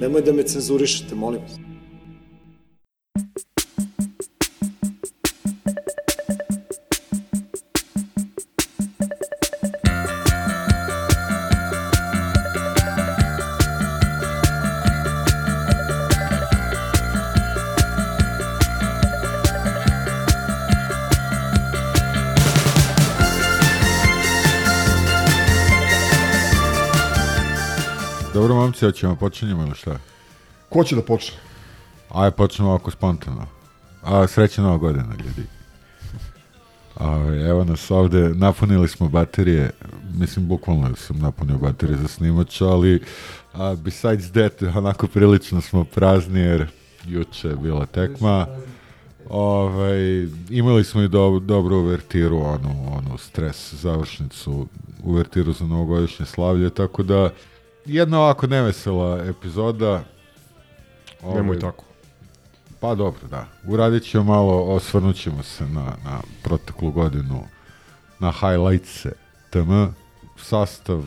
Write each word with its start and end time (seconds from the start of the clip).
Nemoj 0.00 0.22
da 0.22 0.32
me 0.32 0.42
cenzurišete, 0.42 1.14
molim 1.14 1.40
vas. 1.42 1.67
Dobro, 28.80 28.86
momci, 28.86 28.96
hoćemo 28.96 29.16
počinjemo 29.16 29.62
ili 29.62 29.74
šta? 29.74 29.98
Ko 30.68 30.84
će 30.84 30.96
da 30.96 31.02
počne? 31.02 31.36
Ajde, 32.10 32.36
počnemo 32.36 32.70
ovako 32.70 32.90
spontano. 32.90 33.46
A, 34.02 34.26
srećna 34.26 34.64
nova 34.64 34.76
godina, 34.78 35.14
ljudi. 35.18 35.48
A, 36.96 37.36
evo 37.48 37.64
nas 37.64 37.90
ovde, 37.90 38.28
napunili 38.34 38.88
smo 38.88 39.08
baterije, 39.08 39.70
mislim, 40.14 40.48
bukvalno 40.48 40.96
sam 40.96 41.18
napunio 41.18 41.58
baterije 41.58 41.98
za 41.98 42.08
snimač, 42.08 42.60
ali 42.60 43.02
a, 43.52 43.74
besides 43.74 44.30
that, 44.30 44.62
onako 44.62 45.06
prilično 45.06 45.60
smo 45.60 45.84
prazni, 45.84 46.40
jer 46.40 46.66
juče 47.06 47.48
je 47.48 47.56
bila 47.56 47.86
tekma. 47.86 48.46
Ovaj, 49.30 50.26
imali 50.50 50.84
smo 50.84 51.02
i 51.02 51.08
do, 51.08 51.38
dobru 51.38 51.76
uvertiru, 51.76 52.38
onu, 52.38 52.96
onu 52.96 53.18
stres 53.18 53.74
završnicu, 53.74 54.66
uvertiru 55.02 55.52
za 55.52 55.66
novogodišnje 55.66 56.26
slavlje, 56.26 56.70
tako 56.70 57.02
da 57.02 57.30
jedna 57.88 58.20
ovako 58.20 58.46
nevesela 58.46 59.24
epizoda. 59.24 60.04
Nemoj 61.22 61.56
Ovaj, 61.56 61.58
tako. 61.58 61.84
Pa 62.80 62.94
dobro, 62.94 63.28
da. 63.30 63.46
Uradit 63.64 64.10
ćemo 64.10 64.24
malo, 64.24 64.62
osvrnut 64.62 65.16
ćemo 65.16 65.42
se 65.42 65.66
na, 65.66 65.84
na 66.04 66.20
proteklu 66.42 66.90
godinu, 66.90 67.44
na 68.18 68.32
highlightse 68.32 69.12
tm. 69.50 69.84
Sastav, 70.36 71.02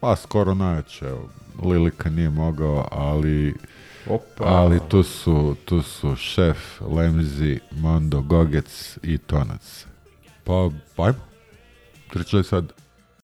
pa 0.00 0.16
skoro 0.16 0.54
najjače, 0.54 1.06
evo, 1.06 1.28
Lilika 1.62 2.10
nije 2.10 2.30
mogao, 2.30 2.88
ali, 2.90 3.54
Opa. 4.06 4.44
ali 4.44 4.80
tu 4.88 5.02
su, 5.02 5.56
tu 5.64 5.82
su 5.82 6.16
šef, 6.16 6.80
Lemzi, 6.80 7.60
Mondo, 7.70 8.20
Gogec 8.20 8.98
i 9.02 9.18
Tonac. 9.18 9.86
Pa, 10.44 10.70
pa 10.96 11.04
ajmo. 11.04 11.18
Pričaj 12.10 12.42
sad. 12.42 12.72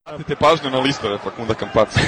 Pratite 0.04 0.36
pažnju 0.36 0.70
na 0.70 0.78
listove 0.78 1.18
Fakunda 1.18 1.54
Kampaca. 1.54 2.00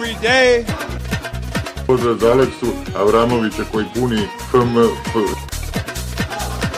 Every 0.00 0.22
day. 0.22 0.64
Pozdrav 1.86 2.16
za 2.16 2.32
Aleksu 2.32 2.66
Avramovića 2.96 3.62
koji 3.72 3.86
puni 3.94 4.18
FMF. 4.50 5.14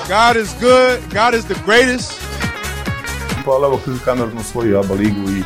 God 0.09 0.37
is 0.43 0.51
good. 0.61 0.99
God 1.13 1.35
is 1.35 1.45
the 1.45 1.55
greatest. 1.67 2.13
Hvala 3.45 3.67
evo 3.67 3.81
Kanar 4.05 4.35
na 4.35 4.43
svoju 4.43 4.79
ABA 4.79 4.95
ligu 4.95 5.31
i 5.31 5.43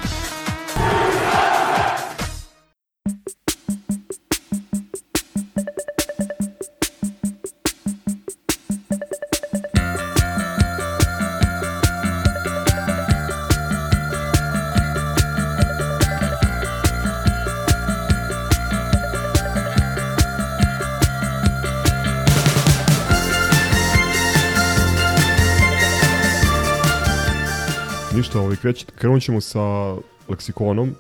Ovaj, 28.57 28.63
kreć, 28.63 28.87
krenut 28.95 29.23
ćemo 29.23 29.41
sa 29.41 29.95
leksikonom, 30.29 30.95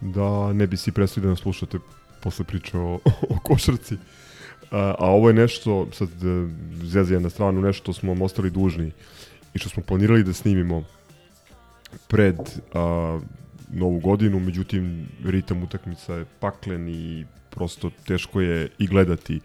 da 0.00 0.52
ne 0.52 0.66
bi 0.66 0.76
si 0.76 0.92
presli 0.92 1.22
da 1.22 1.28
nas 1.28 1.38
slušate 1.38 1.78
posle 2.22 2.44
priče 2.44 2.78
o, 2.78 2.98
o 3.34 3.38
košarci. 3.42 3.96
A, 4.70 4.94
a 4.98 5.10
ovo 5.10 5.28
je 5.28 5.34
nešto, 5.34 5.88
sad 5.92 6.08
e, 6.08 6.48
zezija 6.84 7.20
na 7.20 7.30
stranu, 7.30 7.60
nešto 7.60 7.92
smo 7.92 8.12
vam 8.12 8.22
ostali 8.22 8.50
dužni 8.50 8.92
i 9.54 9.58
što 9.58 9.68
smo 9.68 9.82
planirali 9.82 10.24
da 10.24 10.32
snimimo 10.32 10.84
pred 12.08 12.36
a, 12.74 13.20
novu 13.72 14.00
godinu, 14.00 14.40
međutim 14.40 15.08
ritam 15.24 15.62
utakmica 15.62 16.14
je 16.14 16.24
paklen 16.40 16.88
i 16.88 17.24
prosto 17.50 17.90
teško 18.06 18.40
je 18.40 18.68
i 18.78 18.86
gledati, 18.86 19.40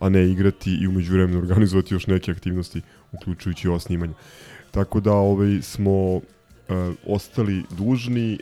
a 0.00 0.08
ne 0.08 0.30
igrati 0.30 0.78
i 0.82 0.86
umeđu 0.86 1.12
vremenu 1.12 1.38
organizovati 1.44 1.94
još 1.94 2.06
neke 2.06 2.30
aktivnosti, 2.30 2.82
uključujući 3.12 3.68
ova 3.68 3.78
snimanja. 3.78 4.14
Tako 4.70 5.00
da 5.00 5.12
ovaj, 5.12 5.62
smo 5.62 6.20
uh, 6.68 6.94
ostali 7.06 7.64
dužni 7.70 8.38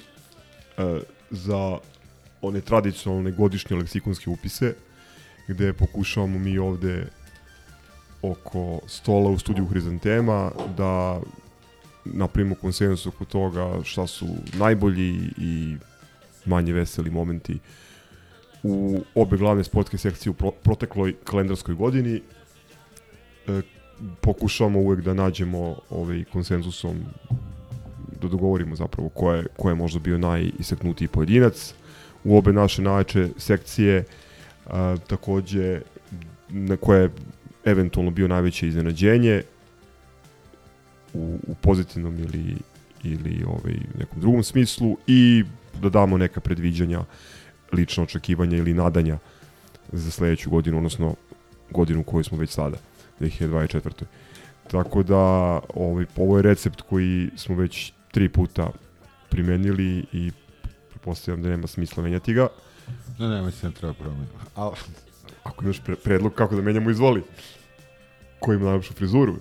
uh, 0.78 0.84
za 1.30 1.78
one 2.42 2.60
tradicionalne 2.60 3.30
godišnje 3.30 3.76
leksikonske 3.76 4.30
upise, 4.30 4.74
gde 5.48 5.72
pokušavamo 5.72 6.38
mi 6.38 6.58
ovde 6.58 7.06
oko 8.22 8.80
stola 8.86 9.30
u 9.30 9.38
studiju 9.38 9.66
Hrizantema 9.66 10.50
da 10.76 11.20
napravimo 12.04 12.54
konsensus 12.54 13.06
oko 13.06 13.24
toga 13.24 13.82
šta 13.84 14.06
su 14.06 14.26
najbolji 14.54 15.30
i 15.38 15.76
manje 16.44 16.72
veseli 16.72 17.10
momenti 17.10 17.58
u 18.62 19.00
obe 19.14 19.36
glavne 19.36 19.64
sportske 19.64 19.98
sekcije 19.98 20.30
u 20.30 20.34
pro 20.34 20.50
protekloj 20.50 21.16
kalendarskoj 21.24 21.74
godini. 21.74 22.22
E, 23.46 23.60
pokušavamo 24.20 24.80
uvek 24.80 25.00
da 25.00 25.14
nađemo 25.14 25.76
ovaj 25.90 26.24
konsenzusom 26.24 27.04
da 28.26 28.30
dogovorimo 28.30 28.76
zapravo 28.76 29.08
ko 29.08 29.32
je, 29.32 29.46
ko 29.56 29.68
je 29.68 29.74
možda 29.74 30.00
bio 30.00 30.18
najistaknutiji 30.18 31.08
pojedinac 31.08 31.74
u 32.24 32.38
obe 32.38 32.52
naše 32.52 32.82
najjače 32.82 33.28
sekcije 33.38 34.04
a, 34.66 34.96
takođe 35.06 35.80
na 36.48 36.76
koje 36.76 37.02
je 37.02 37.10
eventualno 37.64 38.10
bio 38.10 38.28
najveće 38.28 38.68
iznenađenje 38.68 39.42
u, 41.14 41.38
u 41.46 41.54
pozitivnom 41.54 42.18
ili 42.18 42.56
ili 43.04 43.44
ovaj 43.46 43.74
nekom 43.98 44.20
drugom 44.20 44.42
smislu 44.42 44.96
i 45.06 45.44
da 45.82 45.88
damo 45.88 46.18
neka 46.18 46.40
predviđanja 46.40 47.00
lična 47.72 48.02
očekivanja 48.02 48.56
ili 48.56 48.74
nadanja 48.74 49.18
za 49.92 50.10
sledeću 50.10 50.50
godinu, 50.50 50.76
odnosno 50.76 51.14
godinu 51.70 52.02
koju 52.02 52.24
smo 52.24 52.38
već 52.38 52.50
sada. 52.50 52.76
2024. 53.20 54.04
Tako 54.70 55.02
da 55.02 55.16
ovaj, 55.74 56.06
ovo 56.16 56.36
je 56.36 56.42
recept 56.42 56.80
koji 56.80 57.30
smo 57.36 57.54
već 57.56 57.92
tri 58.16 58.28
puta 58.28 58.70
primenili 59.28 60.04
i 60.12 60.32
pretpostavljam 60.90 61.42
da 61.42 61.48
nema 61.48 61.66
smisla 61.66 62.02
menjati 62.02 62.34
ga. 62.34 62.48
Ne, 63.18 63.28
ne, 63.28 63.42
mislim 63.42 63.72
da 63.72 63.78
treba 63.78 63.94
promeniti. 63.94 64.32
Al, 64.54 64.72
Ako 65.44 65.64
imaš 65.64 65.80
pre 65.80 65.96
predlog 65.96 66.34
kako 66.34 66.56
da 66.56 66.62
menjamo, 66.62 66.90
izvoli. 66.90 67.22
Ko 68.40 68.52
ima 68.52 68.64
najlepšu 68.64 68.94
frizuru? 68.94 69.36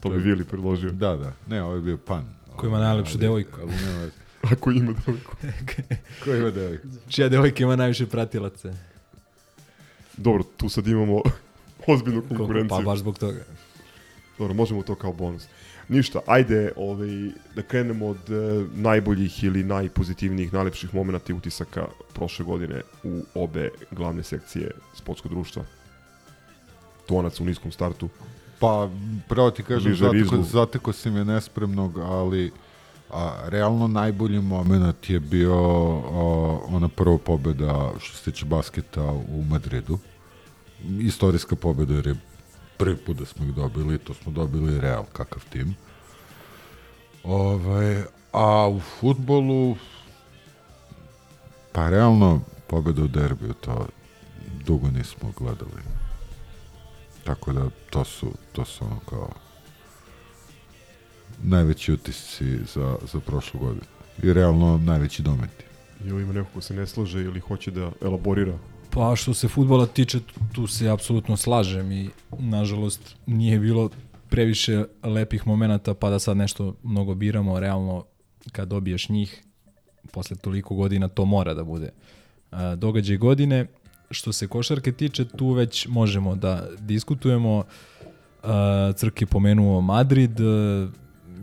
To 0.00 0.08
bi 0.10 0.18
Vili 0.18 0.44
predložio. 0.44 0.90
da, 0.90 1.16
da. 1.16 1.32
Ne, 1.46 1.62
ovo 1.62 1.74
je 1.74 1.80
bio 1.80 1.96
pan. 1.96 2.24
Ko 2.56 2.66
ima 2.66 2.78
najlepšu 2.78 3.18
devojku? 3.18 3.60
ali 3.60 3.72
nema. 3.72 4.10
Ako 4.52 4.70
ima 4.70 4.94
devojku. 5.06 5.36
Ko 6.24 6.34
ima 6.34 6.50
devojku? 6.50 6.86
Čija 7.08 7.28
devojka 7.28 7.62
ima 7.62 7.76
najviše 7.76 8.06
pratilaca? 8.06 8.74
Dobro, 10.16 10.42
tu 10.56 10.68
sad 10.68 10.86
imamo 10.86 11.22
ozbiljnu 11.86 12.20
Koliko? 12.20 12.36
konkurenciju. 12.36 12.76
Pa 12.78 12.82
baš 12.82 12.98
zbog 12.98 13.18
toga. 13.18 13.44
Dobro, 14.38 14.54
možemo 14.54 14.82
to 14.82 14.94
kao 14.94 15.12
bonus. 15.12 15.46
Ništa, 15.88 16.20
ajde 16.26 16.72
ovaj, 16.76 17.30
da 17.54 17.62
krenemo 17.62 18.06
od 18.06 18.30
e, 18.30 18.64
najboljih 18.74 19.44
ili 19.44 19.64
najpozitivnijih, 19.64 20.52
najlepših 20.52 20.94
momenta 20.94 21.32
i 21.32 21.36
utisaka 21.36 21.86
prošle 22.14 22.44
godine 22.44 22.80
u 23.04 23.22
obe 23.34 23.70
glavne 23.90 24.22
sekcije 24.22 24.70
sportskog 24.94 25.30
društva. 25.30 25.64
Tonac 27.06 27.40
u 27.40 27.44
niskom 27.44 27.72
startu. 27.72 28.08
Pa, 28.58 28.90
pravo 29.28 29.50
ti 29.50 29.62
kažem, 29.62 29.94
zateko, 29.94 30.42
zateko 30.42 30.92
si 30.92 31.10
me 31.10 31.24
nespremnog, 31.24 31.98
ali 31.98 32.50
A 33.10 33.48
realno 33.48 33.88
najbolji 33.88 34.40
moment 34.40 35.10
je 35.10 35.20
bio 35.20 35.54
o, 35.54 36.66
ona 36.68 36.88
prva 36.88 37.18
pobjeda 37.18 37.92
što 38.00 38.16
se 38.16 38.30
tiče 38.30 38.46
basketa 38.46 39.02
u 39.12 39.44
Madridu. 39.50 39.98
Istorijska 41.00 41.56
pobjeda 41.56 41.94
jer 41.94 42.06
je 42.06 42.16
prvi 42.78 42.96
put 42.96 43.16
da 43.16 43.24
smo 43.24 43.46
ih 43.46 43.54
dobili, 43.54 43.98
to 43.98 44.14
smo 44.14 44.32
dobili 44.32 44.80
Real, 44.80 45.04
kakav 45.12 45.42
tim. 45.50 45.74
Ovaj, 47.24 48.02
a 48.32 48.68
u 48.68 48.80
futbolu 48.80 49.76
pa 51.72 51.90
realno 51.90 52.40
pobjeda 52.66 53.02
u 53.02 53.08
derbiju, 53.08 53.52
to 53.52 53.86
dugo 54.66 54.88
nismo 54.90 55.32
gledali. 55.38 55.82
Tako 57.24 57.52
da 57.52 57.70
to 57.90 58.04
su, 58.04 58.32
to 58.52 58.64
su 58.64 58.84
ono 58.84 59.00
kao 59.08 59.30
najveći 61.42 61.92
utisci 61.92 62.58
za, 62.74 62.96
za 63.12 63.20
prošlu 63.20 63.60
godinu. 63.60 63.86
I 64.22 64.32
realno 64.32 64.78
najveći 64.78 65.22
dometi. 65.22 65.64
Ili 66.04 66.22
ima 66.22 66.32
neko 66.32 66.48
ko 66.54 66.60
se 66.60 66.74
ne 66.74 66.86
slaže 66.86 67.22
ili 67.22 67.40
hoće 67.40 67.70
da 67.70 67.90
elaborira? 68.02 68.58
Pa 68.96 69.16
što 69.16 69.34
se 69.34 69.48
futbola 69.48 69.86
tiče, 69.86 70.18
tu 70.52 70.66
se 70.66 70.88
apsolutno 70.88 71.36
slažem 71.36 71.92
i 71.92 72.10
nažalost 72.38 73.16
nije 73.26 73.58
bilo 73.58 73.90
previše 74.28 74.84
lepih 75.02 75.46
momenata 75.46 75.94
pa 75.94 76.10
da 76.10 76.18
sad 76.18 76.36
nešto 76.36 76.74
mnogo 76.82 77.14
biramo, 77.14 77.60
realno 77.60 78.04
kad 78.52 78.68
dobiješ 78.68 79.08
njih 79.08 79.42
posle 80.12 80.36
toliko 80.36 80.74
godina 80.74 81.08
to 81.08 81.24
mora 81.24 81.54
da 81.54 81.64
bude 81.64 81.90
događaj 82.76 83.16
godine. 83.16 83.66
Što 84.10 84.32
se 84.32 84.48
košarke 84.48 84.92
tiče, 84.92 85.24
tu 85.24 85.50
već 85.50 85.86
možemo 85.86 86.34
da 86.34 86.68
diskutujemo. 86.78 87.64
Crk 88.96 89.20
je 89.20 89.26
pomenuo 89.26 89.80
Madrid, 89.80 90.40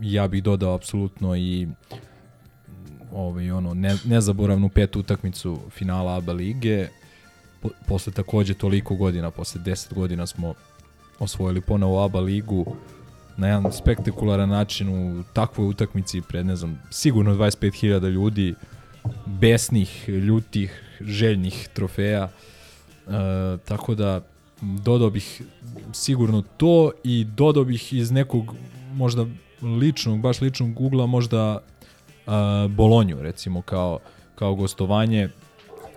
ja 0.02 0.28
bih 0.28 0.42
dodao 0.42 0.74
apsolutno 0.74 1.36
i 1.36 1.68
ovaj, 3.12 3.50
ono, 3.50 3.74
ne, 3.74 3.96
nezaboravnu 4.04 4.68
petu 4.68 5.00
utakmicu 5.00 5.60
finala 5.70 6.16
ABA 6.16 6.32
lige. 6.32 6.88
Po, 7.64 7.70
posle 7.88 8.12
takođe 8.12 8.54
toliko 8.54 8.94
godina, 8.94 9.30
posle 9.30 9.60
10 9.60 9.94
godina 9.94 10.26
smo 10.26 10.54
osvojili 11.18 11.60
ponovo 11.60 12.04
ABA 12.04 12.20
ligu 12.20 12.76
na 13.36 13.46
jedan 13.46 13.72
spektakularan 13.72 14.48
način 14.48 14.88
u 14.88 15.22
takvoj 15.32 15.68
utakmici 15.68 16.22
pred, 16.28 16.46
ne 16.46 16.56
znam, 16.56 16.82
sigurno 16.90 17.34
25.000 17.34 18.10
ljudi, 18.10 18.54
besnih, 19.26 20.08
ljutih, 20.08 20.82
željnih 21.00 21.68
trofeja. 21.72 22.22
E, 22.22 22.30
tako 23.64 23.94
da 23.94 24.20
dodao 24.60 25.10
bih 25.10 25.42
sigurno 25.92 26.42
to 26.56 26.90
i 27.04 27.24
dodao 27.24 27.64
bih 27.64 27.92
iz 27.92 28.10
nekog 28.10 28.54
možda 28.94 29.26
ličnog, 29.62 30.20
baš 30.20 30.40
ličnog 30.40 30.80
ugla 30.80 31.06
možda 31.06 31.58
uh, 32.26 32.32
Bolonju 32.70 33.22
recimo 33.22 33.62
kao, 33.62 33.98
kao 34.34 34.54
gostovanje 34.54 35.28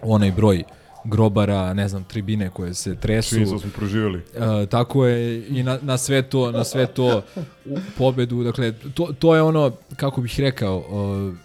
onaj 0.02 0.32
broj 0.32 0.64
grobara, 1.10 1.74
ne 1.74 1.88
znam, 1.88 2.04
tribine 2.04 2.50
koje 2.50 2.74
se 2.74 2.96
tresu. 2.96 3.36
Svi 3.36 3.46
smo 3.46 3.60
proživjeli. 3.76 4.18
Uh, 4.18 4.70
tako 4.70 5.06
je 5.06 5.48
i 5.48 5.64
na, 5.64 5.80
na 5.82 5.98
sve 5.98 6.22
to, 6.22 6.52
na 6.52 6.64
sve 6.64 6.88
to 6.88 7.24
u 7.66 7.78
pobedu, 7.98 8.44
dakle, 8.44 8.74
to, 8.94 9.14
to 9.20 9.36
je 9.36 9.42
ono, 9.42 9.72
kako 9.96 10.22
bih 10.22 10.40
rekao, 10.40 10.78
uh, 10.78 11.36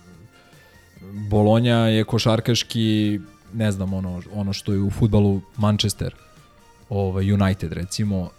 Bolonja 1.31 1.77
je 1.77 2.05
košarkaški, 2.05 3.21
ne 3.53 3.73
znam, 3.73 3.95
ono, 3.95 4.23
ono 4.35 4.53
što 4.53 4.73
je 4.73 4.81
u 4.81 4.91
futbalu 4.91 5.41
Manchester, 5.57 6.15
ovaj, 6.89 7.33
United 7.33 7.73
recimo, 7.73 8.31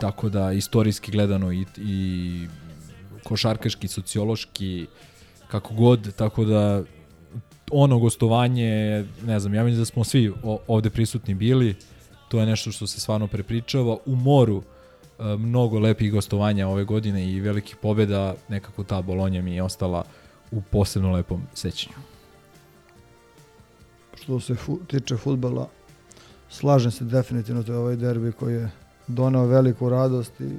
tako 0.00 0.28
da 0.28 0.52
istorijski 0.52 1.10
gledano 1.12 1.52
i, 1.52 1.64
i 1.76 2.46
košarkaški, 3.24 3.88
sociološki, 3.88 4.86
kako 5.48 5.74
god, 5.74 6.14
tako 6.16 6.44
da 6.44 6.82
ono 7.70 7.98
gostovanje, 7.98 9.04
ne 9.26 9.40
znam, 9.40 9.54
ja 9.54 9.64
mislim 9.64 9.80
da 9.80 9.84
smo 9.84 10.04
svi 10.04 10.32
ovde 10.66 10.90
prisutni 10.90 11.34
bili, 11.34 11.74
to 12.28 12.40
je 12.40 12.46
nešto 12.46 12.72
što 12.72 12.86
se 12.86 13.00
stvarno 13.00 13.26
prepričava. 13.26 13.96
U 14.06 14.16
moru 14.16 14.62
e, 14.62 15.36
mnogo 15.36 15.78
lepih 15.78 16.12
gostovanja 16.12 16.68
ove 16.68 16.84
godine 16.84 17.30
i 17.30 17.40
velikih 17.40 17.76
pobjeda, 17.76 18.34
nekako 18.48 18.84
ta 18.84 19.02
Bolonja 19.02 19.42
mi 19.42 19.54
je 19.54 19.62
ostala 19.62 20.04
u 20.50 20.60
posebno 20.60 21.12
lepom 21.12 21.42
sećanju. 21.54 21.96
Što 24.14 24.40
se 24.40 24.54
fu, 24.54 24.78
tiče 24.86 25.16
futbala, 25.16 25.68
slažem 26.50 26.90
se 26.90 27.04
definitivno, 27.04 27.62
to 27.62 27.72
je 27.72 27.78
ovaj 27.78 27.96
derbi 27.96 28.32
koji 28.32 28.54
je 28.54 28.70
doneo 29.06 29.46
veliku 29.46 29.88
radost 29.88 30.40
i 30.40 30.50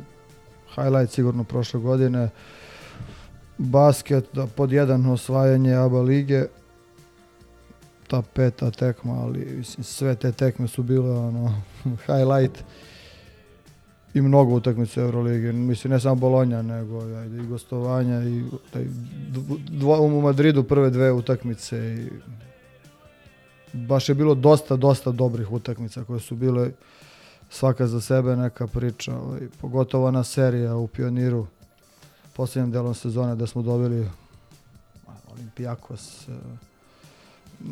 highlight 0.75 1.13
sigurno 1.13 1.43
prošle 1.43 1.79
godine. 1.79 2.29
Basket 3.57 4.25
da 4.33 4.47
pod 4.47 4.71
jedan 4.71 5.05
osvajanje 5.05 5.73
ABA 5.75 6.01
lige, 6.01 6.45
ta 8.07 8.21
peta 8.21 8.71
tekma, 8.71 9.13
ali 9.13 9.39
mislim, 9.57 9.83
sve 9.83 10.15
te 10.15 10.31
tekme 10.31 10.67
su 10.67 10.83
bile 10.83 11.11
ono, 11.11 11.61
highlight 12.05 12.63
i 14.13 14.21
mnogo 14.21 14.55
utakmica 14.55 15.01
Euroligi. 15.01 15.51
Mislim, 15.53 15.93
ne 15.93 15.99
samo 15.99 16.15
Bolonja, 16.15 16.61
nego 16.61 17.01
ajde, 17.01 17.43
i 17.43 17.47
gostovanja 17.47 18.23
i 18.23 18.43
taj, 18.71 18.85
dva, 19.69 19.99
u 19.99 20.21
Madridu 20.21 20.63
prve 20.63 20.89
dve 20.89 21.11
utakmice 21.11 21.77
i 21.77 22.09
baš 23.73 24.09
je 24.09 24.15
bilo 24.15 24.35
dosta, 24.35 24.75
dosta 24.75 25.11
dobrih 25.11 25.51
utakmica 25.51 26.03
koje 26.03 26.19
su 26.19 26.35
bile 26.35 26.71
svaka 27.49 27.87
za 27.87 28.01
sebe 28.01 28.35
neka 28.35 28.67
priča, 28.67 29.19
ovaj, 29.19 29.41
pogotovo 29.61 30.11
na 30.11 30.23
serija 30.23 30.75
u 30.75 30.87
Pioniru 30.87 31.47
posljednjem 32.35 32.71
delom 32.71 32.93
sezone 32.93 33.35
da 33.35 33.47
smo 33.47 33.61
dobili 33.61 34.09
Olimpijakos, 35.31 36.27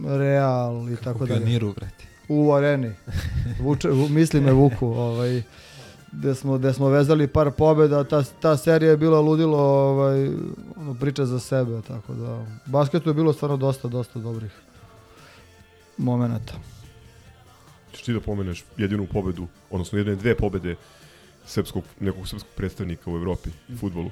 Real 0.06 0.90
i 0.90 0.96
tako 1.04 1.26
dalje. 1.26 1.40
Pioniru, 1.40 1.74
brate. 1.74 2.06
U 2.30 2.52
areni. 2.52 2.92
Vuče, 3.60 3.88
misli 4.10 4.42
me 4.42 4.52
Vuku, 4.52 4.88
ovaj, 4.88 5.42
gde 6.12 6.36
smo, 6.36 6.58
gde 6.58 6.74
smo 6.74 6.88
vezali 6.88 7.28
par 7.28 7.52
pobjeda, 7.52 8.04
ta, 8.04 8.24
ta 8.24 8.58
serija 8.58 8.92
je 8.92 8.98
bila 8.98 9.20
ludilo 9.20 9.58
ovaj, 9.58 10.30
ono, 10.76 10.94
priča 10.94 11.26
za 11.26 11.40
sebe, 11.40 11.82
tako 11.88 12.14
da 12.14 12.46
basketu 12.66 13.10
je 13.10 13.14
bilo 13.14 13.34
stvarno 13.34 13.58
dosta, 13.58 13.88
dosta 13.88 14.20
dobrih 14.20 14.52
momenata. 15.98 16.54
Češ 17.92 18.02
ti 18.02 18.14
da 18.14 18.20
pomeneš 18.20 18.64
jedinu 18.78 19.08
pobedu, 19.14 19.48
odnosno 19.70 19.98
jedne 19.98 20.16
dve 20.16 20.38
pobede 20.38 20.76
srpskog, 21.46 21.84
nekog 22.00 22.28
srpskog 22.28 22.52
predstavnika 22.56 23.12
u 23.12 23.16
Evropi, 23.16 23.50
u 23.74 23.78
futbolu? 23.78 24.10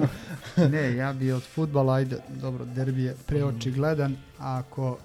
ne, 0.72 0.96
ja 0.96 1.12
bi 1.12 1.32
od 1.32 1.42
futbala, 1.42 1.94
ajde, 1.94 2.18
dobro, 2.28 2.64
derbi 2.64 3.02
je 3.02 3.16
preočigledan, 3.26 4.16
ako 4.38 4.98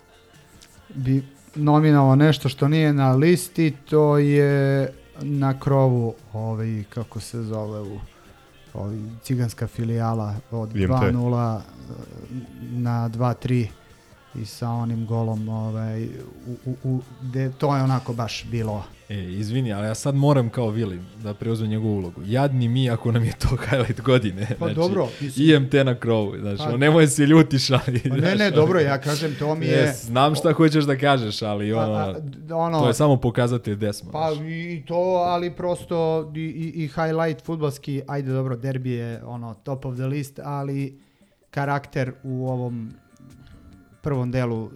bi 0.96 1.24
nominovao 1.56 2.16
nešto 2.16 2.50
što 2.50 2.68
nije 2.68 2.94
na 2.94 3.12
listi, 3.12 3.74
to 3.90 4.18
je 4.18 4.94
na 5.22 5.60
krovu 5.60 6.16
ovaj, 6.34 6.84
kako 6.90 7.20
se 7.20 7.44
zove 7.44 7.82
u 7.82 8.00
ovaj, 8.74 8.98
ciganska 9.24 9.68
filijala 9.68 10.36
od 10.52 10.74
2-0 10.74 11.60
na 12.62 13.10
2-3 13.10 13.68
i 14.36 14.46
sa 14.46 14.70
onim 14.70 15.06
golom 15.06 15.50
ovaj, 15.50 16.06
u, 16.06 16.56
u, 16.66 16.76
u, 16.84 17.02
de, 17.22 17.52
to 17.58 17.76
je 17.76 17.84
onako 17.84 18.14
baš 18.14 18.46
bilo 18.52 18.84
E, 19.10 19.24
izvini, 19.24 19.74
ali 19.74 19.88
ja 19.88 19.96
sad 19.96 20.16
moram 20.16 20.50
kao 20.50 20.70
Vili 20.70 21.00
da 21.24 21.34
preuzmem 21.34 21.70
njegovu 21.70 21.98
ulogu. 21.98 22.22
Jadni 22.26 22.68
mi 22.68 22.90
ako 22.90 23.12
nam 23.12 23.24
je 23.24 23.34
to 23.40 23.48
highlight 23.70 24.02
godine. 24.02 24.48
Pa 24.60 24.66
znači, 24.66 24.76
dobro. 24.76 25.08
Mislim... 25.22 25.50
IMT 25.50 25.74
na 25.74 25.96
krovu. 25.96 26.38
Znači, 26.40 26.64
pa, 26.72 26.78
nemoj 26.78 27.08
se 27.08 27.26
ljutiš, 27.26 27.70
ali... 27.72 28.02
Pa 28.10 28.16
ne, 28.16 28.36
ne, 28.36 28.52
dobro, 28.52 28.80
ja 28.80 29.02
kažem, 29.02 29.36
to 29.40 29.56
mi 29.56 29.66
je... 29.66 29.88
Yes, 29.88 30.06
znam 30.06 30.36
šta 30.36 30.54
hoćeš 30.54 30.86
da 30.86 30.98
kažeš, 30.98 31.42
ali 31.42 31.74
ono, 31.74 31.94
a, 31.94 32.16
a, 32.50 32.56
ono 32.56 32.80
to 32.80 32.88
je 32.88 32.94
samo 32.94 33.18
pokazatelj 33.18 33.76
gde 33.76 33.94
smo. 33.94 34.12
Pa 34.12 34.34
znači. 34.34 34.50
i 34.50 34.84
to, 34.88 35.24
ali 35.28 35.52
prosto 35.52 36.32
i, 36.36 36.40
i, 36.40 36.84
i 36.84 36.88
highlight 36.88 37.46
futbalski, 37.46 38.02
ajde 38.08 38.32
dobro, 38.32 38.56
derbi 38.56 38.92
je 38.92 39.24
ono 39.26 39.54
top 39.54 39.86
of 39.86 39.96
the 39.96 40.06
list, 40.06 40.40
ali 40.44 41.00
karakter 41.52 42.14
u 42.24 42.50
ovom 42.50 42.94
prvom 44.02 44.32
delu 44.32 44.70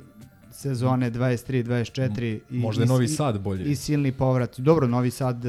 sezone 0.51 1.12
23-24 1.12 2.39
i 2.50 2.58
možda 2.58 2.84
je 2.84 2.88
Novi 2.88 3.08
Sad 3.08 3.39
bolje. 3.39 3.72
I 3.72 3.75
silni 3.75 4.12
povrat. 4.12 4.60
Dobro, 4.60 4.88
Novi 4.88 5.12
Sad 5.12 5.46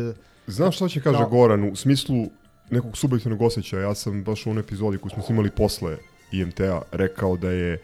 Znaš 0.46 0.76
šta 0.76 0.88
će 0.88 1.00
kaže 1.00 1.18
da. 1.18 1.24
Goran 1.24 1.64
u 1.64 1.76
smislu 1.76 2.26
nekog 2.70 2.96
subjektivnog 2.96 3.42
osjećaja? 3.42 3.82
Ja 3.82 3.94
sam 3.94 4.24
baš 4.24 4.46
u 4.46 4.50
onoj 4.50 4.60
epizodi 4.60 4.98
koju 4.98 5.10
smo 5.10 5.22
snimali 5.22 5.50
posle 5.50 5.96
IMT-a 6.32 6.82
rekao 6.92 7.36
da 7.36 7.50
je 7.50 7.78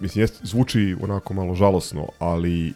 mislim 0.00 0.22
jest, 0.22 0.40
zvuči 0.42 0.96
onako 1.02 1.34
malo 1.34 1.54
žalosno, 1.54 2.08
ali 2.18 2.72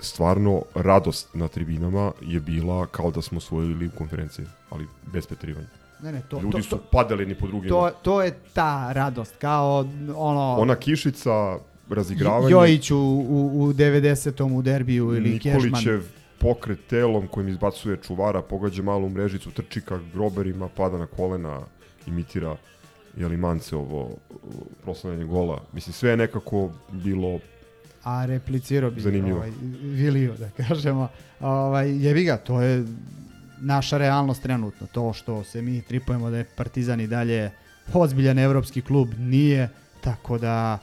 stvarno 0.00 0.62
radost 0.74 1.34
na 1.34 1.48
tribinama 1.48 2.12
je 2.22 2.40
bila 2.40 2.86
kao 2.86 3.10
da 3.10 3.22
smo 3.22 3.38
osvojili 3.38 3.74
ligu 3.74 3.92
konferencije, 3.98 4.46
ali 4.70 4.86
bez 5.12 5.26
petrivanja. 5.26 5.66
Ne, 6.02 6.12
ne, 6.12 6.22
to, 6.28 6.40
Ljudi 6.40 6.52
to, 6.52 6.62
su 6.62 6.78
padali 6.92 7.26
ni 7.26 7.34
po 7.34 7.46
drugima. 7.46 7.68
To, 7.68 7.90
to 8.02 8.22
je 8.22 8.38
ta 8.52 8.92
radost, 8.92 9.36
kao 9.36 9.88
ono... 10.16 10.56
Ona 10.58 10.74
kišica, 10.74 11.58
razigravanje. 11.90 12.50
Jojić 12.52 12.90
u, 12.90 12.96
u, 12.98 13.62
u 13.62 13.72
90. 13.72 14.52
u 14.58 14.62
derbiju 14.62 15.04
ili 15.16 15.30
Nikolićev 15.30 16.00
Kešman. 16.00 16.02
pokret 16.38 16.78
telom 16.86 17.26
kojim 17.26 17.48
izbacuje 17.48 17.96
čuvara, 18.06 18.42
pogađa 18.42 18.82
malu 18.82 19.08
mrežicu, 19.08 19.50
trči 19.50 19.80
ka 19.80 19.98
groberima, 20.12 20.68
pada 20.68 20.98
na 20.98 21.06
kolena, 21.06 21.60
imitira 22.06 22.56
jeli 23.16 23.36
Manceovo 23.36 24.16
proslavljanje 24.82 25.24
gola. 25.24 25.62
Mislim, 25.72 25.92
sve 25.92 26.10
je 26.10 26.16
nekako 26.16 26.70
bilo 26.92 27.38
A 28.04 28.26
replicirao 28.26 28.90
bi 28.90 29.00
Zanimljivo. 29.00 29.36
ovaj, 29.38 29.50
Viliju, 29.82 30.34
da 30.38 30.50
kažemo. 30.64 31.08
Ovaj, 31.40 32.06
jebi 32.06 32.24
ga, 32.24 32.36
to 32.36 32.60
je 32.62 32.84
naša 33.60 33.98
realnost 33.98 34.42
trenutno. 34.42 34.86
To 34.86 35.12
što 35.12 35.44
se 35.44 35.62
mi 35.62 35.82
tripujemo 35.82 36.30
da 36.30 36.36
je 36.38 36.46
Partizan 36.56 37.00
i 37.00 37.06
dalje 37.06 37.50
ozbiljan 37.94 38.38
evropski 38.38 38.82
klub, 38.82 39.08
nije, 39.18 39.68
tako 40.00 40.38
da 40.38 40.78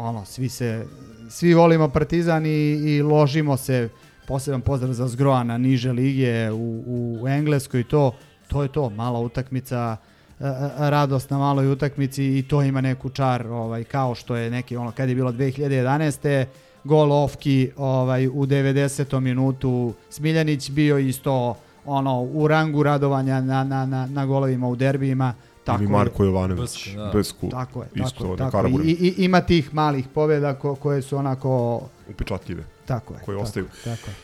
ono, 0.00 0.24
svi 0.24 0.48
se, 0.48 0.86
svi 1.28 1.54
volimo 1.54 1.88
Partizan 1.88 2.46
i, 2.46 2.70
i 2.72 3.02
ložimo 3.02 3.56
se, 3.56 3.88
poseban 4.30 4.60
pozdrav 4.60 4.92
za 4.92 5.08
Zgroa 5.08 5.44
na 5.44 5.58
niže 5.58 5.92
lige 5.92 6.50
u, 6.50 6.84
u 7.22 7.28
Engleskoj 7.28 7.84
to, 7.84 8.14
to 8.48 8.62
je 8.62 8.68
to, 8.68 8.90
mala 8.90 9.20
utakmica, 9.20 9.96
e, 10.40 10.44
e, 10.46 10.90
radost 10.90 11.30
na 11.30 11.38
maloj 11.38 11.72
utakmici 11.72 12.38
i 12.38 12.42
to 12.42 12.62
ima 12.62 12.80
neku 12.80 13.10
čar, 13.10 13.46
ovaj, 13.46 13.84
kao 13.84 14.14
što 14.14 14.36
je 14.36 14.50
neki, 14.50 14.76
ono, 14.76 14.92
kad 14.92 15.08
je 15.08 15.14
bilo 15.14 15.32
2011. 15.32 16.44
gol 16.84 17.12
Ofki 17.12 17.70
ovaj, 17.76 18.28
u 18.28 18.46
90. 18.46 19.20
minutu, 19.20 19.94
Smiljanić 20.10 20.70
bio 20.70 20.98
isto 20.98 21.56
ono, 21.86 22.22
u 22.22 22.48
rangu 22.48 22.82
radovanja 22.82 23.40
na, 23.40 23.64
na, 23.64 23.86
na, 23.86 24.06
na 24.06 24.26
golovima 24.26 24.68
u 24.68 24.76
derbijima, 24.76 25.34
tako 25.72 25.82
ili 25.82 25.92
je. 25.92 25.96
Marko 25.96 26.24
Jovanović, 26.24 26.88
Bsku, 26.88 26.96
da. 26.96 27.10
Besku, 27.14 27.48
Tako 27.50 27.82
je, 27.82 27.88
isto 27.94 28.36
tako, 28.36 28.36
na 28.36 28.50
tako 28.50 28.68
I, 28.84 28.90
i, 28.90 29.24
ima 29.24 29.40
tih 29.40 29.74
malih 29.74 30.08
pobjeda 30.14 30.54
ko, 30.54 30.74
koje 30.74 31.02
su 31.02 31.16
onako, 31.16 31.80
upečatljive. 32.08 32.64
tako 32.86 33.14
je. 33.14 33.20
Koje 33.24 33.36
tako, 33.36 33.44
ostaju. 33.44 33.66
Tako 33.84 34.10
je. 34.10 34.14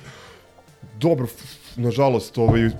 Dobro, 1.00 1.26
nažalost, 1.76 2.38
ovaj, 2.38 2.71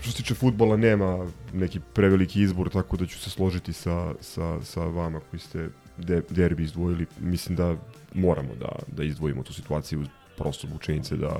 što 0.00 0.10
se 0.10 0.16
tiče 0.16 0.34
futbola 0.34 0.76
nema 0.76 1.26
neki 1.52 1.80
preveliki 1.94 2.42
izbor, 2.42 2.70
tako 2.70 2.96
da 2.96 3.06
ću 3.06 3.18
se 3.18 3.30
složiti 3.30 3.72
sa, 3.72 4.14
sa, 4.20 4.62
sa 4.62 4.80
vama 4.80 5.20
koji 5.30 5.40
ste 5.40 5.68
de, 5.96 6.22
derbi 6.30 6.62
izdvojili. 6.62 7.06
Mislim 7.20 7.56
da 7.56 7.76
moramo 8.14 8.54
da, 8.60 8.68
da 8.96 9.04
izdvojimo 9.04 9.42
tu 9.42 9.52
situaciju 9.52 10.04
prosto 10.36 10.66
zbog 10.66 10.82
činjenice 10.82 11.16
da 11.16 11.36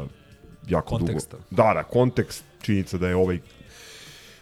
jako 0.69 0.99
Konteksta. 0.99 1.37
dugo... 1.37 1.63
Da, 1.63 1.75
da, 1.75 1.83
kontekst, 1.83 2.45
činjenica 2.63 2.99
da 2.99 3.09
je 3.09 3.17
ovaj 3.17 3.39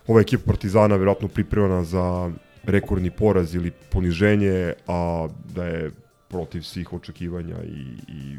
ova 0.06 0.20
ekipa 0.20 0.42
Partizana 0.46 0.96
vjerojatno 0.96 1.28
pripremana 1.28 1.84
za 1.84 2.30
rekordni 2.64 3.10
poraz 3.10 3.54
ili 3.54 3.70
poniženje, 3.70 4.75
a 4.86 5.28
da 5.54 5.64
je 5.64 5.90
protiv 6.28 6.62
svih 6.62 6.92
očekivanja 6.92 7.56
i, 7.64 7.98
i 8.08 8.38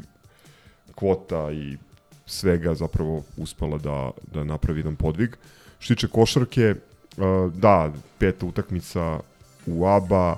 kvota 0.94 1.52
i 1.52 1.76
svega 2.26 2.74
zapravo 2.74 3.22
uspela 3.36 3.78
da, 3.78 4.10
da 4.32 4.44
napravi 4.44 4.80
jedan 4.80 4.96
podvig. 4.96 5.36
Što 5.78 5.94
tiče 5.94 6.08
košarke, 6.08 6.74
uh, 7.16 7.52
da, 7.52 7.92
peta 8.18 8.46
utakmica 8.46 9.20
u 9.66 9.86
ABA, 9.86 10.36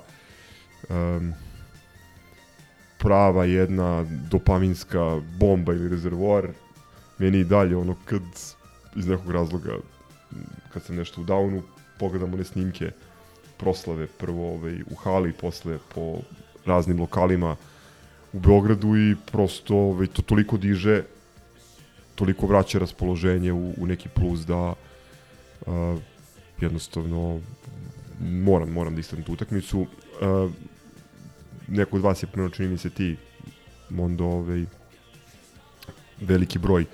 prava 2.98 3.44
jedna 3.44 4.06
dopaminska 4.30 5.20
bomba 5.38 5.72
ili 5.72 5.88
rezervoar. 5.88 6.48
Meni 7.18 7.38
i 7.38 7.44
dalje 7.44 7.76
ono 7.76 7.96
kad 8.04 8.22
iz 8.96 9.06
nekog 9.06 9.30
razloga 9.30 9.76
kad 10.72 10.82
sam 10.82 10.96
nešto 10.96 11.20
u 11.20 11.24
downu, 11.24 11.62
pogledam 11.98 12.34
one 12.34 12.44
snimke 12.44 12.90
proslave 13.58 14.06
prvo 14.06 14.54
ovaj, 14.54 14.82
u 14.90 14.94
hali, 14.94 15.32
posle 15.32 15.78
po 15.94 16.18
raznim 16.66 17.00
lokalima 17.00 17.56
u 18.32 18.40
Beogradu 18.40 18.96
i 18.96 19.16
prosto 19.32 19.76
ovaj, 19.76 20.06
to 20.06 20.22
toliko 20.22 20.56
diže, 20.56 21.02
toliko 22.14 22.46
vraća 22.46 22.78
raspoloženje 22.78 23.52
u, 23.52 23.74
u 23.76 23.86
neki 23.86 24.08
plus 24.08 24.40
da 24.40 24.74
a, 25.66 25.96
jednostavno 26.60 27.40
moram, 28.20 28.70
moram 28.72 28.94
da 28.94 29.00
istanem 29.00 29.24
tu 29.24 29.32
utakmicu. 29.32 29.86
A, 30.22 30.48
neko 31.68 31.96
od 31.96 32.02
vas 32.02 32.22
je 32.22 32.28
čini 32.52 32.68
mi 32.68 32.78
se 32.78 32.90
ti, 32.90 33.16
Mondo, 33.90 34.24
ovaj, 34.24 34.64
veliki 36.20 36.58
broj 36.58 36.84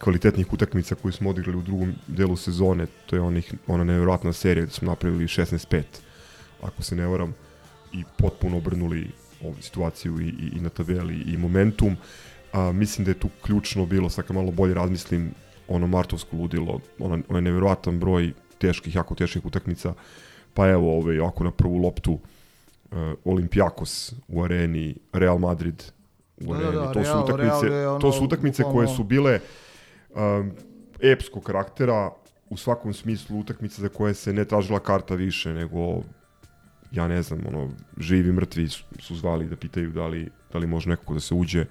kvalitetnih 0.00 0.52
utakmica 0.52 0.94
koju 0.94 1.12
smo 1.12 1.30
odigrali 1.30 1.58
u 1.58 1.62
drugom 1.62 1.94
delu 2.06 2.36
sezone, 2.36 2.86
to 3.06 3.16
je 3.16 3.22
onih, 3.22 3.54
ona 3.66 3.84
nevjerojatna 3.84 4.32
serija 4.32 4.64
gde 4.64 4.72
smo 4.72 4.88
napravili 4.88 5.24
16-5, 5.24 5.82
ako 6.62 6.82
se 6.82 6.96
ne 6.96 7.06
varam, 7.06 7.34
i 7.92 8.04
potpuno 8.16 8.56
obrnuli 8.56 9.10
ovu 9.44 9.54
situaciju 9.60 10.20
i, 10.20 10.24
i, 10.24 10.52
i 10.56 10.60
na 10.60 10.68
tabeli 10.68 11.14
i 11.14 11.36
momentum. 11.36 11.96
A, 12.52 12.72
mislim 12.72 13.04
da 13.04 13.10
je 13.10 13.18
tu 13.18 13.28
ključno 13.42 13.86
bilo, 13.86 14.10
sad 14.10 14.26
kad 14.26 14.36
malo 14.36 14.50
bolje 14.50 14.74
razmislim, 14.74 15.30
ono 15.68 15.86
martovsko 15.86 16.36
ludilo, 16.36 16.80
ona, 16.98 17.18
onaj 17.28 17.42
nevjerojatan 17.42 17.98
broj 17.98 18.32
teških, 18.58 18.94
jako 18.94 19.14
teških 19.14 19.44
utakmica, 19.44 19.94
pa 20.54 20.68
evo, 20.68 20.98
ovaj, 20.98 21.20
ako 21.20 21.44
na 21.44 21.50
prvu 21.50 21.76
loptu 21.76 22.12
uh, 22.12 22.98
Olimpijakos 23.24 24.14
u 24.28 24.42
areni, 24.44 24.94
Real 25.12 25.38
Madrid 25.38 25.84
u 26.40 26.54
Da, 26.54 26.60
da, 26.60 26.68
areni, 26.68 26.86
da, 26.86 26.92
to 26.92 27.04
su 27.04 27.10
Real- 27.10 27.24
utakmice, 27.24 27.68
Real 27.68 27.80
je 27.80 27.88
ono, 27.88 27.98
to 28.00 28.12
su 28.12 28.24
utakmice 28.24 28.62
koje 28.62 28.88
su 28.88 29.04
bile 29.04 29.40
um, 30.14 30.52
epskog 31.00 31.44
karaktera 31.44 32.10
u 32.50 32.56
svakom 32.56 32.94
smislu 32.94 33.38
utakmice 33.38 33.82
za 33.82 33.88
koje 33.88 34.14
se 34.14 34.32
ne 34.32 34.44
tražila 34.44 34.78
karta 34.78 35.14
više 35.14 35.52
nego 35.52 36.02
ja 36.92 37.08
ne 37.08 37.22
znam, 37.22 37.40
ono, 37.46 37.70
živi 37.98 38.32
mrtvi 38.32 38.68
su, 38.68 39.16
zvali 39.16 39.48
da 39.48 39.56
pitaju 39.56 39.90
da 39.90 40.06
li, 40.06 40.28
da 40.52 40.58
li 40.58 40.66
može 40.66 40.88
nekako 40.88 41.14
da 41.14 41.20
se 41.20 41.34
uđe. 41.34 41.64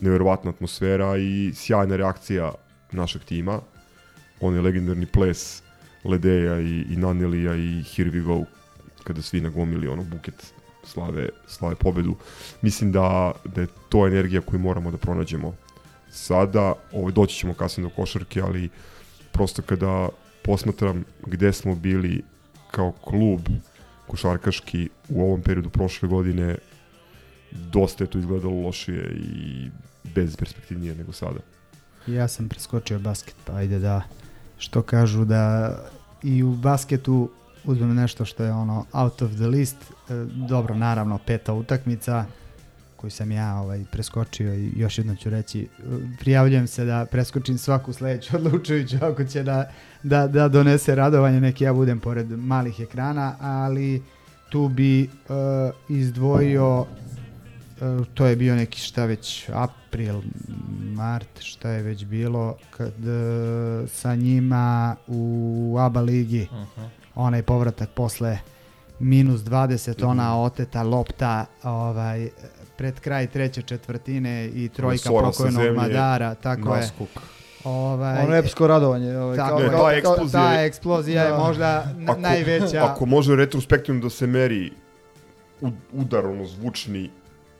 Neverovatna 0.00 0.50
atmosfera 0.50 1.16
i 1.16 1.52
sjajna 1.54 1.96
reakcija 1.96 2.52
našeg 2.92 3.24
tima. 3.24 3.60
Onaj 4.40 4.60
legendarni 4.60 5.06
ples 5.06 5.62
Ledeja 6.04 6.60
i, 6.60 6.84
i 6.90 6.96
Nanelija 6.96 7.54
i 7.54 7.82
Here 7.82 8.10
we 8.10 8.22
go 8.22 8.44
kada 9.04 9.22
svi 9.22 9.40
nagomili 9.40 9.88
ono 9.88 10.04
buket 10.04 10.54
slave, 10.84 11.28
slave 11.46 11.74
pobedu. 11.74 12.16
Mislim 12.62 12.92
da, 12.92 13.32
da 13.44 13.60
je 13.60 13.66
to 13.88 14.06
energija 14.06 14.40
koju 14.40 14.60
moramo 14.60 14.90
da 14.90 14.96
pronađemo 14.96 15.54
sada. 16.12 16.74
Ovo, 16.92 17.10
doći 17.10 17.36
ćemo 17.36 17.54
kasnije 17.54 17.88
do 17.88 17.94
košarke, 17.94 18.40
ali 18.40 18.68
prosto 19.32 19.62
kada 19.62 20.08
posmatram 20.44 21.04
gde 21.26 21.52
smo 21.52 21.74
bili 21.74 22.24
kao 22.70 22.92
klub 22.92 23.40
košarkaški 24.06 24.88
u 25.08 25.22
ovom 25.22 25.42
periodu 25.42 25.70
prošle 25.70 26.08
godine, 26.08 26.56
dosta 27.50 28.04
je 28.04 28.10
to 28.10 28.18
izgledalo 28.18 28.60
lošije 28.60 29.12
i 29.14 29.70
bez 30.14 30.36
perspektivnije 30.36 30.94
nego 30.94 31.12
sada. 31.12 31.40
Ja 32.06 32.28
sam 32.28 32.48
preskočio 32.48 32.98
basket, 32.98 33.34
pa 33.44 33.54
ajde 33.54 33.78
da, 33.78 34.02
što 34.58 34.82
kažu 34.82 35.24
da 35.24 35.76
i 36.22 36.42
u 36.42 36.50
basketu 36.50 37.30
uzmem 37.64 37.94
nešto 37.94 38.24
što 38.24 38.44
je 38.44 38.52
ono 38.52 38.86
out 38.92 39.22
of 39.22 39.32
the 39.32 39.46
list, 39.46 39.76
e, 39.82 40.14
dobro, 40.48 40.74
naravno, 40.74 41.18
peta 41.26 41.52
utakmica 41.52 42.24
koju 43.02 43.10
sam 43.10 43.32
ja 43.32 43.56
ovaj, 43.56 43.84
preskočio 43.92 44.54
i 44.54 44.72
još 44.76 44.98
jedno 44.98 45.16
ću 45.16 45.30
reći, 45.30 45.60
e, 45.62 45.66
prijavljujem 46.20 46.66
se 46.66 46.84
da 46.84 47.06
preskočim 47.10 47.58
svaku 47.58 47.92
sledeću 47.92 48.36
odlučujuću 48.46 48.96
ako 49.00 49.24
će 49.24 49.42
da, 49.42 49.70
da, 50.02 50.26
da 50.26 50.48
donese 50.48 50.94
radovanje, 50.94 51.40
neki 51.40 51.64
ja 51.64 51.72
budem 51.72 52.00
pored 52.00 52.30
malih 52.30 52.80
ekrana, 52.80 53.36
ali 53.40 54.02
tu 54.50 54.68
bi 54.68 55.02
uh, 55.02 55.96
izdvojio 55.96 56.86
E, 57.82 58.04
to 58.14 58.26
je 58.26 58.36
bio 58.36 58.56
neki 58.56 58.80
šta 58.80 59.04
već 59.04 59.48
april, 59.52 60.22
mart, 60.94 61.40
šta 61.40 61.70
je 61.70 61.82
već 61.82 62.04
bilo 62.04 62.56
kad 62.70 63.08
e, 63.08 63.86
sa 63.88 64.14
njima 64.14 64.96
u 65.06 65.76
ABA 65.80 66.00
ligi 66.00 66.48
Mhm. 66.52 66.86
onaj 67.14 67.42
povratak 67.42 67.90
posle 67.90 68.38
minus 68.98 69.40
20 69.40 70.06
ona 70.06 70.42
oteta 70.42 70.82
lopta 70.82 71.46
ovaj 71.62 72.28
pred 72.72 73.00
kraj 73.00 73.26
treće 73.26 73.62
četvrtine 73.62 74.46
i 74.46 74.68
trojka 74.68 74.98
Sora 75.00 75.26
pokojnog 75.26 75.54
zemlje, 75.54 75.72
Madara 75.72 76.34
tako 76.34 76.60
je 76.70 76.80
naskok. 76.80 77.08
ovaj 77.64 78.18
Ono 78.18 78.34
epsko 78.36 78.66
radovanje. 78.66 79.16
Ovaj, 79.16 79.36
tako 79.36 79.58
Ne, 79.58 79.64
je, 79.64 79.70
ta 79.70 79.76
kao- 79.76 79.90
eksplozija 79.90 80.42
ta 80.42 80.52
je- 80.52 80.66
eksplozija 80.66 81.22
je 81.22 81.30
Da. 81.30 81.38
možda 81.38 81.86
na- 81.96 82.16
najveća 82.16 82.84
Ako 82.84 83.06
može 83.06 83.36
retrospektivno 83.36 84.00
da 84.00 84.10
se 84.10 84.26
meri 84.26 84.72
udar, 85.92 86.26
ono, 86.26 86.46
zvučni, 86.46 87.10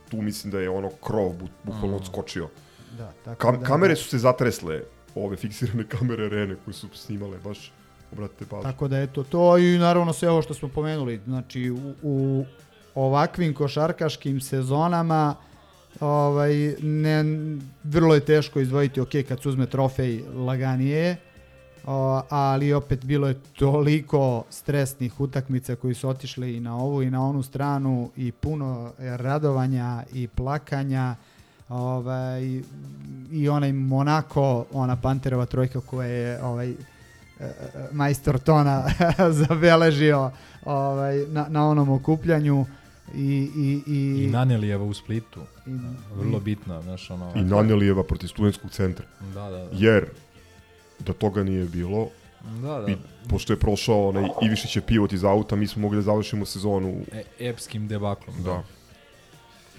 tu 0.09 0.17
mislim 0.19 0.51
da 0.51 0.61
je 0.61 0.71
ono 0.71 0.89
krov 0.91 1.29
bu, 1.31 1.49
bukvalno 1.65 1.97
odskočio. 1.97 2.49
da, 2.93 3.13
tako 3.25 3.39
Kam, 3.41 3.61
da- 3.61 3.67
kamere 3.67 3.97
su 3.97 4.05
se 4.05 4.19
zatresle, 4.19 4.83
ove 5.15 5.37
fiksirane 5.37 5.85
kamere 5.87 6.27
arene 6.27 6.57
koje 6.57 6.75
su 6.75 6.89
snimale, 6.95 7.39
baš 7.39 7.73
obratite 8.13 8.45
pažnju. 8.47 8.63
Tako 8.63 8.89
da 8.89 8.99
eto 8.99 9.23
to 9.23 9.59
i 9.59 9.79
naravno 9.79 10.13
sve 10.13 10.31
ovo 10.31 10.43
što 10.43 10.55
smo 10.55 10.69
pomenuli, 10.69 11.21
znači 11.25 11.71
u, 11.71 11.95
u 12.03 12.45
ovakvim 12.95 13.55
košarkaškim 13.55 14.41
sezonama 14.41 15.35
ovaj, 16.01 16.75
ne, 16.83 17.25
vrlo 17.85 18.15
je 18.15 18.21
teško 18.21 18.61
izdvojiti, 18.61 19.01
ok, 19.01 19.11
kad 19.29 19.43
se 19.43 19.49
uzme 19.49 19.67
trofej 19.67 20.23
laganije, 20.35 21.17
o, 21.87 22.23
ali 22.29 22.73
opet 22.73 23.05
bilo 23.05 23.29
je 23.29 23.41
toliko 23.59 24.45
stresnih 24.51 25.21
utakmica 25.21 25.77
koji 25.77 25.95
su 25.95 26.09
otišli 26.09 26.57
i 26.57 26.61
na 26.61 26.77
ovu 26.77 27.03
i 27.03 27.11
na 27.11 27.29
onu 27.29 27.43
stranu 27.43 28.11
i 28.17 28.33
puno 28.33 28.93
radovanja 28.99 30.03
i 30.13 30.29
plakanja 30.29 31.15
ovaj, 31.69 32.61
i 33.31 33.49
onaj 33.49 33.73
Monako, 33.73 34.65
ona 34.73 34.97
Panterova 34.97 35.47
trojka 35.47 35.81
koja 35.81 36.09
je 36.09 36.43
ovaj, 36.43 36.71
e, 36.71 36.75
majstor 37.93 38.39
Tona 38.39 38.85
zabeležio 39.49 40.31
ovaj, 40.65 41.27
na, 41.27 41.47
na 41.49 41.69
onom 41.69 41.89
okupljanju 41.89 42.67
i, 43.15 43.19
i, 43.57 43.83
i, 43.87 44.25
I 44.25 44.27
Nanelijeva 44.27 44.85
u 44.85 44.95
Splitu. 44.95 45.41
I- 45.67 45.71
Vrlo 46.15 46.39
i- 46.39 46.41
bitna, 46.41 46.83
znaš, 46.83 47.11
ono... 47.11 47.33
I 47.37 47.41
Nanelijeva 47.41 48.03
protiv 48.05 48.27
studentskog 48.29 48.71
centra. 48.71 49.07
Da, 49.25 49.43
da, 49.43 49.51
da. 49.51 49.69
Jer, 49.73 50.07
da 50.99 51.13
toga 51.13 51.43
nije 51.43 51.65
bilo, 51.65 52.09
Da, 52.53 52.79
da. 52.79 52.93
i 52.93 52.97
pošto 53.29 53.53
je 53.53 53.59
prošao 53.59 54.09
onaj 54.09 54.29
Ivišićev 54.43 54.83
pivot 54.83 55.13
iz 55.13 55.25
auta, 55.25 55.57
mi 55.57 55.67
smo 55.67 55.83
mogli 55.83 55.97
da 55.97 56.03
završimo 56.03 56.47
sezonu 56.47 57.01
E, 57.13 57.23
epskim 57.41 57.89
debaklom. 57.89 58.37
Da. 58.43 58.63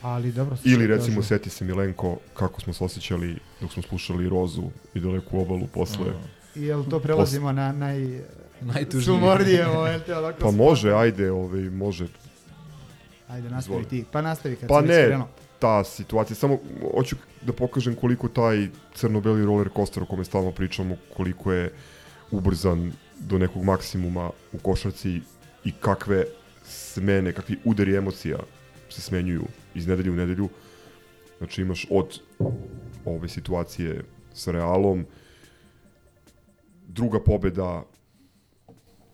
Ali 0.02 0.32
dobro. 0.32 0.58
Ili 0.66 0.76
što 0.78 0.88
recimo 0.88 1.16
kažu. 1.16 1.28
seti 1.28 1.50
se 1.50 1.66
Milenko 1.66 2.18
kako 2.34 2.62
smo 2.62 2.74
se 2.74 2.84
osjećali 2.84 3.38
dok 3.62 3.74
smo 3.74 3.84
slušali 3.84 4.30
Rozu 4.30 4.64
i 4.94 5.00
daleku 5.00 5.40
obalu 5.40 5.68
posle. 5.68 6.06
I 6.56 6.62
jel 6.62 6.84
to 6.84 7.00
prelazimo 7.00 7.52
na 7.52 7.72
naj... 7.72 8.22
Najtužnije. 8.62 9.06
Sumornije 9.06 9.68
momente, 9.68 10.16
onako 10.16 10.34
Pa 10.34 10.40
sport. 10.40 10.56
može, 10.58 10.92
ajde, 10.92 11.32
ovaj, 11.32 11.62
može. 11.62 12.08
Ajde, 13.34 13.50
nastavi 13.50 13.82
Izvoli. 13.82 13.90
ti. 13.90 14.06
Pa 14.12 14.22
nastavi 14.22 14.56
kad 14.56 14.70
Pa 14.70 14.80
već 14.80 14.90
ne, 14.90 15.20
ta 15.60 15.84
situacija, 15.84 16.36
samo 16.36 16.58
hoću 16.96 17.16
da 17.42 17.54
pokažem 17.54 17.96
koliko 17.96 18.28
taj 18.28 18.68
crno-beli 18.94 19.46
roller 19.46 19.70
coaster 19.76 20.04
o 20.04 20.06
kome 20.06 20.24
stalno 20.24 20.52
pričamo, 20.52 20.96
koliko 21.16 21.54
je 21.54 21.72
ubrzan 22.32 22.92
do 23.20 23.38
nekog 23.38 23.64
maksimuma 23.64 24.30
u 24.54 24.58
košarci 24.58 25.22
i 25.64 25.72
kakve 25.72 26.26
smene, 26.64 27.34
kakvi 27.34 27.58
udari 27.66 27.96
emocija 27.96 28.38
se 28.90 29.02
smenjuju 29.02 29.44
iz 29.76 29.88
nedelje 29.88 30.12
u 30.12 30.16
nedelju. 30.16 30.50
Znači 31.38 31.62
imaš 31.62 31.88
od 31.90 32.20
ove 33.06 33.28
situacije 33.28 34.04
sa 34.34 34.52
Realom, 34.52 35.06
druga 36.88 37.20
pobeda 37.20 37.84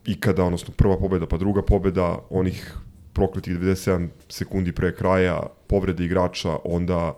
ikada, 0.05 0.43
odnosno 0.43 0.73
prva 0.77 0.97
pobeda 0.97 1.27
pa 1.27 1.37
druga 1.37 1.61
pobeda, 1.61 2.19
onih 2.29 2.75
prokletih 3.13 3.57
97 3.57 4.07
sekundi 4.29 4.71
pre 4.71 4.95
kraja, 4.95 5.39
povrede 5.67 6.05
igrača, 6.05 6.57
onda 6.63 7.13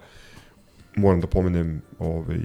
moram 0.96 1.22
da 1.22 1.28
pomenem 1.28 1.82
ovaj, 2.00 2.40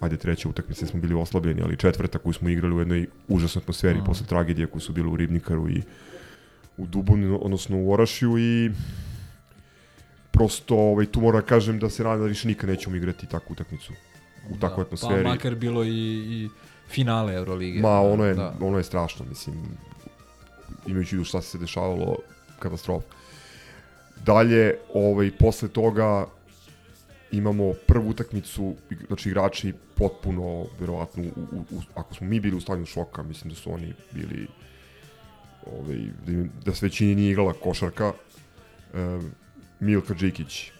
ajde 0.00 0.16
treća 0.16 0.48
utakmica 0.48 0.86
smo 0.86 1.00
bili 1.00 1.14
oslabljeni, 1.14 1.62
ali 1.62 1.76
četvrta 1.76 2.18
koju 2.18 2.32
smo 2.32 2.48
igrali 2.48 2.74
u 2.74 2.78
jednoj 2.78 3.06
užasnoj 3.28 3.60
atmosferi 3.60 3.94
Mhm. 3.98 4.04
posle 4.06 4.26
tragedije 4.26 4.66
koju 4.66 4.80
su 4.80 4.92
bili 4.92 5.08
u 5.08 5.16
Ribnikaru 5.16 5.70
i 5.70 5.82
u 6.76 6.86
Duboni, 6.86 7.38
odnosno 7.42 7.78
u 7.78 7.92
Orašiju 7.92 8.38
i 8.38 8.70
prosto 10.30 10.76
ovaj, 10.76 11.06
tu 11.06 11.20
moram 11.20 11.40
da 11.40 11.46
kažem 11.46 11.78
da 11.78 11.90
se 11.90 12.02
nadam 12.04 12.20
da 12.20 12.26
više 12.26 12.48
nikad 12.48 12.70
nećemo 12.70 12.96
igrati 12.96 13.26
takvu 13.26 13.52
utakmicu 13.52 13.92
u 14.50 14.56
takvoj 14.56 14.82
atmosferi. 14.82 15.22
Pa 15.24 15.28
makar 15.28 15.54
bilo 15.54 15.84
i, 15.84 15.88
i 16.26 16.48
finale 16.88 17.34
Eurolige. 17.34 17.80
Ma, 17.80 18.00
ono 18.00 18.24
je, 18.24 18.34
Da. 18.34 18.54
ono 18.60 18.76
je 18.78 18.84
strašno, 18.84 19.24
mislim, 19.28 19.56
imajući 20.86 21.18
u 21.18 21.24
šta 21.24 21.42
se 21.42 21.58
dešavalo, 21.58 22.16
katastrofa. 22.60 23.06
Dalje, 24.26 24.76
ovaj, 24.94 25.30
posle 25.38 25.68
toga 25.68 26.26
imamo 27.32 27.72
prvu 27.86 28.08
utakmicu, 28.08 28.74
znači 29.06 29.28
igrači 29.28 29.72
potpuno, 29.96 30.66
verovatno, 30.80 31.22
u, 31.22 31.40
u, 31.40 31.60
u, 31.70 31.80
ako 31.94 32.14
smo 32.14 32.26
mi 32.26 32.40
bili 32.40 32.56
u 32.56 32.60
stanju 32.60 32.86
šoka, 32.86 33.22
mislim 33.22 33.50
da 33.50 33.56
su 33.56 33.72
oni 33.72 33.94
bili, 34.12 34.46
ovaj, 35.66 35.98
da, 36.26 36.48
da 36.64 36.74
s 36.74 36.82
većini 36.82 37.14
nije 37.14 37.30
igrala 37.30 37.52
košarka. 37.52 38.12
E, 38.94 39.18
Milka 39.80 40.14
Džikić 40.14 40.70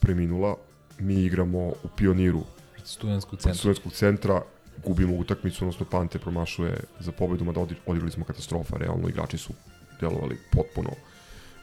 preminula, 0.00 0.56
mi 0.98 1.14
igramo 1.14 1.58
u 1.58 1.88
Pioniru 1.96 2.44
Studentskog 2.84 3.30
protiv 3.30 3.42
centra. 3.42 3.58
studentskog 3.58 3.92
centra, 3.92 4.42
gubimo 4.84 5.16
utakmicu, 5.16 5.64
odnosno 5.64 5.86
Pante 5.90 6.18
promašuje 6.18 6.80
za 7.00 7.12
pobedu, 7.12 7.44
mada 7.44 7.60
odi- 7.60 7.76
odigrali 7.86 8.12
smo 8.12 8.24
katastrofa, 8.24 8.76
realno 8.76 9.08
igrači 9.08 9.38
su 9.38 9.52
delovali 10.00 10.38
potpuno 10.52 10.90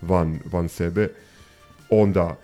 van, 0.01 0.39
van 0.45 0.69
sebe. 0.69 1.09
Onda 1.89 2.35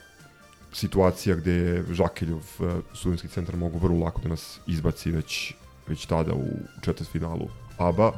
situacija 0.73 1.35
gde 1.35 1.51
je 1.51 1.83
Žakeljov 1.91 2.39
eh, 2.59 2.63
studentski 2.93 3.27
centar 3.27 3.55
mogu 3.55 3.77
vrlo 3.77 3.99
lako 3.99 4.21
da 4.21 4.29
nas 4.29 4.59
izbaci 4.67 5.11
već, 5.11 5.53
već 5.87 6.05
tada 6.05 6.33
u 6.33 6.47
četvrtfinalu 6.81 7.47
ABA. 7.77 8.11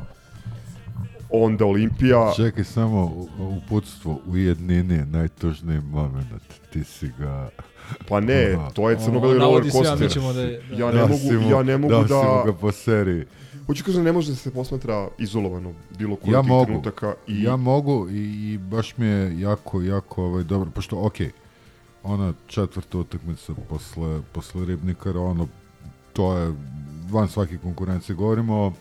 Onda 1.30 1.66
Olimpija... 1.66 2.34
Čekaj 2.36 2.64
samo, 2.64 3.06
u- 3.06 3.28
uputstvo 3.40 4.20
u 4.28 4.38
jednini 4.38 4.94
je 4.94 5.06
najtužniji 5.06 5.80
moment. 5.82 6.28
Ti 6.70 6.84
si 6.84 7.12
ga... 7.20 7.50
Pa 8.08 8.20
ne, 8.20 8.58
to 8.74 8.90
je 8.90 8.98
crno-beli 8.98 9.40
roller 9.40 9.72
coaster. 9.72 10.00
mi 10.00 10.10
ćemo 10.10 10.34
da 10.34 10.42
je- 10.42 10.62
da- 10.62 10.76
Ja 10.76 10.86
ne 10.88 10.98
Dao 10.98 11.08
mogu, 11.08 11.50
ja 11.52 11.64
ne 11.64 11.78
mogu 11.78 11.94
da... 11.94 12.08
si 12.08 12.14
mu 12.14 12.44
ga 12.46 12.54
po 12.54 12.72
seriji. 12.72 13.26
Hoću 13.72 13.84
kažem, 13.84 14.04
ne 14.04 14.12
može 14.12 14.32
da 14.32 14.36
se 14.36 14.52
posmatra 14.52 15.10
izolovano 15.18 15.74
bilo 15.98 16.16
koji 16.16 16.34
ja 16.34 16.42
mogu, 16.42 16.66
trenutaka. 16.66 17.14
I... 17.28 17.44
ja 17.44 17.56
mogu 17.56 18.10
i, 18.10 18.54
i 18.54 18.58
baš 18.58 18.98
mi 18.98 19.06
je 19.06 19.40
jako, 19.40 19.82
jako 19.82 20.24
ovaj, 20.24 20.44
dobro, 20.44 20.72
pošto, 20.72 21.06
ok, 21.06 21.16
ona 22.04 22.34
četvrta 22.48 22.98
utakmica 22.98 23.54
posle, 23.70 24.22
posle 24.32 24.66
Ribnikara, 24.66 25.20
ono, 25.20 25.48
to 26.14 26.38
je 26.38 26.54
van 27.12 27.28
svake 27.28 27.58
konkurencije. 27.58 28.16
Govorimo 28.16 28.56
o, 28.56 28.74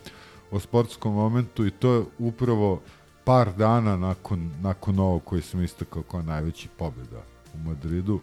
o 0.50 0.61
sportskom 0.61 1.14
momentu 1.14 1.66
i 1.66 1.70
to 1.70 1.92
je 1.92 2.05
upravo 2.18 2.81
par 3.24 3.53
dana 3.57 3.96
nakon, 3.96 4.50
nakon 4.62 4.98
ovog 4.98 5.24
koji 5.24 5.42
sam 5.42 5.62
istakao 5.62 6.03
kao 6.03 6.22
najveći 6.22 6.68
pobjeda 6.79 7.22
u 7.55 7.59
Madridu. 7.68 8.20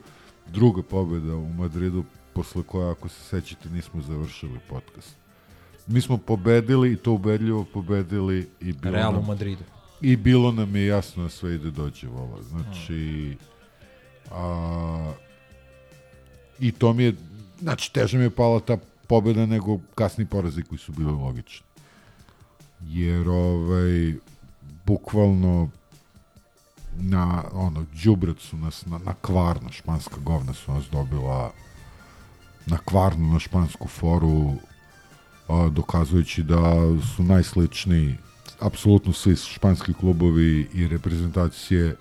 Druga 0.47 0.81
pobjeda 0.81 1.35
u 1.35 1.53
Madridu 1.53 2.03
posle 2.33 2.63
koje, 2.63 2.91
ako 2.91 3.09
se 3.09 3.23
sećate, 3.23 3.69
nismo 3.69 4.01
završili 4.01 4.59
podcast. 4.69 5.26
Mi 5.87 6.01
smo 6.01 6.17
pobedili 6.17 6.91
i 6.93 6.97
to 6.97 7.11
ubedljivo 7.11 7.65
pobedili 7.73 8.49
i 8.61 8.73
bilo 8.73 8.95
Real 8.95 9.11
u 9.13 9.15
nam- 9.15 9.25
Madridu. 9.25 9.63
I 10.01 10.15
bilo 10.15 10.51
nam 10.51 10.75
je 10.75 10.85
jasno 10.85 11.23
da 11.23 11.29
sve 11.29 11.55
ide 11.55 11.71
dođe 11.71 12.07
vola. 12.07 12.43
Znači, 12.43 13.37
a, 14.31 15.13
i 16.59 16.71
to 16.71 16.93
mi 16.93 17.03
je, 17.03 17.13
znači, 17.59 17.93
teže 17.93 18.17
mi 18.17 18.23
je 18.23 18.29
pala 18.29 18.59
ta 18.59 18.77
pobjeda 19.07 19.45
nego 19.45 19.79
kasni 19.95 20.25
porazi 20.25 20.63
koji 20.63 20.79
su 20.79 20.91
bili 20.91 21.11
logični. 21.11 21.65
Jer, 22.81 23.29
ovaj, 23.29 24.13
bukvalno 24.85 25.69
na, 26.95 27.43
ono, 27.53 27.85
džubret 27.95 28.39
su 28.39 28.57
nas, 28.57 28.85
na, 28.85 28.97
na 28.97 29.13
kvarno, 29.21 29.71
španska 29.71 30.15
govna 30.17 30.53
su 30.53 30.71
nas 30.71 30.85
dobila 30.91 31.51
na 32.65 32.77
kvarnu, 32.77 33.33
na 33.33 33.39
špansku 33.39 33.87
foru, 33.87 34.53
a, 35.47 35.69
dokazujući 35.69 36.43
da 36.43 36.73
su 37.15 37.23
najsličniji 37.23 38.15
apsolutno 38.59 39.13
svi 39.13 39.35
španski 39.35 39.93
klubovi 39.93 40.67
i 40.73 40.87
reprezentacije 40.87 41.95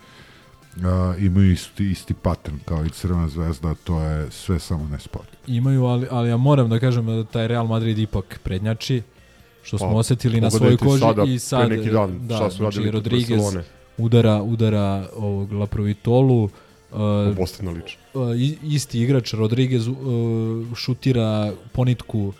a, 0.84 1.14
imaju 1.18 1.52
isti, 1.52 1.90
isti 1.90 2.14
pattern 2.14 2.58
kao 2.64 2.84
i 2.84 2.90
Crvena 2.90 3.28
zvezda, 3.28 3.74
to 3.84 4.00
je 4.00 4.30
sve 4.30 4.58
samo 4.58 4.88
ne 4.88 4.98
sport. 5.00 5.28
Imaju, 5.46 5.84
ali, 5.84 6.06
ali 6.10 6.28
ja 6.28 6.36
moram 6.36 6.68
da 6.68 6.78
kažem 6.78 7.06
da 7.06 7.24
taj 7.24 7.48
Real 7.48 7.66
Madrid 7.66 7.98
ipak 7.98 8.40
prednjači, 8.42 9.02
što 9.62 9.78
smo 9.78 9.90
Pa, 9.90 9.94
osetili 9.94 10.40
na 10.40 10.50
svojoj 10.50 10.76
koži 10.76 11.00
sada, 11.00 11.24
i 11.24 11.38
sad 11.38 11.70
neki 11.70 11.90
dan, 11.90 12.26
da, 12.26 12.36
šta 12.36 12.50
su 12.50 12.56
znači 12.56 12.90
Rodriguez 12.90 13.42
udara 13.98 14.42
udara 14.42 15.08
ovog 15.16 15.52
Laprovitolu 15.52 16.44
uh, 16.44 16.50
Obostrano 17.30 17.70
uh, 17.70 17.80
isti 18.62 19.00
igrač 19.00 19.34
Rodriguez 19.34 19.88
uh, 19.88 19.96
šutira 20.74 21.52
ponitku 21.72 22.32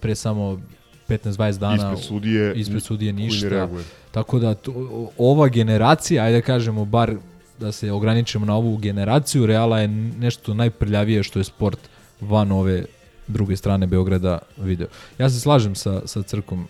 pre 0.00 0.14
samo 0.14 0.60
15-20 1.08 1.58
dana 1.58 1.74
Ispred 1.74 1.98
sudije, 1.98 2.54
ispred 2.56 2.82
sudije 2.82 3.12
ništa 3.12 3.68
tako 4.10 4.38
da 4.38 4.54
to, 4.54 4.72
ova 5.18 5.48
generacija 5.48 6.24
ajde 6.24 6.36
da 6.36 6.42
kažemo 6.42 6.84
bar 6.84 7.14
da 7.60 7.72
se 7.72 7.92
ograničimo 7.92 8.46
na 8.46 8.56
ovu 8.56 8.76
generaciju 8.76 9.46
Reala 9.46 9.80
je 9.80 9.88
nešto 9.88 10.54
najprljavije 10.54 11.22
što 11.22 11.38
je 11.38 11.44
sport 11.44 11.78
van 12.20 12.52
ove 12.52 12.84
druge 13.26 13.56
strane 13.56 13.86
Beograda 13.86 14.38
video. 14.58 14.86
Ja 15.18 15.30
se 15.30 15.40
slažem 15.40 15.74
sa, 15.74 16.02
sa 16.06 16.22
crkom 16.22 16.66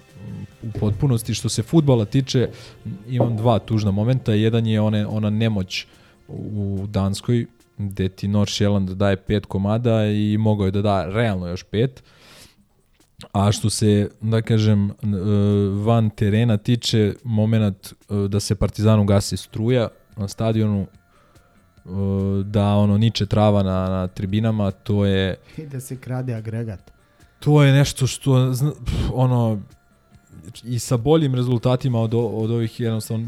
u 0.62 0.78
potpunosti. 0.80 1.34
Što 1.34 1.48
se 1.48 1.62
futbala 1.62 2.04
tiče, 2.04 2.48
imam 3.08 3.36
dva 3.36 3.58
tužna 3.58 3.90
momenta. 3.90 4.32
Jedan 4.32 4.66
je 4.66 4.80
one, 4.80 5.06
ona 5.06 5.30
nemoć 5.30 5.86
u 6.28 6.86
Danskoj, 6.88 7.46
gde 7.78 8.08
ti 8.08 8.28
North 8.28 8.52
Shelland 8.52 8.90
daje 8.90 9.16
pet 9.16 9.46
komada 9.46 10.06
i 10.06 10.36
mogao 10.38 10.64
je 10.64 10.70
da 10.70 10.82
da 10.82 11.06
realno 11.06 11.48
još 11.48 11.62
pet. 11.62 12.02
A 13.33 13.52
što 13.52 13.70
se, 13.70 14.09
da 14.20 14.42
kažem, 14.42 14.90
e, 14.90 14.94
van 15.85 16.11
terena 16.11 16.56
tiče 16.56 17.14
moment 17.24 17.87
e, 17.87 18.28
da 18.28 18.40
se 18.40 18.54
Partizanu 18.54 19.04
gasi 19.04 19.37
struja 19.37 19.88
na 20.16 20.28
stadionu, 20.28 20.80
e, 20.80 21.88
da 22.44 22.74
ono 22.74 22.98
niče 22.98 23.26
trava 23.26 23.62
na, 23.62 23.88
na 23.88 24.06
tribinama, 24.06 24.70
to 24.70 25.06
je 25.06 25.37
I 25.56 25.66
da 25.66 25.80
se 25.80 25.96
krade 25.96 26.35
agregat. 26.35 26.90
to 27.40 27.62
je 27.62 27.72
nešto 27.72 28.06
što 28.06 28.52
ono 29.14 29.61
i 30.64 30.78
sa 30.78 30.96
boljim 30.96 31.35
rezultatima 31.35 32.00
od, 32.00 32.14
od 32.14 32.50
ovih 32.50 32.80
jednostavno 32.80 33.26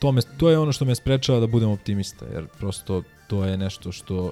to, 0.00 0.12
me, 0.12 0.20
to 0.36 0.50
je 0.50 0.58
ono 0.58 0.72
što 0.72 0.84
me 0.84 0.94
sprečava 0.94 1.40
da 1.40 1.46
budem 1.46 1.70
optimista 1.70 2.24
jer 2.32 2.46
prosto 2.58 3.02
to 3.26 3.44
je 3.44 3.56
nešto 3.56 3.92
što 3.92 4.30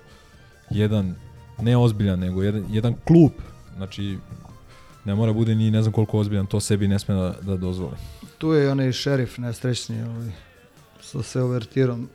jedan 0.71 1.15
ne 1.61 1.77
ozbiljan 1.77 2.19
nego 2.19 2.43
jedan, 2.43 2.65
jedan 2.71 2.95
klub 3.05 3.31
znači 3.77 4.19
ne 5.07 5.15
mora 5.15 5.33
bude 5.33 5.55
ni 5.55 5.71
ne 5.71 5.83
znam 5.83 5.93
koliko 5.93 6.19
ozbiljan, 6.19 6.47
to 6.47 6.61
sebi 6.61 6.89
ne 6.89 6.99
sme 6.99 7.15
da, 7.15 7.35
da 7.43 7.57
dozvoli. 7.57 7.97
Tu 8.39 8.53
je 8.53 8.71
onaj 8.71 8.93
šerif 8.93 9.39
nesrećni 9.39 10.03
ovaj, 10.03 10.31
sa 11.01 11.23
se 11.23 11.41
overtirom 11.41 12.09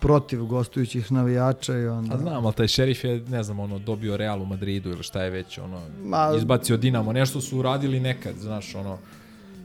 protiv 0.00 0.44
gostujućih 0.44 1.12
navijača 1.12 1.78
i 1.78 1.86
onda... 1.86 2.14
A 2.14 2.18
znam, 2.18 2.46
ali 2.46 2.54
taj 2.54 2.68
šerif 2.68 3.04
je, 3.04 3.20
ne 3.28 3.42
znam, 3.42 3.60
ono, 3.60 3.78
dobio 3.78 4.16
Real 4.16 4.42
u 4.42 4.46
Madridu 4.46 4.90
ili 4.90 5.02
šta 5.02 5.22
je 5.22 5.30
već, 5.30 5.58
ono, 5.58 5.80
Ma- 6.04 6.34
izbacio 6.36 6.76
Dinamo, 6.76 7.12
nešto 7.12 7.40
su 7.40 7.58
uradili 7.58 8.00
nekad, 8.00 8.34
znaš, 8.38 8.74
ono, 8.74 8.98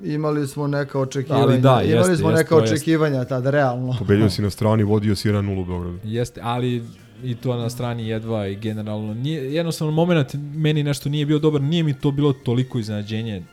Imali 0.03 0.47
smo 0.47 0.67
neka 0.67 0.99
očekivanja. 0.99 1.43
Ali 1.43 1.61
da, 1.61 1.69
Imali 1.69 1.89
jeste, 1.89 2.15
smo 2.15 2.29
jeste, 2.29 2.43
neka 2.43 2.55
jeste. 2.55 2.73
očekivanja 2.75 3.25
tada, 3.25 3.49
realno. 3.49 3.95
Pobedio 3.99 4.29
si 4.29 4.41
na 4.47 4.49
strani, 4.49 4.83
vodio 4.83 5.15
si 5.15 5.29
1-0 5.29 5.61
u 5.61 5.65
Beogradu. 5.65 5.99
Jeste, 6.03 6.41
ali 6.43 6.83
i 7.23 7.35
to 7.35 7.55
na 7.57 7.69
strani 7.69 8.07
jedva 8.07 8.47
i 8.47 8.55
generalno 8.55 9.13
nije, 9.13 9.53
jednostavno 9.53 9.93
moment 9.93 10.33
meni 10.55 10.83
nešto 10.83 11.09
nije 11.09 11.25
bio 11.25 11.39
dobar, 11.39 11.61
nije 11.61 11.83
mi 11.83 11.93
to 11.93 12.11
bilo 12.11 12.33
toliko 12.33 12.79
iznenađenje, 12.79 13.43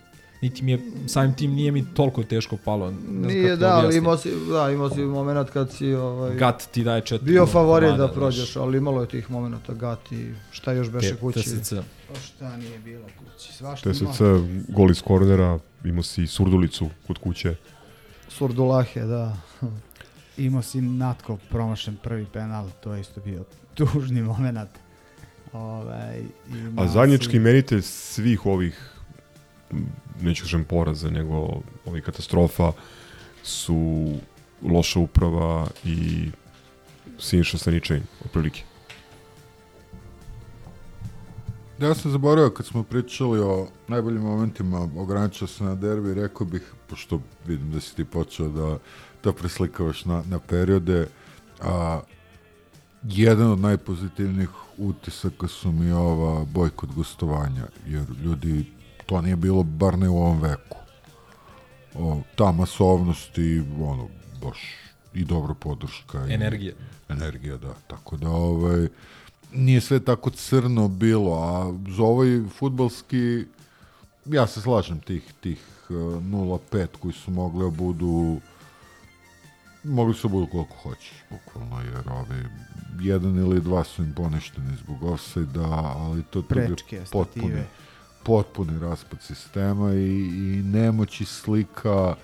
niti 0.42 0.64
mi 0.64 0.72
je, 0.72 0.78
samim 1.06 1.34
tim 1.34 1.52
nije 1.52 1.72
mi 1.72 1.94
toliko 1.94 2.22
teško 2.22 2.56
palo. 2.64 2.90
Ne 2.90 2.96
znam 3.00 3.22
Nije, 3.22 3.48
kako 3.48 3.60
da, 3.60 3.76
ali 3.76 3.96
imao 3.96 4.16
si, 4.16 4.30
da, 4.52 4.70
imao 4.70 4.90
si 4.90 5.00
moment 5.00 5.50
kad 5.50 5.72
si 5.72 5.94
ovaj, 5.94 6.36
Gat 6.36 6.68
ti 6.72 6.84
daje 6.84 7.00
četiri. 7.00 7.26
bio 7.26 7.46
favorit 7.46 7.90
komada, 7.90 8.06
da 8.06 8.12
prođeš, 8.12 8.56
ali 8.56 8.78
imalo 8.78 9.00
je 9.00 9.08
tih 9.08 9.30
momenta 9.30 9.74
Gat 9.74 10.12
i 10.12 10.26
šta 10.50 10.72
još 10.72 10.90
beše 10.90 11.08
Te- 11.10 11.16
kući. 11.16 11.40
TSC. 11.40 11.72
Pa 12.08 12.20
šta 12.20 12.56
nije 12.56 12.78
bilo 12.78 13.04
kući, 13.18 13.52
svašta 13.52 13.90
ima. 13.90 14.12
TSC, 14.12 14.20
gol 14.68 14.90
iz 14.90 15.02
kornera, 15.02 15.58
imao 15.84 16.02
si 16.02 16.26
surdulicu 16.26 16.88
kod 17.06 17.18
kuće. 17.18 17.54
Surdulahe, 18.28 19.00
da. 19.00 19.36
Imao 20.36 20.62
si 20.62 20.80
Natkov 20.80 21.38
promašen 21.50 21.96
prvi 22.02 22.26
penal, 22.32 22.70
to 22.80 22.94
je 22.94 23.00
isto 23.00 23.20
bio 23.20 23.44
tužni 23.74 24.22
moment. 24.22 24.70
Ovaj, 25.52 26.22
imao 26.48 26.84
A 26.84 26.88
zajednički 26.88 27.30
si- 27.30 27.36
imenitelj 27.36 27.82
svih 27.82 28.46
ovih, 28.46 28.90
neću 30.20 30.42
kažem 30.42 30.64
poraza, 30.64 31.10
nego 31.10 31.60
ovih 31.86 32.04
katastrofa 32.04 32.72
su 33.42 34.12
loša 34.62 34.98
uprava 35.00 35.66
i 35.84 36.30
Siniša 37.18 37.58
Staničajn, 37.58 38.02
otprilike. 38.24 38.62
Ja 41.80 41.94
sam 41.94 42.10
zaboravio 42.10 42.50
kad 42.50 42.66
smo 42.66 42.82
pričali 42.82 43.40
o 43.40 43.68
najboljim 43.88 44.22
momentima, 44.22 44.88
ograničio 44.96 45.46
se 45.46 45.64
na 45.64 45.74
derbi, 45.74 46.14
rekao 46.14 46.46
bih, 46.46 46.72
pošto 46.88 47.20
vidim 47.46 47.70
da 47.70 47.80
si 47.80 47.96
ti 47.96 48.04
počeo 48.04 48.48
da 48.48 48.78
to 49.24 49.32
preslikavaš 49.32 50.04
na, 50.04 50.22
na 50.26 50.38
periode, 50.38 51.06
a, 51.62 52.00
jedan 53.02 53.50
od 53.50 53.60
najpozitivnijih 53.60 54.48
utisaka 54.78 55.48
su 55.48 55.72
mi 55.72 55.92
ova 55.92 56.44
bojkot 56.44 56.90
gostovanja, 56.90 57.64
jer 57.86 58.04
ljudi, 58.24 58.64
to 59.06 59.20
nije 59.20 59.36
bilo 59.36 59.62
bar 59.62 59.98
ne 59.98 60.08
u 60.08 60.16
ovom 60.16 60.40
veku. 60.40 60.76
O, 61.94 62.20
ta 62.36 62.52
masovnost 62.52 63.38
i 63.38 63.60
ono, 63.80 64.08
baš 64.42 64.58
i 65.14 65.24
dobra 65.24 65.54
podrška. 65.54 66.26
i- 66.26 66.32
Energija. 66.32 66.72
Energija, 67.08 67.56
da. 67.56 67.74
Tako 67.86 68.16
da, 68.16 68.28
ovaj, 68.28 68.88
nije 69.52 69.80
sve 69.80 70.00
tako 70.00 70.30
crno 70.30 70.88
bilo, 70.88 71.32
a 71.34 71.52
za 71.90 72.02
ovaj 72.02 72.28
futbalski, 72.50 73.44
ja 74.26 74.46
se 74.46 74.60
slažem 74.60 75.00
tih, 75.00 75.32
tih 75.40 75.60
uh, 75.88 75.96
0-5 75.96 76.86
koji 77.00 77.14
su 77.14 77.30
mogli 77.30 77.64
da 77.64 77.70
budu 77.72 78.40
mogli 79.84 80.14
su 80.14 80.28
da 80.28 80.32
budu 80.32 80.46
koliko 80.46 80.76
hoćeš, 80.82 81.12
bukvalno, 81.30 81.80
jer 81.80 82.08
ovi 82.10 82.42
jedan 83.00 83.38
ili 83.38 83.60
dva 83.60 83.84
su 83.84 84.02
im 84.02 84.12
ponešteni 84.14 84.76
zbog 84.76 85.02
offside-a, 85.02 85.94
ali 85.96 86.22
to, 86.22 86.42
to 86.42 86.60
je 86.60 86.66
Prečke, 86.66 87.02
potpuni, 87.12 87.62
potpuni 88.22 88.78
raspad 88.78 89.22
sistema 89.22 89.92
i, 89.94 90.08
i 90.26 90.62
nemoći 90.64 91.24
slika, 91.24 92.14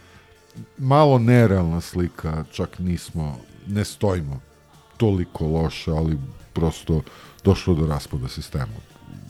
malo 0.78 1.18
nerealna 1.18 1.80
slika, 1.80 2.44
čak 2.52 2.78
nismo, 2.78 3.38
ne 3.66 3.84
stojimo 3.84 4.40
toliko 4.96 5.46
loše, 5.46 5.90
ali 5.90 6.18
prosto 6.52 7.02
došlo 7.44 7.74
do 7.74 7.86
raspada 7.86 8.28
sistema. 8.28 8.72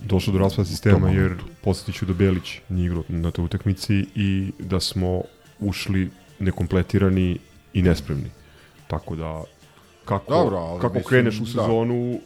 Došlo 0.05 0.33
do 0.33 0.39
raspada 0.39 0.67
sistema 0.69 1.11
jer 1.11 1.31
momentu. 1.31 1.45
posjetit 1.65 1.95
ću 1.95 2.07
da 2.07 2.13
Belić 2.13 2.61
nije 2.69 2.87
igrao 2.87 3.05
na 3.09 3.31
toj 3.31 3.45
utakmici 3.45 4.07
i 4.15 4.53
da 4.59 4.81
smo 4.81 5.23
ušli 5.61 6.11
nekompletirani 6.39 7.39
i 7.73 7.83
nespremni. 7.83 8.31
Tako 8.87 9.17
da, 9.17 9.43
kako, 10.05 10.33
Dobro, 10.33 10.57
ali 10.57 10.81
kako 10.81 10.95
mislim, 10.95 11.09
kreneš 11.09 11.41
u 11.41 11.45
da. 11.45 11.47
sezonu, 11.47 12.21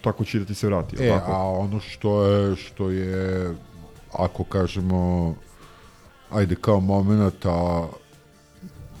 tako 0.00 0.24
će 0.24 0.38
da 0.38 0.44
ti 0.44 0.54
se 0.54 0.66
vrati. 0.66 0.96
E, 1.00 1.08
tako? 1.08 1.32
a 1.32 1.36
ono 1.36 1.80
što 1.80 2.24
je, 2.24 2.56
što 2.56 2.90
je, 2.90 3.54
ako 4.12 4.44
kažemo, 4.44 5.34
ajde 6.30 6.54
kao 6.54 6.80
moment, 6.80 7.46
a 7.46 7.86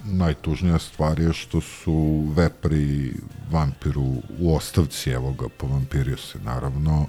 najtužnija 0.04 0.78
stvar 0.78 1.20
je 1.20 1.32
što 1.32 1.60
su 1.60 2.24
vepri 2.36 3.14
vampiru 3.50 4.12
u 4.38 4.56
ostavci, 4.56 5.10
evo 5.10 5.32
ga, 5.32 5.46
povampirio 5.58 6.16
se 6.16 6.38
naravno, 6.38 7.06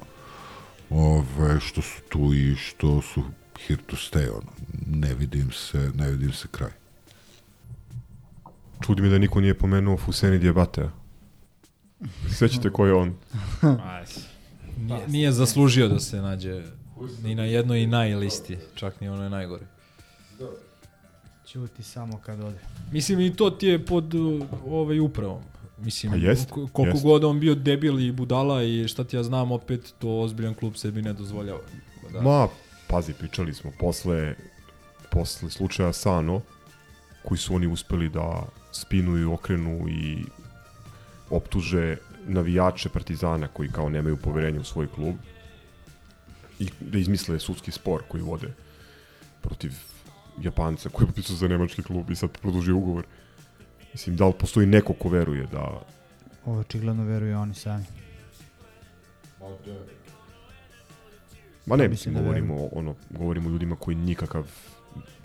ove, 0.90 1.60
što 1.60 1.82
su 1.82 2.00
tu 2.08 2.34
i 2.34 2.56
što 2.56 3.02
su 3.02 3.22
here 3.66 3.82
to 3.86 3.96
stay, 3.96 4.28
ono, 4.30 4.52
ne 4.86 5.14
vidim 5.14 5.52
se, 5.52 5.90
ne 5.94 6.10
vidim 6.10 6.32
se 6.32 6.48
kraj. 6.50 6.83
Čudi 8.80 9.02
me 9.02 9.08
da 9.08 9.18
niko 9.18 9.40
nije 9.40 9.58
pomenuo 9.58 9.96
Fuseni 9.96 10.38
Diabatea. 10.38 10.90
Sećate 12.30 12.70
ko 12.70 12.86
je 12.86 12.94
on? 12.94 13.14
Nije, 14.78 15.08
nije 15.08 15.32
zaslužio 15.32 15.88
da 15.88 16.00
se 16.00 16.16
nađe 16.16 16.62
ni 17.22 17.34
na 17.34 17.44
jednoj 17.44 17.80
i 17.80 17.86
naj 17.86 18.14
listi, 18.14 18.58
čak 18.74 19.00
ni 19.00 19.08
onoj 19.08 19.30
najgore. 19.30 19.66
Ćuti 21.46 21.82
samo 21.82 22.18
kad 22.18 22.40
ode. 22.40 22.58
Mislim 22.92 23.20
i 23.20 23.36
to 23.36 23.50
ti 23.50 23.66
je 23.66 23.84
pod 23.86 24.14
uh, 24.14 24.42
ovaj 24.66 25.00
upravom. 25.00 25.42
Mislim, 25.78 26.12
Pa 26.12 26.18
jest, 26.18 26.50
ko- 26.50 26.68
koliko 26.72 26.96
jest. 26.96 27.02
god 27.04 27.24
on 27.24 27.40
bio 27.40 27.54
debil 27.54 28.00
i 28.00 28.12
budala 28.12 28.62
i 28.62 28.88
šta 28.88 29.04
ti 29.04 29.16
ja 29.16 29.22
znam, 29.22 29.52
opet 29.52 29.94
to 29.98 30.20
ozbiljan 30.20 30.54
klub 30.54 30.74
sebi 30.76 31.02
ne 31.02 31.12
dozvoljava. 31.12 31.60
Da. 32.12 32.20
Ma, 32.20 32.48
pazi, 32.88 33.12
pričali 33.12 33.54
smo, 33.54 33.70
posle, 33.80 34.34
posle 35.10 35.50
slučaja 35.50 35.92
Sano, 35.92 36.40
koji 37.24 37.38
su 37.38 37.54
oni 37.54 37.66
uspeli 37.66 38.08
da 38.08 38.42
spinuju, 38.74 39.32
okrenu 39.32 39.88
i 39.88 40.24
optuže 41.30 41.96
navijače 42.26 42.88
Partizana 42.88 43.48
koji 43.48 43.68
kao 43.68 43.88
nemaju 43.88 44.16
poverenja 44.16 44.60
u 44.60 44.64
svoj 44.64 44.88
klub 44.88 45.14
i 46.58 46.68
da 46.80 46.98
izmisle 46.98 47.38
sudski 47.38 47.70
spor 47.70 48.02
koji 48.08 48.22
vode 48.22 48.52
protiv 49.40 49.72
Japanca 50.42 50.88
koji 50.88 51.04
je 51.04 51.06
potpisao 51.06 51.36
za 51.36 51.48
nemački 51.48 51.82
klub 51.82 52.10
i 52.10 52.16
sad 52.16 52.38
produžio 52.38 52.76
ugovor. 52.76 53.04
Mislim, 53.92 54.16
da 54.16 54.26
li 54.26 54.32
postoji 54.38 54.66
neko 54.66 54.92
ko 54.92 55.08
veruje 55.08 55.46
da 55.52 55.80
Ovo 56.44 56.60
očigledno 56.60 57.04
veruju 57.04 57.38
oni 57.38 57.54
sami. 57.54 57.84
Ma 61.66 61.76
ne, 61.76 61.88
mislim, 61.88 62.14
da 62.14 62.20
govorimo, 62.20 62.54
o, 62.54 62.68
ono, 62.72 62.94
govorimo 63.10 63.48
o 63.48 63.52
ljudima 63.52 63.76
koji 63.76 63.96
nikakav 63.96 64.50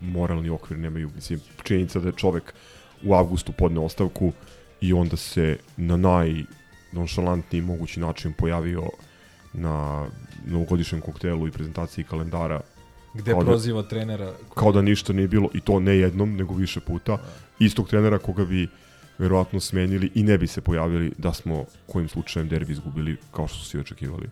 moralni 0.01 0.49
okvir 0.49 0.79
nemaju. 0.79 1.11
Mislim, 1.15 1.39
činjenica 1.63 1.99
da 1.99 2.07
je 2.07 2.13
čovek 2.15 2.53
u 3.03 3.13
avgustu 3.13 3.51
podne 3.51 3.79
ostavku 3.79 4.31
i 4.81 4.93
onda 4.93 5.17
se 5.17 5.57
na 5.77 5.97
naj 5.97 6.43
nonšalantniji 6.91 7.61
mogući 7.61 7.99
način 7.99 8.33
pojavio 8.33 8.83
na 9.53 10.07
novogodišnjem 10.45 11.01
koktelu 11.01 11.47
i 11.47 11.51
prezentaciji 11.51 12.03
kalendara 12.03 12.61
Gde 13.13 13.31
kao 13.31 13.39
da- 13.39 13.45
proziva 13.45 13.83
trenera. 13.83 14.33
kao 14.55 14.71
da 14.71 14.81
ništa 14.81 15.13
nije 15.13 15.27
bilo 15.27 15.49
i 15.53 15.59
to 15.61 15.79
ne 15.79 15.97
jednom, 15.97 16.35
nego 16.35 16.53
više 16.53 16.79
puta. 16.79 17.17
Istog 17.59 17.89
trenera 17.89 18.17
koga 18.19 18.45
bi 18.45 18.67
verovatno 19.17 19.59
smenili 19.59 20.11
i 20.15 20.23
ne 20.23 20.37
bi 20.37 20.47
se 20.47 20.61
pojavili 20.61 21.13
da 21.17 21.33
smo 21.33 21.65
kojim 21.87 22.09
slučajem 22.09 22.47
derbi 22.49 22.71
izgubili 22.73 23.17
kao 23.31 23.47
što 23.47 23.57
su 23.57 23.65
svi 23.65 23.79
očekivali. 23.79 24.29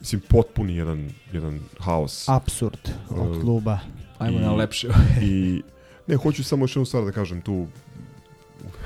Mislim, 0.00 0.20
potpuni 0.28 0.76
jedan, 0.76 1.10
jedan 1.32 1.60
haos. 1.78 2.28
Apsurd 2.28 2.78
od 3.10 3.36
E, 3.36 3.40
kluba. 3.40 3.78
Ajmo 4.18 4.38
na 4.38 4.52
lepše. 4.52 4.88
I, 5.22 5.62
ne, 6.06 6.16
hoću 6.16 6.44
samo 6.44 6.64
još 6.64 6.76
jednu 6.76 6.84
stvar 6.86 7.04
da 7.04 7.12
kažem 7.12 7.40
tu, 7.40 7.66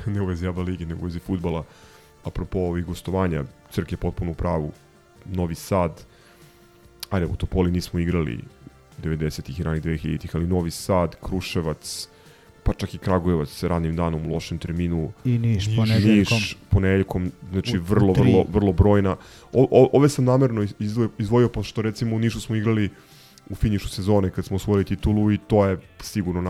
ne 0.07 0.21
u 0.21 0.27
vezi 0.27 0.47
Aba 0.47 0.63
Ligi, 0.63 0.87
nego 0.87 1.01
u 1.01 1.05
vezi 1.05 1.19
futbala, 1.19 1.65
apropo 2.25 2.59
ovih 2.59 2.85
gostovanja, 2.85 3.45
Crk 3.71 3.93
je 3.93 3.99
potpuno 3.99 4.31
u 4.31 4.35
pravu, 4.35 4.73
Novi 5.25 5.55
Sad, 5.55 6.03
ajde, 7.11 7.27
u 7.27 7.37
Topoli 7.37 7.71
nismo 7.71 8.01
igrali 8.01 8.39
90-ih 9.03 9.61
i 9.61 9.63
ranih 9.63 9.83
2000-ih, 9.83 10.31
ali 10.35 10.47
Novi 10.47 10.71
Sad, 10.71 11.17
Kruševac, 11.21 12.09
pa 12.63 12.73
čak 12.73 12.95
i 12.95 12.99
Kragujevac 12.99 13.49
s 13.49 13.63
ranim 13.63 13.97
danom 13.97 14.27
u 14.27 14.35
lošem 14.35 14.59
terminu. 14.59 15.13
I 15.25 15.39
Niš 15.39 15.77
ponedeljkom. 15.77 16.37
Niš 16.37 16.57
ponedeljkom, 16.71 17.33
znači 17.53 17.79
U- 17.79 17.83
vrlo, 17.83 18.15
tri. 18.15 18.23
vrlo, 18.23 18.45
vrlo 18.51 18.73
brojna. 18.73 19.17
O, 19.53 19.69
o, 19.71 19.91
ove 19.93 20.09
sam 20.09 20.25
namerno 20.25 20.63
iz- 20.63 20.75
izdvojio, 21.19 21.49
pošto 21.49 21.83
recimo 21.83 22.17
u 22.17 22.19
Nišu 22.19 22.41
smo 22.41 22.57
igrali 22.57 22.91
u 23.51 23.55
finišu 23.55 23.89
sezone 23.89 24.31
kad 24.31 24.45
smo 24.45 24.57
osvojili 24.57 24.85
titulu 24.85 25.33
i 25.33 25.39
to 25.39 25.65
je 25.67 25.79
sigurno 26.01 26.41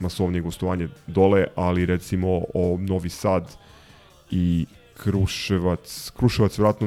najmasovnije 0.00 0.42
gostovanje 0.42 0.88
dole, 1.06 1.46
ali 1.54 1.86
recimo 1.86 2.42
o 2.54 2.76
Novi 2.80 3.08
Sad 3.08 3.56
i 4.30 4.66
Kruševac, 4.96 6.12
Kruševac 6.16 6.58
vjerojatno 6.58 6.86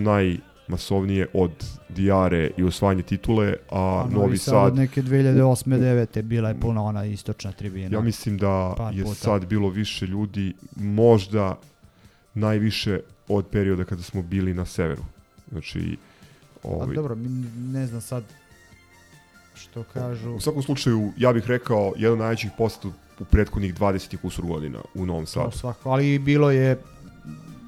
masovnije 0.68 1.28
od 1.34 1.52
Dijare 1.90 2.52
i 2.58 2.64
osvajanje 2.64 3.04
titule, 3.04 3.54
a, 3.72 4.06
A 4.06 4.10
Novi 4.12 4.38
Sad... 4.38 4.68
od 4.68 4.76
neke 4.76 5.02
2008. 5.02 5.66
9. 5.66 6.22
bila 6.22 6.50
je 6.50 6.60
puna 6.60 6.84
ona 6.84 7.06
istočna 7.06 7.52
tribina. 7.52 7.98
Ja 7.98 8.02
mislim 8.02 8.38
da 8.38 8.76
je 8.94 9.04
puta. 9.04 9.16
sad 9.16 9.46
bilo 9.46 9.70
više 9.70 10.06
ljudi, 10.08 10.54
možda 10.76 11.58
najviše 12.34 13.00
od 13.28 13.46
perioda 13.48 13.84
kada 13.84 14.02
smo 14.02 14.22
bili 14.22 14.54
na 14.54 14.66
severu. 14.66 15.04
Znači, 15.52 15.98
A 16.64 16.68
ovaj, 16.68 16.96
dobro, 16.96 17.16
mi 17.16 17.30
ne 17.72 17.88
znam 17.88 18.02
sad 18.02 18.24
što 19.56 19.84
kažu. 19.84 20.32
u 20.32 20.40
svakom 20.40 20.64
slučaju, 20.64 21.12
ja 21.18 21.34
bih 21.34 21.48
rekao, 21.48 21.94
jedan 21.98 22.18
najvećih 22.18 22.52
poseta 22.58 22.88
u 23.20 23.26
prethodnih 23.26 23.76
20 23.76 24.14
i 24.14 24.18
kusur 24.18 24.46
godina 24.46 24.80
u 24.94 25.06
Novom 25.06 25.26
Sadu. 25.26 25.52
svako, 25.52 25.90
ali 25.90 26.20
bilo 26.20 26.52
je 26.52 26.78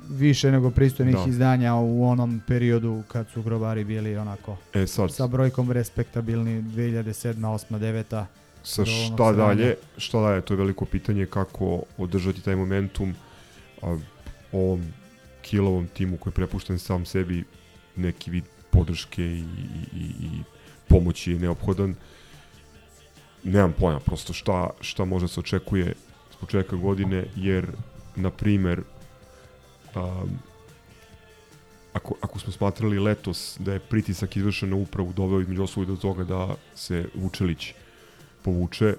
više 0.09 0.51
nego 0.51 0.71
pristojnih 0.71 1.15
Da. 1.15 1.25
izdanja 1.27 1.75
u 1.75 2.05
onom 2.05 2.41
periodu 2.47 3.03
kad 3.07 3.27
su 3.29 3.41
grobari 3.41 3.83
bili 3.83 4.17
onako 4.17 4.57
E 4.73 4.87
sad, 4.87 5.13
sa 5.13 5.27
brojkom 5.27 5.71
respektabilni 5.71 6.61
2007. 6.63 7.33
8. 7.33 7.79
9. 7.79 8.25
sa 8.63 8.85
šta 8.85 9.15
sranja. 9.17 9.33
dalje, 9.37 9.75
šta 9.97 10.21
dalje, 10.21 10.41
to 10.41 10.53
je 10.53 10.57
veliko 10.57 10.85
pitanje 10.85 11.25
kako 11.25 11.81
održati 11.97 12.41
taj 12.41 12.55
momentum 12.55 13.15
a, 13.81 13.97
ovom 14.51 14.83
kilovom 15.41 15.87
timu 15.87 16.17
koji 16.17 16.31
je 16.31 16.35
prepušten 16.35 16.79
sam 16.79 17.05
sebi 17.05 17.43
neki 17.95 18.31
vid 18.31 18.43
podrške 18.71 19.23
i, 19.23 19.39
i, 19.39 19.43
i, 19.93 20.05
i 20.21 20.29
pomoći 20.95 21.31
je 21.31 21.39
neophodan. 21.39 21.95
Nemam 23.43 23.73
pojma 23.79 23.99
prosto 23.99 24.33
šta, 24.33 24.69
šta 24.81 25.05
može 25.05 25.27
se 25.27 25.39
očekuje 25.39 25.93
s 26.31 26.35
početka 26.35 26.75
godine, 26.75 27.25
jer, 27.35 27.67
na 28.15 28.29
primer, 28.29 28.81
um, 29.95 30.39
ako, 31.93 32.15
ako 32.21 32.39
smo 32.39 32.51
smatrali 32.51 32.99
letos 32.99 33.57
da 33.59 33.73
je 33.73 33.79
pritisak 33.79 34.37
izvršen 34.37 34.69
na 34.69 34.75
upravu 34.75 35.13
doveo 35.13 35.41
između 35.41 35.63
ostalog 35.63 35.89
do 35.89 35.95
toga 35.95 36.23
da 36.23 36.55
se 36.75 37.05
Vučelić 37.15 37.73
povuče, 38.43 38.95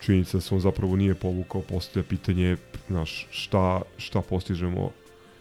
činjenica 0.00 0.36
da 0.36 0.40
se 0.40 0.54
on 0.54 0.60
zapravo 0.60 0.96
nije 0.96 1.14
povukao, 1.14 1.60
postoje 1.60 2.02
pitanje 2.02 2.56
znaš, 2.88 3.26
šta, 3.30 3.82
šta 3.96 4.22
postižemo 4.22 4.90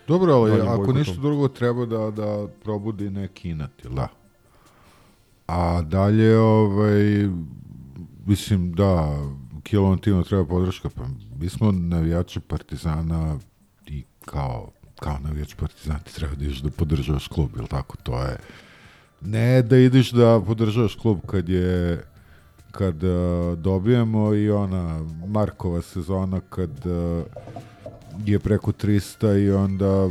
Dobro, 0.08 0.34
ali 0.34 0.62
ako 0.62 0.94
ništa 0.94 1.22
drugo 1.22 1.48
treba 1.48 1.86
da, 1.86 2.12
da 2.12 2.48
probudi 2.64 3.10
neki 3.10 3.50
inat, 3.50 3.72
jel 3.84 3.94
da? 3.94 4.23
A 5.48 5.82
dalje, 5.82 6.38
ovaj, 6.38 7.30
mislim, 8.26 8.74
da, 8.74 9.20
kilovom 9.64 9.98
timu 9.98 10.24
treba 10.24 10.46
podrška, 10.46 10.90
pa 10.90 11.04
mi 11.40 11.50
smo 11.50 11.72
navijači 11.72 12.40
Partizana 12.40 13.40
i 13.88 14.04
kao, 14.26 14.72
kao 15.00 15.18
navijač 15.20 15.56
Partizana 15.56 16.00
ti 16.00 16.16
treba 16.16 16.36
da 16.36 16.46
ideš 16.46 16.60
da 16.60 16.70
podržavaš 16.70 17.28
klub, 17.28 17.50
jel 17.56 17.68
tako? 17.68 17.98
To 17.98 18.22
je, 18.22 18.38
ne 19.22 19.62
da 19.62 19.78
ideš 19.78 20.12
da 20.12 20.42
podržavaš 20.46 20.96
klub 20.96 21.20
kad 21.28 21.50
je 21.50 22.04
kad 22.72 23.04
uh, 23.04 23.58
dobijemo 23.58 24.34
i 24.34 24.52
ona 24.52 25.06
Markova 25.28 25.82
sezona 25.82 26.42
kad 26.50 26.86
uh, 26.86 27.24
je 28.26 28.40
preko 28.40 28.72
300 28.72 29.46
i 29.46 29.52
onda 29.52 30.10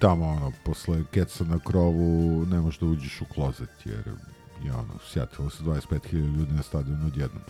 tamo 0.00 0.26
ono, 0.26 0.52
posle 0.64 1.04
keca 1.10 1.44
na 1.44 1.58
krovu 1.58 2.46
ne 2.46 2.60
možeš 2.60 2.80
da 2.80 2.86
uđeš 2.86 3.20
u 3.20 3.24
klozet 3.24 3.70
jer 3.84 4.04
je 4.64 4.72
ono, 4.72 4.94
sjatilo 5.06 5.50
se 5.50 5.62
25.000 5.62 6.36
ljudi 6.38 6.52
na 6.52 6.62
stadionu 6.62 7.06
odjednom. 7.06 7.42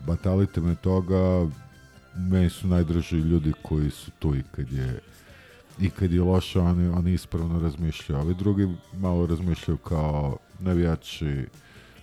Batalite 0.00 0.60
me 0.60 0.74
toga, 0.74 1.48
meni 2.16 2.50
su 2.50 2.68
najdraži 2.68 3.16
ljudi 3.16 3.52
koji 3.62 3.90
su 3.90 4.10
tu 4.18 4.36
i 4.36 4.42
kad 4.52 4.72
je 4.72 5.00
i 5.80 5.90
kad 5.90 6.12
je 6.12 6.22
loše, 6.22 6.60
oni, 6.60 6.88
oni 6.88 7.12
ispravno 7.12 7.60
razmišljaju. 7.60 8.20
Ovi 8.20 8.34
drugi 8.34 8.68
malo 8.96 9.26
razmišljaju 9.26 9.78
kao 9.78 10.36
navijači 10.58 11.46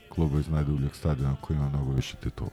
kluba 0.09 0.39
iz 0.39 0.47
najdubljeg 0.47 0.95
stadiona 0.95 1.35
koji 1.41 1.57
ima 1.57 1.69
mnogo 1.69 1.91
više 1.91 2.17
titula. 2.23 2.49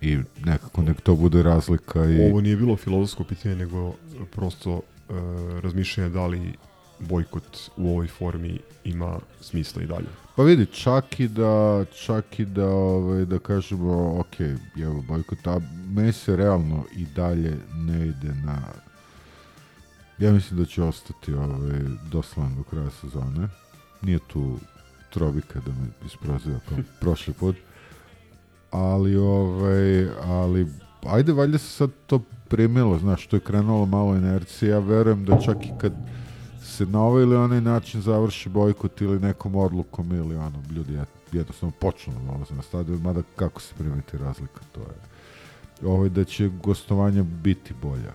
I 0.00 0.18
nekako 0.44 0.82
nek 0.82 1.00
to 1.00 1.14
bude 1.14 1.42
razlika 1.42 2.04
i... 2.04 2.30
Ovo 2.30 2.40
nije 2.40 2.56
bilo 2.56 2.76
filozofsko 2.76 3.24
pitanje, 3.24 3.56
nego 3.56 3.94
prosto 4.30 4.80
e, 5.14 5.60
razmišljanje 5.60 6.10
da 6.10 6.26
li 6.26 6.54
bojkot 6.98 7.70
u 7.76 7.90
ovoj 7.90 8.06
formi 8.06 8.58
ima 8.84 9.18
smisla 9.40 9.82
i 9.82 9.86
dalje. 9.86 10.06
Pa 10.36 10.42
vidi, 10.42 10.66
čak 10.66 11.20
i 11.20 11.28
da, 11.28 11.84
čak 12.04 12.40
i 12.40 12.44
da, 12.44 12.66
ovaj, 12.66 13.24
da 13.24 13.38
kažemo, 13.38 14.20
ok, 14.20 14.40
evo 14.82 15.02
bojkot, 15.08 15.46
a 15.46 15.60
meni 15.94 16.12
se 16.12 16.36
realno 16.36 16.84
i 16.96 17.06
dalje 17.06 17.56
ne 17.74 18.06
ide 18.06 18.34
na... 18.44 18.58
Ja 20.18 20.32
mislim 20.32 20.60
da 20.60 20.66
će 20.66 20.82
ostati 20.82 21.34
ovaj, 21.34 21.80
doslovno 22.10 22.56
do 22.56 22.62
kraja 22.62 22.90
sezone. 22.90 23.48
Nije 24.02 24.18
tu 24.26 24.58
Trobika 25.10 25.60
da 25.66 25.72
me 25.72 26.06
isproziva 26.06 26.58
kao 26.68 26.78
prošli 27.00 27.34
put. 27.34 27.56
Ali, 28.70 29.16
ovaj, 29.16 30.08
ali, 30.24 30.66
ajde, 31.06 31.32
valjda 31.32 31.58
se 31.58 31.68
sad 31.68 31.90
to 32.06 32.20
primilo, 32.48 32.98
znaš, 32.98 33.26
to 33.26 33.36
je 33.36 33.40
krenulo 33.40 33.86
malo 33.86 34.16
inercije, 34.16 34.70
ja 34.70 34.78
verujem 34.78 35.24
da 35.24 35.40
čak 35.40 35.56
i 35.66 35.70
kad 35.80 35.92
se 36.62 36.86
na 36.86 37.02
ovaj 37.02 37.22
ili 37.22 37.36
onaj 37.36 37.60
način 37.60 38.00
završi 38.00 38.48
bojkot 38.48 39.00
ili 39.00 39.20
nekom 39.20 39.56
odlukom 39.56 40.12
ili 40.12 40.36
ono, 40.36 40.62
ljudi 40.70 40.92
jed- 40.92 41.06
jednostavno 41.32 41.72
počnu 41.80 42.12
da 42.12 42.32
dolaze 42.32 42.54
na 42.54 42.62
stadion, 42.62 43.02
mada 43.02 43.22
kako 43.36 43.60
se 43.60 43.74
primeti 43.78 44.18
razlika, 44.18 44.60
to 44.72 44.80
je 44.80 45.88
ovaj, 45.88 46.08
da 46.08 46.24
će 46.24 46.48
gostovanja 46.48 47.22
biti 47.22 47.74
bolja 47.82 48.12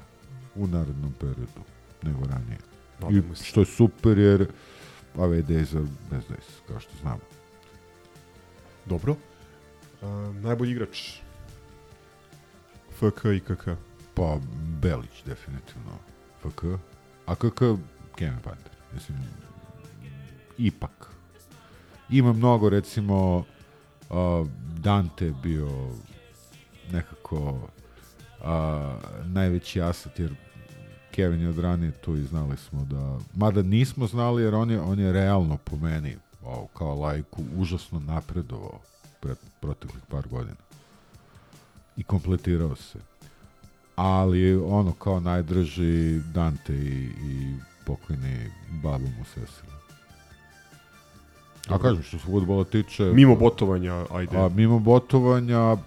u 0.55 0.67
narednom 0.67 1.13
periodu 1.19 1.61
nego 2.03 2.19
ranije. 2.25 2.57
Nadamo 2.99 3.33
I 3.33 3.35
što 3.43 3.59
je 3.59 3.65
super 3.65 4.17
jer 4.17 4.47
ove 5.17 5.43
days 5.43 5.75
are 5.75 5.85
best 6.11 6.29
days, 6.29 6.67
kao 6.67 6.79
što 6.79 6.91
znamo. 7.01 7.21
Dobro. 8.85 9.15
E, 10.01 10.05
najbolji 10.33 10.71
igrač 10.71 11.19
FK 12.91 13.25
i 13.35 13.39
KK. 13.39 13.88
Pa 14.19 14.37
Belić 14.81 15.23
definitivno 15.25 15.91
FK, 16.41 16.63
a 17.25 17.35
KK 17.35 17.59
Kevin 18.15 18.39
Panter. 18.43 18.71
Mislim, 18.93 19.17
ipak. 20.57 21.11
Ima 22.09 22.33
mnogo, 22.33 22.69
recimo, 22.69 23.37
uh, 23.37 24.47
Dante 24.77 25.33
bio 25.43 25.69
nekako 26.91 27.37
uh, 27.39 28.45
najveći 29.25 29.81
asat, 29.81 30.19
jer 30.19 30.35
Kevin 31.11 31.41
je 31.41 31.49
od 31.49 31.59
ranije 31.59 31.91
tu 31.91 32.15
i 32.15 32.23
znali 32.23 32.57
smo 32.57 32.85
da, 32.85 33.17
mada 33.35 33.61
nismo 33.61 34.07
znali 34.07 34.43
jer 34.43 34.55
on 34.55 34.71
je, 34.71 34.81
on 34.81 34.99
je 34.99 35.13
realno 35.13 35.57
po 35.57 35.77
meni, 35.77 36.17
o, 36.43 36.67
kao 36.67 36.95
lajku, 36.95 37.43
užasno 37.55 37.99
napredovao 37.99 38.79
pred 39.19 39.37
proteklih 39.61 40.03
par 40.09 40.27
godina. 40.27 40.57
I 41.97 42.03
kompletirao 42.03 42.75
se. 42.75 42.99
Ali 44.01 44.55
ono 44.55 44.91
kao 44.91 45.19
najdraži 45.19 46.19
Dante 46.33 46.73
i, 46.73 47.09
i 47.23 47.53
pokojni 47.85 48.51
babo 48.83 49.05
mu 49.17 49.25
sesila. 49.25 49.73
A 51.69 51.77
kažem, 51.77 52.03
što 52.03 52.17
se 52.17 52.25
futbola 52.25 52.63
tiče... 52.63 53.03
Mimo 53.03 53.35
botovanja, 53.35 54.05
ajde. 54.11 54.37
A, 54.37 54.49
mimo 54.49 54.79
botovanja, 54.79 55.77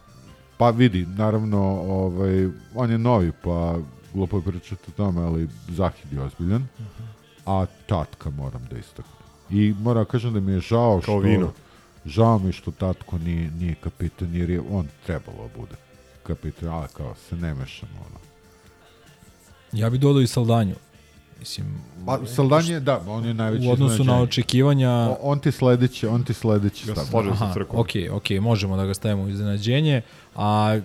pa 0.57 0.71
vidi, 0.71 1.07
naravno, 1.07 1.59
ovaj, 1.81 2.49
on 2.75 2.91
je 2.91 2.99
novi, 2.99 3.33
pa 3.45 3.77
glupo 4.15 4.37
je 4.37 4.43
pričati 4.43 4.83
o 4.89 4.97
tome, 4.97 5.23
ali 5.23 5.49
Zahid 5.69 6.13
je 6.13 6.23
ozbiljan, 6.23 6.67
a 7.47 7.67
Tatka 7.87 8.31
moram 8.31 8.67
da 8.71 8.79
istaknem. 8.79 9.23
I 9.51 9.75
moram 9.81 10.05
da 10.05 10.11
kažem 10.11 10.33
da 10.33 10.41
mi 10.41 10.53
je 10.53 10.61
žao 10.61 11.01
što... 11.03 11.19
vino. 11.19 11.53
Žao 12.05 12.39
mi 12.39 12.53
što 12.53 12.71
Tatko 12.71 13.19
nije, 13.19 13.51
nije 13.51 13.75
kapitan, 13.75 14.35
jer 14.35 14.51
je 14.51 14.61
on 14.71 14.89
trebalo 15.07 15.49
da 15.49 15.61
bude 15.61 15.92
kapitan, 16.23 16.69
ali 16.69 16.89
kao 16.97 17.15
se 17.29 17.37
ne 17.37 17.55
mešamo, 17.55 17.93
ono. 18.07 18.19
Ja 19.73 19.91
bi 19.91 19.99
dodao 19.99 20.23
i 20.23 20.27
Saldanju. 20.27 20.75
Mislim, 21.39 21.67
Pa, 22.07 22.27
Saldanje, 22.27 22.81
da, 22.81 23.01
on 23.07 23.25
je 23.25 23.35
najveći 23.35 23.67
u 23.67 23.71
odnosu 23.71 24.05
na 24.05 24.21
očekivanja... 24.23 24.91
O- 24.91 25.17
on 25.21 25.39
ti 25.39 25.53
sledeći, 25.53 26.07
on 26.07 26.25
ti 26.25 26.35
sledeći 26.35 26.89
Ja 26.89 26.95
stav. 26.97 27.29
Aha, 27.29 27.53
crkvom. 27.55 27.81
ok, 27.81 27.89
ok, 28.13 28.31
možemo 28.41 28.77
da 28.77 28.87
ga 28.87 28.95
stavimo 28.95 29.23
u 29.23 29.29
iznenađenje, 29.29 30.03
a 30.37 30.77
e, 30.77 30.83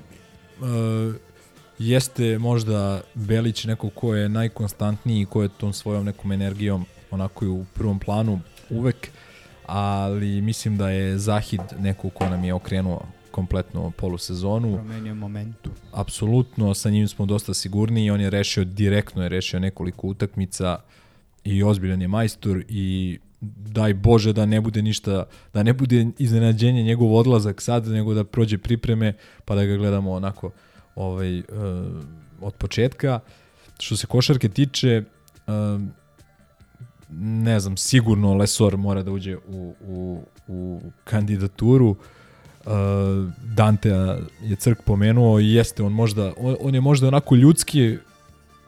jeste 1.80 2.38
možda 2.38 3.02
Belić 3.13 3.65
neko 3.65 3.89
ko 3.89 4.15
je 4.15 4.30
najkonstantniji 4.30 5.21
i 5.21 5.26
ko 5.26 5.43
je 5.43 5.50
tom 5.50 5.73
svojom 5.73 6.06
nekom 6.06 6.32
energijom 6.32 6.86
onako 7.12 7.45
i 7.45 7.50
u 7.50 7.65
prvom 7.73 8.00
planu 8.00 8.39
uvek, 8.69 9.08
ali 9.65 10.41
mislim 10.41 10.78
da 10.78 10.89
je 10.89 11.17
Zahid 11.17 11.62
neko 11.80 12.10
ko 12.10 12.30
nam 12.30 12.43
je 12.43 12.54
okrenuo 12.54 13.02
kompletno 13.38 13.91
polusezonu. 13.91 14.73
Promenio 14.73 15.15
momentu. 15.15 15.69
Apsolutno, 15.91 16.73
sa 16.73 16.89
njim 16.89 17.08
smo 17.08 17.26
dosta 17.26 17.54
sigurniji, 17.54 18.10
on 18.10 18.21
je 18.21 18.30
rešio 18.30 18.63
direktno, 18.65 19.23
je 19.23 19.30
rešio 19.30 19.60
nekoliko 19.60 20.08
utakmica 20.08 20.80
i 21.43 21.63
ozbiljan 21.63 22.02
je 22.02 22.08
majstor 22.08 22.63
i 22.69 23.19
daj 23.78 23.93
Bože 23.93 24.34
da 24.34 24.45
ne 24.45 24.62
bude 24.62 24.82
ništa, 24.82 25.26
da 25.54 25.63
ne 25.63 25.73
bude 25.73 26.08
iznenađenje 26.17 26.84
njegov 26.84 27.13
odlazak 27.15 27.62
sad, 27.62 27.88
nego 27.88 28.13
da 28.13 28.23
prođe 28.23 28.58
pripreme 28.58 29.13
pa 29.45 29.56
da 29.56 29.65
ga 29.65 29.78
gledamo 29.78 30.12
onako 30.12 30.52
ovaj, 30.95 31.39
uh, 31.39 31.45
od 32.41 32.54
početka. 32.54 33.19
Što 33.80 33.97
se 33.97 34.08
košarke 34.08 34.50
tiče, 34.50 35.04
uh, 35.47 35.54
ne 37.21 37.60
znam, 37.60 37.78
sigurno 37.78 38.34
Lesor 38.34 38.78
mora 38.78 39.04
da 39.04 39.12
uđe 39.12 39.38
u, 39.38 39.76
u, 39.88 40.21
u 40.47 40.82
kandidaturu. 41.04 41.89
Uh, 41.89 41.97
Dantea 43.56 44.17
je 44.43 44.56
Crk 44.56 44.82
pomenuo 44.86 45.39
i 45.39 45.53
jeste 45.53 45.84
on 45.84 45.91
možda, 45.93 46.34
on, 46.38 46.56
on 46.62 46.75
je 46.75 46.82
možda 46.82 47.08
onako 47.08 47.36
ljudski 47.36 47.97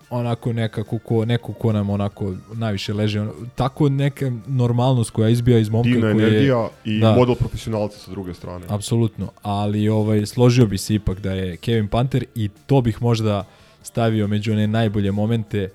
onako 0.09 0.53
nekako 0.53 0.97
ko, 0.99 1.25
neko 1.25 1.53
ko 1.53 1.73
nam 1.73 1.89
onako 1.89 2.33
najviše 2.53 2.93
leži, 2.93 3.19
on, 3.19 3.31
tako 3.55 3.89
neka 3.89 4.31
normalnost 4.47 5.09
koja 5.09 5.29
izbija 5.29 5.59
iz 5.59 5.69
momka 5.69 5.89
Divna 5.89 6.11
koji 6.11 6.21
je- 6.23 6.27
energija 6.29 6.69
i 6.85 6.99
da. 6.99 7.11
model 7.15 7.35
profesionalca 7.35 7.99
sa 7.99 8.11
druge 8.11 8.33
strane. 8.33 8.65
Apsolutno, 8.69 9.31
ali 9.41 9.89
ovaj 9.89 10.25
složio 10.25 10.65
bi 10.65 10.77
se 10.77 10.95
ipak 10.95 11.19
da 11.19 11.31
je 11.31 11.57
Kevin 11.57 11.87
Panter 11.87 12.25
i 12.35 12.49
to 12.65 12.81
bih 12.81 13.01
možda 13.01 13.43
stavio 13.83 14.27
među 14.27 14.51
one 14.51 14.67
najbolje 14.67 15.11
momente 15.11 15.69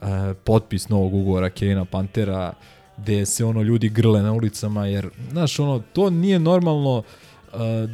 uh, 0.00 0.06
potpis 0.44 0.88
novog 0.88 1.14
ugovora 1.14 1.50
Kevina 1.50 1.84
Pantera 1.84 2.52
gde 2.96 3.26
se 3.26 3.44
ono 3.44 3.62
ljudi 3.62 3.88
grle 3.88 4.22
na 4.22 4.32
ulicama 4.32 4.86
jer 4.86 5.08
znaš 5.30 5.58
ono 5.58 5.82
to 5.92 6.10
nije 6.10 6.38
normalno 6.38 6.98
uh, 6.98 7.04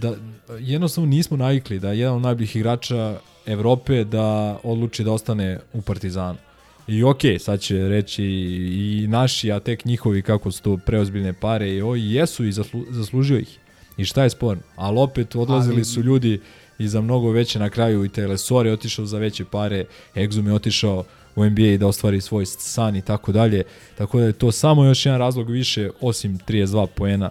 da 0.01 0.15
jednostavno 0.59 1.11
nismo 1.11 1.37
navikli 1.37 1.79
da 1.79 1.93
jedan 1.93 2.17
od 2.17 2.23
najboljih 2.23 2.57
igrača 2.57 3.19
Evrope 3.47 4.05
da 4.05 4.59
odluči 4.63 5.05
da 5.05 5.13
ostane 5.13 5.59
u 5.73 5.83
Partizanu. 5.83 6.39
I 6.87 7.03
okej, 7.05 7.39
sad 7.39 7.61
će 7.61 7.89
reći 7.89 8.25
i 8.73 9.07
naši, 9.09 9.53
a 9.53 9.61
tek 9.61 9.85
njihovi 9.85 10.23
kako 10.23 10.51
su 10.51 10.63
to 10.63 10.77
preozbiljne 10.77 11.33
pare 11.33 11.71
i 11.71 11.83
oj, 11.83 12.17
jesu 12.17 12.45
i 12.45 12.53
zaslu, 12.53 12.85
zaslužio 12.91 13.39
ih. 13.39 13.59
I 13.97 14.05
šta 14.05 14.23
je 14.23 14.31
sporno? 14.31 14.63
Ali 14.77 14.99
opet 14.99 15.37
odlazili 15.37 15.85
su 15.85 16.03
ljudi 16.03 16.41
i 16.79 16.89
za 16.89 17.01
mnogo 17.01 17.31
veće 17.31 17.59
na 17.59 17.71
kraju 17.71 18.05
i 18.05 18.09
Telesor 18.09 18.67
je 18.67 18.73
otišao 18.73 19.07
za 19.07 19.19
veće 19.19 19.45
pare, 19.45 19.85
Exum 20.15 20.47
je 20.47 20.55
otišao 20.55 21.05
u 21.37 21.45
NBA 21.45 21.77
da 21.79 21.87
ostvari 21.87 22.21
svoj 22.21 22.47
san 22.47 22.97
i 22.97 23.03
tako 23.03 23.33
dalje. 23.33 23.63
Tako 23.99 24.19
da 24.19 24.27
je 24.27 24.33
to 24.33 24.53
samo 24.53 24.85
još 24.85 25.07
jedan 25.07 25.19
razlog 25.19 25.51
više 25.51 25.91
osim 26.01 26.39
32 26.39 26.87
poena 26.87 27.31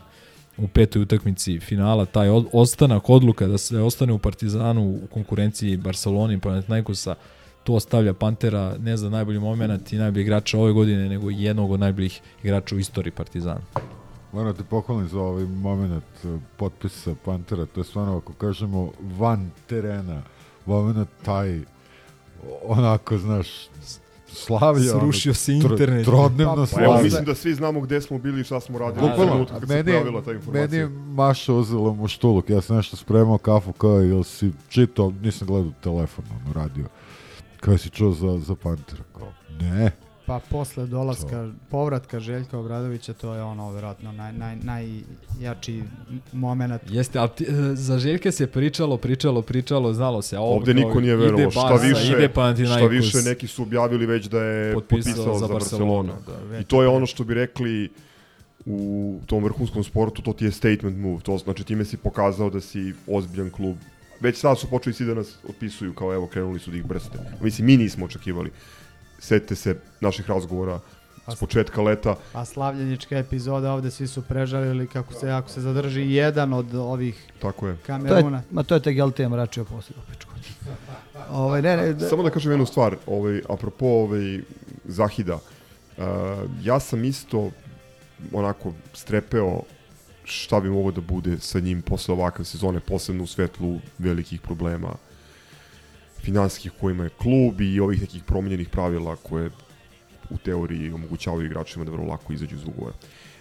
u 0.58 0.68
petoj 0.68 1.02
utakmici 1.02 1.60
finala, 1.60 2.06
taj 2.06 2.30
ostanak 2.54 3.10
odluka 3.10 3.48
da 3.48 3.58
se 3.58 3.80
ostane 3.82 4.14
u 4.14 4.20
Partizanu 4.20 5.00
u 5.04 5.08
konkurenciji 5.08 5.78
Barcelona 5.78 6.34
i 6.34 6.40
Panathinaikosa, 6.40 7.16
to 7.64 7.80
stavlja 7.80 8.14
Pantera 8.14 8.78
ne 8.78 8.98
za 8.98 9.10
najbolji 9.10 9.40
moment 9.40 9.94
i 9.94 9.98
najbolji 9.98 10.24
igrača 10.24 10.60
ove 10.60 10.72
godine, 10.72 11.10
nego 11.10 11.30
jednog 11.30 11.72
od 11.72 11.80
najboljih 11.80 12.22
igrača 12.44 12.76
u 12.76 12.80
istoriji 12.80 13.12
Partizana. 13.12 13.62
Moram 14.34 14.52
da 14.52 14.58
te 14.58 14.64
pohvalim 14.70 15.08
za 15.08 15.20
ovaj 15.20 15.46
moment 15.46 16.04
uh, 16.24 16.40
potpisa 16.58 17.16
Pantera, 17.26 17.66
to 17.66 17.80
je 17.80 17.84
stvarno, 17.84 18.18
ako 18.18 18.34
kažemo, 18.34 18.92
van 19.02 19.52
terena, 19.68 20.22
moment 20.66 21.10
taj, 21.26 21.62
onako, 22.64 23.18
znaš, 23.18 23.48
slavlja. 24.36 24.92
Srušio 24.92 25.30
ono, 25.30 25.34
se 25.36 25.52
tro- 25.52 25.72
internet. 25.72 26.06
Trodnevno 26.06 26.54
Pa 26.56 26.60
evo, 26.62 26.66
slavlja. 26.66 27.04
mislim 27.04 27.26
da 27.26 27.36
svi 27.36 27.54
znamo 27.54 27.82
gde 27.82 28.02
smo 28.02 28.18
bili 28.18 28.42
i 28.42 28.44
šta 28.44 28.60
smo 28.60 28.80
radili. 28.80 29.02
Bukvalno, 29.02 29.32
trenutku 29.32 29.60
kad 29.60 29.68
se 29.70 29.76
meni, 29.76 29.92
pojavila 29.92 30.22
ta 30.22 30.32
informacija. 30.32 30.62
meni 30.62 30.78
je 30.78 30.90
Maša 31.08 31.54
uzela 31.54 31.94
mu 31.94 32.08
štuluk, 32.08 32.50
ja 32.50 32.62
sam 32.62 32.76
nešto 32.76 32.98
spremao 32.98 33.38
kafu 33.38 33.74
kao 33.74 34.00
jel 34.00 34.24
si 34.24 34.52
čitao, 34.70 35.14
nisam 35.22 35.48
gledao 35.48 35.72
telefon, 35.84 36.26
ono, 36.32 36.54
radio. 36.54 36.86
Kao 37.60 37.78
si 37.78 37.90
čuo 37.90 38.12
za, 38.12 38.40
za 38.40 38.56
Pantera, 38.56 39.04
kao, 39.14 39.28
ne. 39.62 39.92
Pa 40.26 40.40
posle 40.50 40.86
dolaska, 40.86 41.52
povratka 41.70 42.20
Željka 42.20 42.60
Obradovića, 42.60 43.14
to 43.14 43.34
je 43.34 43.44
ono, 43.44 43.72
vjerojatno, 43.72 44.12
naj, 44.12 44.34
naj, 44.34 44.56
najjači 44.64 45.84
moment. 46.34 46.82
Jeste, 46.90 47.20
ali 47.20 47.30
ti, 47.36 47.44
e, 47.44 47.76
za 47.76 48.00
Željka 48.00 48.32
se 48.32 48.48
pričalo, 48.48 48.98
pričalo, 48.98 49.42
pričalo, 49.42 49.94
znalo 49.94 50.22
se. 50.22 50.36
A 50.36 50.42
ovo 50.42 50.56
Ovde 50.56 50.74
kao 50.74 50.84
niko 50.84 51.02
nije 51.02 51.14
ide 51.14 51.24
verovao. 51.24 51.52
Šta 51.52 51.62
Barca, 51.62 51.88
više, 51.88 52.14
ide 52.14 52.66
šta 52.66 52.88
više, 52.88 53.18
neki 53.18 53.48
su 53.48 53.64
objavili 53.64 54.06
već 54.06 54.26
da 54.26 54.44
je 54.44 54.74
Potpisao 54.74 55.14
potpisao, 55.14 55.34
za 55.34 55.48
za 55.48 55.54
Barcelonu, 55.54 56.14
Barcelonu. 56.14 56.50
da, 56.52 56.60
I 56.60 56.64
to 56.64 56.82
je 56.82 56.88
ono 56.88 57.06
što 57.06 57.24
bi 57.24 57.34
rekli 57.34 57.90
u 58.66 59.20
tom 59.26 59.44
vrhunskom 59.44 59.84
sportu, 59.84 60.22
to 60.22 60.34
ti 60.34 60.46
je 60.46 60.52
statement 60.52 60.98
move. 60.98 61.22
To 61.22 61.38
znači 61.38 61.64
time 61.64 61.86
si 61.86 61.98
pokazao 61.98 62.50
da 62.50 62.62
si 62.62 62.94
ozbiljan 63.08 63.50
klub. 63.50 63.76
Već 64.20 64.38
sad 64.38 64.60
su 64.60 64.68
počeli 64.70 64.94
svi 64.94 65.06
da 65.06 65.14
nas 65.14 65.38
otpisuju 65.50 65.94
kao 65.94 66.14
evo 66.14 66.28
krenuli 66.28 66.60
su 66.60 66.72
da 66.72 66.78
ih 66.78 66.86
brste. 66.86 67.20
Mislim, 67.42 67.66
mi 67.66 67.78
nismo 67.78 68.06
očekivali. 68.06 68.52
Setite 69.26 69.56
se 69.56 69.76
naših 70.02 70.30
razgovora 70.30 70.80
s 71.28 71.36
početka 71.36 71.82
leta. 71.82 72.16
A 72.34 72.46
slavljenička 72.46 73.18
epizoda 73.18 73.74
ovde 73.74 73.92
svi 73.92 74.08
su 74.08 74.22
prežalili 74.22 74.88
kako 74.88 75.14
se 75.14 75.32
ako 75.32 75.50
se 75.50 75.62
zadrži 75.62 76.12
jedan 76.12 76.54
od 76.54 76.76
ovih 76.76 77.32
Tako 77.40 77.68
je. 77.68 77.76
To 77.76 77.82
je, 77.82 77.86
Kameruna. 77.86 78.44
ma 78.52 78.64
to 78.64 78.76
je 78.76 78.80
te 78.80 78.94
Geltija 78.94 79.30
mračio 79.30 79.66
poslije 79.66 79.98
u 79.98 80.12
pičku. 80.12 80.32
Ovaj, 81.32 81.62
ne, 81.62 81.78
ne, 81.78 81.94
da, 81.94 82.10
Samo 82.10 82.24
da 82.24 82.30
kažem 82.30 82.52
jednu 82.52 82.66
stvar, 82.66 82.98
ovaj, 83.08 83.42
apropo 83.50 83.86
ovaj, 83.86 84.42
Zahida, 84.86 85.36
uh, 85.36 86.04
ja 86.64 86.80
sam 86.80 87.04
isto 87.04 87.52
onako 88.34 88.74
strepeo 88.94 89.62
šta 90.24 90.60
bi 90.60 90.70
moglo 90.70 90.92
da 90.92 91.02
bude 91.02 91.40
sa 91.40 91.60
njim 91.60 91.82
posle 91.82 92.14
ovakve 92.14 92.46
sezone, 92.46 92.80
posebno 92.80 93.24
u 93.24 93.28
svetlu 93.28 93.80
velikih 93.98 94.42
problema 94.42 94.96
finansijskih 96.26 96.72
kojima 96.82 97.04
je 97.04 97.10
klub 97.10 97.62
i 97.62 97.80
ovih 97.80 98.02
nekih 98.02 98.24
promenjenih 98.24 98.70
pravila 98.70 99.16
koje 99.16 99.50
u 100.30 100.38
teoriji 100.38 100.92
omogućavaju 100.92 101.46
igračima 101.46 101.86
da 101.86 101.92
vrlo 101.92 102.08
lako 102.08 102.34
izađu 102.34 102.56
iz 102.56 102.64
ugovora. 102.66 102.96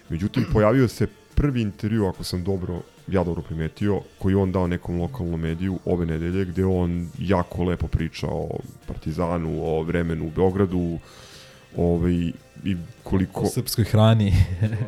Međutim, 0.09 0.45
pojavio 0.53 0.87
se 0.87 1.07
prvi 1.35 1.61
intervju, 1.61 2.07
ako 2.07 2.23
sam 2.23 2.43
dobro, 2.43 2.81
ja 3.07 3.23
dobro 3.23 3.41
primetio, 3.41 4.01
koji 4.19 4.35
on 4.35 4.51
dao 4.51 4.67
nekom 4.67 5.01
lokalnom 5.01 5.41
mediju 5.41 5.79
ove 5.85 6.05
nedelje, 6.05 6.45
gde 6.45 6.65
on 6.65 7.09
jako 7.19 7.63
lepo 7.63 7.87
priča 7.87 8.27
o 8.29 8.59
Partizanu, 8.87 9.63
o 9.63 9.83
vremenu 9.83 10.27
u 10.27 10.31
Beogradu, 10.35 10.99
ovaj, 11.77 12.31
i 12.63 12.75
koliko... 13.03 13.41
O 13.41 13.45
srpskoj 13.45 13.83
hrani, 13.85 14.33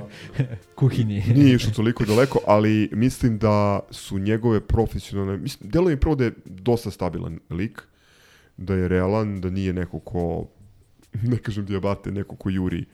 kuhinji. 0.75 1.23
Nije 1.35 1.55
išao 1.55 1.71
toliko 1.71 2.05
daleko, 2.05 2.39
ali 2.47 2.89
mislim 2.93 3.37
da 3.37 3.79
su 3.91 4.19
njegove 4.19 4.59
profesionalne... 4.59 5.37
Mislim, 5.37 5.69
delo 5.69 5.89
mi 5.89 5.99
prvo 5.99 6.15
da 6.15 6.23
je 6.23 6.31
dosta 6.45 6.91
stabilan 6.91 7.39
lik, 7.49 7.81
da 8.57 8.73
je 8.73 8.87
realan, 8.87 9.41
da 9.41 9.49
nije 9.49 9.73
neko 9.73 9.99
ko, 9.99 10.47
ne 11.31 11.37
kažem 11.37 11.65
dijabate, 11.65 12.11
neko 12.11 12.35
ko 12.35 12.49
juri 12.49 12.85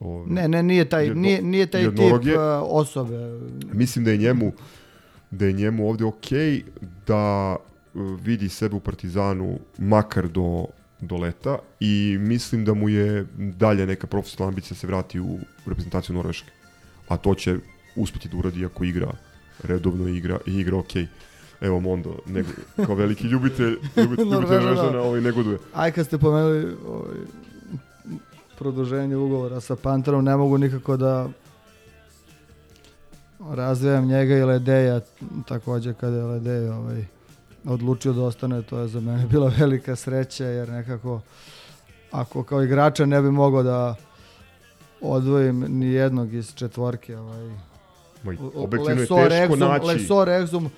ovaj, 0.00 0.26
ne, 0.26 0.48
ne, 0.48 0.62
nije 0.62 0.88
taj, 0.88 1.06
jedno- 1.06 1.22
nije, 1.22 1.42
nije 1.42 1.66
taj 1.66 1.82
tip 1.82 1.98
uh, 1.98 2.40
osobe. 2.62 3.40
Mislim 3.72 4.04
da 4.04 4.10
je 4.10 4.16
njemu 4.16 4.52
da 5.30 5.46
je 5.46 5.52
njemu 5.52 5.88
ovde 5.88 6.04
okej 6.04 6.62
da 7.06 7.56
uh, 7.94 8.20
vidi 8.20 8.48
sebe 8.48 8.76
u 8.76 8.80
Partizanu 8.80 9.58
makar 9.78 10.28
do, 10.28 10.66
do 11.00 11.16
leta 11.16 11.58
i 11.80 12.16
mislim 12.20 12.64
da 12.64 12.74
mu 12.74 12.88
je 12.88 13.26
dalje 13.36 13.86
neka 13.86 14.06
profesionalna 14.06 14.48
ambicija 14.48 14.74
da 14.74 14.78
se 14.78 14.86
vrati 14.86 15.20
u 15.20 15.38
reprezentaciju 15.66 16.14
Norveške. 16.16 16.50
A 17.08 17.16
to 17.16 17.34
će 17.34 17.56
uspeti 17.96 18.28
da 18.28 18.36
uradi 18.36 18.64
ako 18.64 18.84
igra 18.84 19.12
redovno 19.62 20.08
igra, 20.08 20.38
i 20.46 20.54
igra 20.54 20.76
okej. 20.76 21.06
Evo 21.60 21.80
Mondo, 21.80 22.18
nego, 22.26 22.48
kao 22.86 22.94
veliki 22.94 23.26
ljubitelj, 23.26 23.70
ljubitelj, 23.96 24.04
ljubitelj 24.04 24.28
Norvežana. 24.28 24.74
Norvežana, 24.74 25.02
ovaj 25.02 25.20
negoduje. 25.20 25.58
Aj 25.74 25.92
kad 25.92 26.06
ste 26.06 26.18
pomenuli 26.18 26.76
ovaj, 26.88 27.16
produženje 28.58 29.16
ugovora 29.16 29.60
sa 29.60 29.76
Panterom, 29.76 30.24
ne 30.24 30.36
mogu 30.36 30.58
nikako 30.58 30.96
da 30.96 31.28
razvijam 33.40 34.06
njega 34.06 34.36
i 34.36 34.44
Ledeja, 34.44 35.00
takođe 35.48 35.94
kada 35.94 36.16
je 36.16 36.22
Ledej 36.22 36.68
ovaj, 36.68 37.04
odlučio 37.66 38.12
da 38.12 38.22
ostane, 38.22 38.62
to 38.62 38.78
je 38.78 38.88
za 38.88 39.00
mene 39.00 39.26
bila 39.30 39.52
velika 39.58 39.96
sreća, 39.96 40.44
jer 40.44 40.68
nekako 40.68 41.20
ako 42.10 42.42
kao 42.42 42.62
igrača 42.62 43.06
ne 43.06 43.22
bi 43.22 43.30
mogao 43.30 43.62
da 43.62 43.94
odvojim 45.00 45.64
ni 45.68 45.86
jednog 45.86 46.34
iz 46.34 46.54
četvorke, 46.54 47.16
ovaj, 47.16 47.46
o- 48.26 48.52
objektivno 48.54 48.90
je 49.02 49.06
teško 49.06 49.14
Exum, 49.16 49.58
naći. 49.58 49.86
Lesor, 49.86 50.28
Exum, 50.28 50.68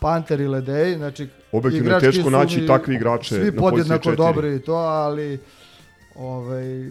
Panter 0.00 0.40
i 0.40 0.46
Ledej, 0.48 0.96
znači 0.96 1.28
Objektivno 1.52 1.90
je 1.90 2.00
teško 2.00 2.30
naći 2.30 2.60
mi 2.60 2.66
takve 2.66 2.94
igrače 2.94 3.34
Svi 3.34 3.50
na 3.50 3.60
podjednako 3.60 4.14
dobri 4.14 4.56
i 4.56 4.58
to, 4.58 4.74
ali 4.74 5.38
ovaj, 6.16 6.88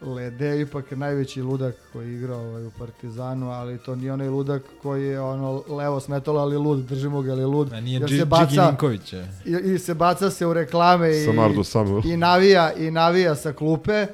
Lede 0.00 0.46
je 0.46 0.60
ipak 0.60 0.90
najveći 0.90 1.42
ludak 1.42 1.74
koji 1.92 2.14
igra 2.14 2.36
ovaj, 2.36 2.64
u 2.64 2.70
Partizanu, 2.70 3.50
ali 3.50 3.78
to 3.78 3.94
nije 3.94 4.12
onaj 4.12 4.28
ludak 4.28 4.62
koji 4.82 5.04
je 5.04 5.20
ono 5.20 5.62
levo 5.68 6.00
smetalo, 6.00 6.40
ali 6.40 6.56
lud, 6.56 6.78
držimo 6.78 7.22
ga, 7.22 7.32
ali 7.32 7.44
lud. 7.44 7.72
A 7.72 7.80
nije 7.80 8.00
jer 8.00 8.10
se 8.10 8.24
baca, 8.24 8.76
je. 9.12 9.28
i, 9.46 9.74
i 9.74 9.78
se 9.78 9.94
baca 9.94 10.30
se 10.30 10.46
u 10.46 10.52
reklame 10.52 11.10
i, 11.12 11.24
Samardo 11.24 11.64
Samuel. 11.64 12.02
i 12.04 12.16
navija 12.16 12.72
i 12.72 12.90
navija 12.90 13.34
sa 13.34 13.52
klupe. 13.52 14.06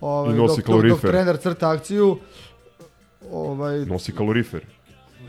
Ovaj, 0.00 0.34
I 0.34 0.38
nosi 0.38 0.48
dok, 0.50 0.56
dok, 0.58 0.66
dok 0.66 0.66
kalorifer. 0.82 1.10
trener 1.10 1.36
crta 1.36 1.70
akciju. 1.70 2.18
Ovaj, 3.32 3.78
Nosi 3.78 4.12
kalorifer. 4.12 4.64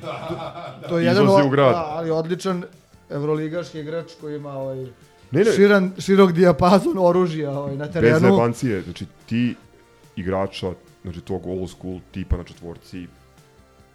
to 0.90 0.98
je 0.98 1.06
jedan 1.06 1.24
Izlazi 1.24 1.42
o- 1.42 1.48
u 1.48 1.50
grad. 1.50 1.72
da, 1.72 1.86
ali 1.88 2.12
odličan 2.12 2.64
evroligaški 3.10 3.80
igrač 3.80 4.12
koji 4.22 4.36
ima 4.36 4.52
ovaj, 4.52 4.78
Ne, 5.32 5.44
ne. 5.44 5.52
Širan, 5.52 5.92
širok 5.98 6.32
dijapazon 6.32 6.94
oružja 6.98 7.52
ovaj, 7.52 7.76
na 7.76 7.86
Bez 7.86 7.94
terenu. 7.94 8.20
zajebancije, 8.20 8.82
znači 8.82 9.06
ti 9.26 9.56
igrača, 10.16 10.74
znači 11.04 11.22
tog 11.22 11.48
old 11.48 11.70
school 11.70 12.00
tipa 12.12 12.38
na 12.38 12.44
četvorci 12.44 13.08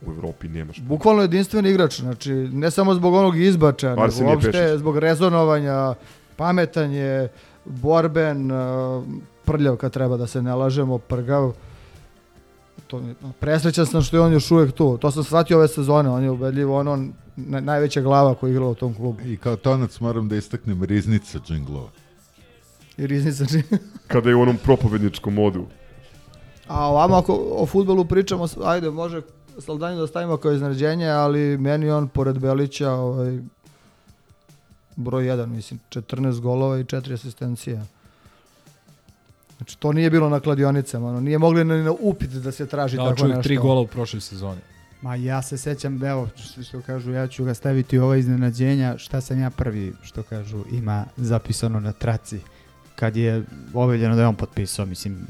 u 0.07 0.11
Evropi 0.11 0.49
nemaš. 0.49 0.81
Bukvalno 0.81 1.23
jedinstven 1.23 1.67
igrač, 1.67 2.01
znači 2.01 2.33
ne 2.33 2.71
samo 2.71 2.95
zbog 2.95 3.15
onog 3.15 3.39
izbača, 3.39 3.95
Arsenije 3.99 4.27
nego 4.27 4.37
uopšte 4.37 4.53
Pešić. 4.53 4.79
zbog 4.79 4.99
rezonovanja, 4.99 5.95
pametan 6.37 6.93
je, 6.93 7.29
borben, 7.65 8.53
uh, 8.53 9.05
prljav 9.45 9.77
kad 9.77 9.93
treba 9.93 10.17
da 10.17 10.27
se 10.27 10.43
ne 10.43 10.55
lažemo, 10.55 10.99
prgav. 10.99 11.53
to, 12.87 13.03
presrećan 13.41 13.87
sam 13.87 14.03
što 14.03 14.17
je 14.17 14.21
on 14.21 14.33
još 14.33 14.51
uvijek 14.51 14.73
tu. 14.73 14.99
To 14.99 15.11
sam 15.11 15.25
shvatio 15.25 15.57
ove 15.57 15.69
sezone, 15.69 16.11
on 16.11 16.23
je 16.23 16.31
ubedljivo 16.31 16.79
ono 16.79 17.09
na, 17.37 17.61
najveća 17.61 18.01
glava 18.01 18.35
koja 18.35 18.49
je 18.49 18.53
igrala 18.53 18.71
u 18.71 18.75
tom 18.75 18.95
klubu. 18.95 19.21
I 19.25 19.37
kao 19.37 19.57
tonac 19.57 20.01
moram 20.01 20.29
da 20.29 20.37
istaknem 20.37 20.85
riznica 20.85 21.39
džinglova. 21.47 21.91
I 22.97 23.07
riznica 23.07 23.45
Kada 24.13 24.29
je 24.29 24.37
u 24.37 24.41
onom 24.43 24.57
propovedničkom 24.65 25.35
modu. 25.35 25.67
A 26.69 26.87
ovamo 26.87 27.17
ako 27.17 27.49
o 27.51 27.67
futbolu 27.67 28.05
pričamo, 28.05 28.47
ajde, 28.65 28.91
može 28.91 29.23
Saldanju 29.59 30.01
da 30.01 30.07
stavimo 30.07 30.37
kao 30.37 30.53
iznenađenje, 30.53 31.09
ali 31.09 31.59
meni 31.59 31.91
on 31.91 32.09
pored 32.09 32.39
Belića 32.39 32.93
ovaj, 32.93 33.39
broj 34.97 35.25
1, 35.25 35.47
mislim, 35.47 35.81
14 35.91 36.41
golova 36.41 36.79
i 36.79 36.85
4 36.85 37.15
asistencije. 37.15 37.85
Znači, 39.57 39.79
to 39.79 39.93
nije 39.93 40.11
bilo 40.11 40.29
na 40.29 40.41
kladionicama, 40.41 41.09
ono, 41.09 41.21
nije 41.21 41.39
mogli 41.39 41.65
ni 41.65 41.83
na 41.83 41.93
upit 42.01 42.31
da 42.31 42.53
se 42.53 42.67
traži 42.67 42.97
Dao 42.97 43.07
tako 43.07 43.19
čovjek 43.19 43.37
nešto. 43.37 43.49
tri 43.49 43.57
gola 43.57 43.81
u 43.81 43.87
prošloj 43.87 44.21
sezoni. 44.21 44.61
Ma 45.03 45.15
ja 45.15 45.43
se 45.43 45.59
sećam, 45.59 46.05
evo, 46.05 46.29
što, 46.37 46.63
što 46.63 46.83
kažu, 46.83 47.13
ja 47.13 47.27
ću 47.27 47.45
ga 47.45 47.55
staviti 47.55 47.99
u 47.99 48.05
ova 48.05 48.17
iznenađenja, 48.17 48.99
šta 48.99 49.21
sam 49.21 49.41
ja 49.41 49.51
prvi, 49.51 49.93
što 50.03 50.23
kažu, 50.23 50.65
ima 50.73 51.05
zapisano 51.17 51.81
na 51.81 51.93
traci, 51.93 52.41
kad 52.95 53.17
je 53.17 53.45
objavljeno 53.75 54.17
da 54.17 54.23
je 54.23 54.29
on 54.29 54.35
potpisao, 54.35 54.87
mislim, 54.87 55.27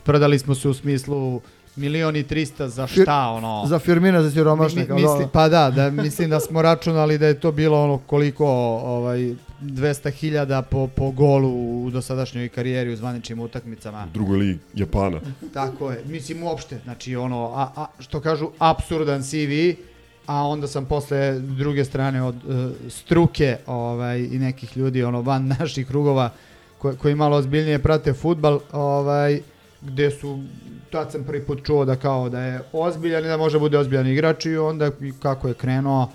spredali 0.00 0.38
smo 0.38 0.54
se 0.54 0.68
u 0.68 0.74
smislu 0.74 1.40
milion 1.76 2.16
i 2.16 2.22
trista 2.22 2.68
za 2.68 2.86
šta, 2.86 3.28
ono... 3.28 3.64
Za 3.66 3.78
Firmina, 3.78 4.22
za 4.22 4.30
siromašne. 4.30 4.80
Mi- 4.80 4.86
kao 4.86 4.96
misli, 4.96 5.26
pa 5.32 5.48
da, 5.48 5.70
da, 5.70 5.90
mislim 5.90 6.30
da 6.30 6.40
smo 6.40 6.62
računali 6.62 7.18
da 7.18 7.26
je 7.26 7.40
to 7.40 7.52
bilo 7.52 7.84
ono 7.84 7.98
koliko, 7.98 8.46
ovaj, 8.84 9.18
200.000 9.62 10.62
po, 10.62 10.86
po 10.86 11.10
golu 11.10 11.84
u 11.84 11.90
dosadašnjoj 11.90 12.48
karijeri 12.48 12.92
u 12.92 12.96
zvaničnim 12.96 13.40
utakmicama. 13.40 14.06
U 14.10 14.12
drugoj 14.12 14.38
ligi 14.38 14.58
Japana. 14.74 15.20
Tako 15.54 15.90
je, 15.90 16.02
mislim 16.06 16.42
uopšte, 16.42 16.80
znači 16.84 17.16
ono, 17.16 17.52
a, 17.54 17.68
a, 17.76 17.86
što 17.98 18.20
kažu, 18.20 18.50
absurdan 18.58 19.22
CV, 19.22 19.80
a 20.26 20.46
onda 20.46 20.66
sam 20.66 20.84
posle 20.84 21.38
druge 21.38 21.84
strane 21.84 22.22
od 22.22 22.34
e, 22.34 22.70
struke 22.90 23.56
ovaj, 23.66 24.18
i 24.18 24.38
nekih 24.38 24.76
ljudi 24.76 25.02
ono 25.04 25.22
van 25.22 25.46
naših 25.58 25.86
krugova 25.86 26.30
ko, 26.78 26.94
koji 26.96 27.14
malo 27.14 27.36
ozbiljnije 27.36 27.78
prate 27.78 28.12
futbal, 28.12 28.60
ovaj, 28.72 29.40
gde 29.82 30.10
su, 30.10 30.42
tad 30.90 31.12
sam 31.12 31.24
prvi 31.24 31.42
put 31.46 31.66
čuo 31.66 31.84
da 31.84 31.96
kao 31.96 32.28
da 32.28 32.40
je 32.40 32.60
ozbiljan 32.72 33.24
i 33.24 33.28
da 33.28 33.36
može 33.36 33.58
bude 33.58 33.78
ozbiljan 33.78 34.06
igrač 34.06 34.46
i 34.46 34.56
onda 34.56 34.90
kako 35.22 35.48
je 35.48 35.54
krenuo, 35.54 36.10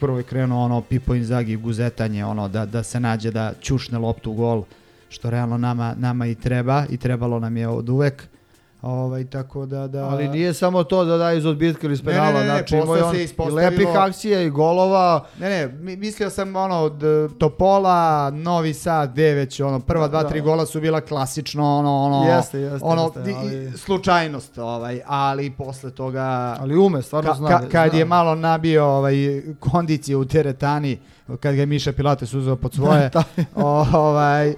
prvo 0.00 0.18
je 0.18 0.22
krenuo 0.22 0.64
ono 0.64 0.80
Pipo 0.80 1.14
Inzaghi 1.14 1.56
guzetanje, 1.56 2.24
ono 2.24 2.48
da, 2.48 2.66
da 2.66 2.82
se 2.82 3.00
nađe 3.00 3.30
da 3.30 3.52
ćušne 3.60 3.98
loptu 3.98 4.30
u 4.30 4.34
gol, 4.34 4.64
što 5.08 5.30
realno 5.30 5.58
nama, 5.58 5.94
nama 5.98 6.26
i 6.26 6.34
treba 6.34 6.84
i 6.90 6.96
trebalo 6.96 7.38
nam 7.40 7.56
je 7.56 7.68
od 7.68 7.88
uvek. 7.88 8.28
Ovaj, 8.86 9.24
tako 9.24 9.66
da, 9.66 9.86
da... 9.86 10.04
Ali 10.04 10.28
nije 10.28 10.54
samo 10.54 10.84
to 10.84 11.04
da 11.04 11.16
daje 11.16 11.38
iz 11.38 11.46
odbitka 11.46 11.86
ili 11.86 11.94
iz 11.94 12.04
Ne, 12.04 12.12
ne, 12.12 12.32
ne, 12.32 12.44
znači 12.44 12.76
imao 12.76 12.96
je 12.96 13.04
on 13.04 13.16
i 13.16 13.28
lepih 13.50 13.86
akcija 13.90 14.42
i 14.42 14.50
golova. 14.50 15.26
Ne, 15.38 15.48
ne, 15.48 15.68
mi- 15.70 15.96
mislio 15.96 16.30
sam 16.30 16.56
ono 16.56 16.76
od 16.76 17.02
e, 17.02 17.06
Topola, 17.38 17.96
Novi 18.30 18.74
Sad, 18.74 19.12
gde 19.12 19.32
već 19.32 19.60
ono 19.60 19.80
prva 19.80 20.08
dva 20.08 20.22
Da. 20.22 20.28
tri 20.28 20.40
gola 20.40 20.66
su 20.66 20.80
bila 20.80 21.00
klasično 21.00 21.76
ono 21.76 21.94
ono 21.96 22.24
Jeste, 22.26 22.58
jeste, 22.60 22.78
ono 22.82 23.02
jeste, 23.16 23.34
ali- 23.34 23.72
slučajnost, 23.72 24.58
ovaj, 24.58 25.00
ali 25.06 25.50
posle 25.52 25.90
toga 25.90 26.56
Ali 26.60 26.76
ume, 26.76 27.02
stvarno 27.02 27.30
ka- 27.30 27.36
zna. 27.36 27.48
ka- 27.48 27.68
kad 27.68 27.90
zna. 27.90 27.98
je 27.98 28.04
malo 28.04 28.34
nabio 28.34 28.84
ovaj 28.86 29.14
kondiciju 29.60 30.20
u 30.20 30.24
teretani, 30.24 30.98
kad 31.30 31.54
ga 31.54 31.60
je 31.60 31.66
Miša 31.66 31.92
Pilates 31.92 32.34
uzeo 32.34 32.56
pod 32.56 32.74
svoje, 32.74 33.10
ovaj 33.94 34.54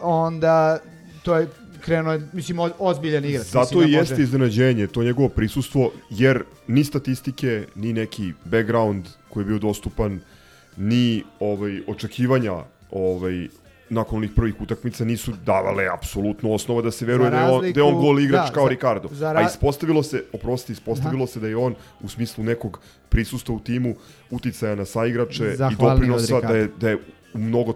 onda 0.00 0.78
to 1.22 1.36
je 1.36 1.48
krenuo, 1.88 2.12
je, 2.12 2.20
mislim, 2.32 2.58
ozbiljan 2.78 3.24
igrač. 3.24 3.46
Zato 3.46 3.60
mislim, 3.70 3.82
i 3.82 3.92
da 3.92 3.98
jeste 3.98 4.14
može- 4.14 4.22
iznenađenje, 4.22 4.86
to 4.86 5.02
njegovo 5.02 5.28
prisustvo, 5.28 5.90
jer 6.10 6.42
ni 6.68 6.84
statistike, 6.84 7.66
ni 7.74 7.92
neki 7.92 8.32
background 8.44 9.04
koji 9.28 9.42
je 9.42 9.46
bio 9.46 9.58
dostupan, 9.60 10.20
ni 10.76 11.04
ovaj, 11.40 11.80
očekivanja 11.86 12.52
ovaj, 12.90 13.48
nakon 13.90 14.16
onih 14.16 14.30
prvih 14.32 14.60
utakmica 14.60 15.04
nisu 15.04 15.32
davale 15.46 15.88
apsolutno 15.88 16.50
osnova 16.50 16.82
da 16.82 16.90
se 16.90 17.06
veruje 17.06 17.24
Za 17.24 17.30
da 17.30 17.38
je 17.38 17.48
on, 17.48 17.60
da 17.62 17.66
je 17.70 17.82
on 17.82 17.88
razliku- 17.88 18.00
gol 18.00 18.20
igrač 18.20 18.46
da, 18.46 18.52
kao 18.52 18.64
za- 18.64 18.70
Ricardo. 18.70 19.08
za 19.12 19.28
A 19.28 19.32
ra- 19.32 19.46
ispostavilo 19.46 20.02
se, 20.02 20.24
oprosti, 20.32 20.72
ispostavilo 20.72 21.26
se 21.26 21.40
da 21.40 21.48
je 21.48 21.56
on 21.56 21.74
u 22.00 22.08
smislu 22.08 22.44
nekog 22.44 22.80
prisustva 23.08 23.54
u 23.54 23.60
timu, 23.60 23.94
uticaja 24.30 24.74
na 24.74 24.84
saigrače 24.84 25.44
i 25.44 25.56
Zahvalniji 25.56 25.80
od 26.10 26.20
doprinosa 26.20 26.40
da 26.42 26.56
je, 26.56 26.68
da 26.80 26.90
je 26.90 26.96
u 27.34 27.38
mnogo 27.38 27.74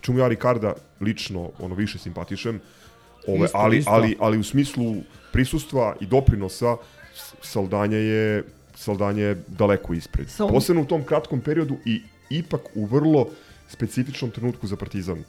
čemu 0.00 0.18
ja 0.18 0.28
Ricarda 0.28 0.72
lično 1.00 1.50
ono 1.58 1.74
više 1.74 1.98
simpatišem, 1.98 2.60
Ove, 3.28 3.44
Isto, 3.44 3.58
ali, 3.58 3.78
isto. 3.78 3.90
ali, 3.90 4.16
ali 4.20 4.38
u 4.38 4.44
smislu 4.44 4.94
prisustva 5.32 5.96
i 6.00 6.06
doprinosa 6.06 6.76
Saldanja 7.42 7.96
je 7.98 8.44
Saldanja 8.74 9.22
je 9.22 9.42
daleko 9.48 9.94
ispred. 9.94 10.28
Samo- 10.28 10.48
Posebno 10.48 10.82
u 10.82 10.86
tom 10.86 11.02
kratkom 11.02 11.40
periodu 11.40 11.76
i 11.84 12.00
ipak 12.30 12.60
u 12.74 12.84
vrlo 12.86 13.26
specifičnom 13.68 14.30
trenutku 14.30 14.66
za 14.66 14.76
Partizan. 14.76 15.18
E, 15.18 15.24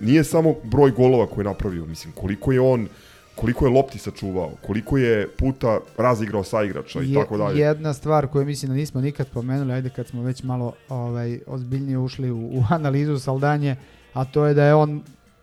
Nije 0.00 0.24
samo 0.24 0.54
broj 0.64 0.90
golova 0.90 1.26
koje 1.26 1.40
je 1.40 1.44
napravio, 1.44 1.86
mislim, 1.86 2.12
koliko 2.12 2.52
je 2.52 2.60
on 2.60 2.88
koliko 3.34 3.66
je 3.66 3.70
lopti 3.70 3.98
sačuvao, 3.98 4.50
koliko 4.62 4.98
je 4.98 5.28
puta 5.28 5.80
razigrao 5.98 6.44
sa 6.44 6.62
igrača 6.62 7.02
i 7.02 7.08
Je- 7.08 7.14
tako 7.14 7.36
dalje. 7.36 7.60
Jedna 7.60 7.94
stvar 7.94 8.26
koju 8.26 8.46
mislim 8.46 8.68
da 8.68 8.76
nismo 8.76 9.00
nikad 9.00 9.28
pomenuli, 9.28 9.72
ajde 9.72 9.90
kad 9.90 10.06
smo 10.06 10.22
već 10.22 10.42
malo 10.42 10.72
ovaj 10.88 11.38
ozbiljnije 11.46 11.98
ušli 11.98 12.30
u, 12.30 12.38
u 12.38 12.64
analizu 12.70 13.18
Saldanje, 13.18 13.76
a 14.12 14.24
to 14.24 14.46
je 14.46 14.54
da 14.54 14.64
je 14.64 14.74
on 14.74 15.02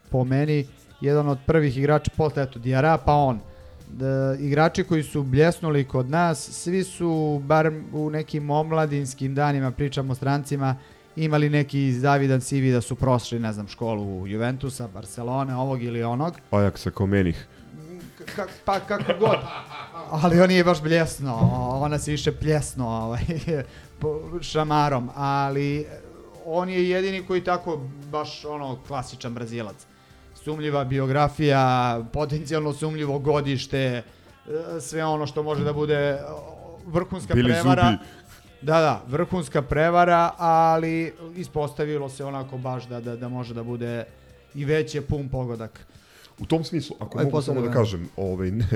po 0.09 0.23
meni 0.23 0.65
jedan 1.05 1.29
od 1.29 1.37
prvih 1.45 1.77
igrača, 1.77 2.11
posle 2.17 2.43
eto 2.43 2.59
Diara, 2.59 2.97
pa 2.97 3.13
on. 3.13 3.39
Da, 3.87 4.35
igrači 4.39 4.83
koji 4.83 5.03
su 5.03 5.23
bljesnuli 5.23 5.83
kod 5.83 6.09
nas, 6.09 6.49
svi 6.51 6.83
su, 6.83 7.41
bar 7.45 7.71
u 7.93 8.09
nekim 8.09 8.49
omladinskim 8.49 9.35
danima, 9.35 9.71
pričamo 9.71 10.11
o 10.11 10.15
strancima, 10.15 10.75
imali 11.15 11.49
neki 11.49 11.93
zavidan 11.93 12.41
CV 12.41 12.71
da 12.71 12.81
su 12.81 12.95
prošli, 12.95 13.39
ne 13.39 13.53
znam, 13.53 13.67
školu 13.67 14.27
Juventusa, 14.27 14.87
Barcelone, 14.93 15.55
ovog 15.55 15.83
ili 15.83 16.03
onog. 16.03 16.33
Ajaksa 16.51 16.91
kao 16.91 17.05
menih. 17.05 17.47
Ka, 18.35 18.45
pa 18.65 18.79
kako 18.79 19.13
god. 19.19 19.37
Ali 20.11 20.41
on 20.41 20.47
nije 20.49 20.63
baš 20.63 20.81
bljesno, 20.81 21.35
ona 21.81 21.99
se 21.99 22.11
više 22.11 22.31
pljesno 22.31 22.87
ovaj, 22.87 23.23
po- 23.99 24.21
šamarom, 24.41 25.09
ali 25.15 25.85
on 26.45 26.69
je 26.69 26.89
jedini 26.89 27.23
koji 27.27 27.43
tako 27.43 27.81
baš 28.11 28.45
ono 28.45 28.77
klasičan 28.87 29.33
brazilac. 29.33 29.75
Sumljiva 30.45 30.83
biografija, 30.83 32.03
potencijalno 32.13 32.73
sumljivo 32.73 33.19
godište, 33.19 33.77
e, 33.77 34.03
sve 34.81 35.05
ono 35.05 35.27
što 35.27 35.43
može 35.43 35.63
da 35.63 35.73
bude 35.73 36.19
vrhunska 36.85 37.33
Bili 37.33 37.49
prevara. 37.51 37.91
zubi. 37.91 38.03
Da, 38.61 38.79
da, 38.79 39.03
vrhunska 39.07 39.61
prevara, 39.61 40.31
ali 40.37 41.13
ispostavilo 41.35 42.09
se 42.09 42.25
onako 42.25 42.57
baš 42.57 42.87
da, 42.87 42.99
da, 43.01 43.15
da 43.15 43.29
može 43.29 43.53
da 43.53 43.63
bude 43.63 44.05
i 44.55 44.65
već 44.65 44.95
je 44.95 45.01
pun 45.01 45.29
pogodak. 45.29 45.85
U 46.39 46.45
tom 46.45 46.63
smislu, 46.63 46.95
ako 46.99 47.19
Aj, 47.19 47.23
mogu 47.23 47.31
posle 47.37 47.45
samo 47.45 47.61
da 47.61 47.67
vremena. 47.67 47.81
kažem, 47.81 48.09
ovaj, 48.17 48.51
ne, 48.51 48.67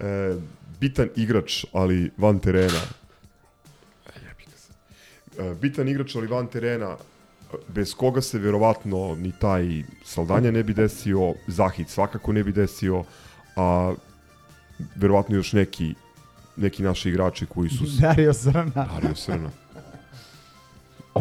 e, 0.00 0.36
bitan 0.80 1.08
igrač, 1.16 1.64
ali 1.72 2.10
van 2.16 2.38
terena. 2.38 2.80
Sad. 4.56 4.76
E, 5.38 5.54
bitan 5.54 5.88
igrač, 5.88 6.16
ali 6.16 6.26
van 6.26 6.46
terena, 6.46 6.96
bez 7.68 7.94
koga 7.94 8.20
se 8.20 8.38
verovatno 8.38 9.14
ni 9.14 9.32
taj 9.40 9.82
Saldanja 10.04 10.50
ne 10.50 10.62
bi 10.62 10.74
desio, 10.74 11.34
Zahid 11.46 11.88
svakako 11.88 12.32
ne 12.32 12.44
bi 12.44 12.52
desio, 12.52 13.04
a 13.56 13.94
verovatno 14.96 15.36
još 15.36 15.52
neki 15.52 15.94
neki 16.56 16.82
naši 16.82 17.08
igrači 17.08 17.46
koji 17.46 17.70
su... 17.70 17.84
Dario 18.00 18.32
Srna. 18.34 18.70
Dario 18.74 19.14
Srna. 19.14 19.50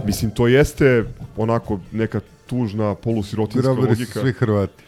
Mislim, 0.06 0.32
to 0.32 0.48
jeste 0.48 1.06
onako 1.38 1.80
neka 1.92 2.20
tužna 2.46 2.96
polusirotinska 2.96 3.62
Grobari 3.62 3.96
su 3.96 4.02
logika 4.02 4.20
svi 4.20 4.34
Hrvati. 4.34 4.84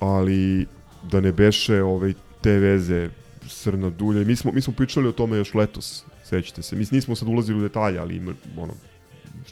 ali 0.00 0.66
da 1.10 1.20
ne 1.20 1.32
beše 1.32 1.82
ovaj, 1.82 2.12
te 2.40 2.52
veze 2.52 3.10
Srna 3.48 3.90
Dulje. 3.90 4.24
Mi 4.24 4.36
smo, 4.36 4.52
mi 4.52 4.60
smo 4.60 4.72
pričali 4.72 5.08
o 5.08 5.12
tome 5.12 5.36
još 5.36 5.54
letos, 5.54 6.04
sećate 6.24 6.62
se. 6.62 6.76
Mi 6.76 6.86
nismo 6.90 7.16
sad 7.16 7.28
ulazili 7.28 7.58
u 7.58 7.62
detalje, 7.62 7.98
ali 7.98 8.16
ima, 8.16 8.32
ono, 8.56 8.72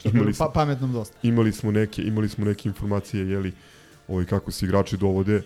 imali, 0.04 0.34
smo, 0.34 0.46
Pa, 0.46 0.52
pametnom 0.52 0.92
dosta. 0.92 1.16
imali, 1.22 1.52
smo 1.52 1.72
neke, 1.72 2.02
imali 2.02 2.28
smo 2.28 2.44
neke 2.44 2.68
informacije, 2.68 3.28
jeli, 3.30 3.52
ovaj, 4.08 4.24
kako 4.24 4.50
se 4.50 4.66
igrači 4.66 4.96
dovode. 4.96 5.42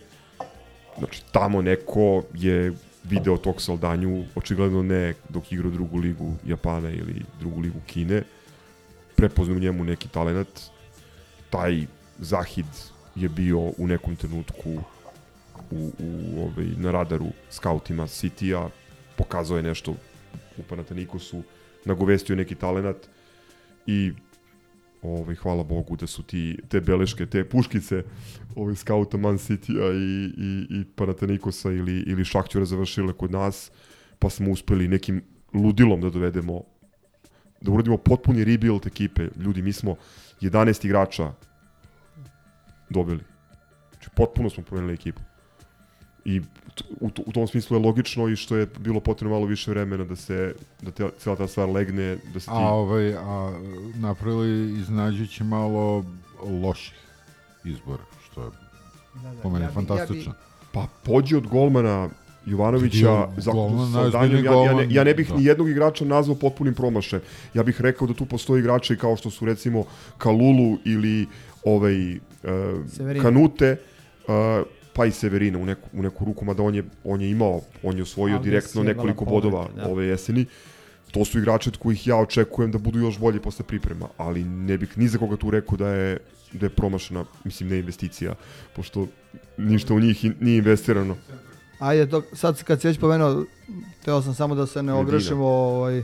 Znači, 0.99 1.23
tamo 1.33 1.63
neko 1.63 2.23
je 2.35 2.73
video 3.05 3.37
tog 3.37 3.63
Saldanju, 3.63 4.25
očigledno 4.35 4.83
ne 4.83 5.15
dok 5.29 5.53
igra 5.53 5.71
drugu 5.71 5.99
ligu 5.99 6.35
Japana 6.47 6.91
ili 6.91 7.23
drugu 7.41 7.61
ligu 7.61 7.81
Kine, 7.87 8.23
prepoznao 9.17 9.59
njemu 9.59 9.85
neki 9.85 10.09
talenat. 10.09 10.49
Taj 11.51 11.87
Zahid 12.19 12.67
je 13.15 13.29
bio 13.29 13.59
u 13.59 13.87
nekom 13.87 14.17
trenutku 14.17 14.71
u, 15.71 15.91
u, 15.99 16.41
ovaj, 16.43 16.67
na 16.77 16.91
radaru 16.91 17.27
skautima 17.51 18.07
City-a, 18.07 18.69
pokazao 19.17 19.57
je 19.57 19.63
nešto 19.63 19.95
u 20.59 20.63
Panatanikosu, 20.69 21.43
nagovestio 21.85 22.37
neki 22.37 22.55
talenat 22.55 22.97
i 23.87 24.13
ovaj, 25.03 25.35
hvala 25.35 25.65
Bogu 25.65 25.97
da 25.97 26.07
su 26.07 26.23
ti, 26.23 26.59
te 26.69 26.81
beleške, 26.81 27.27
te 27.27 27.45
puškice 27.49 28.03
ovaj, 28.57 28.75
skauta 28.77 29.17
Man 29.17 29.39
City-a 29.39 29.93
i, 29.93 30.25
i, 30.39 30.81
i 30.81 30.85
Panatanikosa 30.85 31.73
ili, 31.73 32.05
ili 32.07 32.25
Šakćura 32.25 32.65
završile 32.65 33.13
kod 33.13 33.31
nas, 33.31 33.71
pa 34.19 34.31
smo 34.31 34.51
uspeli 34.51 34.89
nekim 34.89 35.23
ludilom 35.55 36.01
da 36.01 36.11
dovedemo 36.11 36.63
da 37.61 37.71
uradimo 37.73 37.97
potpuni 37.97 38.45
rebuild 38.45 38.87
ekipe. 38.87 39.29
Ljudi, 39.37 39.63
mi 39.63 39.73
smo 39.73 39.97
11 40.41 40.87
igrača 40.87 41.33
dobili. 42.91 43.21
Znači, 43.91 44.11
potpuno 44.17 44.51
smo 44.51 44.63
promenili 44.63 44.95
ekipu. 44.95 45.21
I 46.25 46.41
u, 47.01 47.11
u 47.27 47.33
tom 47.33 47.47
smislu 47.47 47.77
je 47.77 47.83
logično 47.83 48.29
i 48.29 48.37
što 48.37 48.57
je 48.57 48.67
bilo 48.79 49.01
potrebno 49.01 49.37
malo 49.37 49.47
više 49.47 49.71
vremena 49.71 50.05
da 50.05 50.17
se 50.17 50.55
da 50.83 50.91
te, 50.91 51.09
cijela 51.19 51.37
ta 51.37 51.47
stvar 51.47 51.69
legne, 51.69 52.17
da 52.35 52.41
se 52.41 52.47
ti... 52.47 52.53
A, 52.55 52.75
ovaj, 52.75 53.15
a 53.15 53.53
napravili 53.95 54.81
iznađući 54.81 55.45
malo 55.45 56.05
loših 56.63 56.95
izbora, 57.65 58.03
što 58.25 58.43
je 58.43 58.51
da, 59.15 59.35
da, 59.35 59.43
po 59.43 59.51
meni 59.51 59.65
ja 59.65 59.71
fantastično. 59.71 60.33
Ja 60.33 60.39
bi... 60.39 60.73
Pa 60.73 60.87
pođi 61.03 61.37
od 61.37 61.47
golmana 61.47 62.09
Jovanovića 62.47 63.29
za, 63.37 63.53
sa 63.93 64.11
Danjom, 64.11 64.45
ja, 64.45 64.53
ja, 64.53 64.75
ne, 64.75 64.87
ja 64.91 65.05
ne 65.05 65.15
bih 65.15 65.29
da. 65.29 65.37
ni 65.37 65.45
jednog 65.45 65.71
igrača 65.71 66.05
nazvao 66.05 66.37
potpunim 66.37 66.75
promašajem. 66.75 67.23
Ja 67.55 67.63
bih 67.63 67.81
rekao 67.81 68.07
da 68.07 68.15
tu 68.15 68.27
postoji 68.27 68.61
igrači 68.61 68.97
kao 68.97 69.17
što 69.17 69.31
su 69.31 69.47
recimo 69.47 69.85
Kalulu 70.19 70.79
ili 70.85 71.27
ovaj, 71.65 72.17
uh, 72.17 73.23
Kanute, 73.23 73.77
uh, 74.29 74.67
pa 74.93 75.07
i 75.07 75.11
Severina 75.11 75.59
u 75.59 75.67
neku, 75.67 75.89
u 75.93 76.03
neku 76.03 76.25
ruku, 76.25 76.45
mada 76.45 76.63
on 76.63 76.75
je, 76.75 76.85
on 77.05 77.21
je 77.21 77.31
imao, 77.31 77.61
on 77.83 77.97
je 77.97 78.03
osvojio 78.03 78.37
Ali 78.37 78.45
direktno 78.45 78.83
nekoliko 78.83 79.25
bodova 79.25 79.69
da. 79.77 79.89
ove 79.89 80.07
jeseni. 80.07 80.47
To 81.11 81.25
su 81.25 81.39
igrači 81.39 81.69
od 81.69 81.77
kojih 81.77 82.07
ja 82.07 82.17
očekujem 82.17 82.73
da 82.73 82.79
budu 82.79 82.99
još 82.99 83.19
bolji 83.19 83.41
posle 83.41 83.65
priprema, 83.65 84.09
ali 84.17 84.45
ne 84.45 84.79
bih 84.79 84.99
ni 84.99 85.09
za 85.09 85.19
koga 85.19 85.37
tu 85.37 85.51
rekao 85.51 85.77
da 85.77 85.89
je 85.89 86.19
da 86.53 86.67
je 86.67 86.71
promašena, 86.71 87.25
mislim, 87.45 87.69
ne 87.69 87.79
investicija, 87.79 88.35
pošto 88.77 89.07
ništa 89.57 89.95
u 89.95 90.01
njih 90.01 90.41
nije 90.41 90.59
investirano. 90.59 91.17
Ajde, 91.79 92.11
to, 92.11 92.23
sad 92.33 92.63
kad 92.63 92.81
si 92.81 92.89
već 92.89 92.99
pomenuo, 92.99 93.45
teo 94.05 94.23
sam 94.23 94.35
samo 94.35 94.55
da 94.55 94.67
se 94.67 94.83
ne 94.83 94.93
ogrešimo 94.93 95.47
ovaj, 95.47 96.03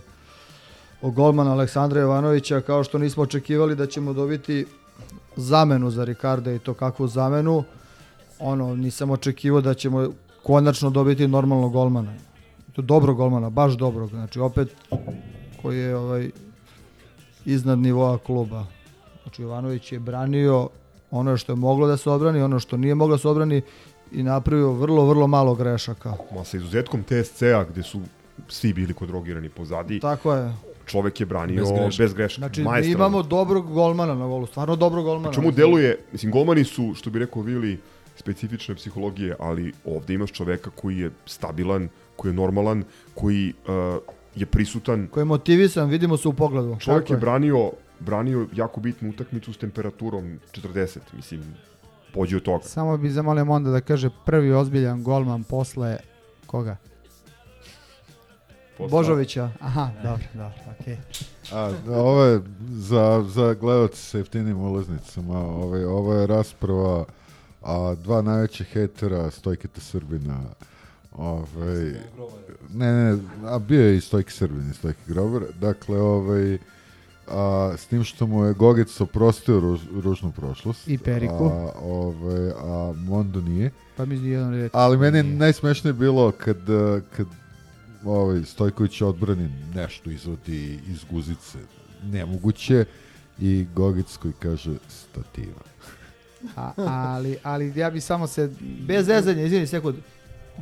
o 1.02 1.10
golmana 1.10 1.52
Aleksandra 1.52 2.00
Jovanovića, 2.00 2.60
kao 2.60 2.84
što 2.84 2.98
nismo 2.98 3.22
očekivali 3.22 3.76
da 3.76 3.86
ćemo 3.86 4.12
dobiti 4.12 4.66
zamenu 5.36 5.90
za 5.90 6.04
Ricarda 6.04 6.52
i 6.52 6.58
to 6.58 6.74
kakvu 6.74 7.06
zamenu. 7.08 7.64
Ono, 8.40 8.76
nisam 8.76 9.10
očekivao 9.10 9.60
da 9.60 9.74
ćemo 9.74 10.08
konačno 10.42 10.90
dobiti 10.90 11.28
normalnog 11.28 11.72
golmana. 11.72 12.14
To 12.72 12.82
dobro 12.82 13.14
golmana, 13.14 13.50
baš 13.50 13.72
dobrog. 13.72 14.10
Znači, 14.10 14.40
opet, 14.40 14.68
koji 15.62 15.78
je 15.78 15.96
ovaj, 15.96 16.30
iznad 17.44 17.78
nivoa 17.78 18.18
kluba. 18.18 18.66
Znači, 19.22 19.42
Jovanović 19.42 19.92
je 19.92 19.98
branio 19.98 20.68
ono 21.10 21.36
što 21.36 21.52
je 21.52 21.56
moglo 21.56 21.86
da 21.86 21.96
se 21.96 22.10
odbrani, 22.10 22.42
ono 22.42 22.60
što 22.60 22.76
nije 22.76 22.94
moglo 22.94 23.16
da 23.16 23.18
se 23.18 23.28
odbrani 23.28 23.62
i 24.12 24.22
napravio 24.22 24.72
vrlo, 24.72 25.04
vrlo 25.06 25.26
malo 25.26 25.54
grešaka. 25.54 26.14
Ma 26.34 26.44
sa 26.44 26.56
izuzetkom 26.56 27.02
TSC-a 27.02 27.64
gde 27.64 27.82
su 27.82 28.00
svi 28.48 28.72
bili 28.72 28.94
kodrogirani 28.94 29.48
pozadi. 29.48 30.00
Tako 30.00 30.34
je. 30.34 30.54
Čovek 30.86 31.20
je 31.20 31.26
branio 31.26 31.60
bez 31.60 31.70
grešaka. 31.70 32.02
Bez 32.02 32.14
grešaka. 32.14 32.40
Znači, 32.40 32.86
mi 32.86 32.92
imamo 32.92 33.22
dobrog 33.22 33.72
golmana 33.72 34.14
na 34.14 34.26
golu, 34.26 34.46
stvarno 34.46 34.76
dobrog 34.76 35.04
golmana. 35.04 35.34
Čemu 35.34 35.50
deluje, 35.50 35.98
mislim, 36.12 36.32
golmani 36.32 36.64
su, 36.64 36.94
što 36.94 37.10
bi 37.10 37.18
rekao 37.18 37.42
Vili, 37.42 37.80
specifične 38.18 38.74
psihologije, 38.74 39.36
ali 39.38 39.72
ovde 39.84 40.14
imaš 40.14 40.32
čoveka 40.32 40.70
koji 40.70 40.98
je 40.98 41.10
stabilan, 41.26 41.88
koji 42.16 42.30
je 42.30 42.34
normalan, 42.34 42.84
koji 43.14 43.54
uh, 43.68 44.02
je 44.34 44.46
prisutan. 44.46 45.08
Koji 45.10 45.22
je 45.22 45.24
motivisan, 45.24 45.88
vidimo 45.88 46.16
se 46.16 46.28
u 46.28 46.32
pogledu. 46.32 46.76
Čovjek 46.80 47.04
Tako 47.04 47.14
je 47.14 47.20
branio, 47.20 47.70
branio 48.00 48.46
jako 48.54 48.80
bitnu 48.80 49.10
utakmicu 49.10 49.52
s 49.52 49.58
temperaturom 49.58 50.38
40, 50.52 50.98
mislim, 51.12 51.42
pođe 52.14 52.36
od 52.36 52.42
toga. 52.42 52.64
Samo 52.64 52.96
bi 52.96 53.10
zamolio 53.10 53.44
onda 53.48 53.70
da 53.70 53.80
kaže 53.80 54.10
prvi 54.24 54.52
ozbiljan 54.52 55.02
golman 55.02 55.44
posle 55.44 55.96
koga? 56.46 56.76
Posle... 58.78 58.90
Božovića. 58.90 59.50
Aha, 59.60 59.90
dobro, 60.02 60.24
dobro, 60.34 60.58
okej. 60.80 60.96
Okay. 60.96 61.24
A, 61.52 61.72
ovo 61.90 62.24
je 62.24 62.40
za, 62.68 63.24
za 63.28 63.54
gledalci 63.54 64.02
sa 64.02 64.18
jeftinim 64.18 64.60
ulaznicama, 64.60 65.38
ovaj, 65.38 65.84
ovo 65.84 66.14
je 66.14 66.26
rasprava 66.26 67.04
a 67.62 67.94
dva 67.94 68.22
najveće 68.22 68.64
hetera 68.64 69.30
Stojketa 69.30 69.80
Srbina 69.80 70.40
ovaj, 71.18 71.92
ne, 72.74 72.92
ne, 72.92 73.18
a 73.44 73.58
bio 73.58 73.82
je 73.82 73.96
i 73.96 74.00
Stojke 74.00 74.30
Srbin 74.30 74.70
i 74.70 74.74
Stojke 74.74 75.00
Grobar, 75.06 75.42
dakle, 75.60 76.00
ovaj, 76.00 76.58
a, 77.28 77.72
s 77.76 77.86
tim 77.86 78.04
što 78.04 78.26
mu 78.26 78.44
je 78.44 78.52
Gogic 78.52 79.00
oprostio 79.00 79.60
ruž, 79.60 79.80
ružnu 80.02 80.32
prošlost. 80.32 80.88
I 80.88 80.98
Periku. 80.98 81.44
A, 81.44 81.72
ovaj, 81.82 82.50
a 82.50 82.92
Mondo 82.96 83.40
nije. 83.40 83.70
Pa 83.96 84.04
mi 84.04 84.28
jedan 84.28 84.54
reći. 84.54 84.70
Ali 84.72 84.98
meni 84.98 85.18
je 85.18 85.22
najsmešnije 85.22 85.92
bilo 85.92 86.32
kad, 86.32 86.58
kad 87.16 87.26
ovaj, 88.04 88.42
Stojković 88.44 89.00
odbrani 89.02 89.50
nešto 89.74 90.10
izvodi 90.10 90.80
iz 90.86 91.04
guzice 91.10 91.58
nemoguće 92.02 92.84
i 93.38 93.66
Gogic 93.74 94.16
koji 94.16 94.32
kaže 94.38 94.74
stativa. 94.88 95.60
A, 96.56 96.72
ali, 96.76 97.38
ali 97.42 97.72
ja 97.76 97.90
bi 97.90 98.00
samo 98.00 98.26
se, 98.26 98.50
bez 98.60 99.06
zezanja, 99.06 99.42
izvini 99.42 99.66
sekund, 99.66 99.96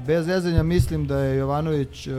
bez 0.06 0.26
zezanja 0.26 0.62
mislim 0.62 1.06
da 1.06 1.18
je 1.18 1.36
Jovanović, 1.36 2.06
uh, 2.06 2.14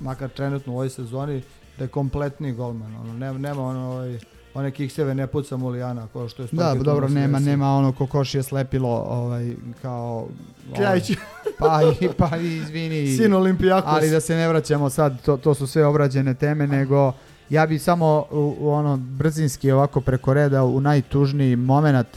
makar 0.00 0.28
trenutno 0.28 0.72
u 0.72 0.76
ovoj 0.76 0.90
sezoni, 0.90 1.42
da 1.78 1.84
je 1.84 1.88
kompletni 1.88 2.52
golman. 2.52 2.96
Ono, 2.96 3.12
nema, 3.12 3.38
nema 3.38 3.62
ono, 3.62 3.90
ovaj, 3.90 4.18
one 4.54 4.70
kikseve 4.70 5.14
ne 5.14 5.26
puca 5.26 5.56
Mulijana, 5.56 6.08
kao 6.12 6.28
što 6.28 6.42
je 6.42 6.48
Da, 6.52 6.74
dobro, 6.74 7.08
nema, 7.08 7.38
nema 7.38 7.76
ono 7.76 7.92
kokoš 7.92 8.34
je 8.34 8.42
slepilo, 8.42 9.04
ovaj, 9.08 9.52
kao... 9.82 10.28
Ovaj, 10.78 11.00
pa, 11.58 11.80
i, 12.00 12.08
pa 12.18 12.36
i, 12.36 12.56
izvini. 12.56 13.06
Sin 13.16 13.34
Olimpijakos. 13.34 13.92
Ali 13.92 14.10
da 14.10 14.20
se 14.20 14.34
ne 14.34 14.48
vraćamo 14.48 14.90
sad, 14.90 15.22
to, 15.22 15.36
to 15.36 15.54
su 15.54 15.66
sve 15.66 15.86
obrađene 15.86 16.34
teme, 16.34 16.66
nego 16.66 17.12
ja 17.50 17.66
bi 17.66 17.78
samo 17.78 18.24
u, 18.30 18.56
u 18.60 18.68
ono 18.68 18.96
brzinski 18.96 19.70
ovako 19.70 20.00
preko 20.00 20.34
reda 20.34 20.64
u 20.64 20.80
najtužniji 20.80 21.56
moment 21.56 22.08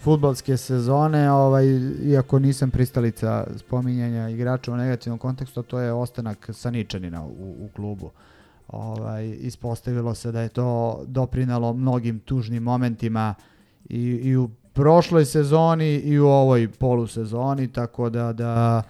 futbalske 0.00 0.56
sezone, 0.56 1.32
ovaj, 1.32 1.64
iako 2.02 2.38
nisam 2.38 2.70
pristalica 2.70 3.46
spominjanja 3.56 4.28
igrača 4.28 4.72
u 4.72 4.76
negativnom 4.76 5.18
kontekstu, 5.18 5.62
to 5.62 5.80
je 5.80 5.92
ostanak 5.92 6.50
Saničanina 6.52 7.24
u, 7.24 7.56
u 7.60 7.68
klubu. 7.76 8.10
Ovaj, 8.68 9.36
ispostavilo 9.40 10.14
se 10.14 10.32
da 10.32 10.40
je 10.40 10.48
to 10.48 11.00
doprinalo 11.06 11.72
mnogim 11.72 12.18
tužnim 12.18 12.62
momentima 12.62 13.34
i, 13.88 14.00
i 14.00 14.36
u 14.36 14.50
prošloj 14.72 15.24
sezoni 15.24 15.94
i 15.94 16.18
u 16.18 16.26
ovoj 16.26 16.68
polusezoni, 16.68 17.68
tako 17.68 18.10
da, 18.10 18.32
da 18.32 18.82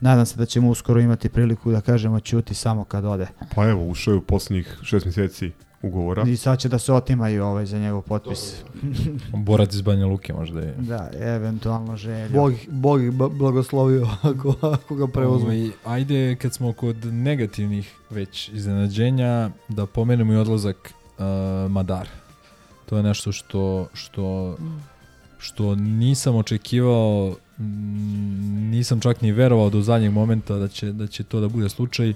nadam 0.00 0.26
se 0.26 0.36
da 0.36 0.46
ćemo 0.46 0.68
uskoro 0.68 1.00
imati 1.00 1.28
priliku 1.28 1.72
da 1.72 1.80
kažemo 1.80 2.20
ćuti 2.20 2.54
samo 2.54 2.84
kad 2.84 3.04
ode. 3.04 3.26
Pa 3.54 3.68
evo, 3.68 3.86
ušao 3.86 4.12
je 4.12 4.18
u 4.18 4.22
poslednjih 4.22 4.78
šest 4.82 5.04
mjeseci 5.04 5.52
ugovora. 5.82 6.22
I 6.26 6.36
sad 6.36 6.58
će 6.58 6.68
da 6.68 6.78
se 6.78 6.92
otimaju 6.92 7.44
ovaj 7.44 7.66
za 7.66 7.78
njegov 7.78 8.02
potpis. 8.02 8.54
Borac 9.46 9.74
iz 9.74 9.80
Banja 9.80 10.06
Luke 10.06 10.32
možda 10.32 10.60
je. 10.60 10.74
Da, 10.78 11.10
eventualno 11.20 11.96
želja. 11.96 12.28
Bog, 12.28 12.52
Bog 12.68 13.02
ih 13.02 13.12
blagoslovio 13.12 14.08
ako, 14.30 14.54
ako 14.60 14.94
ga 14.94 15.06
preuzmu. 15.06 15.46
Ovaj, 15.46 15.70
ajde, 15.84 16.36
kad 16.36 16.54
smo 16.54 16.72
kod 16.72 17.04
negativnih 17.04 17.94
već 18.10 18.48
iznenađenja, 18.48 19.50
da 19.68 19.86
pomenemo 19.86 20.32
i 20.32 20.36
odlazak 20.36 20.92
uh, 21.18 21.70
Madar. 21.70 22.08
To 22.86 22.96
je 22.96 23.02
nešto 23.02 23.32
što, 23.32 23.88
što, 23.94 24.56
što 25.38 25.74
nisam 25.74 26.36
očekivao 26.36 27.34
Mm, 27.60 28.70
nisam 28.70 29.00
čak 29.00 29.22
ni 29.22 29.32
verovao 29.32 29.70
do 29.70 29.80
zadnjeg 29.80 30.12
momenta 30.12 30.56
da 30.56 30.68
će, 30.68 30.92
da 30.92 31.06
će 31.06 31.24
to 31.24 31.40
da 31.40 31.48
bude 31.48 31.68
slučaj. 31.68 32.10
E, 32.10 32.14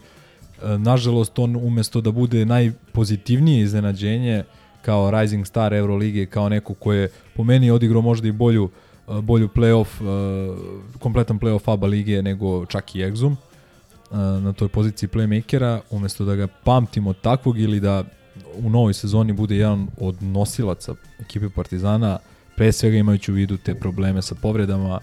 nažalost, 0.78 1.38
on 1.38 1.56
umesto 1.56 2.00
da 2.00 2.10
bude 2.10 2.44
najpozitivnije 2.44 3.62
iznenađenje 3.62 4.44
kao 4.82 5.10
rising 5.10 5.46
star 5.46 5.74
Euroligije, 5.74 6.26
kao 6.26 6.48
neko 6.48 6.74
ko 6.74 6.92
je 6.92 7.10
po 7.36 7.44
meni 7.44 7.70
odigrao 7.70 8.02
možda 8.02 8.28
i 8.28 8.32
bolju, 8.32 8.70
e, 9.08 9.20
bolju 9.20 9.48
playoff, 9.48 9.86
e, 10.00 10.98
kompletan 10.98 11.40
playoff 11.40 11.72
ABA 11.72 11.86
lige 11.86 12.22
nego 12.22 12.66
čak 12.66 12.94
i 12.94 12.98
Exum 12.98 13.36
na 14.40 14.52
toj 14.52 14.68
poziciji 14.68 15.08
playmakera, 15.08 15.80
umesto 15.90 16.24
da 16.24 16.34
ga 16.34 16.46
pamtimo 16.46 17.12
takvog 17.12 17.58
ili 17.58 17.80
da 17.80 18.04
u 18.56 18.70
novoj 18.70 18.94
sezoni 18.94 19.32
bude 19.32 19.56
jedan 19.56 19.86
od 20.00 20.22
nosilaca 20.22 20.94
ekipe 21.20 21.48
Partizana, 21.48 22.18
pre 22.56 22.72
svega 22.72 22.96
imajući 22.96 23.32
u 23.32 23.34
vidu 23.34 23.56
te 23.56 23.74
probleme 23.74 24.22
sa 24.22 24.34
povredama, 24.34 25.00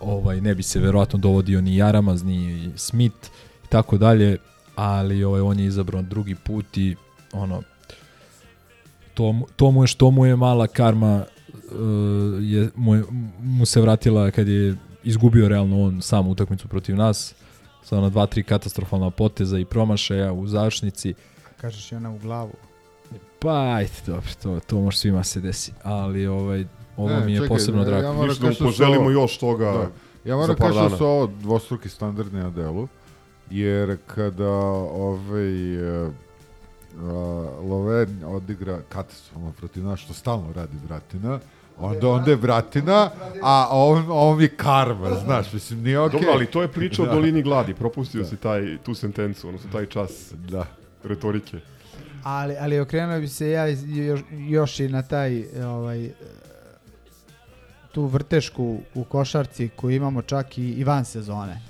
ovaj 0.00 0.40
ne 0.40 0.54
bi 0.54 0.62
se 0.62 0.80
verovatno 0.80 1.18
dovodio 1.18 1.60
ni 1.60 1.76
Jaramaz 1.76 2.22
ni 2.22 2.70
Smith 2.76 3.28
i 3.64 3.68
tako 3.68 3.98
dalje, 3.98 4.38
ali 4.76 5.24
ovaj 5.24 5.40
on 5.40 5.58
je 5.58 5.66
izabrao 5.66 6.02
drugi 6.02 6.34
put 6.34 6.76
i 6.76 6.96
ono 7.32 7.62
to, 9.14 9.34
to 9.56 9.70
mu 9.70 9.82
je 9.82 9.86
što 9.86 10.10
mu 10.10 10.26
je 10.26 10.36
mala 10.36 10.66
karma 10.66 11.24
uh, 11.54 11.78
je, 12.40 12.70
mu, 12.76 12.94
je, 12.94 13.04
mu 13.38 13.66
se 13.66 13.80
vratila 13.80 14.30
kad 14.30 14.48
je 14.48 14.76
izgubio 15.04 15.48
realno 15.48 15.82
on 15.82 16.02
sam 16.02 16.28
utakmicu 16.28 16.68
protiv 16.68 16.96
nas 16.96 17.34
sa 17.82 17.98
ona 17.98 18.08
dva, 18.08 18.26
tri 18.26 18.42
katastrofalna 18.42 19.10
poteza 19.10 19.58
i 19.58 19.64
promašaja 19.64 20.32
u 20.32 20.46
završnici. 20.46 21.14
Kažeš 21.56 21.92
je 21.92 21.96
ona 21.96 22.10
u 22.10 22.18
glavu. 22.18 22.52
Pa, 23.38 23.74
ajde, 23.74 23.90
dobro, 24.06 24.30
to, 24.42 24.60
to 24.60 24.80
može 24.80 24.96
svima 24.96 25.24
se 25.24 25.40
desi, 25.40 25.72
ali 25.82 26.26
ovaj, 26.26 26.64
ovo 27.00 27.08
Ne, 27.10 27.20
mi 27.20 27.32
je 27.32 27.36
čekaj, 27.36 27.48
posebno 27.48 27.80
ja 27.80 27.84
drago. 27.84 28.12
moram 28.12 28.28
Ništa, 28.28 28.44
da 28.44 28.50
da 28.50 28.56
poželimo 28.60 29.00
ovo- 29.00 29.10
još 29.12 29.38
toga 29.38 29.64
Da. 29.64 29.88
Ja 30.24 30.36
moram 30.36 30.56
par 30.56 30.66
kažem 30.68 30.82
da 30.82 30.96
su 30.96 31.06
ovo 31.06 31.26
dvostruki 31.28 31.88
standardni 31.88 32.40
na 32.40 32.50
delu, 32.50 32.88
jer 33.50 33.96
kada 34.06 34.48
ovaj 34.48 35.74
e, 35.74 36.10
a, 36.98 37.02
Loven 37.62 38.24
odigra 38.26 38.80
katastrofalno 38.88 39.52
protiv 39.52 39.84
nas, 39.84 40.00
što 40.00 40.12
stalno 40.14 40.52
radi 40.52 40.76
Bratina, 40.80 41.38
onda, 41.78 42.08
onda 42.08 42.30
je 42.30 42.36
Bratina, 42.36 43.10
a 43.42 43.68
on, 43.70 44.04
on 44.10 44.38
mi 44.38 44.48
karma, 44.48 45.10
znaš, 45.16 45.52
mislim, 45.52 45.82
nije 45.82 46.00
okej. 46.00 46.12
Dobro, 46.12 46.32
ali 46.32 46.46
to 46.46 46.62
je 46.62 46.68
priča 46.68 47.04
Da. 47.04 47.10
o 47.10 47.14
dolini 47.14 47.42
gladi. 47.42 47.74
Propustio 47.74 48.24
si 48.24 48.36
taj, 48.36 48.78
tu 48.78 48.94
sentencu, 48.94 49.48
odnosno 49.48 49.70
taj 49.72 49.86
čas 49.86 50.10
Da. 50.40 50.66
retorike. 51.04 51.56
Ali, 52.22 52.56
ali 52.56 52.80
okrenuo 52.80 53.20
bi 53.20 53.28
se 53.28 53.50
ja 53.50 53.66
još, 53.66 54.20
još 54.30 54.80
i 54.80 54.88
na 54.88 55.02
taj 55.02 55.44
ovaj, 55.64 56.04
e, 56.04 56.12
tu 57.92 58.06
vrtešku 58.06 58.78
u 58.94 59.04
košarci 59.04 59.68
koju 59.76 59.96
imamo 59.96 60.22
čak 60.22 60.58
i, 60.58 60.70
i 60.70 60.84
van 60.84 61.04
sezone. 61.04 61.60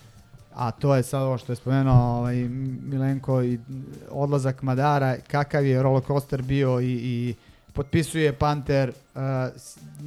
A 0.55 0.71
to 0.71 0.95
je 0.95 1.03
sad 1.03 1.23
ovo 1.23 1.39
što 1.39 1.53
je 1.53 1.57
spomenuo 1.57 2.19
ovaj, 2.19 2.37
Milenko 2.83 3.43
i 3.43 3.59
odlazak 4.11 4.63
Madara, 4.63 5.17
kakav 5.31 5.67
je 5.67 5.83
roller 5.83 6.03
coaster 6.07 6.43
bio 6.43 6.81
i, 6.81 6.93
i 6.93 7.35
potpisuje 7.73 8.33
Panter 8.33 8.89
uh, 8.89 9.21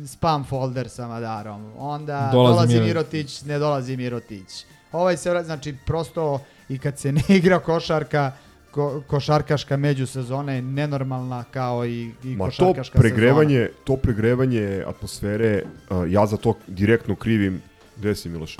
spam 0.07 0.43
folder 0.43 0.89
sa 0.89 1.07
Madarom. 1.07 1.71
Onda 1.77 2.29
Dolazi 2.31 2.55
dolazi, 2.55 2.73
Miro- 2.73 2.85
Mirotić, 2.85 3.41
ne 3.41 3.59
dolazi 3.59 3.97
Mirotić. 3.97 4.65
Ovaj 4.91 5.17
se, 5.17 5.41
znači 5.45 5.75
prosto 5.85 6.39
i 6.69 6.79
kad 6.79 6.99
se 6.99 7.11
ne 7.11 7.21
igra 7.27 7.59
košarka, 7.59 8.31
ko, 8.73 9.01
košarkaška 9.07 9.77
međusezona 9.77 10.53
je 10.53 10.61
nenormalna 10.61 11.43
kao 11.43 11.85
i, 11.85 12.11
i 12.23 12.35
Ma 12.35 12.45
to 12.45 12.49
košarkaška 12.49 12.99
pregrevanje, 12.99 13.69
to 13.83 13.95
pregrevanje 13.97 14.83
atmosfere, 14.87 15.63
uh, 15.89 16.11
ja 16.11 16.25
za 16.25 16.37
to 16.37 16.57
direktno 16.67 17.15
krivim, 17.15 17.61
gde 17.97 18.15
si 18.15 18.29
Miloš? 18.29 18.57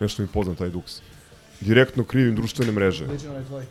Nešto 0.00 0.22
mi 0.22 0.28
poznam 0.28 0.56
taj 0.56 0.70
duks. 0.70 1.00
Direktno 1.60 2.04
krivim 2.04 2.34
društvene 2.34 2.72
mreže. 2.72 3.06
sezona. 3.08 3.62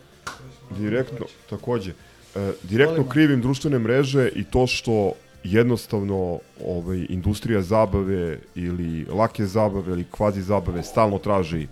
Direktno, 0.78 1.26
takođe. 1.50 1.92
E, 2.36 2.52
direktno 2.64 2.96
Volimo. 2.96 3.12
krivim 3.12 3.42
društvene 3.42 3.80
mreže 3.80 4.30
i 4.36 4.44
to 4.44 4.68
što 4.68 5.14
jednostavno 5.44 6.40
ovaj, 6.66 7.06
industrija 7.10 7.62
zabave 7.62 8.40
ili 8.56 9.06
lake 9.06 9.46
zabave 9.46 9.94
ili 9.94 10.06
kvazi 10.12 10.42
zabave 10.42 10.84
stalno 10.84 11.18
traži 11.18 11.68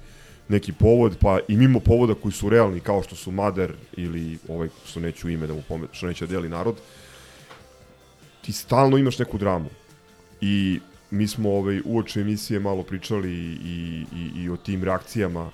neki 0.48 0.74
povod, 0.74 1.18
pa 1.22 1.40
i 1.48 1.58
mimo 1.58 1.80
povoda 1.80 2.14
koji 2.14 2.32
su 2.32 2.50
realni, 2.50 2.80
kao 2.80 3.04
što 3.04 3.16
su 3.16 3.32
Mader 3.32 3.74
ili 3.98 4.38
ovaj, 4.50 4.70
što 4.86 5.00
neću 5.00 5.30
ime 5.30 5.48
da 5.48 5.54
mu 5.54 5.62
pomet, 5.68 5.90
što 5.94 6.08
neće 6.08 6.28
da 6.28 6.32
deli 6.32 6.50
narod, 6.50 6.76
ti 8.42 8.52
stalno 8.52 8.98
imaš 8.98 9.20
neku 9.20 9.38
dramu. 9.38 9.70
I 10.42 10.80
mi 11.12 11.28
smo 11.28 11.50
ovaj, 11.50 11.82
uoče 11.86 12.22
emisije 12.22 12.60
malo 12.60 12.84
pričali 12.84 13.32
i, 13.34 14.06
i, 14.16 14.44
i 14.44 14.50
o 14.50 14.58
tim 14.58 14.84
reakcijama 14.84 15.52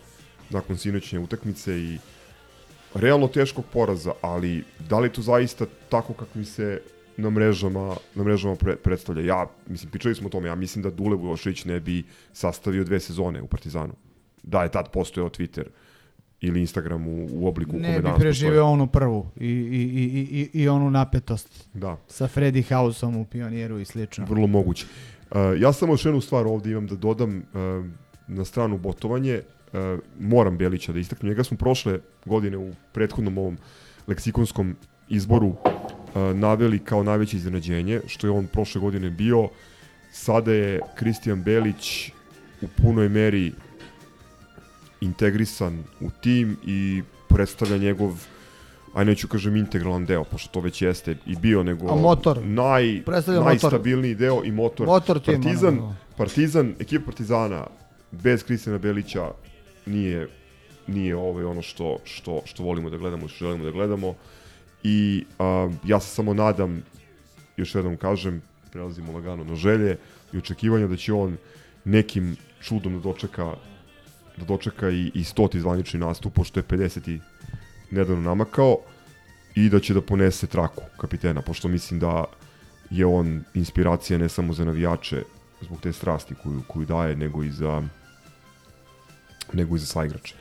nakon 0.50 0.78
sinoćnje 0.78 1.20
utakmice 1.20 1.78
i 1.78 1.98
realno 2.94 3.28
teškog 3.28 3.66
poraza, 3.74 4.12
ali 4.22 4.64
da 4.90 5.00
li 5.00 5.10
to 5.10 5.22
zaista 5.22 5.66
tako 5.90 6.14
kakvi 6.14 6.46
se 6.46 6.82
na 7.18 7.30
mrežama, 7.30 7.96
na 8.16 8.24
mrežama 8.24 8.56
pre, 8.56 8.76
predstavlja? 8.76 9.24
Ja, 9.26 9.48
mislim, 9.68 9.92
pričali 9.92 10.16
smo 10.16 10.28
o 10.28 10.32
tome, 10.32 10.48
ja 10.48 10.56
mislim 10.56 10.84
da 10.84 10.90
Dule 10.90 11.16
Vujošević 11.16 11.66
ne 11.66 11.80
bi 11.80 12.04
sastavio 12.34 12.84
dve 12.84 13.00
sezone 13.00 13.42
u 13.42 13.48
Partizanu. 13.48 13.94
Da 14.44 14.64
je 14.64 14.72
tad 14.72 14.92
postojao 14.92 15.30
Twitter 15.30 15.64
ili 16.42 16.60
Instagram 16.60 17.08
u, 17.08 17.28
u 17.32 17.48
obliku 17.48 17.72
u 17.72 17.74
kome 17.74 17.90
Ne 17.90 18.00
bi 18.02 18.10
preživeo 18.18 18.66
onu 18.66 18.88
prvu 18.88 19.28
i, 19.40 19.48
i, 19.48 19.82
i, 19.82 20.50
i, 20.54 20.62
i 20.62 20.70
onu 20.70 20.92
napetost 20.92 21.70
Da. 21.74 21.98
sa 22.08 22.28
Freddy 22.28 22.68
Houseom 22.68 23.18
u 23.18 23.26
Pioniru 23.26 23.80
i 23.80 23.86
slično. 23.86 24.26
Vrlo 24.26 24.48
moguće. 24.48 24.86
Uh, 25.32 25.38
ja 25.58 25.74
samo 25.74 25.94
još 25.94 26.06
jednu 26.06 26.22
stvar 26.22 26.48
ovde 26.48 26.72
imam 26.72 26.88
da 26.88 26.96
dodam 26.96 27.38
uh, 27.38 27.86
na 28.28 28.46
stranu 28.46 28.78
botovanje. 28.78 29.42
Uh, 29.74 30.00
moram 30.20 30.58
Belića 30.58 30.94
da 30.94 31.00
istaknem. 31.00 31.30
Njega 31.30 31.44
smo 31.44 31.58
prošle 31.58 32.00
godine 32.26 32.58
u 32.58 32.72
prethodnom 32.94 33.38
ovom 33.38 33.58
leksikonskom 34.08 34.76
izboru 35.10 35.48
uh, 35.48 35.56
naveli 36.36 36.80
kao 36.80 37.04
najveće 37.04 37.38
iznenađenje, 37.38 38.02
što 38.08 38.28
je 38.28 38.32
on 38.32 38.48
prošle 38.48 38.82
godine 38.82 39.10
bio. 39.10 39.50
Sada 40.12 40.54
je 40.54 40.80
Kristijan 40.96 41.44
Belić 41.44 42.12
u 42.62 42.66
punoj 42.82 43.10
meri 43.10 43.52
integrisan 45.02 45.84
u 46.00 46.10
tim 46.22 46.58
i 46.66 47.04
predstavlja 47.30 47.78
njegov 47.78 48.28
aj 48.94 49.06
neću 49.06 49.28
kažem 49.28 49.56
integralan 49.56 50.06
deo, 50.06 50.24
pošto 50.24 50.50
to 50.50 50.60
već 50.60 50.82
jeste 50.82 51.16
i 51.26 51.36
bio, 51.36 51.64
nego 51.64 51.92
A 51.92 51.96
motor? 51.96 52.40
naj, 52.46 53.02
Predstavlja 53.06 53.40
motor. 53.40 53.52
najstabilniji 53.52 54.16
deo 54.16 54.44
i 54.44 54.52
motor. 54.52 54.88
Motor 54.88 55.20
tima, 55.20 55.44
Partizan, 55.44 55.80
ono. 55.80 55.96
Partizan, 56.18 56.76
ekipa 56.80 57.06
Partizana 57.06 57.68
bez 58.12 58.44
Kristijana 58.44 58.80
Belića 58.80 59.32
nije 59.86 60.28
nije 60.88 61.16
ovaj 61.16 61.44
ono 61.44 61.62
što, 61.62 61.98
što, 62.04 62.42
što 62.46 62.64
volimo 62.64 62.90
da 62.90 62.98
gledamo, 62.98 63.28
što 63.28 63.46
želimo 63.46 63.64
da 63.64 63.72
gledamo. 63.72 64.14
I 64.84 65.26
a, 65.40 65.70
ja 65.86 66.00
se 66.00 66.16
samo 66.16 66.34
nadam, 66.34 66.84
još 67.58 67.76
jednom 67.76 67.98
kažem, 67.98 68.42
prelazimo 68.72 69.12
lagano 69.12 69.44
na 69.44 69.56
želje 69.56 69.98
i 70.34 70.38
očekivanja 70.38 70.88
da 70.88 70.96
će 70.98 71.14
on 71.14 71.38
nekim 71.86 72.36
čudom 72.62 72.94
da 72.94 73.00
dočeka 73.00 73.56
da 74.42 74.46
dočeka 74.46 74.90
i, 74.90 75.12
i 75.14 75.24
stoti 75.24 75.60
zvanični 75.60 76.00
nastup, 76.00 76.34
pošto 76.34 76.60
je 76.60 76.64
50. 76.64 77.20
nedavno 77.92 78.22
namakao 78.22 78.78
i 79.56 79.70
da 79.70 79.80
će 79.80 79.94
da 79.94 80.02
ponese 80.02 80.48
traku 80.48 80.84
kapitena, 80.98 81.42
pošto 81.42 81.68
mislim 81.68 82.00
da 82.00 82.26
je 82.90 83.06
on 83.06 83.44
inspiracija 83.54 84.20
ne 84.20 84.30
samo 84.30 84.54
za 84.54 84.66
navijače 84.66 85.24
zbog 85.62 85.82
te 85.82 85.94
strasti 85.94 86.36
koju, 86.44 86.62
koju 86.68 86.86
daje, 86.86 87.16
nego 87.16 87.44
i 87.44 87.52
za 87.52 87.84
nego 89.54 89.76
i 89.76 89.80
za 89.80 89.86
saigrače. 89.86 90.36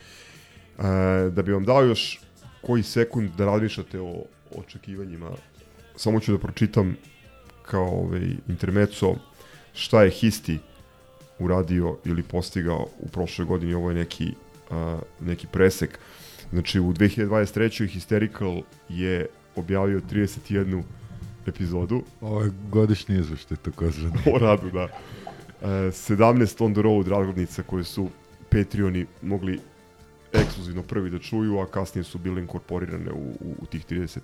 E, 0.79 1.31
da 1.31 1.43
bi 1.43 1.53
vam 1.53 1.65
dao 1.65 1.83
još 1.83 2.21
koji 2.63 2.83
sekund 2.83 3.31
da 3.39 3.45
razmišljate 3.45 4.01
o 4.01 4.25
očekivanjima, 4.57 5.31
samo 5.97 6.21
ću 6.21 6.33
da 6.33 6.39
pročitam 6.39 6.97
kao 7.63 7.87
ovaj 7.87 8.31
intermeco 8.49 9.15
šta 9.73 10.03
je 10.03 10.11
Histi 10.11 10.59
uradio 11.41 11.97
ili 12.05 12.23
postigao 12.23 12.87
u 12.99 13.09
prošloj 13.09 13.47
godini, 13.47 13.75
ovo 13.75 13.91
je 13.91 13.95
neki, 13.95 14.35
uh, 14.71 14.77
neki 15.21 15.47
presek. 15.47 15.99
Znači 16.51 16.81
u 16.81 16.93
2023. 16.93 17.89
Hysterical 17.89 18.63
je 18.89 19.27
objavio 19.57 20.01
31 20.01 20.83
epizodu. 21.47 22.03
Ovo 22.21 22.43
je 22.43 22.53
godišnji 22.71 23.19
izveštaj 23.19 23.57
takozvani. 23.57 24.19
o 24.35 24.39
radu, 24.39 24.71
da. 24.71 24.89
E, 25.63 25.67
17 25.67 26.65
on 26.65 26.75
the 26.75 26.83
road 26.83 27.09
razglednica 27.09 27.63
koje 27.63 27.85
su 27.85 28.09
Patreoni 28.51 29.07
mogli 29.23 29.61
ekskluzivno 30.33 30.83
prvi 30.83 31.11
da 31.11 31.19
čuju, 31.19 31.59
a 31.59 31.67
kasnije 31.67 32.05
su 32.05 32.19
bile 32.19 32.41
inkorporirane 32.41 33.13
u, 33.13 33.37
u, 33.41 33.55
u 33.63 33.67
tih 33.67 33.87
30 33.87 34.19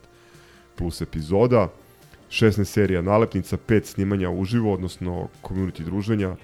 plus 0.76 1.00
epizoda. 1.00 1.68
16 2.30 2.64
serija 2.64 3.02
nalepnica, 3.02 3.56
5 3.68 3.84
snimanja 3.84 4.30
uživo, 4.30 4.72
odnosno 4.72 5.28
community 5.42 5.84
druženja, 5.84 6.36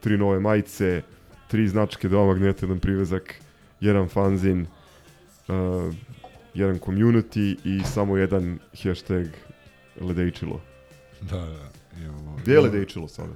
tri 0.00 0.18
nove 0.18 0.40
majice, 0.40 1.02
tri 1.48 1.68
značke, 1.68 2.08
dva 2.08 2.26
magneta, 2.26 2.66
jedan 2.66 2.80
privezak, 2.80 3.34
jedan 3.80 4.08
fanzin, 4.08 4.66
uh, 5.48 5.94
jedan 6.54 6.78
community 6.78 7.56
i 7.64 7.82
samo 7.84 8.16
jedan 8.16 8.58
hashtag 8.82 9.26
ledejčilo. 10.00 10.60
Da, 11.20 11.36
da. 11.36 11.70
Imamo. 12.04 12.36
Gde 12.42 12.52
je 12.52 12.60
ledejčilo 12.60 13.08
sada? 13.08 13.32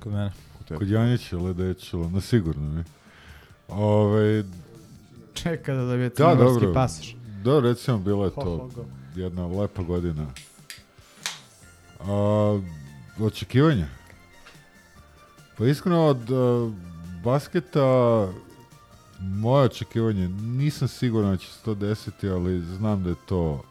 Kod 0.00 0.12
mene. 0.12 0.32
Kod 0.58 0.66
tebe. 0.66 0.78
Kod 0.78 0.88
Janjića 0.90 1.38
ledečilo, 1.38 2.10
na 2.10 2.20
sigurno 2.20 2.70
mi. 2.70 2.84
Ove, 3.68 4.44
Čeka 5.34 5.74
da 5.74 5.80
dobijete 5.84 6.22
da, 6.22 6.30
crnogorski 6.30 6.60
dobro. 6.64 6.74
pasoš. 6.74 7.16
Da, 7.44 7.60
recimo, 7.60 7.98
bila 7.98 8.24
je 8.24 8.30
Ho, 8.34 8.42
to 8.42 8.84
jedna 9.14 9.46
lepa 9.46 9.82
godina. 9.82 10.26
A, 12.00 12.60
očekivanja? 13.20 13.86
Pa 15.60 15.66
iskreno 15.66 16.06
od 16.06 16.30
uh, 16.30 16.72
basketa 17.24 18.28
moje 19.18 19.64
očekivanje, 19.64 20.28
nisam 20.28 20.88
siguran 20.88 21.30
da 21.30 21.36
će 21.36 21.46
se 21.46 21.58
to 21.64 21.74
desiti, 21.74 22.28
ali 22.28 22.60
znam 22.60 23.02
da 23.02 23.10
je 23.10 23.16
to 23.26 23.62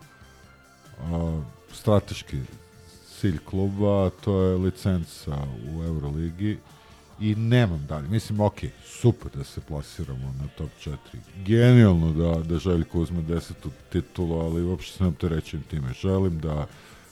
a, 1.02 1.42
strateški 1.74 2.38
cilj 3.20 3.38
kluba, 3.46 4.10
to 4.10 4.42
je 4.42 4.58
licenca 4.58 5.38
u 5.74 5.84
Euroligi 5.84 6.58
i 7.20 7.36
nemam 7.36 7.86
dalje. 7.90 8.08
Mislim, 8.08 8.40
ok, 8.40 8.60
super 8.86 9.32
da 9.36 9.44
se 9.44 9.62
plasiramo 9.62 10.34
na 10.42 10.48
top 10.58 10.70
4. 10.86 10.96
Genijalno 11.46 12.14
da, 12.14 12.44
da 12.44 12.60
Željko 12.60 13.00
uzme 13.00 13.22
desetu 13.22 13.70
titulu, 13.92 14.40
ali 14.40 14.64
uopšte 14.64 14.98
se 14.98 15.04
ne 15.04 15.10
opterećujem 15.10 15.64
time. 15.64 15.94
Želim 15.94 16.40
da 16.40 16.68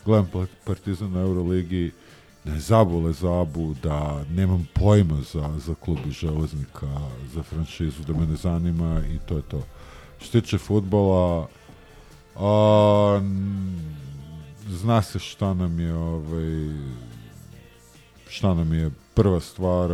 gledam 0.05 0.29
pa- 0.33 0.45
Partizan 0.65 1.11
na 1.11 1.19
Euroligi, 1.19 1.91
ne 2.47 2.59
zabole 2.59 3.13
zabu, 3.13 3.75
da 3.83 4.23
nemam 4.29 4.67
pojma 4.73 5.21
za, 5.33 5.53
za 5.57 5.75
klub 5.75 5.97
iz 6.07 6.13
železnika, 6.13 6.87
za 7.33 7.43
franšizu, 7.43 8.03
da 8.03 8.13
me 8.13 8.25
ne 8.25 8.35
zanima 8.35 9.01
i 9.13 9.19
to 9.27 9.35
je 9.35 9.41
to. 9.41 9.63
Što 10.19 10.41
tiče 10.41 10.57
futbola, 10.57 11.47
a, 12.35 13.21
zna 14.69 15.01
se 15.01 15.19
šta 15.19 15.53
nam 15.53 15.79
je 15.79 15.93
ovaj 15.93 16.69
šta 18.29 18.53
nam 18.53 18.73
je 18.73 18.91
prva 19.13 19.39
stvar 19.39 19.89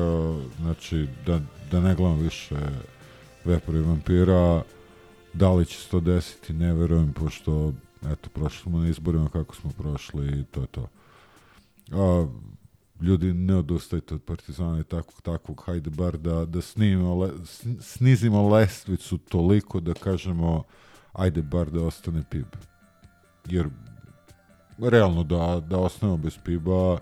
znači 0.62 1.08
da, 1.26 1.40
da 1.72 1.80
ne 1.80 1.96
gledam 1.96 2.20
više 2.20 2.56
Vepra 3.46 3.78
i 3.78 3.82
vampira 3.82 4.64
da 5.34 5.52
li 5.52 5.66
će 5.66 5.78
se 5.78 5.90
to 5.90 6.00
desiti 6.00 6.54
ne 6.54 6.74
verujem 6.74 7.14
pošto 7.14 7.74
eto 8.12 8.30
prošli 8.30 8.62
smo 8.62 8.80
na 8.80 8.88
izborima 8.88 9.30
kako 9.30 9.56
smo 9.56 9.72
prošli 9.78 10.40
i 10.40 10.44
to 10.44 10.62
je 10.62 10.68
to 10.68 10.88
a, 11.92 12.28
ljudi 13.02 13.34
ne 13.34 13.56
odustajte 13.56 14.16
od 14.16 14.24
Partizana 14.24 14.80
i 14.80 14.84
takvog, 14.84 15.22
takvog, 15.22 15.64
hajde 15.66 15.90
bar 15.90 16.18
da, 16.18 16.46
da 16.46 16.62
snimimo, 16.62 17.16
le, 17.16 17.30
sn- 17.30 17.82
snizimo 17.82 18.50
lestvicu 18.50 19.18
toliko 19.18 19.80
da 19.80 19.94
kažemo 19.94 20.64
ajde 21.14 21.42
bar 21.42 21.72
da 21.72 21.84
ostane 21.84 22.24
PIB. 22.30 22.48
Jer 23.46 23.70
realno 24.80 25.24
da, 25.24 25.62
da 25.70 25.78
ostanemo 25.78 26.18
bez 26.18 26.38
PIB-a 26.46 26.98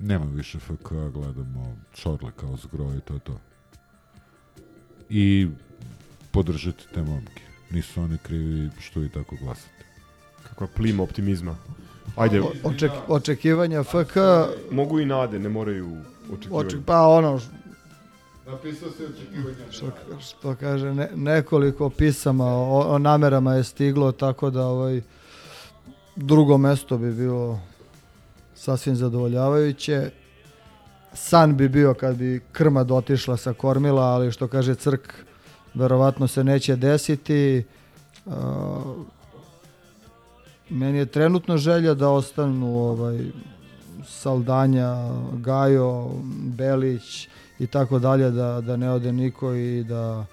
nema 0.00 0.24
više 0.24 0.58
FK, 0.58 0.88
gledamo 1.12 1.76
Čorle 1.92 2.32
kao 2.36 2.56
zgroj 2.56 2.96
i 2.96 3.00
to 3.00 3.14
je 3.14 3.20
to. 3.20 3.40
I 5.10 5.48
podržite 6.30 6.84
te 6.94 7.02
momke. 7.02 7.42
Nisu 7.70 8.02
oni 8.02 8.18
krivi 8.18 8.70
što 8.80 9.00
vi 9.00 9.08
tako 9.08 9.36
glasate. 9.36 9.84
Kakva 10.42 10.66
plima 10.76 11.02
optimizma. 11.02 11.56
Ajde, 12.16 12.40
O- 12.40 12.52
oček, 12.64 12.90
očekivanja 13.08 13.82
FK, 13.82 14.16
mogu 14.70 15.00
i 15.00 15.04
nade, 15.04 15.38
ne 15.38 15.48
moraju 15.48 15.96
očekivati. 16.28 16.66
oček, 16.66 16.80
pa 16.86 17.00
ono, 17.00 17.40
Napisao 18.46 18.90
se 18.90 19.04
očekivanja. 19.06 19.56
što, 19.70 19.86
što 20.20 20.54
kaže, 20.54 20.94
ne, 20.94 21.08
nekoliko 21.14 21.90
pisama 21.90 22.44
o, 22.46 22.80
o 22.80 22.98
namerama 22.98 23.54
je 23.54 23.64
stiglo, 23.64 24.12
tako 24.12 24.50
da 24.50 24.66
ovaj, 24.66 25.00
drugo 26.16 26.58
mesto 26.58 26.98
bi 26.98 27.12
bilo 27.12 27.60
sasvim 28.54 28.96
zadovoljavajuće. 28.96 30.10
San 31.14 31.56
bi 31.56 31.68
bio 31.68 31.94
kad 31.94 32.16
bi 32.16 32.40
krma 32.52 32.84
dotišla 32.84 33.36
sa 33.36 33.52
kormila, 33.52 34.02
ali 34.04 34.32
što 34.32 34.48
kaže 34.48 34.74
Crk, 34.74 35.12
verovatno 35.74 36.26
se 36.28 36.44
neće 36.44 36.76
desiti. 36.76 37.64
Uh, 38.26 38.32
meni 40.70 40.98
je 40.98 41.06
trenutno 41.06 41.56
želja 41.56 41.94
da 41.94 42.08
ostanu 42.08 42.78
ovaj, 42.78 43.18
Saldanja, 44.04 44.96
Gajo, 45.32 46.10
Belić 46.56 47.28
i 47.58 47.66
tako 47.66 47.98
dalje, 47.98 48.30
da, 48.30 48.60
da 48.60 48.76
ne 48.76 48.90
ode 48.90 49.12
niko 49.12 49.54
i 49.54 49.84
da 49.84 50.26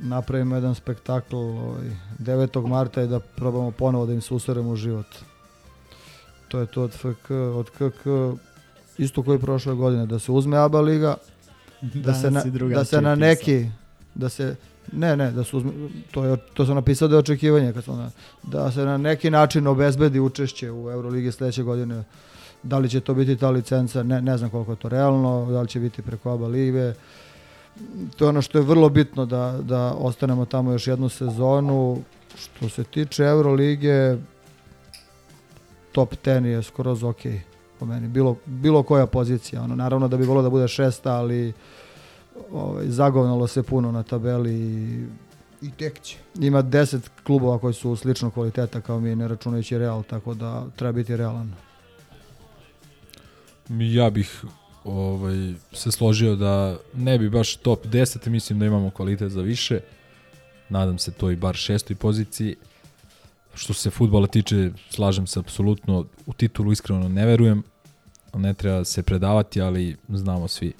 napravimo 0.00 0.54
jedan 0.54 0.74
spektakl 0.74 1.36
ovaj, 1.36 1.90
9. 2.18 2.66
marta 2.66 3.02
i 3.02 3.08
da 3.08 3.20
probamo 3.20 3.70
ponovo 3.70 4.06
da 4.06 4.12
im 4.12 4.20
se 4.20 4.34
u 4.34 4.76
život. 4.76 5.06
To 6.48 6.58
je 6.58 6.66
to 6.66 6.82
od 6.82 6.92
FK, 6.92 7.30
od 7.30 7.70
KK, 7.70 8.06
isto 8.98 9.22
koji 9.22 9.38
prošle 9.38 9.74
godine, 9.74 10.06
da 10.06 10.18
se 10.18 10.32
uzme 10.32 10.56
ABA 10.56 10.80
liga, 10.80 11.16
da 11.82 12.14
se, 12.14 12.30
na, 12.30 12.42
da 12.74 12.84
se 12.84 13.00
na 13.00 13.14
neki, 13.14 13.66
da 14.14 14.28
se, 14.28 14.56
ne, 14.92 15.16
ne, 15.16 15.30
da 15.30 15.44
se 15.44 15.56
uzme, 15.56 15.72
to, 16.10 16.24
je, 16.24 16.36
to 16.54 16.66
sam 16.66 16.74
napisao 16.74 17.08
da 17.08 17.14
je 17.14 17.18
očekivanje, 17.18 17.72
kad 17.72 17.84
sam 17.84 18.12
da 18.42 18.70
se 18.70 18.84
na 18.84 18.96
neki 18.96 19.30
način 19.30 19.66
obezbedi 19.66 20.20
učešće 20.20 20.70
u 20.70 20.90
Euroligi 20.90 21.32
sledeće 21.32 21.62
godine. 21.62 22.04
Da 22.62 22.78
li 22.78 22.88
će 22.88 23.00
to 23.00 23.14
biti 23.14 23.36
ta 23.36 23.50
licenca, 23.50 24.02
ne, 24.02 24.22
ne 24.22 24.38
znam 24.38 24.50
koliko 24.50 24.72
je 24.72 24.76
to 24.76 24.88
realno, 24.88 25.46
da 25.50 25.60
li 25.60 25.68
će 25.68 25.80
biti 25.80 26.02
preko 26.02 26.30
ABA 26.30 26.46
lige. 26.46 26.92
To 28.16 28.24
je 28.24 28.28
ono 28.28 28.42
što 28.42 28.58
je 28.58 28.64
vrlo 28.64 28.88
bitno 28.88 29.26
da, 29.26 29.58
da 29.62 29.94
ostanemo 29.98 30.44
tamo 30.44 30.72
još 30.72 30.86
jednu 30.86 31.08
sezonu. 31.08 32.02
Što 32.38 32.68
se 32.68 32.84
tiče 32.84 33.24
Eurolige, 33.24 34.16
top 35.92 36.14
10 36.24 36.44
je 36.44 36.62
skroz 36.62 37.04
ok 37.04 37.22
po 37.78 37.86
meni. 37.86 38.08
Bilo, 38.08 38.36
bilo 38.46 38.82
koja 38.82 39.06
pozicija. 39.06 39.62
Ono, 39.62 39.76
naravno 39.76 40.08
da 40.08 40.16
bi 40.16 40.24
volio 40.24 40.42
da 40.42 40.50
bude 40.50 40.68
šesta, 40.68 41.12
ali 41.12 41.52
ovaj, 42.52 42.86
zagovnalo 42.88 43.46
se 43.46 43.62
puno 43.62 43.92
na 43.92 44.02
tabeli 44.02 44.54
i 44.54 45.06
I 45.62 45.70
tek 45.70 46.00
će. 46.00 46.16
ima 46.40 46.62
10 46.62 46.98
klubova 47.26 47.58
koji 47.58 47.74
su 47.74 47.96
sličnog 47.96 48.34
kvaliteta 48.34 48.80
kao 48.80 49.00
mi, 49.00 49.16
ne 49.16 49.28
računajući 49.28 49.78
Real, 49.78 50.02
tako 50.02 50.34
da 50.34 50.66
treba 50.76 50.92
biti 50.92 51.16
realan. 51.16 51.52
Ja 53.68 54.10
bih 54.10 54.44
ovaj, 54.84 55.54
se 55.72 55.92
složio 55.92 56.36
da 56.36 56.76
ne 56.94 57.18
bi 57.18 57.30
baš 57.30 57.56
top 57.56 57.86
10, 57.86 58.28
mislim 58.28 58.58
da 58.58 58.66
imamo 58.66 58.90
kvalitet 58.90 59.32
za 59.32 59.40
više. 59.40 59.80
Nadam 60.68 60.98
se 60.98 61.12
to 61.12 61.30
i 61.30 61.36
bar 61.36 61.54
šestoj 61.54 61.96
poziciji. 61.96 62.56
Što 63.54 63.74
se 63.74 63.90
futbola 63.90 64.26
tiče, 64.26 64.70
slažem 64.90 65.26
se 65.26 65.40
apsolutno. 65.40 66.04
U 66.26 66.32
titulu 66.32 66.72
iskreno 66.72 67.08
ne 67.08 67.26
verujem. 67.26 67.62
Ne 68.34 68.54
treba 68.54 68.84
se 68.84 69.02
predavati, 69.02 69.60
ali 69.60 69.96
znamo 70.08 70.48
svi 70.48 70.72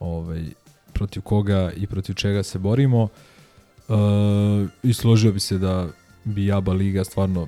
ovaj, 0.00 0.44
protiv 1.00 1.22
koga 1.22 1.70
i 1.76 1.86
protiv 1.86 2.14
čega 2.14 2.42
se 2.42 2.58
borimo. 2.58 3.08
E, 3.88 3.92
I 4.82 4.92
složio 4.92 5.32
bi 5.32 5.40
se 5.40 5.58
da 5.58 5.86
bi 6.24 6.52
ABA 6.52 6.72
Liga 6.72 7.04
stvarno 7.04 7.46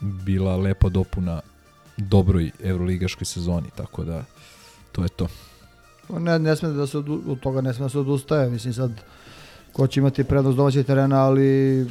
bila 0.00 0.56
lepa 0.56 0.88
dopuna 0.88 1.40
dobroj 1.96 2.50
evroligaškoj 2.64 3.24
sezoni, 3.24 3.70
tako 3.76 4.04
da 4.04 4.24
to 4.92 5.02
je 5.02 5.08
to. 5.08 5.26
Ne, 6.18 6.38
ne 6.38 6.56
sme 6.56 6.68
da 6.68 6.86
se 6.86 6.98
od, 6.98 7.08
od 7.08 7.40
toga 7.40 7.60
ne 7.60 7.74
sme 7.74 7.84
da 7.84 7.88
se 7.88 7.98
odustaje. 7.98 8.50
Mislim 8.50 8.74
sad 8.74 8.90
ko 9.72 9.86
će 9.86 10.00
imati 10.00 10.24
prednost 10.24 10.56
domaćeg 10.56 10.86
terena, 10.86 11.24
ali 11.24 11.86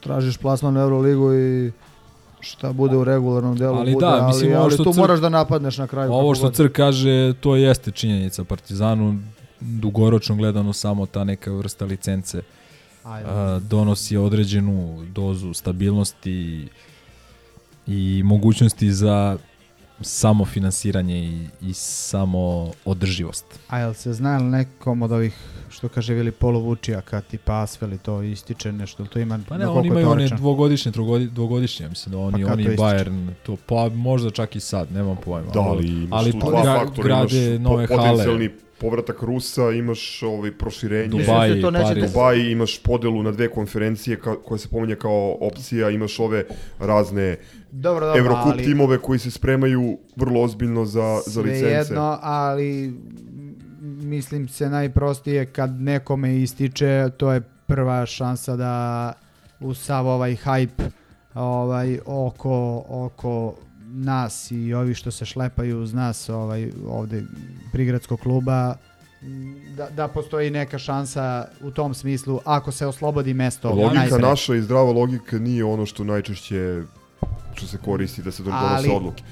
tražiš 0.00 0.36
plasman 0.36 0.76
u 0.76 0.80
Euroligu 0.80 1.34
i 1.34 1.72
šta 2.40 2.72
bude 2.72 2.96
u 2.96 3.04
regularnom 3.04 3.56
delu 3.56 3.78
Ali 3.78 3.92
bude, 3.92 4.06
da, 4.06 4.26
mislim, 4.26 4.50
ali, 4.50 4.56
ovo 4.56 4.64
ali 4.64 4.76
tu 4.76 4.84
Crk- 4.84 4.96
moraš 4.96 5.20
da 5.20 5.28
napadneš 5.28 5.78
na 5.78 5.86
kraju. 5.86 6.12
Ovo 6.12 6.34
što 6.34 6.44
god. 6.44 6.54
Crk 6.54 6.72
kaže, 6.72 7.34
to 7.40 7.56
jeste 7.56 7.90
činjenica 7.90 8.44
Partizanu, 8.44 9.18
dugoročno 9.60 10.36
gledano 10.36 10.72
samo 10.72 11.06
ta 11.06 11.24
neka 11.24 11.52
vrsta 11.52 11.84
licence 11.84 12.42
a, 13.04 13.60
donosi 13.62 14.16
određenu 14.16 15.06
dozu 15.12 15.54
stabilnosti 15.54 16.68
i 17.86 18.22
mogućnosti 18.24 18.92
za 18.92 19.38
samofinansiranje 20.00 21.18
i, 21.18 21.46
i 21.62 21.72
samo 21.74 22.72
održivost. 22.84 23.44
A 23.68 23.78
jel 23.78 23.94
se 23.94 24.12
zna 24.12 24.36
li 24.36 24.44
nekom 24.44 25.02
od 25.02 25.12
ovih, 25.12 25.34
što 25.70 25.88
kaže 25.88 26.14
Vili 26.14 26.32
poluvučijaka, 26.32 27.20
tipa 27.20 27.62
Asfeli, 27.62 27.98
to 27.98 28.22
ističe 28.22 28.72
nešto, 28.72 29.04
to 29.04 29.18
ima, 29.18 29.40
Pa 29.48 29.58
ne, 29.58 29.66
oni 29.66 29.88
imaju 29.88 30.10
one 30.10 30.28
dvogodišnje, 30.28 30.92
trogodi, 30.92 31.26
dvogodišnje, 31.26 31.88
mislim 31.88 32.12
da 32.12 32.18
oni, 32.18 32.44
Pa 32.44 32.52
oni 32.52 32.64
to? 32.64 32.70
Bayern, 32.82 33.30
to, 33.42 33.56
pa 33.66 33.88
možda 33.88 34.30
čak 34.30 34.56
i 34.56 34.60
sad, 34.60 34.92
nemam 34.92 35.16
pojma. 35.24 35.50
Da, 35.50 35.60
ali 35.60 36.08
ali 36.10 36.32
tu 36.32 36.38
pa 36.40 36.46
dva 36.46 36.62
faktora, 36.62 37.08
grade 37.08 37.46
imaš 37.46 37.60
nove 37.62 37.86
po- 37.86 37.96
hale. 37.96 38.10
potencijalni 38.10 38.50
povratak 38.78 39.22
Rusa, 39.22 39.70
imaš 39.70 40.22
ovaj 40.22 40.52
proširenje. 40.52 41.08
Dubai, 41.08 41.54
da 41.54 41.60
to 41.60 41.70
neće 41.70 41.84
Pariz. 41.84 42.02
da- 42.02 42.08
Dubai, 42.08 42.40
imaš 42.42 42.78
podelu 42.78 43.22
na 43.22 43.32
dve 43.32 43.48
konferencije 43.48 44.20
ka, 44.20 44.36
koje 44.36 44.58
se 44.58 44.68
pominje 44.68 44.96
kao 44.96 45.36
opcija, 45.40 45.90
imaš 45.90 46.20
ove 46.20 46.44
razne 46.78 47.36
Dobro, 47.72 48.06
dobro, 48.06 48.20
Eurocup 48.20 48.52
ali- 48.52 48.64
timove 48.64 48.98
koji 48.98 49.18
se 49.18 49.30
spremaju 49.30 49.98
vrlo 50.16 50.42
ozbiljno 50.42 50.84
za, 50.84 51.20
za 51.26 51.40
licence. 51.40 51.60
Svejedno, 51.84 52.18
ali 52.22 52.94
mislim 53.80 54.48
se 54.48 54.70
najprostije 54.70 55.46
kad 55.46 55.70
nekome 55.72 56.36
ističe, 56.36 57.10
to 57.16 57.32
je 57.32 57.40
prva 57.66 58.06
šansa 58.06 58.56
da 58.56 59.12
uz 59.60 59.78
sav 59.78 60.06
ovaj 60.06 60.36
hype 60.36 60.90
ovaj, 61.34 61.98
oko, 62.06 62.52
oko 62.88 63.54
nas 63.86 64.50
i 64.50 64.74
ovi 64.74 64.94
što 64.94 65.10
se 65.10 65.24
šlepaju 65.24 65.80
uz 65.80 65.92
nas 65.92 66.28
ovaj, 66.28 66.70
ovde 66.88 67.22
prigradskog 67.72 68.20
kluba 68.20 68.76
da, 69.76 69.90
da 69.90 70.08
postoji 70.08 70.50
neka 70.50 70.78
šansa 70.78 71.48
u 71.62 71.70
tom 71.70 71.94
smislu 71.94 72.40
ako 72.44 72.72
se 72.72 72.86
oslobodi 72.86 73.34
mesto 73.34 73.70
Logika 73.70 73.94
najsre. 73.94 74.18
naša 74.18 74.54
i 74.54 74.62
zdrava 74.62 74.92
logika 74.92 75.38
nije 75.38 75.64
ono 75.64 75.86
što 75.86 76.04
najčešće 76.04 76.82
što 77.54 77.66
se 77.66 77.78
koristi 77.78 78.22
da 78.22 78.30
se 78.30 78.42
donose 78.42 78.90
odluke. 78.90 79.22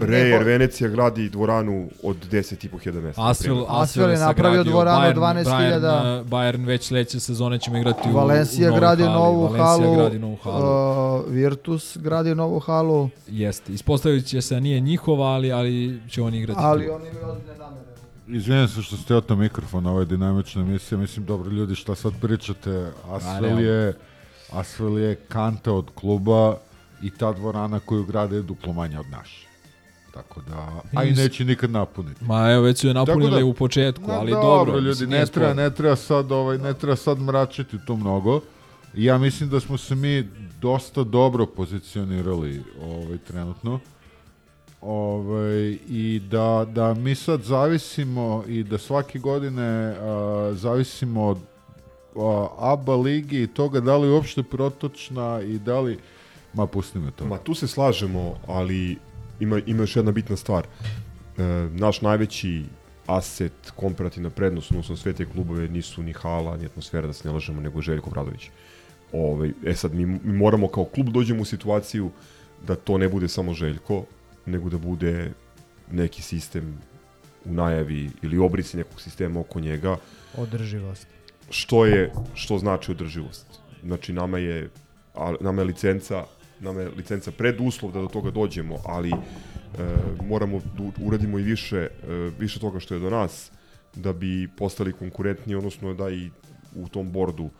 Rejer 0.00 0.42
Venecija 0.44 0.90
gradi 0.90 1.28
dvoranu 1.28 1.88
od 2.02 2.16
10.500 2.30 3.02
mesta. 3.02 3.28
Asvel. 3.30 3.64
Asvel 3.68 4.10
je 4.10 4.18
napravio 4.18 4.64
dvoranu 4.64 5.08
od 5.08 5.14
Bayern- 5.16 5.44
12.000. 5.44 5.80
Bayern, 5.80 6.24
Bayern 6.24 6.66
već 6.66 6.86
sledeće 6.86 7.20
sezone 7.20 7.58
ćemo 7.58 7.76
igrati 7.78 8.08
u, 8.08 8.12
Valencija 8.12 8.68
u 8.68 8.70
novoj 8.70 8.80
gradi 8.80 9.02
novu 9.02 9.42
Valencia 9.42 9.64
halu, 9.64 9.96
gradi 9.96 10.18
novu 10.18 10.36
halu. 10.36 11.18
uh, 11.18 11.32
Virtus 11.32 11.96
gradi 12.00 12.34
novu 12.34 12.58
halu, 12.58 13.08
Jeste. 13.28 13.72
Ispostavit 13.72 14.26
će 14.26 14.40
se 14.42 14.54
da 14.54 14.60
nije 14.60 14.80
njihova, 14.80 15.26
ali, 15.26 15.52
ali 15.52 16.00
će 16.10 16.22
oni 16.22 16.38
igrati. 16.38 16.60
ali 16.62 16.86
tu. 16.86 16.92
oni 16.94 17.08
imaju 17.08 17.26
ozbiljne 17.28 17.58
namere. 17.58 17.86
Izvijem 18.28 18.68
se 18.68 18.82
što 18.82 18.96
ste 18.96 19.14
oto 19.14 19.36
mikrofon, 19.36 19.86
ovo 19.86 20.00
je 20.00 20.06
dinamična 20.06 20.62
emisija, 20.62 20.98
mislim, 20.98 21.26
dobro 21.26 21.50
ljudi, 21.50 21.74
šta 21.74 21.94
sad 21.94 22.12
pričate, 22.20 22.86
Asvel 23.10 23.60
je, 23.60 23.92
Asvel 24.52 24.98
je 24.98 25.14
kanta 25.14 25.72
od 25.72 25.86
kluba 25.94 26.56
i 27.02 27.10
ta 27.10 27.32
dvorana 27.32 27.80
koju 27.80 28.04
grade 28.04 28.36
je 28.36 28.42
duplo 28.42 28.72
manja 28.72 29.00
od 29.00 29.06
naše. 29.10 29.45
Tako 30.16 30.40
da, 30.48 30.82
a 30.94 31.04
i 31.04 31.12
neće 31.12 31.44
nikad 31.44 31.70
napuniti. 31.70 32.24
Ma 32.24 32.50
evo 32.50 32.62
već 32.62 32.78
su 32.80 32.88
je 32.88 32.94
napunili 32.94 33.40
da- 33.40 33.44
u 33.44 33.54
početku, 33.54 34.10
ali 34.10 34.30
dobro, 34.30 34.50
dobro. 34.50 34.78
ljudi, 34.78 35.06
ne 35.06 35.26
treba, 35.26 35.54
ne 35.54 35.70
treba 35.70 35.96
sad 35.96 36.32
ovaj 36.32 36.58
ne 36.58 36.74
treba 36.74 36.96
sad 36.96 37.18
mračiti 37.18 37.76
to 37.86 37.96
mnogo. 37.96 38.40
Ja 38.94 39.18
mislim 39.18 39.48
da 39.50 39.60
smo 39.60 39.78
se 39.78 39.94
mi 39.94 40.28
dosta 40.60 41.04
dobro 41.04 41.46
pozicionirali 41.46 42.62
ovaj, 42.82 43.18
trenutno. 43.18 43.80
Ovaj, 44.80 45.78
I 45.88 46.22
da, 46.30 46.66
da 46.74 46.94
mi 46.94 47.14
sad 47.14 47.42
zavisimo 47.42 48.44
i 48.46 48.62
da 48.62 48.78
svake 48.78 49.18
godine 49.18 49.96
a, 50.00 50.50
zavisimo 50.54 51.26
od 51.26 51.38
a, 52.16 52.48
ABA 52.58 52.96
ligi 52.96 53.42
i 53.42 53.46
toga 53.46 53.80
da 53.80 53.96
li 53.96 54.10
uopšte 54.10 54.42
protočna 54.42 55.40
i 55.40 55.58
da 55.58 55.80
li... 55.80 55.98
Ma, 56.54 56.66
pusti 56.66 56.98
me 56.98 57.10
to. 57.10 57.24
Ma 57.24 57.38
tu 57.38 57.54
se 57.54 57.68
slažemo, 57.68 58.34
ali 58.46 58.96
ima, 59.40 59.60
ima 59.66 59.82
još 59.82 59.96
jedna 59.96 60.12
bitna 60.12 60.36
stvar. 60.36 60.66
E, 60.66 61.42
naš 61.72 62.00
najveći 62.00 62.64
aset, 63.06 63.52
komparativna 63.76 64.30
prednost, 64.30 64.70
odnosno 64.70 64.96
sve 64.96 65.12
te 65.12 65.26
klubove 65.26 65.68
nisu 65.68 66.02
ni 66.02 66.12
hala, 66.12 66.56
ni 66.56 66.66
atmosfera, 66.66 67.06
da 67.06 67.12
se 67.12 67.28
ne 67.28 67.34
lažemo, 67.34 67.60
nego 67.60 67.82
Željko 67.82 68.10
Bradović. 68.10 68.50
Ovaj, 69.12 69.52
e 69.66 69.74
sad, 69.74 69.94
mi, 69.94 70.06
mi 70.06 70.32
moramo 70.32 70.68
kao 70.68 70.84
klub 70.84 71.08
dođemo 71.08 71.42
u 71.42 71.44
situaciju 71.44 72.10
da 72.66 72.74
to 72.74 72.98
ne 72.98 73.08
bude 73.08 73.28
samo 73.28 73.54
Željko, 73.54 74.04
nego 74.46 74.68
da 74.68 74.78
bude 74.78 75.32
neki 75.90 76.22
sistem 76.22 76.78
u 77.44 77.52
najavi 77.52 78.10
ili 78.22 78.38
obrici 78.38 78.76
nekog 78.76 79.00
sistema 79.00 79.40
oko 79.40 79.60
njega. 79.60 79.96
Održivost. 80.36 81.06
Što 81.50 81.86
je, 81.86 82.12
što 82.34 82.58
znači 82.58 82.90
održivost? 82.90 83.46
Znači, 83.84 84.12
nama 84.12 84.38
je, 84.38 84.70
nama 85.40 85.62
je 85.62 85.66
licenca 85.66 86.24
nama 86.60 86.80
je 86.80 86.88
licenca 86.88 87.30
preduslov 87.30 87.92
da 87.92 88.00
do 88.00 88.08
toga 88.08 88.30
dođemo, 88.30 88.76
ali 88.84 89.10
e, 89.10 89.16
moramo 90.24 90.60
da 90.78 91.04
uradimo 91.06 91.38
i 91.38 91.42
više, 91.42 91.76
e, 91.76 91.88
više 92.38 92.60
toga 92.60 92.80
što 92.80 92.94
je 92.94 93.00
do 93.00 93.10
nas, 93.10 93.50
da 93.94 94.12
bi 94.12 94.48
postali 94.56 94.92
konkurentni, 94.92 95.54
odnosno 95.54 95.94
da 95.94 96.10
i 96.10 96.30
u 96.74 96.88
tom 96.88 97.12
bordu 97.12 97.50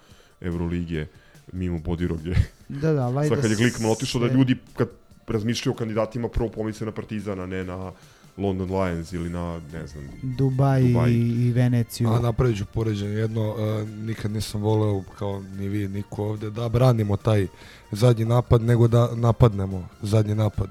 Evrolige 0.41 1.07
mimo 1.53 1.79
Bodiroge. 1.79 2.35
Da, 2.69 2.93
da, 2.93 3.09
vajda 3.09 3.35
Sad 3.35 3.43
kad 3.43 3.51
je 3.51 3.57
Glikman 3.57 3.91
otišao 3.91 4.21
da 4.21 4.35
ljudi 4.35 4.57
kad 4.77 4.89
razmišljaju 5.27 5.73
o 5.73 5.77
kandidatima 5.77 6.29
prvo 6.29 6.49
pomisle 6.49 6.87
na 6.87 6.93
Partizana, 6.93 7.47
ne 7.47 7.65
na 7.65 7.93
London 8.37 8.71
Lions 8.71 9.13
ili 9.13 9.31
na, 9.31 9.61
ne 9.73 9.87
znam, 9.87 10.05
Dubaj, 10.23 10.83
Dubaj. 10.83 11.11
i, 11.11 11.47
i 11.47 11.53
Veneciju. 11.53 12.09
A 12.09 12.21
napravit 12.21 12.59
ću 12.59 12.65
poređenje 12.65 13.13
jedno, 13.13 13.51
uh, 13.51 13.89
nikad 13.89 14.31
nisam 14.31 14.63
voleo 14.63 15.03
kao 15.19 15.43
ni 15.59 15.69
vi, 15.69 15.89
niko 15.89 16.25
ovde, 16.25 16.51
da 16.51 16.69
branimo 16.69 17.17
taj 17.17 17.47
zadnji 17.93 18.25
napad, 18.25 18.63
nego 18.63 18.89
da 18.89 19.15
napadnemo 19.15 19.89
zadnji 20.03 20.35
napad. 20.35 20.69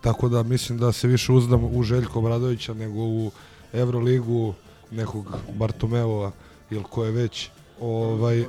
Tako 0.00 0.28
da 0.28 0.42
mislim 0.42 0.78
da 0.78 0.92
se 0.92 1.08
više 1.08 1.32
uzdam 1.32 1.64
u 1.64 1.82
Željko 1.82 2.18
Obradovića 2.18 2.74
nego 2.74 3.00
u 3.00 3.30
Euroligu 3.72 4.54
nekog 4.90 5.36
Bartomeova 5.54 6.30
ili 6.70 6.84
ko 6.90 7.04
je 7.04 7.10
već 7.10 7.50
ovaj 7.80 8.44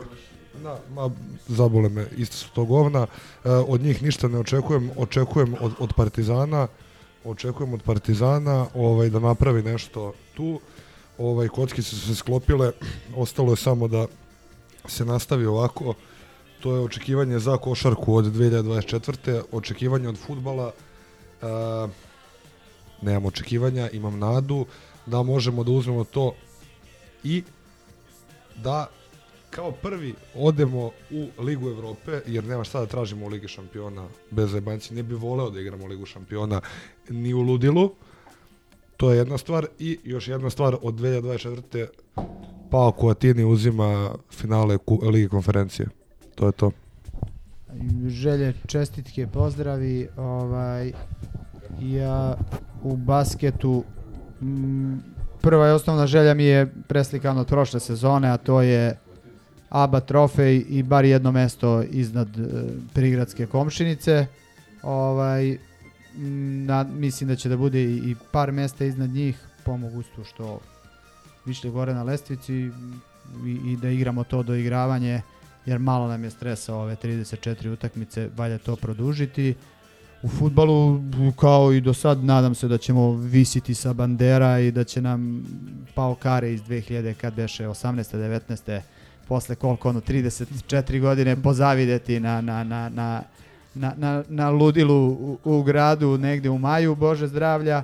da, 0.64 0.80
ma, 0.94 1.10
zabole 1.48 1.90
me, 1.90 2.08
isto 2.18 2.36
su 2.36 2.50
to 2.54 2.66
govna. 2.66 3.08
E, 3.46 3.50
od 3.50 3.82
njih 3.82 4.04
ništa 4.04 4.28
ne 4.28 4.40
očekujem, 4.40 4.92
očekujem 4.98 5.56
od, 5.62 5.74
od 5.80 5.94
Partizana, 5.94 6.68
očekujem 7.24 7.74
od 7.74 7.82
Partizana 7.82 8.68
ovaj, 8.74 9.10
da 9.10 9.20
napravi 9.20 9.64
nešto 9.64 10.14
tu. 10.34 10.60
Ovaj, 11.18 11.48
kockice 11.48 11.90
su 11.90 12.08
se 12.08 12.16
sklopile, 12.16 12.72
ostalo 13.16 13.52
je 13.52 13.58
samo 13.58 13.88
da 13.88 14.08
se 14.88 15.06
nastavi 15.06 15.46
ovako. 15.46 15.94
To 16.66 16.76
je 16.76 16.82
očekivanje 16.82 17.40
za 17.40 17.58
košarku 17.58 18.16
od 18.16 18.26
2024. 18.26 19.42
Očekivanje 19.52 20.10
od 20.10 20.18
futbala. 20.18 20.72
E, 20.72 21.46
nemam 23.02 23.26
očekivanja, 23.26 23.90
imam 23.90 24.20
nadu 24.20 24.66
da 25.06 25.24
možemo 25.24 25.64
da 25.64 25.72
uzmemo 25.72 26.04
to 26.04 26.34
i 27.24 27.44
da 28.64 28.88
kao 29.50 29.72
prvi 29.72 30.14
odemo 30.36 30.92
u 31.12 31.28
Ligu 31.40 31.70
Evrope, 31.70 32.22
jer 32.28 32.44
nema 32.44 32.64
šta 32.64 32.80
da 32.80 32.86
tražimo 32.86 33.26
u 33.26 33.30
Ligi 33.30 33.48
šampiona 33.48 34.08
bez 34.32 34.50
zebanci. 34.50 34.94
Ne 34.94 35.04
bi 35.04 35.16
voleo 35.16 35.50
da 35.50 35.60
igramo 35.60 35.86
Ligu 35.86 36.06
šampiona 36.06 36.62
ni 37.10 37.34
u 37.34 37.42
Ludilu. 37.42 37.92
To 38.98 39.12
je 39.12 39.18
jedna 39.18 39.38
stvar. 39.38 39.68
I 39.80 40.00
još 40.04 40.28
jedna 40.28 40.50
stvar 40.50 40.78
od 40.82 40.94
2024. 40.94 41.88
Pao 42.72 42.92
Kuatini 42.92 43.44
uzima 43.44 44.16
finale 44.32 44.78
Lige 45.12 45.30
konferencije. 45.30 46.05
To 46.36 46.46
je 46.46 46.52
to. 46.52 46.72
želje, 48.08 48.54
čestitke, 48.68 49.28
pozdravi. 49.28 50.08
Ovaj, 50.18 50.92
ja 51.82 52.36
u 52.84 52.98
basketu 52.98 53.84
m, 54.42 55.04
prva 55.42 55.68
i 55.68 55.72
osnovna 55.72 56.08
želja 56.08 56.34
mi 56.34 56.44
je 56.44 56.74
preslikana 56.88 57.42
od 57.42 57.48
prošle 57.48 57.80
sezone, 57.80 58.30
a 58.30 58.38
to 58.38 58.62
je 58.62 58.98
ABA 59.70 60.00
trofej 60.00 60.66
i 60.70 60.84
bar 60.84 61.06
jedno 61.06 61.32
mesto 61.32 61.84
iznad 61.84 62.40
e, 62.40 62.42
prigradske 62.94 63.46
komšinice. 63.46 64.26
Ovaj, 64.84 65.52
m, 65.52 66.66
na, 66.66 66.84
mislim 66.84 67.28
da 67.28 67.36
će 67.36 67.50
da 67.50 67.58
bude 67.58 67.84
i, 67.84 68.16
par 68.32 68.52
mesta 68.52 68.86
iznad 68.86 69.10
njih 69.10 69.40
po 69.66 69.78
mogućstvu 69.78 70.24
što 70.24 70.60
više 71.46 71.70
gore 71.70 71.94
na 71.94 72.04
lestvici 72.04 72.54
i, 72.54 72.70
i 73.66 73.78
da 73.82 73.90
igramo 73.90 74.24
to 74.24 74.44
doigravanje 74.44 75.22
jer 75.66 75.80
malo 75.80 76.08
nam 76.08 76.24
je 76.24 76.30
stresa 76.30 76.76
ove 76.76 76.96
34 76.96 77.70
utakmice, 77.70 78.30
valja 78.38 78.58
to 78.58 78.76
produžiti. 78.76 79.56
U 80.22 80.28
futbalu, 80.28 81.02
kao 81.40 81.74
i 81.74 81.82
do 81.82 81.94
sad, 81.94 82.24
nadam 82.24 82.56
se 82.56 82.68
da 82.68 82.78
ćemo 82.78 83.12
visiti 83.12 83.76
sa 83.76 83.94
bandera 83.94 84.60
i 84.60 84.72
da 84.72 84.84
će 84.84 85.02
nam 85.02 85.46
Pao 85.96 86.16
Kare 86.16 86.54
iz 86.54 86.62
2000, 86.62 87.14
kad 87.14 87.34
beše 87.34 87.68
18. 87.68 88.40
19. 88.50 88.82
posle 89.28 89.56
koliko 89.56 89.90
ono, 89.90 90.02
34 90.02 91.02
godine 91.02 91.36
pozavideti 91.36 92.20
na, 92.20 92.42
na, 92.42 92.64
na, 92.64 92.90
na, 92.90 93.22
na, 93.74 93.94
na, 93.98 94.24
na 94.30 94.50
ludilu 94.50 95.08
u, 95.08 95.38
u 95.44 95.64
gradu 95.64 96.18
negde 96.18 96.50
u 96.50 96.58
maju, 96.58 96.96
Bože 96.96 97.28
zdravlja, 97.28 97.84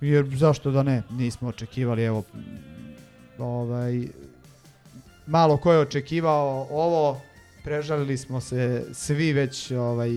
jer 0.00 0.26
zašto 0.36 0.70
da 0.70 0.82
ne, 0.82 1.02
nismo 1.10 1.48
očekivali, 1.48 2.04
evo, 2.04 2.22
ovaj, 3.38 4.08
malo 5.30 5.56
ko 5.56 5.72
je 5.72 5.78
očekivao 5.78 6.66
ovo, 6.70 7.20
prežalili 7.64 8.16
smo 8.16 8.40
se 8.40 8.84
svi 8.92 9.32
već 9.32 9.70
ovaj, 9.70 10.10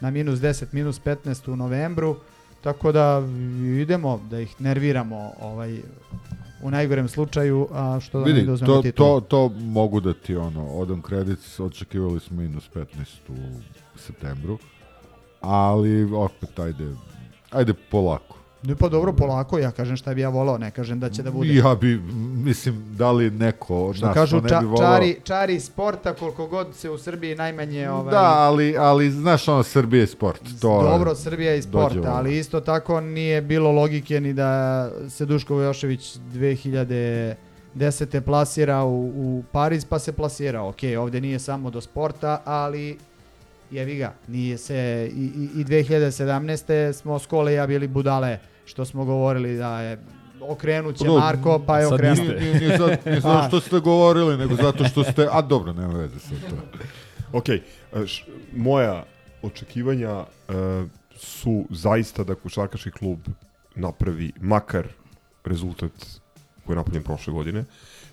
na 0.00 0.10
minus 0.10 0.38
10, 0.38 0.64
minus 0.72 1.00
15 1.00 1.52
u 1.52 1.56
novembru, 1.56 2.16
tako 2.60 2.92
da 2.92 3.22
idemo 3.82 4.20
da 4.30 4.40
ih 4.40 4.60
nerviramo 4.60 5.32
ovaj, 5.40 5.80
u 6.62 6.70
najgorem 6.70 7.08
slučaju, 7.08 7.68
a 7.72 8.00
što 8.00 8.18
da 8.20 8.26
ne 8.26 8.32
Vidi, 8.32 8.46
dozvemo 8.46 8.74
to, 8.74 8.82
titulu. 8.82 9.20
to, 9.20 9.26
to 9.48 9.54
mogu 9.58 10.00
da 10.00 10.14
ti 10.14 10.36
ono, 10.36 10.66
odam 10.66 11.02
kredit, 11.02 11.38
očekivali 11.58 12.20
smo 12.20 12.36
minus 12.36 12.70
15 12.74 12.84
u 13.28 13.34
septembru, 13.98 14.58
ali 15.40 16.04
opet 16.04 16.58
ajde, 16.58 16.94
ajde 17.50 17.74
polako. 17.90 18.27
Ne 18.68 18.76
pa 18.76 18.88
dobro, 18.88 19.12
polako, 19.12 19.58
ja 19.58 19.70
kažem 19.70 19.96
šta 19.96 20.14
bi 20.14 20.20
ja 20.20 20.28
volao, 20.28 20.58
ne 20.58 20.70
kažem 20.70 21.00
da 21.00 21.10
će 21.10 21.22
da 21.22 21.30
bude. 21.30 21.54
Ja 21.54 21.74
bi, 21.74 21.98
mislim, 22.44 22.84
da 22.96 23.12
li 23.12 23.30
neko 23.30 23.84
od 23.84 24.00
nas 24.00 24.14
kažu, 24.14 24.40
ne 24.40 24.48
ča, 24.48 24.60
bi 24.60 24.66
volao. 24.66 24.92
čari, 24.92 25.16
čari 25.24 25.60
sporta 25.60 26.14
koliko 26.14 26.46
god 26.46 26.74
se 26.74 26.90
u 26.90 26.98
Srbiji 26.98 27.34
najmanje... 27.34 27.90
Ovaj, 27.90 28.12
Da, 28.12 28.24
ali, 28.24 28.76
ali 28.78 29.10
znaš 29.10 29.48
ono, 29.48 29.62
Srbije 29.62 30.00
je 30.00 30.06
sport. 30.06 30.40
To 30.60 30.82
Dobro, 30.82 31.14
Srbija 31.14 31.52
je 31.52 31.62
sport, 31.62 31.96
ali 32.06 32.38
isto 32.38 32.60
tako 32.60 33.00
nije 33.00 33.42
bilo 33.42 33.72
logike 33.72 34.20
ni 34.20 34.32
da 34.32 34.90
se 35.08 35.26
Duško 35.26 35.54
Vojošević 35.54 36.16
2010. 36.34 38.20
plasira 38.20 38.84
u, 38.84 39.06
u 39.06 39.42
Pariz 39.52 39.84
pa 39.84 39.98
se 39.98 40.12
plasira. 40.12 40.62
Ok, 40.62 40.78
ovdje 40.98 41.20
nije 41.20 41.38
samo 41.38 41.70
do 41.70 41.80
sporta, 41.80 42.42
ali 42.44 42.98
jevi 43.70 43.96
ga, 43.96 44.12
nije 44.28 44.58
se 44.58 45.10
i, 45.14 45.24
i, 45.24 45.60
i 45.60 45.64
2017. 45.64 46.92
smo 46.92 47.18
skole 47.18 47.52
ja 47.52 47.66
bili 47.66 47.88
budale 47.88 48.38
što 48.68 48.84
smo 48.84 49.04
govorili 49.04 49.56
da 49.56 49.80
je 49.80 49.98
okrenut 50.40 50.96
će 50.96 51.04
Pa 51.04 51.06
dobro, 51.06 51.20
Marko, 51.24 51.62
pa 51.66 51.78
je 51.78 51.84
sad 51.84 51.94
okrenut. 51.94 52.18
Nije, 52.18 52.40
nije, 52.40 52.60
nije, 52.60 52.78
zato, 52.78 53.10
nije 53.10 53.20
zato 53.26 53.38
A, 53.38 53.48
što 53.48 53.60
ste 53.60 53.80
govorili, 53.80 54.36
nego 54.36 54.54
zato 54.54 54.84
što 54.84 55.04
ste... 55.04 55.28
A 55.32 55.42
dobro, 55.42 55.72
nema 55.72 55.94
veze 55.94 56.18
sa 56.18 56.28
to. 56.28 56.78
Ok, 57.32 57.48
e, 57.48 57.60
š, 58.06 58.24
moja 58.56 59.04
očekivanja 59.42 60.24
e, 60.48 60.52
su 61.16 61.64
zaista 61.70 62.24
da 62.24 62.34
košarkaški 62.34 62.90
klub 62.90 63.18
napravi 63.74 64.32
makar 64.40 64.86
rezultat 65.44 65.92
koji 66.66 66.74
je 66.74 66.76
napravljen 66.76 67.04
prošle 67.04 67.32
godine. 67.32 67.64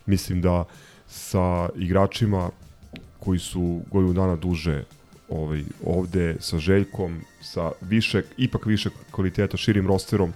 Mislim 0.06 0.42
da 0.42 0.64
sa 1.08 1.70
igračima 1.76 2.50
koji 3.20 3.40
su 3.40 3.82
godinu 3.92 4.14
dana 4.14 4.36
duže 4.36 4.84
ovaj, 5.30 5.64
ovde 5.86 6.36
sa 6.40 6.60
Željkom, 6.60 7.22
sa 7.42 7.72
više, 7.82 8.24
ipak 8.38 8.66
više 8.66 8.90
kvaliteta, 9.12 9.58
širim 9.58 9.88
rosterom, 9.88 10.34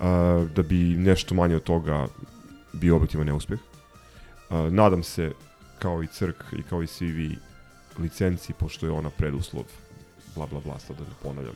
a, 0.00 0.46
da 0.54 0.62
bi 0.62 0.76
nešto 0.78 1.34
manje 1.34 1.56
od 1.56 1.62
toga 1.62 2.06
bio 2.72 2.96
objektivan 2.96 3.26
neuspeh. 3.26 3.58
A, 4.50 4.68
nadam 4.70 5.02
se, 5.02 5.32
kao 5.78 6.02
i 6.02 6.06
Crk 6.06 6.44
i 6.58 6.62
kao 6.62 6.82
i 6.82 6.86
svi 6.86 7.06
vi, 7.06 7.38
licenci, 7.98 8.52
pošto 8.52 8.86
je 8.86 8.92
ona 8.92 9.10
preduslov, 9.10 9.64
bla 10.34 10.46
bla 10.46 10.60
bla, 10.60 10.78
sad 10.78 10.96
da 10.96 11.02
ne 11.02 11.10
ponavljam, 11.22 11.54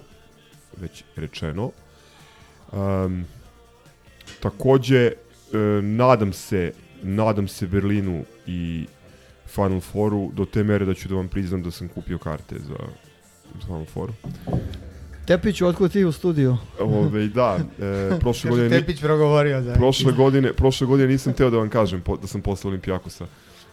već 0.77 1.05
rečeno. 1.17 1.71
Um, 2.73 3.25
takođe, 4.41 5.07
e, 5.07 5.13
nadam 5.83 6.33
se, 6.33 6.73
nadam 7.03 7.49
se 7.49 7.67
Berlinu 7.67 8.25
i 8.47 8.87
Final 9.55 9.81
Fouru 9.81 10.31
do 10.35 10.45
te 10.45 10.65
mere 10.65 10.85
da 10.85 10.95
ću 10.95 11.09
da 11.09 11.15
vam 11.15 11.29
priznam 11.29 11.63
da 11.63 11.71
sam 11.71 11.89
kupio 11.89 12.19
karte 12.19 12.59
za 12.59 12.77
Final 13.67 13.85
Fouru. 13.85 14.13
Tepiću, 15.27 15.67
otkud 15.67 15.93
ti 15.93 16.05
u 16.05 16.13
studiju? 16.13 16.57
Ove, 16.81 17.27
da, 17.29 17.59
e, 17.79 18.19
prošle 18.21 18.51
godine... 18.51 18.69
Tepić 18.69 19.01
progovorio 19.01 19.63
za... 19.63 19.75
Prošle 19.75 20.13
godine, 20.13 20.53
prošle 20.53 20.87
godine 20.87 21.09
nisam 21.09 21.33
teo 21.33 21.51
da 21.51 21.57
vam 21.57 21.69
kažem 21.69 22.01
po, 22.01 22.17
da 22.17 22.27
sam 22.27 22.41
posle 22.41 22.69
Olimpijakosa 22.69 23.27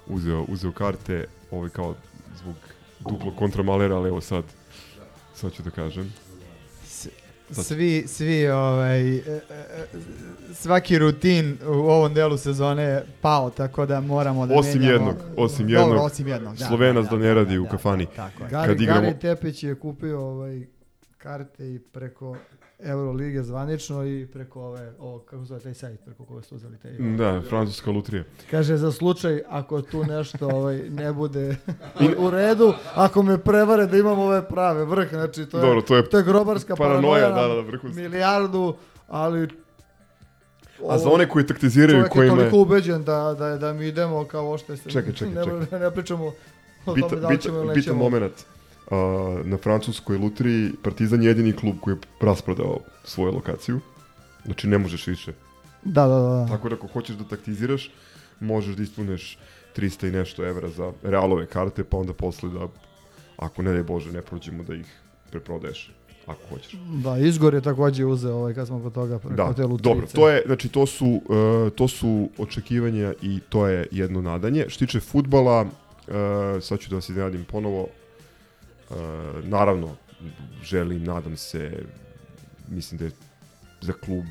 uzeo, 0.08 0.46
uzeo 0.48 0.72
karte, 0.72 1.26
ovaj 1.52 1.70
kao 1.70 1.96
zbog 2.42 2.56
duplo 3.00 3.32
kontra 3.32 3.64
Malera, 3.64 3.96
ali 3.96 4.10
evo 4.10 4.22
sad, 4.22 4.44
sad 5.36 5.54
ću 5.54 5.64
da 5.64 5.70
kažem. 5.70 6.14
Svi, 7.52 8.04
svi, 8.08 8.48
ovaj, 8.48 9.16
e, 9.16 9.20
e, 9.20 9.42
svaki 10.54 10.98
rutin 10.98 11.58
u 11.64 11.72
ovom 11.72 12.14
delu 12.14 12.38
sezone 12.38 12.84
je 12.84 13.06
pao, 13.22 13.50
tako 13.50 13.86
da 13.86 14.02
moramo 14.02 14.48
da 14.48 14.56
Osim 14.56 14.72
menjamo- 14.74 14.92
jednog, 14.92 15.16
osim 15.38 15.68
Dobro, 15.68 15.82
jednog, 15.82 16.06
osim 16.06 16.28
jednog, 16.28 16.56
da, 16.58 16.66
Slovenac 16.66 17.04
da, 17.04 17.10
da, 17.10 17.18
da, 17.18 17.24
ne 17.24 17.34
radi 17.34 17.56
da, 17.56 17.62
u 17.62 17.64
da, 17.64 17.70
kafani. 17.70 18.06
tako 18.16 18.44
je. 18.44 18.50
Gari, 18.50 18.68
Kad 18.68 18.82
igramo, 18.82 19.02
Gari 19.02 19.20
Tepić 19.20 19.64
je 19.64 19.76
kupio 19.76 20.22
ovaj 20.22 20.62
karte 21.18 21.66
i 21.66 21.80
preko 21.82 22.38
Eurolige 22.80 23.44
zvanično 23.44 24.06
i 24.06 24.28
preko 24.34 24.62
ove, 24.62 24.94
ovo, 25.00 25.20
kako 25.20 25.46
zove 25.46 25.60
taj 25.60 25.74
sajt, 25.74 26.00
preko 26.06 26.26
koga 26.26 26.42
ste 26.42 26.56
uzeli 26.56 26.78
taj... 26.78 26.92
da, 26.92 27.42
francuska 27.50 27.92
lutrija. 27.92 28.24
Kaže, 28.52 28.78
za 28.78 28.92
slučaj 28.92 29.42
ako 29.50 29.82
tu 29.82 30.04
nešto 30.04 30.48
ovaj, 30.48 30.90
ne 30.90 31.14
bude 31.14 31.56
u 32.18 32.30
redu, 32.30 32.74
ako 32.96 33.24
me 33.24 33.38
prevare 33.38 33.86
da 33.86 33.98
imam 33.98 34.20
ove 34.20 34.48
prave 34.50 34.86
vrh, 34.86 35.10
znači 35.10 35.46
to 35.46 35.58
je, 35.58 35.62
Dobro, 35.62 35.82
to 35.82 35.96
je 35.96 36.10
to 36.10 36.18
je 36.18 36.24
grobarska 36.24 36.76
paranoja, 36.76 37.22
paranoja, 37.22 37.48
da, 37.48 37.56
da, 37.56 37.62
vrhunska. 37.62 38.02
milijardu, 38.02 38.76
ali... 39.08 39.48
A 40.90 40.98
za 40.98 41.10
one 41.10 41.30
koji 41.30 41.46
taktiziraju, 41.46 41.98
čovjek 42.00 42.12
kojima 42.12 42.36
je 42.36 42.46
je- 42.46 42.50
toliko 42.52 42.58
ubeđen 42.58 43.04
da, 43.04 43.36
da, 43.40 43.58
da 43.58 43.74
mi 43.74 43.88
idemo 43.88 44.26
kao 44.26 44.52
ošte 44.52 44.78
se... 44.78 44.90
Čekaj, 44.90 45.14
čekaj, 45.14 45.34
ne, 45.34 45.62
čekaj. 45.62 45.80
Ne, 45.80 45.92
pričamo 45.92 46.32
o 46.86 46.94
Bita, 46.94 47.08
tome 47.10 47.22
da 47.22 47.28
li 47.28 47.42
ćemo 47.42 47.58
ili 47.58 47.64
bitan, 47.64 47.76
bitan 47.76 47.96
nećemo. 47.96 48.10
moment. 48.10 48.57
Uh, 48.92 48.98
na 49.46 49.58
francuskoj 49.58 50.18
lutriji 50.18 50.72
Partizan 50.84 51.22
je 51.24 51.28
jedini 51.28 51.54
klub 51.54 51.76
koji 51.82 51.94
je 51.94 52.00
rasprodao 52.22 52.80
svoju 53.04 53.32
lokaciju. 53.34 53.80
Znači 54.46 54.68
ne 54.68 54.78
možeš 54.78 55.08
više. 55.08 55.34
Da, 55.84 56.08
da, 56.08 56.20
da. 56.20 56.46
Tako 56.50 56.70
da 56.70 56.76
ako 56.76 56.88
hoćeš 56.88 57.16
da 57.16 57.24
taktiziraš, 57.24 57.92
možeš 58.40 58.76
da 58.76 58.84
ispuneš 58.84 59.38
300 59.78 60.08
i 60.08 60.12
nešto 60.12 60.46
evra 60.46 60.70
za 60.70 60.92
realove 61.04 61.46
karte, 61.46 61.84
pa 61.84 61.98
onda 61.98 62.14
posle 62.14 62.50
da, 62.50 62.68
ako 63.38 63.62
ne 63.62 63.72
daj 63.72 63.84
Bože, 63.84 64.12
ne 64.12 64.22
prođemo 64.22 64.64
da 64.64 64.76
ih 64.76 64.86
preprodaješ, 65.32 65.92
ako 66.26 66.40
hoćeš. 66.50 66.72
Da, 67.04 67.18
Izgor 67.18 67.54
je 67.54 67.62
takođe 67.62 68.06
uzeo 68.06 68.36
ovaj, 68.36 68.54
kad 68.54 68.68
smo 68.68 68.80
kod 68.84 68.94
toga 68.94 69.20
preko 69.20 69.36
Da, 69.36 69.54
te 69.54 69.64
lutrice. 69.66 69.90
dobro, 69.90 70.08
to 70.16 70.30
je, 70.30 70.44
znači 70.46 70.70
to 70.70 70.86
su, 70.86 71.06
uh, 71.08 71.72
to 71.76 71.88
su 71.88 72.30
očekivanja 72.38 73.14
i 73.22 73.40
to 73.50 73.68
je 73.68 73.88
jedno 73.92 74.22
nadanje. 74.22 74.66
Što 74.68 74.86
tiče 74.86 75.00
futbala, 75.00 75.62
uh, 75.62 76.14
sad 76.62 76.80
ću 76.80 76.90
da 76.90 76.96
vas 76.96 77.10
iznenadim 77.10 77.46
ponovo, 77.46 77.88
naravno, 79.44 79.96
želim, 80.64 81.04
nadam 81.04 81.38
se, 81.38 81.84
mislim 82.68 82.98
da 82.98 83.06
je 83.06 83.12
za 83.82 83.94
klub 83.94 84.26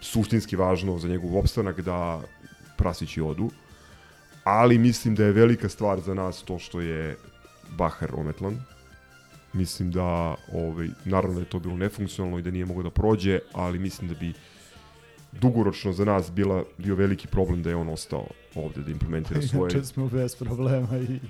suštinski 0.00 0.56
važno 0.56 0.98
za 0.98 1.08
njegov 1.08 1.38
opstanak 1.38 1.80
da 1.80 2.20
prasići 2.76 3.20
odu, 3.20 3.50
ali 4.44 4.78
mislim 4.78 5.14
da 5.14 5.24
je 5.24 5.32
velika 5.32 5.68
stvar 5.68 6.00
za 6.00 6.14
nas 6.14 6.42
to 6.42 6.58
što 6.58 6.80
je 6.80 7.16
Bahar 7.76 8.10
ometlan, 8.14 8.64
mislim 9.52 9.90
da 9.90 10.34
ovaj 10.52 10.88
naravno 11.04 11.34
da 11.34 11.40
je 11.40 11.50
to 11.50 11.58
bilo 11.58 11.76
nefunkcionalno 11.76 12.38
i 12.38 12.42
da 12.42 12.50
nije 12.50 12.66
mogao 12.66 12.82
da 12.82 12.90
prođe, 12.90 13.38
ali 13.52 13.78
mislim 13.78 14.08
da 14.08 14.14
bi 14.14 14.32
dugoročno 15.32 15.92
za 15.92 16.04
nas 16.04 16.32
bila 16.32 16.64
bio 16.78 16.94
veliki 16.94 17.26
problem 17.26 17.62
da 17.62 17.70
je 17.70 17.76
on 17.76 17.88
ostao 17.88 18.26
ovde 18.54 18.82
da 18.82 18.90
implementira 18.90 19.42
svoje 19.48 19.70
Inače 19.72 19.86
smo 19.86 20.08
bez 20.08 20.36
problema 20.36 20.88
i... 20.98 21.20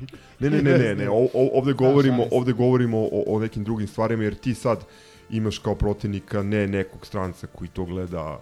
Ne, 0.41 0.51
ne, 0.51 0.59
i 0.59 0.63
ne, 0.63 0.79
ne, 0.79 0.95
ne, 0.95 1.11
o, 1.11 1.29
o, 1.35 1.51
ovde 1.53 1.73
govorimo, 1.73 2.23
šanse. 2.23 2.37
ovde 2.37 2.53
govorimo 2.53 2.99
o, 2.99 3.25
o 3.27 3.41
nekim 3.41 3.65
drugim 3.65 3.89
stvarima, 3.89 4.25
jer 4.25 4.35
ti 4.35 4.55
sad 4.55 4.85
imaš 5.31 5.59
kao 5.59 5.75
protivnika 5.75 6.43
ne 6.43 6.67
nekog 6.67 7.07
stranca 7.07 7.47
koji 7.47 7.69
to 7.69 7.85
gleda 7.85 8.41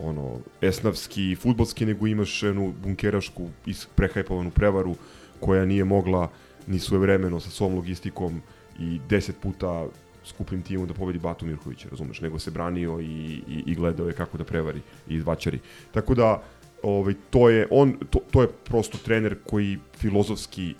ono, 0.00 0.38
esnavski, 0.60 1.36
futbolski, 1.36 1.86
nego 1.86 2.06
imaš 2.06 2.42
jednu 2.42 2.74
bunkerašku, 2.82 3.48
prehajpovanu 3.94 4.50
prevaru 4.50 4.94
koja 5.40 5.64
nije 5.64 5.84
mogla 5.84 6.30
ni 6.66 6.78
svojevremeno 6.78 7.40
sa 7.40 7.50
svom 7.50 7.74
logistikom 7.74 8.42
i 8.78 9.00
deset 9.08 9.36
puta 9.42 9.86
skupim 10.24 10.62
timom 10.62 10.86
da 10.86 10.94
pobedi 10.94 11.18
Batu 11.18 11.46
Mirkovića, 11.46 11.88
razumeš, 11.90 12.20
nego 12.20 12.38
se 12.38 12.50
branio 12.50 13.00
i, 13.00 13.04
i, 13.48 13.62
i 13.66 13.74
gledao 13.74 14.06
je 14.06 14.12
kako 14.14 14.38
da 14.38 14.44
prevari 14.44 14.80
i 15.08 15.14
izvačari. 15.14 15.58
Tako 15.92 16.14
da, 16.14 16.42
ovaj, 16.82 17.14
to 17.30 17.48
je, 17.50 17.66
on, 17.70 17.96
to, 18.10 18.18
to 18.30 18.42
je 18.42 18.48
prosto 18.64 18.98
trener 18.98 19.36
koji 19.50 19.78
filozofski 19.98 20.74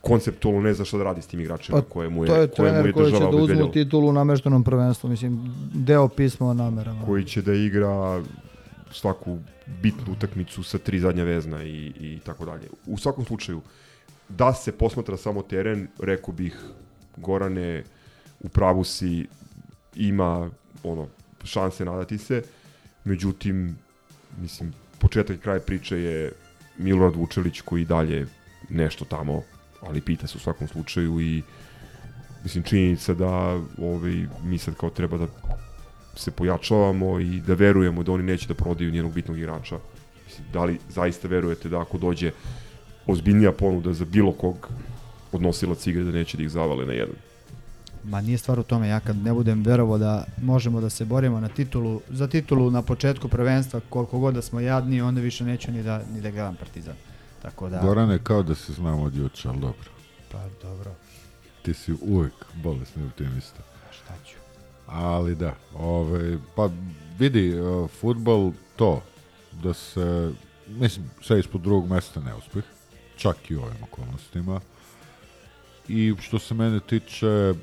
konceptualno 0.00 0.60
ne 0.60 0.74
zna 0.74 0.84
šta 0.84 0.98
da 0.98 1.04
radi 1.04 1.22
s 1.22 1.26
tim 1.26 1.40
igračima 1.40 1.82
koje 1.88 2.08
mu 2.08 2.24
je, 2.24 2.28
Pa, 2.28 2.34
to 2.34 2.40
je 2.40 2.48
koje 2.48 2.80
mu 2.80 2.86
je 2.86 2.92
koji 2.92 3.12
će 3.12 3.18
da 3.18 3.28
uzmu 3.28 3.38
obezbedila. 3.38 3.72
titulu 3.72 4.08
u 4.08 4.12
nameštenom 4.12 4.64
prvenstvu, 4.64 5.10
mislim, 5.10 5.54
deo 5.74 6.08
pisma 6.08 6.48
o 6.50 6.54
namerama. 6.54 7.06
koji 7.06 7.24
će 7.24 7.42
da 7.42 7.54
igra 7.54 8.22
svaku 8.90 9.38
bitnu 9.82 10.12
utakmicu 10.12 10.62
sa 10.62 10.78
tri 10.78 10.98
zadnja 10.98 11.24
vezna 11.24 11.64
i, 11.64 11.92
i 12.00 12.18
tako 12.24 12.44
dalje. 12.44 12.68
U 12.86 12.98
svakom 12.98 13.24
slučaju, 13.24 13.60
da 14.28 14.52
se 14.54 14.72
posmatra 14.72 15.16
samo 15.16 15.42
teren, 15.42 15.88
rekao 15.98 16.34
bih, 16.34 16.56
Gorane, 17.16 17.84
u 18.40 18.48
pravu 18.48 18.84
si, 18.84 19.26
ima 19.96 20.50
ono, 20.82 21.06
šanse 21.44 21.84
nadati 21.84 22.18
se, 22.18 22.42
međutim, 23.04 23.76
mislim, 24.40 24.72
početak 24.98 25.36
i 25.36 25.40
kraj 25.40 25.60
priče 25.60 25.98
je 25.98 26.32
Milorad 26.78 27.16
Vučelić 27.16 27.60
koji 27.60 27.84
dalje 27.84 28.26
nešto 28.68 29.04
tamo, 29.04 29.42
ali 29.80 30.00
pita 30.00 30.26
se 30.26 30.38
u 30.38 30.40
svakom 30.40 30.68
slučaju 30.68 31.20
i 31.20 31.42
mislim 32.42 32.64
činjenica 32.64 33.14
da 33.14 33.60
ovaj, 33.78 34.26
mi 34.44 34.58
sad 34.58 34.74
kao 34.74 34.90
treba 34.90 35.18
da 35.18 35.26
se 36.14 36.30
pojačavamo 36.30 37.20
i 37.20 37.40
da 37.40 37.54
verujemo 37.54 38.02
da 38.02 38.12
oni 38.12 38.22
neće 38.22 38.48
da 38.48 38.54
prodaju 38.54 38.90
nijednog 38.90 39.14
bitnog 39.14 39.38
igrača. 39.38 39.78
Mislim, 40.26 40.46
da 40.52 40.64
li 40.64 40.78
zaista 40.88 41.28
verujete 41.28 41.68
da 41.68 41.80
ako 41.80 41.98
dođe 41.98 42.32
ozbiljnija 43.06 43.52
ponuda 43.52 43.92
za 43.92 44.04
bilo 44.04 44.32
kog 44.32 44.68
od 45.32 45.42
nosilaca 45.42 45.90
igre 45.90 46.04
da 46.04 46.10
neće 46.10 46.36
da 46.36 46.42
ih 46.42 46.50
zavale 46.50 46.86
na 46.86 46.92
jedan? 46.92 47.27
Ma 48.08 48.20
nije 48.20 48.38
stvar 48.38 48.58
u 48.58 48.62
tome, 48.62 48.88
ja 48.88 49.00
kad 49.00 49.16
ne 49.16 49.32
budem 49.32 49.62
verovao 49.62 49.98
da 49.98 50.24
možemo 50.42 50.80
da 50.80 50.90
se 50.90 51.04
borimo 51.04 51.40
na 51.40 51.48
titulu, 51.48 52.00
za 52.10 52.28
titulu 52.28 52.70
na 52.70 52.82
početku 52.82 53.28
prvenstva, 53.28 53.80
koliko 53.88 54.18
god 54.18 54.34
da 54.34 54.42
smo 54.42 54.60
jadni, 54.60 55.00
onda 55.00 55.20
više 55.20 55.44
neću 55.44 55.72
ni 55.72 55.82
da, 55.82 56.02
ni 56.14 56.20
da 56.20 56.30
gledam 56.30 56.56
Partizan. 56.56 56.94
Tako 57.42 57.68
da... 57.68 57.80
Gorane, 57.80 58.18
kao 58.22 58.42
da 58.42 58.54
se 58.54 58.72
znamo 58.72 59.02
od 59.02 59.16
juče, 59.16 59.48
ali 59.48 59.60
dobro. 59.60 59.90
Pa 60.32 60.44
dobro. 60.62 60.90
Ti 61.62 61.74
si 61.74 61.94
uvijek 62.00 62.34
bolesni 62.54 63.06
optimista. 63.06 63.62
Šta 63.90 64.14
ću? 64.26 64.36
Ali 64.86 65.34
da, 65.34 65.54
ovaj, 65.74 66.38
pa 66.56 66.70
vidi, 67.18 67.60
uh, 67.60 67.90
futbol 67.90 68.52
to, 68.76 69.02
da 69.62 69.74
se, 69.74 70.32
mislim, 70.66 71.10
sve 71.22 71.40
ispod 71.40 71.60
drugog 71.60 71.90
mesta 71.90 72.20
neuspeh, 72.20 72.64
čak 73.16 73.50
i 73.50 73.56
u 73.56 73.62
ovim 73.62 73.82
okolnostima. 73.82 74.60
I 75.88 76.14
što 76.20 76.38
se 76.38 76.54
mene 76.54 76.80
tiče, 76.80 77.54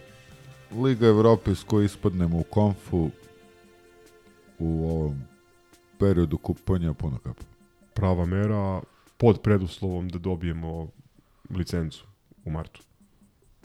Liga 0.84 1.08
Evrope 1.08 1.56
s 1.56 1.64
koje 1.64 1.86
ispadnemo 1.86 2.40
u 2.40 2.44
konfu 2.44 3.10
u 4.60 4.90
ovom 4.90 5.22
periodu 6.00 6.38
kupanja 6.38 6.94
puno 6.94 7.18
kapa. 7.18 7.44
Prava 7.94 8.26
mera 8.26 8.82
pod 9.18 9.42
preduslovom 9.42 10.10
da 10.10 10.20
dobijemo 10.20 10.88
licencu 11.50 12.06
u 12.46 12.52
martu. 12.52 12.82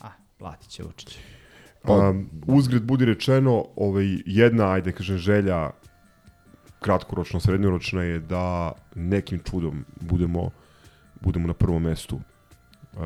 A, 0.00 0.08
platit 0.38 0.68
će 0.70 0.82
Vučić. 0.82 1.18
Pa- 1.82 2.08
Um, 2.08 2.30
uzgred 2.46 2.82
budi 2.82 3.04
rečeno, 3.04 3.64
ovaj, 3.76 4.04
jedna, 4.26 4.70
ajde 4.72 4.92
kažem, 4.92 5.18
želja 5.18 5.70
kratkoročno, 6.80 7.40
srednjoročna 7.40 8.02
je 8.02 8.18
da 8.18 8.72
nekim 8.94 9.38
čudom 9.50 9.84
budemo, 10.00 10.50
budemo 11.20 11.46
na 11.46 11.54
prvom 11.54 11.82
mestu 11.82 12.16
uh, 12.16 13.00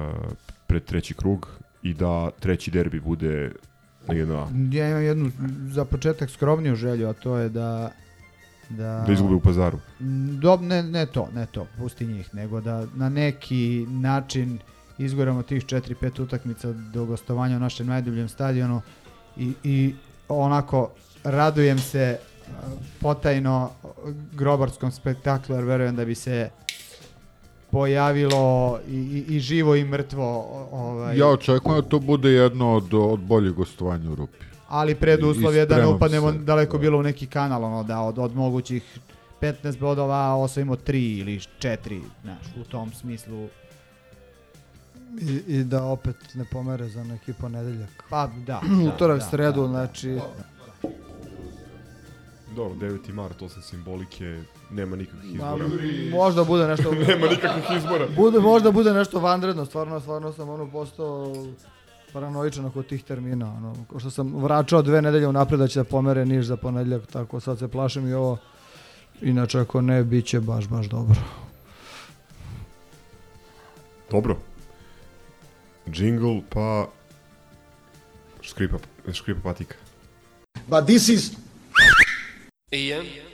pred 0.66 0.84
treći 0.84 1.14
krug 1.14 1.48
i 1.82 1.94
da 1.94 2.30
treći 2.30 2.70
derbi 2.70 3.00
bude 3.00 3.52
na 4.09 4.14
1A. 4.14 4.74
Ja 4.74 4.90
imam 4.90 5.02
jednu 5.02 5.30
za 5.68 5.84
početak 5.84 6.30
skromniju 6.30 6.76
želju, 6.76 7.09
a 7.09 7.12
to 7.12 7.36
je 7.36 7.48
da 7.48 7.90
da, 8.68 9.05
Da 9.07 9.12
izgube 9.12 9.34
u 9.34 9.40
pazaru. 9.40 9.78
Dob, 10.40 10.62
ne, 10.62 10.82
ne 10.82 11.07
to, 11.07 11.28
ne 11.34 11.46
to, 11.46 11.66
pusti 11.78 12.07
njih, 12.07 12.34
nego 12.34 12.61
da 12.61 12.86
na 12.94 13.09
neki 13.09 13.86
način 13.88 14.59
izgoramo 14.98 15.42
tih 15.42 15.64
4-5 15.64 16.22
utakmica 16.22 16.72
do 16.72 17.05
gostovanja 17.05 17.57
u 17.57 17.61
našem 17.61 17.86
najdubljem 17.86 18.28
stadionu 18.28 18.82
i, 19.36 19.52
i 19.64 19.94
onako 20.28 20.90
radujem 21.24 21.78
se 21.78 22.18
potajno 23.00 23.70
grobarskom 24.32 24.92
spektaklu 24.92 25.55
jer 25.55 25.64
verujem 25.64 25.96
da 25.96 26.05
bi 26.05 26.14
se 26.14 26.50
pojavilo 27.74 28.78
i, 28.88 29.24
i, 29.28 29.36
i 29.36 29.40
živo 29.40 29.76
i 29.76 29.84
mrtvo 29.84 30.46
ovaj, 30.72 31.18
Ja 31.18 31.28
očekujem 31.28 31.82
da 31.82 31.88
to 31.88 31.98
bude 31.98 32.30
jedno 32.30 32.72
od, 32.74 32.94
od 32.94 33.20
boljih 33.20 33.52
gostovanja 33.52 34.10
u 34.10 34.14
Rupi. 34.14 34.44
ali 34.68 34.94
preduslov 34.94 35.54
je 35.54 35.66
da 35.66 35.76
ne 35.76 35.86
upadnemo 35.86 36.32
se, 36.32 36.38
daleko 36.38 36.78
bilo 36.78 36.98
u 36.98 37.02
neki 37.02 37.26
kanal, 37.26 37.64
ono, 37.64 37.82
da 37.82 38.00
od, 38.00 38.18
od 38.18 38.36
mogućih 38.36 38.98
15 39.40 39.78
bodova 39.78 40.34
osvojimo 40.34 40.76
3 40.76 41.20
ili 41.20 41.38
4, 41.38 42.02
znaš, 42.22 42.46
u 42.60 42.64
tom 42.64 42.92
smislu 42.92 43.48
I, 45.20 45.42
I 45.46 45.64
da 45.64 45.84
opet 45.84 46.16
ne 46.34 46.44
pomere 46.52 46.88
za 46.88 47.04
neki 47.04 47.32
ponedeljak. 47.32 48.04
Pa 48.10 48.26
da. 48.46 48.60
Utorak, 48.94 49.18
da, 49.20 49.26
sredu, 49.26 49.60
da, 49.60 49.66
da. 49.66 49.72
znači... 49.72 50.18
Dobro, 52.56 52.74
9. 52.88 53.12
mart, 53.12 53.42
osim 53.42 53.62
simbolike, 53.62 54.42
nema 54.74 54.96
nikakvih 54.96 55.40
Ma, 55.40 55.54
izbora. 55.54 55.64
možda 56.10 56.44
bude 56.44 56.66
nešto... 56.66 56.92
nema 57.08 57.26
nikakvih 57.26 57.76
izbora. 57.76 58.06
Bude, 58.16 58.38
možda 58.38 58.70
bude 58.70 58.92
nešto 58.92 59.20
vanredno, 59.20 59.64
stvarno, 59.64 60.00
stvarno 60.00 60.32
sam 60.32 60.48
ono 60.48 60.70
postao 60.70 61.32
paranoičan 62.12 62.64
oko 62.64 62.82
tih 62.82 63.04
termina. 63.04 63.54
Ono, 63.56 63.74
ko 63.88 63.98
što 63.98 64.10
sam 64.10 64.34
vraćao 64.34 64.82
dve 64.82 65.02
nedelje 65.02 65.28
unapred 65.28 65.60
da 65.60 65.68
će 65.68 65.80
da 65.80 65.84
pomere 65.84 66.26
niž 66.26 66.46
za 66.46 66.56
ponedjeljak, 66.56 67.06
tako 67.06 67.40
sad 67.40 67.58
se 67.58 67.68
plašim 67.68 68.08
i 68.08 68.14
ovo. 68.14 68.38
Inače, 69.22 69.58
ako 69.58 69.80
ne, 69.80 70.04
bit 70.04 70.26
će 70.26 70.40
baš, 70.40 70.68
baš 70.68 70.86
dobro. 70.86 71.20
Dobro. 74.10 74.36
Jingle, 75.86 76.42
pa... 76.48 76.86
Škripa, 78.40 78.76
škripa 79.12 79.40
patika. 79.42 79.74
But 80.66 80.84
this 80.86 81.08
is 81.08 81.32
Jedan, 82.70 83.06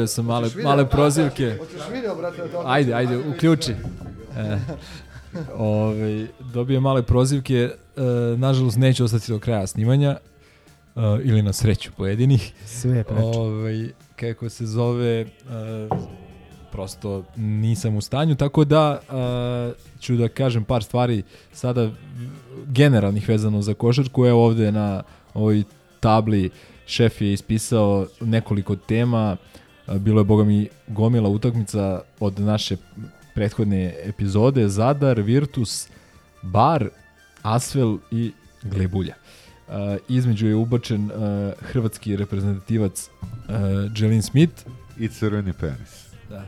dobio 0.00 0.06
sam 0.06 0.24
male, 0.24 0.48
video? 0.48 0.64
male 0.64 0.88
prozivke. 0.88 1.56
Hoćeš 1.58 1.88
video, 1.92 2.14
brate, 2.14 2.48
to? 2.52 2.62
Ajde, 2.66 2.94
ajde, 2.94 3.16
uključi. 3.16 3.74
E, 4.36 4.58
ovaj, 5.56 6.26
dobio 6.52 6.80
male 6.80 7.02
prozivke, 7.02 7.54
e, 7.54 8.02
nažalost 8.36 8.78
neće 8.78 9.04
ostati 9.04 9.32
do 9.32 9.38
kraja 9.38 9.66
snimanja, 9.66 10.10
e, 10.96 11.00
ili 11.24 11.42
na 11.42 11.52
sreću 11.52 11.90
pojedinih. 11.96 12.52
Sve 12.66 12.96
je 12.96 13.04
preče. 13.04 13.22
Ovaj, 13.22 13.88
kako 14.16 14.48
se 14.48 14.66
zove, 14.66 15.20
e, 15.20 15.26
prosto 16.72 17.24
nisam 17.36 17.96
u 17.96 18.00
stanju, 18.00 18.34
tako 18.34 18.64
da 18.64 19.00
e, 19.00 20.00
ću 20.00 20.16
da 20.16 20.28
kažem 20.28 20.64
par 20.64 20.82
stvari 20.82 21.22
sada 21.52 21.90
generalnih 22.66 23.28
vezano 23.28 23.62
za 23.62 23.74
košarku. 23.74 24.26
Evo 24.26 24.44
ovde 24.46 24.72
na 24.72 25.02
ovoj 25.34 25.62
tabli 26.00 26.50
šef 26.86 27.20
je 27.20 27.32
ispisao 27.32 28.06
nekoliko 28.20 28.76
tema, 28.76 29.36
bilo 29.98 30.20
je 30.20 30.24
boga 30.24 30.44
mi 30.44 30.68
gomila 30.88 31.28
utakmica 31.28 32.00
od 32.20 32.40
naše 32.40 32.76
prethodne 33.34 33.94
epizode, 34.04 34.68
Zadar, 34.68 35.20
Virtus, 35.20 35.88
Bar, 36.42 36.88
Asvel 37.42 37.98
i 38.10 38.32
Glebulja. 38.62 39.14
Uh, 39.68 39.74
između 40.08 40.46
je 40.46 40.54
ubačen 40.54 41.04
uh, 41.04 41.10
hrvatski 41.60 42.16
reprezentativac 42.16 43.08
uh, 43.08 43.54
Jelin 43.96 44.22
Smith. 44.22 44.62
I 44.98 45.08
crveni 45.08 45.52
penis. 45.52 46.06
Da. 46.28 46.44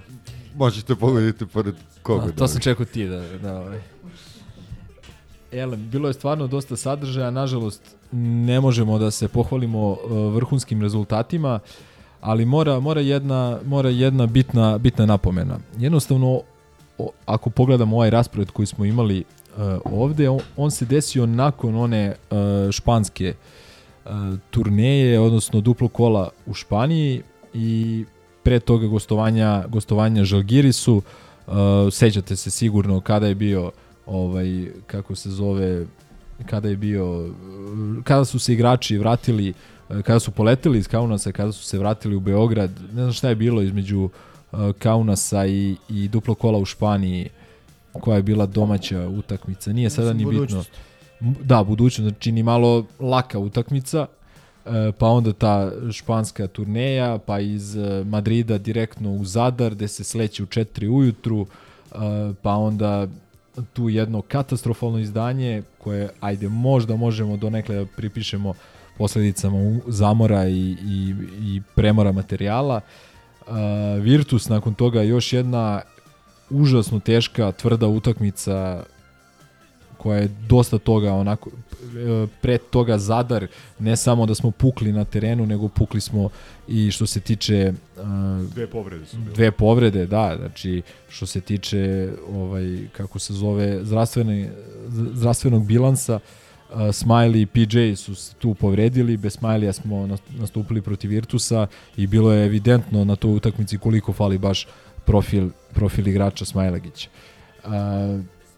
Možete 0.57 0.95
pogledati 0.95 1.47
pored 1.47 1.74
koga. 2.03 2.26
A, 2.26 2.32
to 2.32 2.49
sam 2.49 2.61
čekao 2.61 2.86
ti 2.86 3.07
da... 3.07 3.38
da 3.38 3.61
ovaj. 3.61 3.80
Elem, 5.53 5.88
bilo 5.90 6.09
je 6.09 6.14
stvarno 6.14 6.47
dosta 6.47 6.76
sadržaja, 6.76 7.30
nažalost 7.30 7.97
ne 8.12 8.61
možemo 8.61 8.99
da 8.99 9.11
se 9.11 9.28
pohvalimo 9.28 9.90
uh, 9.90 10.34
vrhunskim 10.34 10.82
rezultatima, 10.82 11.59
ali 12.23 12.45
mora, 12.45 12.81
mora, 12.81 13.01
jedna, 13.01 13.59
mora 13.66 13.91
jedna 13.91 14.27
bitna, 14.27 14.79
bitna 14.79 15.07
napomena. 15.07 15.59
Jednostavno, 15.79 16.41
o, 16.99 17.11
ako 17.27 17.51
pogledamo 17.51 17.97
ovaj 17.97 18.11
raspored 18.11 18.51
koji 18.51 18.66
smo 18.66 18.85
imali 18.85 19.25
uh, 19.57 19.62
ovde, 19.85 20.29
on, 20.29 20.41
on 20.57 20.70
se 20.70 20.85
desio 20.85 21.27
nakon 21.27 21.77
one 21.77 22.14
uh, 22.31 22.70
španske 22.70 23.35
uh, 24.05 24.11
turneje, 24.51 25.20
odnosno 25.20 25.61
duplo 25.61 25.89
kola 25.89 26.29
u 26.47 26.55
Španiji 26.55 27.23
i 27.55 28.05
pre 28.43 28.61
toga 28.61 28.87
gostovanja, 28.87 29.64
gostovanja 29.68 30.25
Žalgirisu. 30.25 31.03
Uh, 31.47 31.55
sećate 31.93 32.37
se 32.37 32.51
sigurno 32.51 33.01
kada 33.01 33.27
je 33.27 33.35
bio 33.35 33.70
ovaj 34.07 34.70
kako 34.87 35.14
se 35.14 35.31
zove 35.31 35.87
kada 36.47 36.68
je 36.68 36.77
bio 36.77 37.35
kada 38.05 38.25
su 38.25 38.39
se 38.39 38.53
igrači 38.53 38.99
vratili 38.99 39.55
kada 39.89 40.20
su 40.20 40.30
poleteli 40.30 40.78
iz 40.78 40.89
Kaunasa 40.89 41.33
kada 41.33 41.53
su 41.53 41.64
se 41.64 41.78
vratili 41.78 42.16
u 42.16 42.20
Beograd 42.20 42.70
ne 42.93 43.03
znam 43.03 43.12
šta 43.12 43.28
je 43.28 43.35
bilo 43.35 43.62
između 43.62 44.01
uh, 44.53 44.59
Kaunasa 44.78 45.47
i, 45.47 45.76
i 45.89 46.09
duplo 46.09 46.35
kola 46.35 46.59
u 46.59 46.64
Španiji 46.64 47.28
koja 47.93 48.16
je 48.16 48.22
bila 48.22 48.47
domaća 48.47 49.09
utakmica. 49.09 49.72
Nije 49.72 49.91
sada 49.91 50.12
ni 50.12 50.24
bitno. 50.24 50.64
da 51.20 51.64
budućnost 51.64 52.09
znači 52.11 52.33
ni 52.33 52.43
malo 52.43 52.87
laka 53.01 53.39
utakmica 53.39 54.07
E, 54.66 54.93
pa 54.99 55.07
onda 55.07 55.33
ta 55.33 55.70
španska 55.93 56.47
turneja, 56.47 57.18
pa 57.26 57.41
iz 57.41 57.76
e, 57.76 58.05
Madrida 58.05 58.59
direktno 58.59 59.12
u 59.12 59.24
Zadar, 59.24 59.74
gde 59.74 59.89
se 59.89 60.05
sleće 60.05 60.43
u 60.43 60.47
4 60.47 60.89
ujutru, 60.89 61.47
e, 61.47 61.97
pa 62.43 62.55
onda 62.55 63.07
tu 63.72 63.89
jedno 63.89 64.22
katastrofalno 64.22 64.99
izdanje 64.99 65.62
koje, 65.78 66.09
ajde, 66.20 66.49
možda 66.49 66.97
možemo 66.97 67.37
donekle 67.37 67.76
da 67.76 67.87
pripišemo 67.97 68.55
posledicama 68.99 69.78
zamora 69.86 70.49
i, 70.49 70.76
i, 70.86 71.14
i 71.40 71.62
premora 71.74 72.12
materijala. 72.12 72.80
Uh, 73.40 73.55
Virtus 74.01 74.49
nakon 74.49 74.74
toga 74.74 75.03
još 75.03 75.32
jedna 75.32 75.82
užasno 76.51 77.01
teška, 77.01 77.53
tvrda 77.53 77.86
utakmica 77.86 78.84
koja 80.02 80.19
je 80.19 80.28
dosta 80.48 80.78
toga 80.78 81.12
onako 81.12 81.51
e, 81.51 82.27
pre 82.40 82.59
toga 82.59 82.98
Zadar 82.98 83.47
ne 83.78 83.97
samo 83.97 84.27
da 84.27 84.35
smo 84.35 84.51
pukli 84.51 84.93
na 84.93 85.05
terenu 85.05 85.47
nego 85.47 85.69
pukli 85.69 86.01
smo 86.01 86.28
i 86.69 86.90
što 86.90 87.06
se 87.06 87.20
tiče 87.20 87.73
uh, 87.97 88.02
Dve 88.55 88.66
povrede 88.66 89.06
su 89.06 89.16
bile. 89.16 89.35
dve 89.35 89.51
povrede 89.51 90.06
da 90.06 90.36
znači 90.39 90.82
što 91.09 91.27
se 91.27 91.40
tiče 91.40 92.12
ovaj 92.32 92.89
kako 92.93 93.19
se 93.19 93.32
zove 93.32 93.85
zdravstvene 93.85 94.52
zdravstvenog 94.89 95.66
bilansa 95.66 96.14
uh, 96.14 96.23
Smiley 96.77 97.43
i 97.43 97.47
PJ 97.47 97.97
su 97.97 98.35
tu 98.39 98.55
povredili, 98.55 99.16
bez 99.16 99.39
Smiley 99.39 99.73
smo 99.73 100.07
nas- 100.07 100.20
nastupili 100.39 100.82
protiv 100.82 101.11
Virtusa 101.11 101.66
i 101.97 102.07
bilo 102.07 102.32
je 102.32 102.47
evidentno 102.47 103.05
na 103.05 103.16
toj 103.16 103.36
utakmici 103.36 103.78
koliko 103.78 104.12
fali 104.12 104.39
baš 104.39 104.66
profil, 105.05 105.51
profil 105.73 106.09
igrača 106.09 106.44
Smajlagića. 106.44 107.09
Uh, 107.65 107.70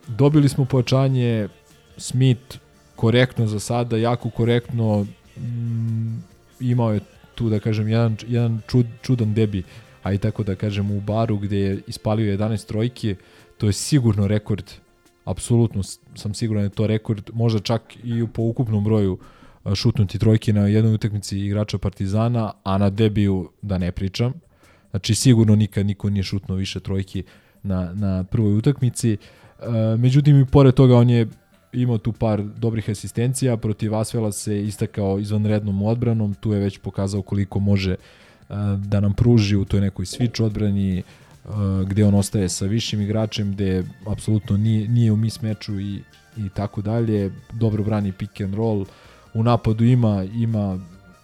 dobili 0.09 0.49
smo 0.49 0.65
pojačanje 0.65 1.49
Smith 1.97 2.59
korektno 2.97 3.47
za 3.47 3.61
sada, 3.61 3.97
jako 3.97 4.31
korektno 4.31 5.07
mm, 5.37 6.23
imao 6.61 6.93
je 6.93 7.01
tu 7.35 7.49
da 7.49 7.61
kažem 7.61 7.89
jedan, 7.89 8.17
jedan 8.29 8.61
čud, 8.67 8.87
čudan 9.03 9.35
debi 9.35 9.63
a 10.03 10.13
i 10.13 10.19
tako 10.19 10.43
da 10.43 10.55
kažem 10.55 10.91
u 10.91 11.01
baru 11.01 11.37
gde 11.37 11.59
je 11.59 11.81
ispalio 11.87 12.37
11 12.37 12.67
trojke 12.67 13.17
to 13.59 13.67
je 13.67 13.73
sigurno 13.73 14.27
rekord 14.27 14.71
apsolutno 15.25 15.83
sam 16.15 16.35
siguran 16.35 16.61
da 16.61 16.65
je 16.65 16.71
to 16.71 16.87
rekord 16.87 17.31
možda 17.33 17.61
čak 17.61 17.83
i 18.05 18.27
po 18.33 18.43
ukupnom 18.43 18.85
broju 18.85 19.19
šutnuti 19.75 20.19
trojke 20.19 20.53
na 20.53 20.61
jednoj 20.61 20.95
utakmici 20.95 21.39
igrača 21.39 21.79
Partizana 21.79 22.53
a 22.63 22.79
na 22.79 22.91
debiju 22.91 23.51
da 23.63 23.79
ne 23.79 23.93
pričam. 23.93 24.33
Znači 24.91 25.15
sigurno 25.15 25.57
nikad 25.57 25.87
niko 25.87 26.11
nije 26.11 26.23
šutnuo 26.23 26.59
više 26.59 26.81
trojki 26.81 27.23
na, 27.63 27.95
na 27.95 28.25
prvoj 28.25 28.57
utakmici. 28.57 29.13
E, 29.13 29.17
međutim 29.99 30.41
i 30.41 30.47
pored 30.47 30.75
toga 30.75 30.97
on 30.97 31.11
je 31.11 31.29
imao 31.73 31.99
tu 31.99 32.13
par 32.13 32.43
dobrih 32.43 32.91
asistencija, 32.91 33.57
protiv 33.57 33.95
Asvela 33.95 34.33
se 34.33 34.65
istakao 34.65 35.19
izvanrednom 35.19 35.83
odbranom, 35.83 36.35
tu 36.35 36.53
je 36.53 36.61
već 36.61 36.79
pokazao 36.79 37.23
koliko 37.23 37.61
može 37.61 37.97
da 38.79 39.01
nam 39.01 39.13
pruži 39.13 39.57
u 39.57 39.65
toj 39.65 39.81
nekoj 39.81 40.05
switch 40.05 40.45
odbrani, 40.45 41.03
e, 41.45 41.49
gde 41.87 42.05
on 42.05 42.15
ostaje 42.15 42.49
sa 42.49 42.67
višim 42.67 43.01
igračem, 43.01 43.53
gde 43.53 43.85
apsolutno 44.07 44.57
nije, 44.57 44.89
nije 44.89 45.13
u 45.13 45.17
mis 45.17 45.43
meču 45.43 45.81
i 45.81 46.03
i 46.37 46.49
tako 46.49 46.83
dalje, 46.83 47.33
dobro 47.53 47.85
brani 47.85 48.13
pick 48.13 48.41
and 48.41 48.55
roll, 48.55 48.85
u 49.35 49.43
napadu 49.43 49.85
ima 49.85 50.25
ima 50.35 50.79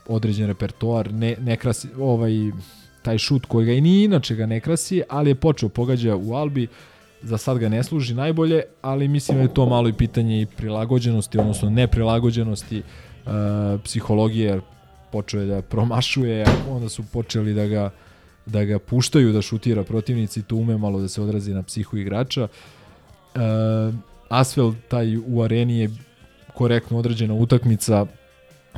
određen 0.08 0.46
repertoar, 0.46 1.12
ne, 1.12 1.36
ne 1.40 1.56
krasi, 1.56 1.88
ovaj, 1.98 2.32
taj 3.02 3.18
šut 3.18 3.46
koji 3.46 3.66
ga 3.66 3.72
i 3.72 3.80
ni 3.80 4.04
inače 4.04 4.34
ga 4.34 4.46
ne 4.46 4.60
krasi, 4.60 5.02
ali 5.08 5.30
je 5.30 5.34
počeo 5.34 5.68
pogađa 5.68 6.16
u 6.16 6.34
Albi, 6.34 6.66
za 7.22 7.38
sad 7.38 7.58
ga 7.58 7.68
ne 7.68 7.82
služi 7.82 8.14
najbolje, 8.14 8.62
ali 8.82 9.08
mislim 9.08 9.36
da 9.36 9.42
je 9.42 9.54
to 9.54 9.66
malo 9.66 9.88
i 9.88 9.92
pitanje 9.92 10.42
i 10.42 10.46
prilagođenosti, 10.46 11.38
odnosno 11.38 11.70
neprilagođenosti 11.70 12.78
uh, 12.78 13.32
psihologije, 13.84 14.60
počeo 15.12 15.40
je 15.40 15.46
da 15.46 15.62
promašuje, 15.62 16.44
onda 16.70 16.88
su 16.88 17.02
počeli 17.12 17.54
da 17.54 17.66
ga 17.66 17.90
da 18.52 18.64
ga 18.64 18.78
puštaju 18.78 19.32
da 19.32 19.42
šutira 19.42 19.84
protivnici, 19.84 20.42
to 20.42 20.56
ume 20.56 20.78
malo 20.78 21.00
da 21.00 21.08
se 21.08 21.22
odrazi 21.22 21.54
na 21.54 21.62
psihu 21.62 21.96
igrača. 21.96 22.48
Uh, 23.34 23.94
Asfel 24.28 24.72
taj 24.88 25.16
u 25.26 25.42
areni 25.42 25.78
je 25.78 25.90
korektno 26.54 26.98
određena 26.98 27.34
utakmica, 27.34 28.06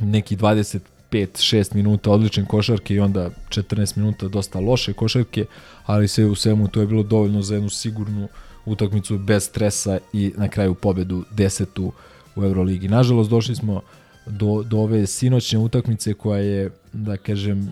neki 0.01 0.37
25-6 0.37 1.75
minuta 1.75 2.11
odlične 2.11 2.45
košarke 2.45 2.95
i 2.95 2.99
onda 2.99 3.29
14 3.49 3.97
minuta 3.97 4.27
dosta 4.27 4.59
loše 4.59 4.93
košarke, 4.93 5.45
ali 5.85 6.07
sve 6.07 6.25
u 6.25 6.35
svemu 6.35 6.67
to 6.67 6.81
je 6.81 6.87
bilo 6.87 7.03
dovoljno 7.03 7.41
za 7.41 7.53
jednu 7.53 7.69
sigurnu 7.69 8.27
utakmicu 8.65 9.17
bez 9.17 9.43
stresa 9.43 9.99
i 10.13 10.33
na 10.37 10.47
kraju 10.47 10.73
pobedu 10.73 11.23
desetu 11.31 11.91
u 12.35 12.43
Euroligi. 12.43 12.87
Nažalost, 12.87 13.29
došli 13.29 13.55
smo 13.55 13.81
do, 14.25 14.63
do 14.63 14.77
ove 14.77 15.07
sinoćne 15.07 15.59
utakmice 15.59 16.13
koja 16.13 16.39
je, 16.39 16.69
da 16.93 17.17
kažem, 17.17 17.71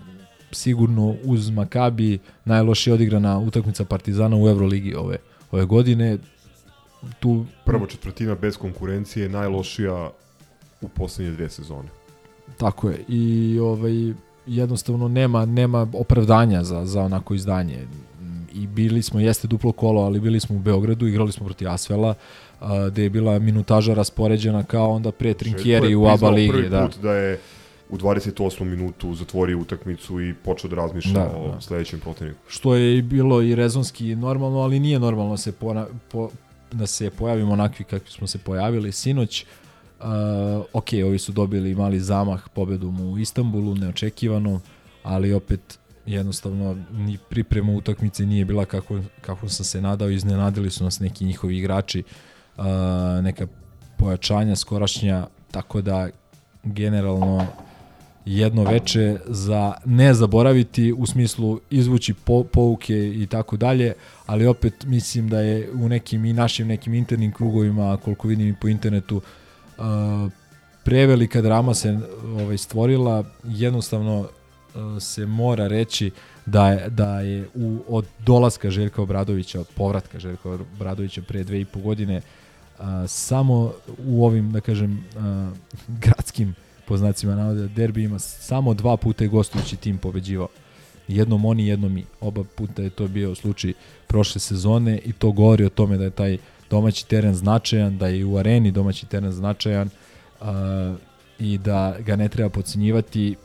sigurno 0.52 1.16
uz 1.24 1.50
Makabi 1.50 2.18
najlošije 2.44 2.94
odigrana 2.94 3.38
utakmica 3.38 3.84
Partizana 3.84 4.36
u 4.36 4.48
Euroligi 4.48 4.94
ove, 4.94 5.16
ove 5.50 5.64
godine. 5.64 6.18
Tu 7.20 7.44
Prva 7.64 7.86
četvrtina 7.86 8.34
bez 8.34 8.56
konkurencije 8.56 9.22
je 9.22 9.28
najlošija 9.28 10.10
u 10.80 10.88
poslednje 10.88 11.32
dve 11.32 11.48
sezone. 11.48 11.88
Tako 12.56 12.90
je. 12.90 13.04
I 13.08 13.58
ovaj 13.58 13.92
jednostavno 14.46 15.08
nema 15.08 15.44
nema 15.44 15.86
opravdanja 15.92 16.64
za 16.64 16.86
za 16.86 17.02
onako 17.02 17.34
izdanje. 17.34 17.86
I 18.54 18.66
bili 18.66 19.02
smo 19.02 19.20
jeste 19.20 19.48
duplo 19.48 19.72
kolo, 19.72 20.02
ali 20.02 20.20
bili 20.20 20.40
smo 20.40 20.56
u 20.56 20.58
Beogradu, 20.58 21.06
igrali 21.06 21.32
smo 21.32 21.46
protiv 21.46 21.68
Asvela, 21.68 22.14
gde 22.90 23.02
je 23.02 23.10
bila 23.10 23.38
minutaža 23.38 23.94
raspoređena 23.94 24.62
kao 24.62 24.90
onda 24.90 25.12
pre 25.12 25.34
Trinkjeri 25.34 25.94
u 25.94 26.06
ABA 26.06 26.30
ligi, 26.30 26.52
prvi 26.52 26.68
da. 26.68 26.86
put 26.86 27.02
da 27.02 27.12
je 27.12 27.38
u 27.92 27.96
28. 27.98 28.64
minutu 28.64 29.14
zatvorio 29.14 29.58
utakmicu 29.58 30.20
i 30.20 30.34
počeo 30.34 30.70
da 30.70 30.76
razmišlja 30.76 31.12
Da, 31.12 31.36
o 31.36 31.48
da. 31.48 31.60
sledećem 31.60 32.00
protivniku. 32.00 32.40
Što 32.48 32.74
je 32.74 32.98
i 32.98 33.02
bilo 33.02 33.42
i 33.42 33.54
rezonski 33.54 34.16
normalno, 34.16 34.58
ali 34.58 34.80
nije 34.80 34.98
normalno 34.98 35.30
da 35.30 35.36
se 35.36 35.52
pona, 35.52 35.86
po, 36.12 36.30
da 36.72 36.86
se 36.86 37.10
pojavimo 37.10 37.52
onakvi 37.52 37.84
kakvi 37.84 38.10
smo 38.10 38.26
se 38.26 38.38
pojavili 38.38 38.92
sinoć. 38.92 39.44
Uh, 40.00 40.06
ok, 40.72 40.86
ovi 41.06 41.18
su 41.18 41.32
dobili 41.32 41.74
mali 41.74 42.00
zamah 42.00 42.48
pobedom 42.54 43.00
u 43.00 43.18
Istanbulu, 43.18 43.74
neočekivano, 43.74 44.60
ali 45.02 45.32
opet 45.32 45.78
jednostavno 46.06 46.76
ni 46.92 47.18
priprema 47.28 47.72
utakmice 47.72 48.26
nije 48.26 48.44
bila 48.44 48.64
kako, 48.64 49.00
kako 49.20 49.48
sam 49.48 49.64
se 49.64 49.80
nadao, 49.80 50.10
iznenadili 50.10 50.70
su 50.70 50.84
nas 50.84 51.00
neki 51.00 51.24
njihovi 51.24 51.58
igrači, 51.58 52.02
uh, 52.56 52.64
neka 53.22 53.46
pojačanja 53.98 54.56
skorašnja, 54.56 55.26
tako 55.50 55.80
da 55.80 56.08
generalno 56.62 57.46
jedno 58.24 58.64
veče 58.64 59.18
za 59.26 59.74
ne 59.84 60.14
zaboraviti 60.14 60.92
u 60.92 61.06
smislu 61.06 61.60
izvući 61.70 62.14
po, 62.14 62.44
pouke 62.44 63.08
i 63.08 63.26
tako 63.26 63.56
dalje, 63.56 63.92
ali 64.26 64.46
opet 64.46 64.84
mislim 64.84 65.28
da 65.28 65.40
je 65.40 65.70
u 65.72 65.88
nekim 65.88 66.24
i 66.24 66.32
našim 66.32 66.68
nekim 66.68 66.94
internim 66.94 67.32
krugovima, 67.32 67.98
koliko 68.04 68.28
vidim 68.28 68.48
i 68.48 68.54
po 68.60 68.68
internetu, 68.68 69.16
uh, 69.16 69.84
prevelika 70.84 71.40
drama 71.40 71.74
se 71.74 71.98
ovaj 72.24 72.58
stvorila, 72.58 73.24
jednostavno 73.44 74.20
uh, 74.20 75.02
se 75.02 75.26
mora 75.26 75.68
reći 75.68 76.10
da 76.46 76.68
je, 76.68 76.88
da 76.88 77.20
je 77.20 77.48
u, 77.54 77.78
od 77.88 78.06
dolaska 78.18 78.70
Željka 78.70 79.02
Obradovića, 79.02 79.60
od 79.60 79.68
povratka 79.74 80.18
Željka 80.18 80.50
Obradovića 80.50 81.22
pre 81.22 81.44
dve 81.44 81.60
i 81.60 81.64
po 81.64 81.80
godine, 81.80 82.16
uh, 82.78 82.84
samo 83.06 83.72
u 84.06 84.26
ovim, 84.26 84.52
da 84.52 84.60
kažem, 84.60 85.04
uh, 85.16 85.22
gradskim 86.04 86.54
po 86.92 86.96
znacima 86.96 87.34
navoda 87.34 87.66
derbijima 87.66 88.18
samo 88.18 88.74
dva 88.74 88.96
puta 88.96 89.24
je 89.24 89.28
gostujući 89.28 89.76
tim 89.76 89.98
pobeđivao. 89.98 90.48
Jednom 91.08 91.44
oni, 91.44 91.66
jednom 91.66 91.92
mi. 91.92 92.04
Oba 92.20 92.44
puta 92.56 92.82
je 92.82 92.90
to 92.90 93.08
bio 93.08 93.34
slučaj 93.34 93.72
prošle 94.06 94.40
sezone 94.40 94.98
i 95.04 95.12
to 95.12 95.32
govori 95.32 95.64
o 95.64 95.68
tome 95.68 95.96
da 95.96 96.04
je 96.04 96.10
taj 96.10 96.38
domaći 96.70 97.08
teren 97.08 97.34
značajan, 97.34 97.98
da 97.98 98.06
je 98.06 98.24
u 98.24 98.36
areni 98.36 98.70
domaći 98.70 99.06
teren 99.06 99.32
značajan 99.32 99.88
uh, 100.40 100.46
i 101.38 101.58
da 101.58 101.96
ga 102.00 102.16
ne 102.16 102.28
treba 102.28 102.48
podcenjivati. 102.48 103.36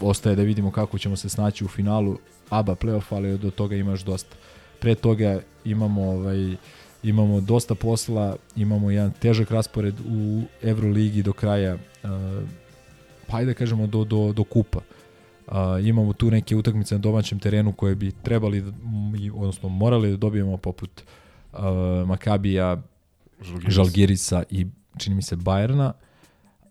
Ostaje 0.00 0.36
da 0.36 0.42
vidimo 0.42 0.70
kako 0.70 0.98
ćemo 0.98 1.16
se 1.16 1.28
snaći 1.28 1.64
u 1.64 1.68
finalu 1.68 2.18
ABA 2.50 2.74
play-off, 2.74 3.04
ali 3.10 3.38
do 3.38 3.50
toga 3.50 3.76
imaš 3.76 4.00
dosta. 4.00 4.36
Pre 4.80 4.94
toga 4.94 5.40
imamo 5.64 6.02
ovaj 6.02 6.56
imamo 7.02 7.40
dosta 7.40 7.74
posla, 7.74 8.36
imamo 8.56 8.90
jedan 8.90 9.12
težak 9.12 9.50
raspored 9.50 9.94
u 10.00 10.42
Euroligi 10.62 11.22
do 11.22 11.32
kraja 11.32 11.74
uh, 11.74 12.10
pa 13.28 13.36
ajde 13.36 13.52
da 13.52 13.58
kažemo 13.58 13.86
do, 13.86 14.04
do, 14.04 14.32
do 14.32 14.44
kupa. 14.44 14.78
Uh, 15.46 15.54
imamo 15.82 16.12
tu 16.12 16.30
neke 16.30 16.56
utakmice 16.56 16.94
na 16.94 16.98
domaćem 16.98 17.38
terenu 17.38 17.72
koje 17.72 17.94
bi 17.94 18.12
trebali, 18.22 18.60
da, 18.60 18.72
odnosno 19.34 19.68
morali 19.68 20.10
da 20.10 20.16
dobijemo 20.16 20.56
poput 20.56 21.02
uh, 21.52 21.58
Makabija, 22.06 22.82
Žalgiris. 23.40 23.74
Žalgirisa 23.74 24.42
i 24.50 24.66
čini 24.98 25.16
mi 25.16 25.22
se 25.22 25.36
Bajerna, 25.36 25.92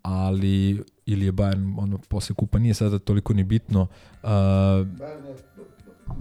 ali 0.02 0.84
ili 1.06 1.26
je 1.26 1.32
Bayern 1.32 1.76
ono 1.78 1.98
posle 1.98 2.36
kupa 2.36 2.60
nije 2.60 2.74
sada 2.74 3.00
toliko 3.00 3.34
ni 3.34 3.44
bitno. 3.44 3.88
Uh, 4.24 4.30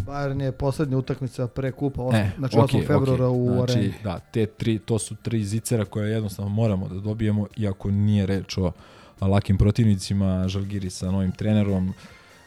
Bayern 0.06 0.40
je 0.42 0.52
poslednja 0.52 0.98
utakmica 0.98 1.46
pre 1.48 1.72
kupa, 1.72 2.02
osam, 2.02 2.20
E, 2.20 2.30
znači 2.38 2.56
8. 2.56 2.64
okej, 2.64 2.80
februara 2.86 3.28
okej. 3.28 3.40
u 3.40 3.54
znači, 3.54 3.72
areni. 3.72 3.94
Da, 4.04 4.18
te 4.18 4.46
tri, 4.46 4.78
to 4.78 4.98
su 4.98 5.16
tri 5.22 5.44
zicera 5.44 5.84
koje 5.84 6.10
jednostavno 6.10 6.50
moramo 6.50 6.88
da 6.88 7.00
dobijemo, 7.00 7.46
iako 7.56 7.90
nije 7.90 8.26
reč 8.26 8.58
o 8.58 8.72
lakim 9.20 9.58
protivnicima, 9.58 10.48
Žalgiri 10.48 10.90
sa 10.90 11.10
novim 11.10 11.32
trenerom, 11.32 11.94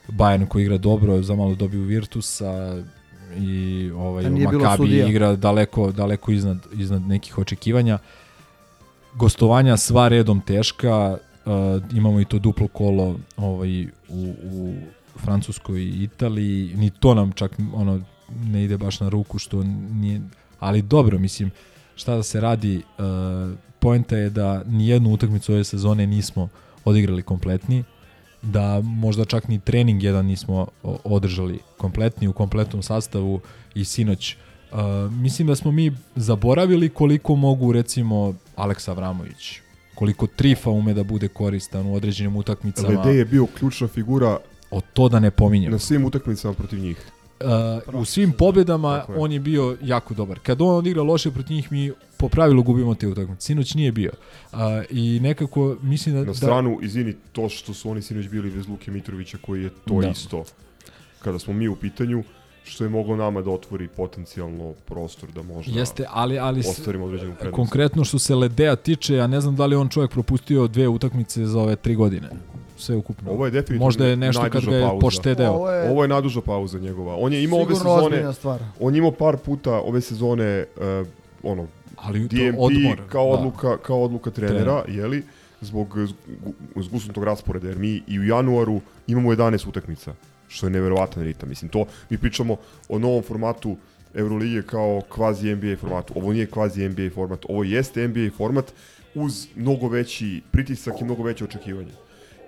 Bayern 0.07 0.47
koji 0.47 0.63
igra 0.63 0.77
dobro, 0.77 1.21
za 1.21 1.35
malo 1.35 1.55
dobiju 1.55 1.83
Virtusa 1.83 2.83
i 3.37 3.91
ovaj 3.95 4.29
Makabi 4.29 5.09
igra 5.09 5.35
daleko 5.35 5.91
daleko 5.91 6.31
iznad 6.31 6.57
iznad 6.73 7.01
nekih 7.01 7.37
očekivanja. 7.37 7.97
Gostovanja 9.15 9.77
sva 9.77 10.07
redom 10.07 10.41
teška, 10.41 11.17
uh, 11.45 11.97
imamo 11.97 12.19
i 12.19 12.25
to 12.25 12.39
duplo 12.39 12.67
kolo 12.67 13.19
ovaj 13.37 13.85
u, 14.09 14.33
u 14.43 14.73
Francuskoj 15.15 15.81
i 15.81 16.03
Italiji, 16.03 16.73
ni 16.75 16.89
to 16.89 17.13
nam 17.13 17.31
čak 17.31 17.51
ono 17.73 18.01
ne 18.43 18.63
ide 18.63 18.77
baš 18.77 18.99
na 18.99 19.09
ruku 19.09 19.39
što 19.39 19.63
nije, 19.91 20.21
ali 20.59 20.81
dobro 20.81 21.19
mislim 21.19 21.51
šta 21.95 22.15
da 22.15 22.23
se 22.23 22.41
radi, 22.41 22.81
uh, 22.97 23.03
poenta 23.79 24.17
je 24.17 24.29
da 24.29 24.63
ni 24.67 24.87
jednu 24.87 25.13
utakmicu 25.13 25.53
ove 25.53 25.63
sezone 25.63 26.07
nismo 26.07 26.49
odigrali 26.85 27.23
kompletni, 27.23 27.83
da 28.41 28.81
možda 28.81 29.25
čak 29.25 29.47
ni 29.47 29.59
trening 29.59 30.03
jedan 30.03 30.25
nismo 30.25 30.67
održali 31.03 31.59
kompletni 31.77 32.27
u 32.27 32.33
kompletnom 32.33 32.83
sastavu 32.83 33.39
i 33.75 33.85
sinoć 33.85 34.35
Uh, 34.71 35.11
mislim 35.11 35.47
da 35.47 35.55
smo 35.55 35.71
mi 35.71 35.91
zaboravili 36.15 36.89
koliko 36.89 37.35
mogu 37.35 37.71
recimo 37.71 38.33
Aleksa 38.55 38.91
Avramović, 38.91 39.59
koliko 39.95 40.27
Trifa 40.27 40.69
ume 40.69 40.93
da 40.93 41.03
bude 41.03 41.27
koristan 41.27 41.85
u 41.85 41.93
određenim 41.93 42.35
utakmicama. 42.35 43.01
LD 43.01 43.05
je 43.15 43.25
bio 43.25 43.45
ključna 43.45 43.87
figura 43.87 44.37
o 44.71 44.81
to 44.81 45.09
da 45.09 45.19
ne 45.19 45.31
pominjem. 45.31 45.71
na 45.71 45.79
svim 45.79 46.05
utakmicama 46.05 46.53
protiv 46.53 46.79
njih. 46.79 46.97
Uh, 47.93 48.01
u 48.01 48.05
svim 48.05 48.31
pobedama 48.31 48.99
Tako 48.99 49.13
je. 49.13 49.19
on 49.19 49.31
je 49.31 49.39
bio 49.39 49.77
jako 49.81 50.13
dobar. 50.13 50.39
Kad 50.39 50.61
on 50.61 50.75
odigra 50.75 51.01
loše 51.03 51.31
protiv 51.31 51.55
njih, 51.55 51.71
mi 51.71 51.91
po 52.17 52.29
pravilu 52.29 52.63
gubimo 52.63 52.95
te 52.95 53.07
utakmice. 53.07 53.41
Sinoć 53.41 53.73
nije 53.73 53.91
bio. 53.91 54.11
Uh, 54.51 54.59
I 54.89 55.19
nekako 55.19 55.77
mislim 55.81 56.15
da... 56.15 56.23
Na 56.23 56.33
stranu, 56.33 56.79
izvini, 56.81 57.15
to 57.31 57.49
što 57.49 57.73
su 57.73 57.89
oni 57.89 58.01
sinoć 58.01 58.27
bili 58.27 58.51
bez 58.51 58.67
Luke 58.67 58.91
Mitrovića 58.91 59.37
koji 59.41 59.63
je 59.63 59.69
to 59.87 60.01
Da. 60.01 60.07
isto. 60.09 60.43
Kada 61.23 61.39
smo 61.39 61.53
mi 61.53 61.67
u 61.67 61.75
pitanju, 61.75 62.23
što 62.69 62.83
je 62.83 62.89
moglo 62.89 63.15
nama 63.15 63.41
da 63.41 63.51
otvori 63.51 63.87
potencijalno 63.87 64.73
prostor 64.85 65.29
da 65.31 65.41
možda 65.43 65.79
Jeste, 65.79 66.05
ali, 66.09 66.39
ali 66.39 66.59
ostvarimo 66.61 67.05
određenu 67.05 67.33
prednost. 67.33 67.55
konkretno 67.55 68.03
što 68.03 68.19
se 68.19 68.35
Ledea 68.35 68.75
tiče, 68.75 69.15
ja 69.15 69.27
ne 69.27 69.41
znam 69.41 69.55
da 69.55 69.65
li 69.65 69.73
je 69.73 69.77
on 69.77 69.89
čovjek 69.89 70.11
propustio 70.11 70.67
dve 70.67 70.87
utakmice 70.87 71.45
za 71.45 71.59
ove 71.59 71.75
tri 71.75 71.95
godine. 71.95 72.29
Sve 72.77 72.95
ukupno. 72.95 73.31
Ovo 73.31 73.45
je 73.45 73.51
definitivno 73.51 73.85
Možda 73.85 74.05
je 74.05 74.15
nešto 74.15 74.49
kad 74.49 74.65
ga 74.65 74.75
je 74.75 74.83
pauza. 74.83 74.99
poštedeo. 75.01 75.51
Ovo 75.51 75.71
je- 75.71 75.89
Ovo 75.91 76.03
je 76.03 76.07
naduža 76.07 76.41
pauza 76.41 76.79
njegova. 76.79 77.15
On 77.15 77.33
je 77.33 77.43
imao 77.43 77.59
ove 77.59 77.75
sezone... 77.75 78.33
stvar. 78.33 78.59
On 78.79 78.93
je 78.93 78.97
imao 78.97 79.11
par 79.11 79.37
puta 79.37 79.71
ove 79.73 80.01
sezone 80.01 80.65
uh, 81.01 81.07
ono, 81.43 81.67
Ali 81.95 82.29
to 82.29 82.35
DMP 82.35 82.55
odmor, 82.59 82.97
kao 83.09 83.25
da. 83.25 83.31
odluka, 83.31 83.77
kao 83.77 84.03
odluka 84.03 84.31
trenera, 84.31 84.83
jeli, 84.87 85.23
zbog 85.61 85.95
zgu- 85.97 86.53
zgusnutog 86.77 87.23
rasporeda, 87.23 87.67
jer 87.67 87.77
mi 87.77 88.01
i 88.07 88.19
u 88.19 88.23
januaru 88.25 88.81
imamo 89.07 89.29
11 89.31 89.67
utakmica, 89.67 90.13
što 90.49 90.65
je 90.65 90.69
neverovatan 90.69 91.23
ritam. 91.23 91.49
Mislim, 91.49 91.69
to, 91.69 91.85
mi 92.09 92.17
pričamo 92.17 92.57
o 92.89 92.99
novom 92.99 93.23
formatu 93.23 93.77
Euroligije 94.13 94.61
kao 94.61 95.01
kvazi 95.09 95.55
NBA 95.55 95.75
formatu. 95.81 96.13
Ovo 96.15 96.33
nije 96.33 96.45
kvazi 96.45 96.89
NBA 96.89 97.09
format, 97.13 97.45
ovo 97.49 97.63
jeste 97.63 98.07
NBA 98.07 98.29
format 98.37 98.73
uz 99.15 99.47
mnogo 99.55 99.87
veći 99.87 100.41
pritisak 100.51 101.01
i 101.01 101.03
mnogo 101.03 101.23
veće 101.23 101.43
očekivanje. 101.43 101.91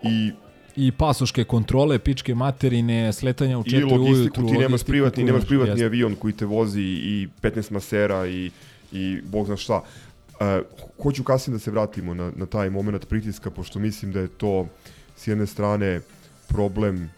I 0.03 0.31
I 0.75 0.91
pasoške 0.91 1.43
kontrole, 1.43 1.99
pičke 1.99 2.35
materine, 2.35 3.13
sletanja 3.13 3.57
u 3.59 3.61
i 3.61 3.69
četiri 3.69 3.83
logistiku, 3.83 4.13
ujutru. 4.13 4.47
ti 4.47 4.51
nemaš 4.51 4.71
logistiku 4.71 4.91
privatni, 4.91 5.23
nemaš 5.23 5.45
privatni 5.47 5.71
jeste. 5.71 5.85
avion 5.85 6.15
koji 6.15 6.33
te 6.33 6.45
vozi 6.45 6.81
i 6.81 7.27
15 7.41 7.71
masera 7.71 8.27
i, 8.27 8.51
i 8.91 9.21
bog 9.21 9.45
zna 9.45 9.57
šta. 9.57 9.81
Uh, 9.81 10.47
hoću 11.03 11.23
kasnije 11.23 11.55
da 11.55 11.59
se 11.59 11.71
vratimo 11.71 12.13
na, 12.13 12.31
na 12.35 12.45
taj 12.45 12.69
moment 12.69 13.07
pritiska, 13.07 13.51
pošto 13.51 13.79
mislim 13.79 14.11
da 14.11 14.19
je 14.19 14.27
to 14.27 14.67
s 15.15 15.27
jedne 15.27 15.47
strane 15.47 16.01
problem 16.47 17.09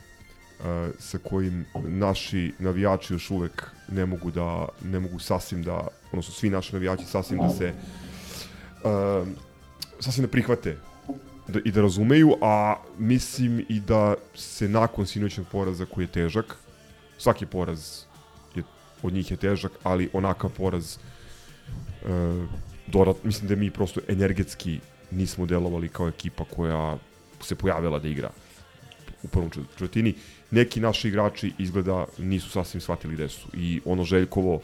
sa 1.00 1.18
kojim 1.18 1.66
naši 1.76 2.54
navijači 2.60 3.14
još 3.14 3.32
uvek 3.32 3.72
ne 3.92 4.06
mogu 4.06 4.32
da 4.32 4.68
ne 4.84 5.00
mogu 5.00 5.20
sasvim 5.20 5.64
da 5.64 5.88
odnosno 6.12 6.34
svi 6.34 6.50
naši 6.50 6.74
navijači 6.74 7.06
sasvim 7.06 7.40
da 7.40 7.50
se 7.50 7.74
uh, 8.84 9.28
sasvim 10.00 10.26
da 10.26 10.32
prihvate 10.32 10.78
da, 11.48 11.60
i 11.66 11.72
da 11.72 11.82
razumeju, 11.82 12.38
a 12.42 12.76
mislim 12.98 13.66
i 13.70 13.80
da 13.80 14.16
se 14.36 14.70
nakon 14.70 15.06
sinoćnog 15.06 15.48
poraza 15.52 15.86
koji 15.86 16.04
je 16.04 16.12
težak, 16.12 16.56
svaki 17.18 17.46
poraz 17.46 18.04
je, 18.56 18.64
od 19.04 19.14
njih 19.14 19.32
je 19.32 19.38
težak, 19.38 19.72
ali 19.84 20.10
onakav 20.14 20.50
poraz 20.50 20.96
e, 20.96 20.98
dodat, 22.88 23.24
mislim 23.24 23.48
da 23.48 23.56
mi 23.56 23.72
prosto 23.72 24.02
energetski 24.08 24.80
nismo 25.12 25.46
delovali 25.46 25.90
kao 25.90 26.08
ekipa 26.08 26.46
koja 26.56 26.98
se 27.42 27.56
pojavila 27.56 28.00
da 28.00 28.08
igra 28.08 28.30
u 29.24 29.28
prvom 29.28 29.50
čet- 29.50 29.70
četvrtini. 29.72 30.16
Neki 30.54 30.80
naši 30.80 31.08
igrači 31.08 31.54
izgleda 31.58 32.06
nisu 32.18 32.50
sasvim 32.50 32.82
shvatili 32.82 33.14
gde 33.14 33.30
su 33.30 33.48
i 33.54 33.82
ono 33.86 34.04
Željkovo 34.04 34.62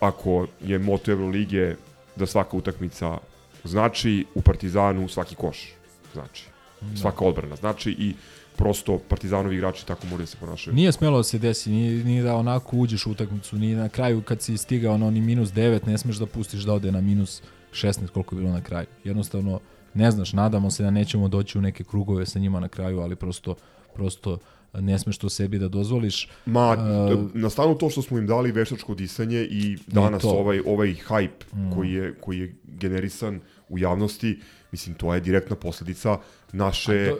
ako 0.00 0.46
je 0.60 0.78
moto 0.78 1.12
Evrolige 1.12 1.76
da 2.16 2.26
svaka 2.26 2.56
utakmica 2.56 3.18
znači 3.64 4.24
u 4.34 4.42
Partizanu 4.42 5.08
svaki 5.08 5.34
koš 5.34 5.72
znači 6.12 6.44
Da. 6.80 6.96
svaka 6.96 7.24
odbrana 7.24 7.56
znači 7.56 7.90
i 7.90 8.14
prosto 8.56 8.98
Partizanovi 9.08 9.56
igrači 9.56 9.86
tako 9.86 10.06
moraju 10.06 10.22
da 10.22 10.26
se 10.26 10.36
ponašaju 10.40 10.76
Nije 10.76 10.92
smelo 10.92 11.16
da 11.16 11.22
se 11.22 11.38
desi, 11.38 11.70
nije, 11.70 12.04
nije 12.04 12.22
da 12.22 12.36
onako 12.36 12.76
uđeš 12.76 13.06
u 13.06 13.10
utakmicu, 13.10 13.56
ni 13.56 13.74
na 13.74 13.88
kraju 13.88 14.22
kad 14.22 14.42
si 14.42 14.56
stigao 14.56 14.98
na 14.98 15.06
oni 15.06 15.20
minus 15.20 15.48
9, 15.48 15.86
ne 15.86 15.98
smeš 15.98 16.16
da 16.16 16.26
pustiš 16.26 16.62
da 16.62 16.72
ode 16.72 16.92
na 16.92 17.00
minus 17.00 17.42
16 17.72 18.08
koliko 18.08 18.34
je 18.34 18.40
bilo 18.40 18.52
na 18.52 18.60
kraju. 18.60 18.86
Jednostavno, 19.04 19.60
ne 19.94 20.10
znaš, 20.10 20.32
nadamo 20.32 20.70
se 20.70 20.82
da 20.82 20.90
nećemo 20.90 21.28
doći 21.28 21.58
u 21.58 21.60
neke 21.60 21.84
krugove 21.84 22.26
sa 22.26 22.38
njima 22.38 22.60
na 22.60 22.68
kraju, 22.68 23.00
ali 23.00 23.16
prosto, 23.16 23.54
prosto 23.94 24.38
ne 24.76 24.98
smeš 24.98 25.18
to 25.18 25.28
sebi 25.28 25.58
da 25.58 25.68
dozvoliš. 25.68 26.28
Ma, 26.46 26.76
Uh, 27.12 27.30
na 27.34 27.50
stanu 27.50 27.74
to 27.74 27.90
što 27.90 28.02
smo 28.02 28.18
im 28.18 28.26
dali 28.26 28.52
veštačko 28.52 28.94
disanje 28.94 29.40
i 29.40 29.78
danas 29.86 30.22
to. 30.22 30.30
ovaj 30.30 30.60
ovaj 30.66 30.94
hype 31.08 31.30
Mm. 31.54 31.72
koji 31.74 31.92
je 31.92 32.14
koji 32.14 32.38
je 32.38 32.54
generisan 32.64 33.40
u 33.68 33.78
javnosti, 33.78 34.40
mislim 34.72 34.94
to 34.94 35.14
je 35.14 35.20
direktna 35.20 35.56
posledica 35.56 36.18
naše 36.52 37.10
to- 37.10 37.18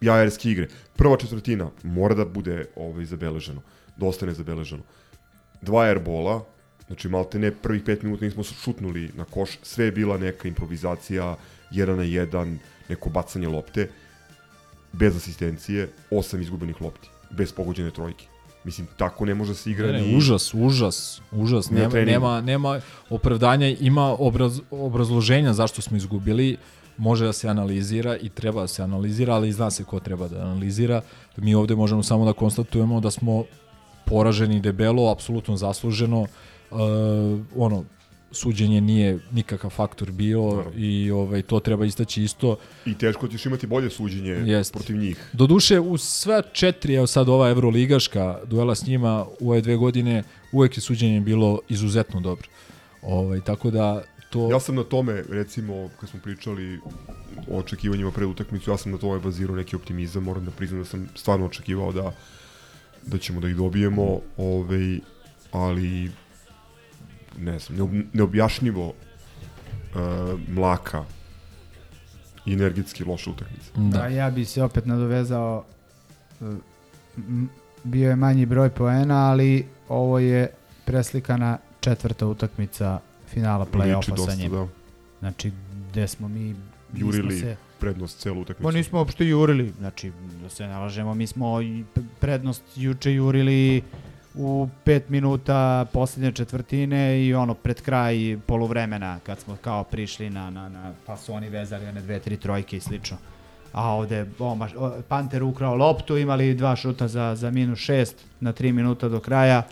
jajerske 0.00 0.50
igre. 0.50 0.68
Prva 0.96 1.16
četvrtina 1.16 1.70
mora 1.82 2.14
da 2.14 2.24
bude 2.24 2.64
ovaj 2.76 3.04
zabeleženo, 3.04 3.62
da 3.96 4.06
ostane 4.06 4.34
zabeleženo. 4.34 4.82
Dva 5.62 5.82
airbola, 5.82 6.44
znači 6.86 7.08
maltene 7.08 7.50
prvih 7.52 7.82
pet 7.82 8.02
minuta 8.02 8.24
nismo 8.24 8.42
šutnuli 8.42 9.10
na 9.14 9.24
koš, 9.24 9.58
sve 9.62 9.84
je 9.84 9.92
bila 9.92 10.18
neka 10.18 10.48
improvizacija, 10.48 11.36
jedan 11.70 11.96
na 11.96 12.02
jedan, 12.02 12.58
neko 12.88 13.10
bacanje 13.10 13.48
lopte, 13.48 13.88
bez 14.92 15.16
asistencije, 15.16 15.88
osam 16.10 16.42
izgubenih 16.42 16.82
lopti, 16.82 17.08
bez 17.30 17.52
pogođene 17.52 17.90
trojke. 17.90 18.26
Mislim, 18.64 18.86
tako 18.96 19.24
ne 19.24 19.34
može 19.34 19.50
da 19.50 19.56
se 19.56 19.70
igra 19.70 19.86
Ne, 19.86 19.92
ne, 19.92 20.02
ni... 20.02 20.16
užas, 20.16 20.54
užas, 20.54 21.20
užas. 21.32 21.70
Nema, 21.70 21.90
treningu. 21.90 22.10
nema, 22.12 22.40
nema 22.40 22.80
opravdanja, 23.10 23.68
ima 23.80 24.16
obraz, 24.18 24.60
obrazloženja 24.70 25.52
zašto 25.52 25.82
smo 25.82 25.96
izgubili, 25.96 26.56
može 26.96 27.24
da 27.24 27.32
se 27.32 27.48
analizira 27.48 28.16
i 28.16 28.28
treba 28.28 28.60
da 28.60 28.68
se 28.68 28.82
analizira, 28.82 29.34
ali 29.34 29.52
zna 29.52 29.70
se 29.70 29.84
ko 29.84 30.00
treba 30.00 30.28
da 30.28 30.40
analizira. 30.40 31.00
Mi 31.36 31.54
ovde 31.54 31.74
možemo 31.74 32.02
samo 32.02 32.24
da 32.24 32.32
konstatujemo 32.32 33.00
da 33.00 33.10
smo 33.10 33.44
poraženi 34.04 34.60
debelo, 34.60 35.10
apsolutno 35.10 35.56
zasluženo. 35.56 36.20
Uh, 36.20 36.78
ono, 37.56 37.84
suđenje 38.32 38.80
nije 38.80 39.18
nikakav 39.32 39.70
faktor 39.70 40.10
bio 40.10 40.64
i 40.76 41.10
ovaj 41.10 41.42
to 41.42 41.60
treba 41.60 41.84
istaći 41.84 42.22
isto. 42.22 42.56
I 42.86 42.94
teško 42.98 43.28
ćeš 43.28 43.46
imati 43.46 43.66
bolje 43.66 43.90
suđenje 43.90 44.30
Jest. 44.30 44.72
protiv 44.72 44.96
njih. 44.96 45.28
Doduše, 45.32 45.80
u 45.80 45.98
sve 45.98 46.42
četiri, 46.52 46.94
evo 46.94 47.06
sad 47.06 47.28
ova 47.28 47.50
Evroligaška 47.50 48.38
duela 48.46 48.74
s 48.74 48.86
njima 48.86 49.26
u 49.40 49.50
ove 49.50 49.60
dve 49.60 49.76
godine, 49.76 50.22
uvek 50.52 50.76
je 50.76 50.80
suđenje 50.80 51.20
bilo 51.20 51.60
izuzetno 51.68 52.20
dobro. 52.20 52.48
Ovaj, 53.02 53.40
tako 53.40 53.70
da 53.70 54.02
to... 54.30 54.50
Ja 54.50 54.60
sam 54.60 54.74
na 54.74 54.84
tome, 54.84 55.24
recimo, 55.28 55.90
kad 56.00 56.08
smo 56.10 56.20
pričali 56.20 56.80
o 57.50 57.58
očekivanjima 57.58 58.10
pred 58.10 58.28
utakmicu, 58.28 58.70
ja 58.70 58.76
sam 58.76 58.92
na 58.92 58.98
tome 58.98 59.20
bazirao 59.20 59.56
neki 59.56 59.76
optimizam, 59.76 60.22
moram 60.22 60.44
da 60.44 60.50
priznam 60.50 60.80
da 60.80 60.84
sam 60.84 61.08
stvarno 61.14 61.46
očekivao 61.46 61.92
da 61.92 62.12
da 63.06 63.18
ćemo 63.18 63.40
da 63.40 63.48
ih 63.48 63.56
dobijemo, 63.56 64.20
ovaj, 64.36 64.98
ali 65.52 66.10
ne 67.38 67.58
znam, 67.58 67.76
neob, 67.76 67.90
neobjašnjivo 68.12 68.86
uh, 68.86 68.94
mlaka 70.48 71.04
i 72.46 72.52
energetski 72.52 73.04
loša 73.04 73.30
utakmica. 73.30 73.70
Da. 73.76 74.06
ja 74.06 74.30
bi 74.30 74.44
se 74.44 74.62
opet 74.62 74.86
nadovezao 74.86 75.64
e, 76.40 76.44
bio 77.84 78.08
je 78.10 78.16
manji 78.16 78.46
broj 78.46 78.70
poena, 78.70 79.30
ali 79.30 79.66
ovo 79.88 80.18
je 80.18 80.50
preslikana 80.84 81.58
četvrta 81.80 82.26
utakmica 82.26 83.00
finala 83.28 83.66
play-offa 83.66 84.04
sa 84.04 84.14
dosta, 84.14 84.34
njima. 84.34 84.56
da. 84.56 84.68
Znači, 85.18 85.52
gde 85.90 86.08
smo 86.08 86.28
mi 86.28 86.54
Jurili 86.94 87.38
se, 87.38 87.56
prednost 87.80 88.18
celu 88.18 88.40
utakmicu. 88.40 88.62
Ma 88.62 88.72
nismo 88.72 88.98
uopšte 88.98 89.26
jurili, 89.26 89.72
znači 89.78 90.12
da 90.42 90.48
se 90.48 90.66
nalažemo, 90.66 91.14
mi 91.14 91.26
smo 91.26 91.58
prednost 92.20 92.62
juče 92.76 93.12
jurili 93.12 93.82
u 94.34 94.68
pet 94.84 95.08
minuta 95.08 95.86
posljednje 95.92 96.32
četvrtine 96.32 97.26
i 97.26 97.34
ono 97.34 97.54
pred 97.54 97.82
kraj 97.82 98.38
poluvremena 98.46 99.18
kad 99.26 99.40
smo 99.40 99.56
kao 99.56 99.84
prišli 99.84 100.30
na, 100.30 100.50
na, 100.50 100.68
na 100.68 100.92
pa 101.06 101.16
su 101.16 101.32
oni 101.32 101.48
vezali 101.48 101.86
one 101.86 102.00
dve, 102.00 102.18
tri 102.18 102.36
trojke 102.36 102.76
i 102.76 102.80
slično. 102.80 103.16
A 103.72 103.94
ovde 103.94 104.26
bomba, 104.38 104.68
o, 104.76 104.92
Panter 105.08 105.42
ukrao 105.42 105.74
loptu, 105.74 106.16
imali 106.16 106.54
dva 106.54 106.76
šuta 106.76 107.08
za, 107.08 107.34
za 107.34 107.50
minus 107.50 107.78
šest 107.78 108.24
na 108.40 108.52
tri 108.52 108.72
minuta 108.72 109.08
do 109.08 109.20
kraja. 109.20 109.62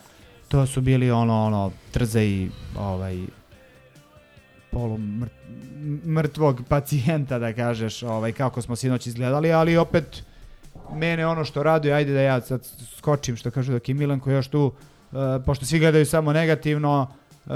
To 0.48 0.66
su 0.66 0.80
bili 0.80 1.10
ono, 1.10 1.44
ono, 1.44 1.72
trze 1.90 2.24
i 2.24 2.50
ovaj, 2.78 3.18
polu 4.70 4.98
mrt- 4.98 6.06
mrtvog 6.06 6.62
pacijenta 6.68 7.38
da 7.38 7.52
kažeš 7.52 8.02
ovaj 8.02 8.32
kako 8.32 8.62
smo 8.62 8.76
sinoć 8.76 9.06
izgledali 9.06 9.52
ali 9.52 9.76
opet 9.76 10.22
mene 10.94 11.26
ono 11.26 11.44
što 11.44 11.62
raduje 11.62 11.94
ajde 11.94 12.12
da 12.12 12.20
ja 12.20 12.40
sad 12.40 12.68
skočim 12.96 13.36
što 13.36 13.50
kažu 13.50 13.72
dok 13.72 13.88
je 13.88 13.94
Milanko 13.94 14.30
još 14.30 14.48
tu 14.48 14.64
uh, 14.66 15.18
pošto 15.46 15.66
svi 15.66 15.78
gledaju 15.78 16.06
samo 16.06 16.32
negativno 16.32 17.06
uh, 17.46 17.52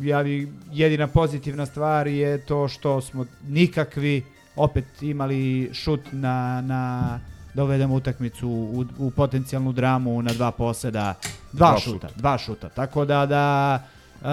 ja 0.00 0.22
bi, 0.22 0.52
jedina 0.72 1.06
pozitivna 1.06 1.66
stvar 1.66 2.06
je 2.06 2.44
to 2.46 2.68
što 2.68 3.00
smo 3.00 3.26
nikakvi 3.48 4.24
opet 4.56 5.02
imali 5.02 5.70
šut 5.72 6.00
na, 6.12 6.60
na 6.60 7.20
da 7.54 7.64
uvedemo 7.64 7.94
utakmicu 7.94 8.48
u, 8.48 8.84
u 8.98 9.10
potencijalnu 9.10 9.72
dramu 9.72 10.22
na 10.22 10.32
dva 10.32 10.50
poseda. 10.50 11.14
Dva, 11.52 11.70
Dva 11.70 11.78
šuta, 11.78 12.08
šuta. 12.08 12.20
dva 12.20 12.38
šuta. 12.38 12.68
Tako 12.68 13.04
da 13.04 13.26
da 13.26 13.78
Uh, 14.22 14.28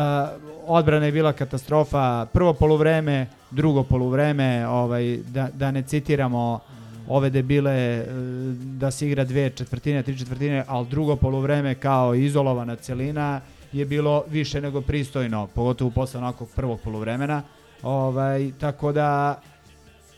odbrana 0.68 1.06
je 1.06 1.12
bila 1.12 1.34
katastrofa, 1.34 2.26
prvo 2.34 2.54
poluvreme, 2.54 3.28
drugo 3.52 3.84
poluvreme, 3.84 4.68
ovaj, 4.68 5.18
da, 5.18 5.48
da 5.54 5.72
ne 5.72 5.82
citiramo 5.82 6.60
ove 7.10 7.30
debile 7.30 7.72
e, 7.72 8.06
da 8.56 8.92
se 8.92 9.08
igra 9.08 9.24
dve 9.24 9.50
četvrtine, 9.50 10.04
tri 10.04 10.18
četvrtine, 10.18 10.64
ali 10.68 10.88
drugo 10.88 11.16
poluvreme 11.16 11.76
kao 11.76 12.16
izolovana 12.16 12.76
celina 12.76 13.42
je 13.72 13.86
bilo 13.86 14.24
više 14.30 14.62
nego 14.62 14.82
pristojno, 14.82 15.48
pogotovo 15.48 15.92
posle 15.92 16.18
onakvog 16.18 16.50
prvog 16.56 16.80
poluvremena. 16.84 17.44
Ovaj, 17.84 18.52
tako 18.60 18.92
da 18.92 19.42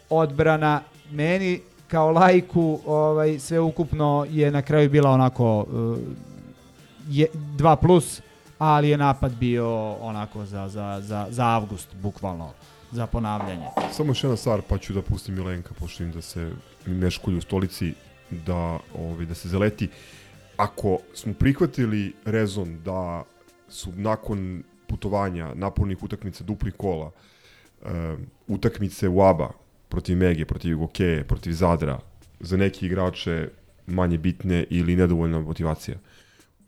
odbrana 0.09 0.81
meni 1.11 1.61
kao 1.87 2.11
lajku 2.11 2.79
ovaj, 2.85 3.39
sve 3.39 3.59
ukupno 3.59 4.27
je 4.29 4.51
na 4.51 4.61
kraju 4.61 4.89
bila 4.89 5.09
onako 5.11 5.59
uh, 5.59 5.97
je, 7.09 7.27
2 7.33 7.75
plus, 7.75 8.21
ali 8.57 8.89
je 8.89 8.97
napad 8.97 9.31
bio 9.35 9.93
onako 9.93 10.45
za, 10.45 10.69
za, 10.69 11.01
za, 11.01 11.27
za 11.29 11.45
avgust, 11.45 11.87
bukvalno, 12.01 12.49
za 12.91 13.07
ponavljanje. 13.07 13.67
Samo 13.91 14.09
još 14.09 14.23
jedna 14.23 14.37
stvar, 14.37 14.61
pa 14.61 14.77
ću 14.77 14.93
da 14.93 15.01
pustim 15.01 15.35
Milenka, 15.35 15.73
pošto 15.79 16.03
im 16.03 16.11
da 16.11 16.21
se 16.21 16.51
meškulju 16.85 17.37
u 17.37 17.41
stolici, 17.41 17.93
da, 18.45 18.79
ovaj, 18.93 19.25
da 19.25 19.33
se 19.33 19.49
zaleti. 19.49 19.89
Ako 20.57 20.99
smo 21.13 21.33
prihvatili 21.33 22.13
rezon 22.25 22.79
da 22.85 23.23
su 23.69 23.91
nakon 23.95 24.63
putovanja, 24.87 25.53
napornih 25.53 26.03
utakmica 26.03 26.43
dupli 26.43 26.71
kola, 26.71 27.11
um, 27.81 28.25
utakmice 28.47 29.09
u 29.09 29.21
ABA 29.21 29.51
protiv 29.89 30.17
Mege, 30.17 30.45
protiv 30.45 30.77
Gokeje, 30.77 31.23
protiv 31.23 31.51
Zadra, 31.51 31.99
za 32.39 32.57
neke 32.57 32.85
igrače 32.85 33.49
manje 33.87 34.17
bitne 34.17 34.65
ili 34.69 34.95
nedovoljna 34.95 35.39
motivacija. 35.39 35.97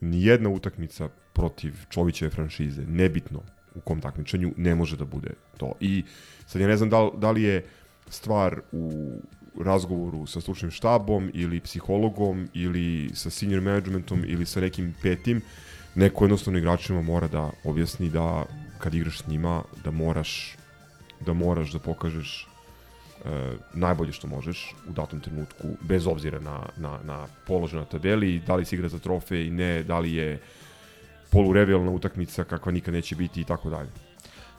Nijedna 0.01 0.49
utakmica 0.49 1.09
protiv 1.33 1.73
Čovićeve 1.89 2.31
franšize, 2.31 2.81
nebitno 2.87 3.41
u 3.75 3.79
kom 3.79 4.01
takmičenju, 4.01 4.53
ne 4.57 4.75
može 4.75 4.97
da 4.97 5.05
bude 5.05 5.33
to. 5.57 5.73
I 5.79 6.03
sad 6.47 6.61
ja 6.61 6.67
ne 6.67 6.77
znam 6.77 6.89
da, 6.89 7.09
da 7.17 7.31
li 7.31 7.43
je 7.43 7.65
stvar 8.09 8.61
u 8.71 9.11
razgovoru 9.61 10.25
sa 10.25 10.41
stručnim 10.41 10.71
štabom 10.71 11.31
ili 11.33 11.59
psihologom 11.59 12.47
ili 12.53 13.09
sa 13.13 13.29
senior 13.29 13.61
managementom 13.61 14.23
ili 14.27 14.45
sa 14.45 14.61
nekim 14.61 14.93
petim, 15.01 15.41
neko 15.95 16.23
jednostavno 16.23 16.59
igračima 16.59 17.01
mora 17.01 17.27
da 17.27 17.51
objasni 17.63 18.09
da 18.09 18.45
kad 18.79 18.93
igraš 18.93 19.19
s 19.19 19.27
njima 19.27 19.63
da 19.83 19.91
moraš 19.91 20.57
da 21.25 21.33
moraš 21.33 21.71
da 21.71 21.79
pokažeš 21.79 22.47
e, 23.25 23.51
najbolje 23.73 24.11
što 24.11 24.27
možeš 24.27 24.75
u 24.89 24.91
datom 24.91 25.19
trenutku, 25.19 25.67
bez 25.81 26.07
obzira 26.07 26.39
na, 26.39 26.65
na, 26.77 26.99
na 27.03 27.27
položaj 27.47 27.79
na 27.79 27.85
tabeli, 27.85 28.41
da 28.47 28.55
li 28.55 28.65
se 28.65 28.75
igra 28.75 28.89
za 28.89 28.99
trofej, 28.99 29.49
ne, 29.49 29.83
da 29.83 29.99
li 29.99 30.13
je 30.13 30.39
polurevijalna 31.31 31.91
utakmica 31.91 32.43
kakva 32.43 32.71
nikad 32.71 32.93
neće 32.93 33.15
biti 33.15 33.41
i 33.41 33.43
tako 33.43 33.69
dalje. 33.69 33.89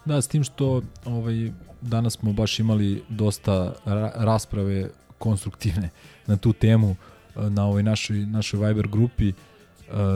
Da, 0.05 0.23
s 0.23 0.29
tim 0.29 0.45
što 0.45 0.83
ovaj, 1.05 1.51
danas 1.81 2.13
smo 2.13 2.33
baš 2.33 2.59
imali 2.59 3.03
dosta 3.09 3.73
ra 3.85 4.13
rasprave 4.15 4.91
konstruktivne 5.19 5.91
na 6.27 6.37
tu 6.37 6.53
temu 6.53 6.97
eh, 7.37 7.51
na 7.51 7.67
ovoj 7.67 7.83
našoj, 7.83 8.19
našoj 8.19 8.67
Viber 8.67 8.89
grupi 8.89 9.29
eh, 9.29 9.35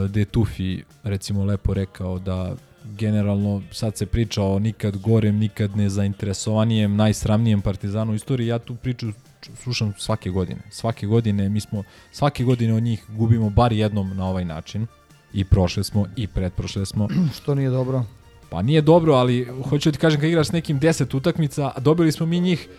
gde 0.09 0.19
je 0.19 0.25
Tufi 0.25 0.83
recimo 1.03 1.43
lepo 1.45 1.73
rekao 1.73 2.19
da 2.19 2.55
generalno 2.85 3.61
sad 3.71 3.97
se 3.97 4.05
priča 4.05 4.43
o 4.43 4.59
nikad 4.59 4.97
gorem, 4.97 5.37
nikad 5.37 5.77
nezainteresovanijem, 5.77 6.95
najsramnijem 6.95 7.61
partizanu 7.61 8.11
u 8.11 8.15
istoriji. 8.15 8.47
Ja 8.47 8.59
tu 8.59 8.75
priču 8.75 9.07
slušam 9.55 9.93
svake 9.97 10.29
godine. 10.29 10.61
Svake 10.69 11.07
godine 11.07 11.49
mi 11.49 11.59
smo, 11.59 11.83
svake 12.11 12.43
godine 12.43 12.73
od 12.73 12.83
njih 12.83 13.05
gubimo 13.09 13.49
bar 13.49 13.73
jednom 13.73 14.17
na 14.17 14.27
ovaj 14.27 14.45
način. 14.45 14.87
I 15.33 15.45
prošle 15.45 15.83
smo, 15.83 16.05
i 16.15 16.27
pretprošle 16.27 16.85
smo. 16.85 17.07
Što 17.37 17.55
nije 17.55 17.69
dobro. 17.69 18.05
Pa 18.49 18.61
nije 18.61 18.81
dobro, 18.81 19.13
ali 19.13 19.47
hoću 19.69 19.89
da 19.89 19.93
ti 19.93 19.99
kažem 19.99 20.21
kad 20.21 20.29
igraš 20.29 20.47
s 20.47 20.51
nekim 20.51 20.79
10 20.79 21.17
utakmica, 21.17 21.71
a 21.75 21.79
dobili 21.79 22.11
smo 22.11 22.25
mi 22.25 22.39
njih 22.39 22.69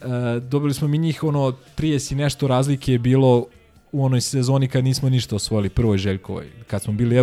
e, 0.00 0.40
dobili 0.40 0.74
smo 0.74 0.88
mi 0.88 0.98
njih 0.98 1.24
ono 1.24 1.52
30 1.78 2.12
i 2.12 2.16
nešto 2.16 2.48
razlike 2.48 2.92
je 2.92 2.98
bilo 2.98 3.46
u 3.92 4.04
onoj 4.04 4.20
sezoni 4.20 4.68
kad 4.68 4.84
nismo 4.84 5.08
ništa 5.08 5.36
osvojili, 5.36 5.68
prvoj 5.68 5.98
Željkovoj. 5.98 6.46
Kad 6.66 6.82
smo 6.82 6.92
bili 6.92 7.16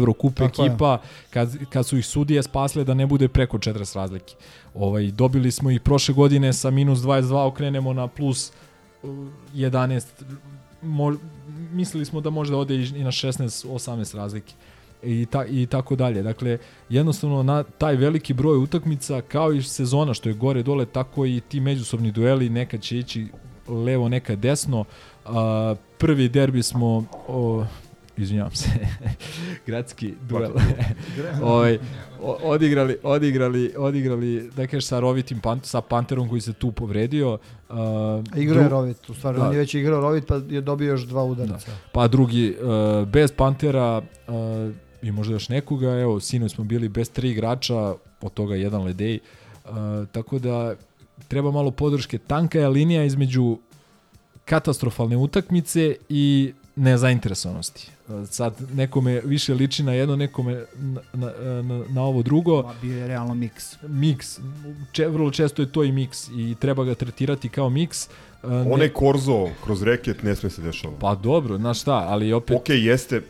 Tako 0.48 0.64
je. 0.64 0.68
ekipa, 0.68 1.02
kad, 1.30 1.66
kad 1.70 1.86
su 1.88 1.98
ih 1.98 2.06
sudije 2.06 2.44
spasle 2.44 2.84
da 2.84 2.94
ne 2.94 3.06
bude 3.06 3.28
preko 3.28 3.58
40 3.58 3.96
razlike. 3.96 4.36
Ovaj, 4.74 5.12
dobili 5.12 5.52
smo 5.52 5.72
ih 5.72 5.82
prošle 5.82 6.14
godine 6.14 6.54
sa 6.54 6.70
minus 6.72 7.00
22, 7.00 7.48
okrenemo 7.48 7.94
na 7.94 8.08
plus 8.08 8.52
uh, 9.04 9.10
11. 9.54 10.06
Mo, 10.82 11.16
mislili 11.72 12.06
smo 12.06 12.22
da 12.22 12.30
možda 12.30 12.58
ode 12.58 12.76
i 12.76 13.04
na 13.04 13.12
16, 13.12 13.68
18 13.68 14.16
razlike 14.16 14.54
i, 15.04 15.26
ta, 15.26 15.46
i 15.46 15.66
tako 15.66 15.96
dalje. 15.96 16.22
Dakle, 16.22 16.58
jednostavno 16.90 17.44
na 17.44 17.64
taj 17.64 17.96
veliki 17.96 18.34
broj 18.34 18.58
utakmica, 18.58 19.22
kao 19.22 19.54
i 19.54 19.62
sezona 19.62 20.14
što 20.14 20.30
je 20.30 20.36
gore 20.36 20.64
dole, 20.64 20.86
tako 20.86 21.26
i 21.26 21.42
ti 21.48 21.60
međusobni 21.60 22.12
dueli 22.12 22.50
nekad 22.50 22.82
će 22.82 22.98
ići 22.98 23.28
levo, 23.68 24.10
nekad 24.10 24.40
desno. 24.40 24.86
A, 25.26 25.76
prvi 25.98 26.30
derbi 26.30 26.64
smo 26.64 27.06
o, 27.28 27.66
izvinjavam 28.18 28.56
se, 28.56 28.70
gradski 29.68 30.14
duel. 30.30 30.52
ovaj, 31.44 31.80
o- 32.22 32.38
odigrali, 32.44 32.98
odigrali, 33.04 33.74
odigrali, 33.78 34.50
da 34.56 34.68
kažeš, 34.68 34.86
sa 34.86 35.00
rovitim 35.00 35.40
pan, 35.40 35.60
sa 35.64 35.82
Panterom 35.82 36.30
koji 36.30 36.42
se 36.42 36.54
tu 36.54 36.72
povredio. 36.72 37.38
Uh, 37.70 37.78
Igrao 38.38 38.64
je 38.64 38.70
Rovit, 38.70 39.10
u 39.10 39.14
stvari, 39.14 39.40
on 39.40 39.52
je 39.52 39.58
već 39.58 39.74
igrao 39.74 40.02
Rovit 40.02 40.28
pa 40.28 40.36
je 40.50 40.62
dobio 40.62 40.90
još 40.90 41.02
dva 41.02 41.24
udarca. 41.24 41.72
Pa 41.92 42.08
drugi, 42.08 42.56
uh, 42.62 43.08
bez 43.08 43.32
Pantera 43.32 44.02
uh, 44.28 44.34
i 45.02 45.12
možda 45.12 45.34
još 45.34 45.50
nekoga, 45.50 45.88
evo, 45.88 46.20
sinoć 46.20 46.52
smo 46.56 46.64
bili 46.64 46.90
bez 46.90 47.10
tri 47.10 47.32
igrača, 47.32 47.96
od 48.22 48.34
toga 48.34 48.56
jedan 48.56 48.84
Ledej, 48.84 49.20
uh, 49.66 49.72
tako 50.12 50.40
da 50.40 50.76
treba 51.28 51.52
malo 51.52 51.72
podrške. 51.72 52.18
Tanka 52.18 52.60
je 52.60 52.68
linija 52.68 53.04
između 53.04 53.58
katastrofalne 54.46 55.18
utakmice 55.18 55.96
i 56.10 56.54
nezainteresovanosti. 56.76 57.90
Uh, 58.08 58.28
Sad 58.30 58.54
nekome 58.74 59.22
više 59.26 59.54
liči 59.54 59.84
na 59.84 59.94
jedno, 59.94 60.16
nekome 60.16 60.66
na, 60.76 61.02
na, 61.14 61.32
na, 61.62 61.84
na 61.90 62.02
ovo 62.04 62.24
drugo. 62.24 62.64
Ma, 62.64 62.74
bio 62.82 62.98
je 62.98 63.08
realno 63.08 63.34
miks. 63.34 63.76
Miks. 63.88 64.40
Če, 64.92 65.08
vrlo 65.08 65.32
često 65.32 65.62
je 65.62 65.72
to 65.72 65.84
i 65.84 65.92
miks 65.92 66.28
i 66.28 66.56
treba 66.60 66.84
ga 66.84 66.96
tretirati 66.96 67.50
kao 67.50 67.70
miks. 67.70 68.08
Uh, 68.08 68.31
ne- 68.44 68.72
Onaj 68.72 68.90
korzo 68.90 69.50
kroz 69.64 69.84
reket 69.84 70.24
ne 70.24 70.36
sme 70.36 70.50
se 70.50 70.62
dešava. 70.62 70.94
Pa 71.00 71.16
dobro, 71.16 71.58
znaš 71.58 71.82
šta, 71.82 72.06
ali 72.08 72.34
opet... 72.34 72.58
Ok, 72.58 72.70
jeste, 72.70 73.16
e, 73.16 73.22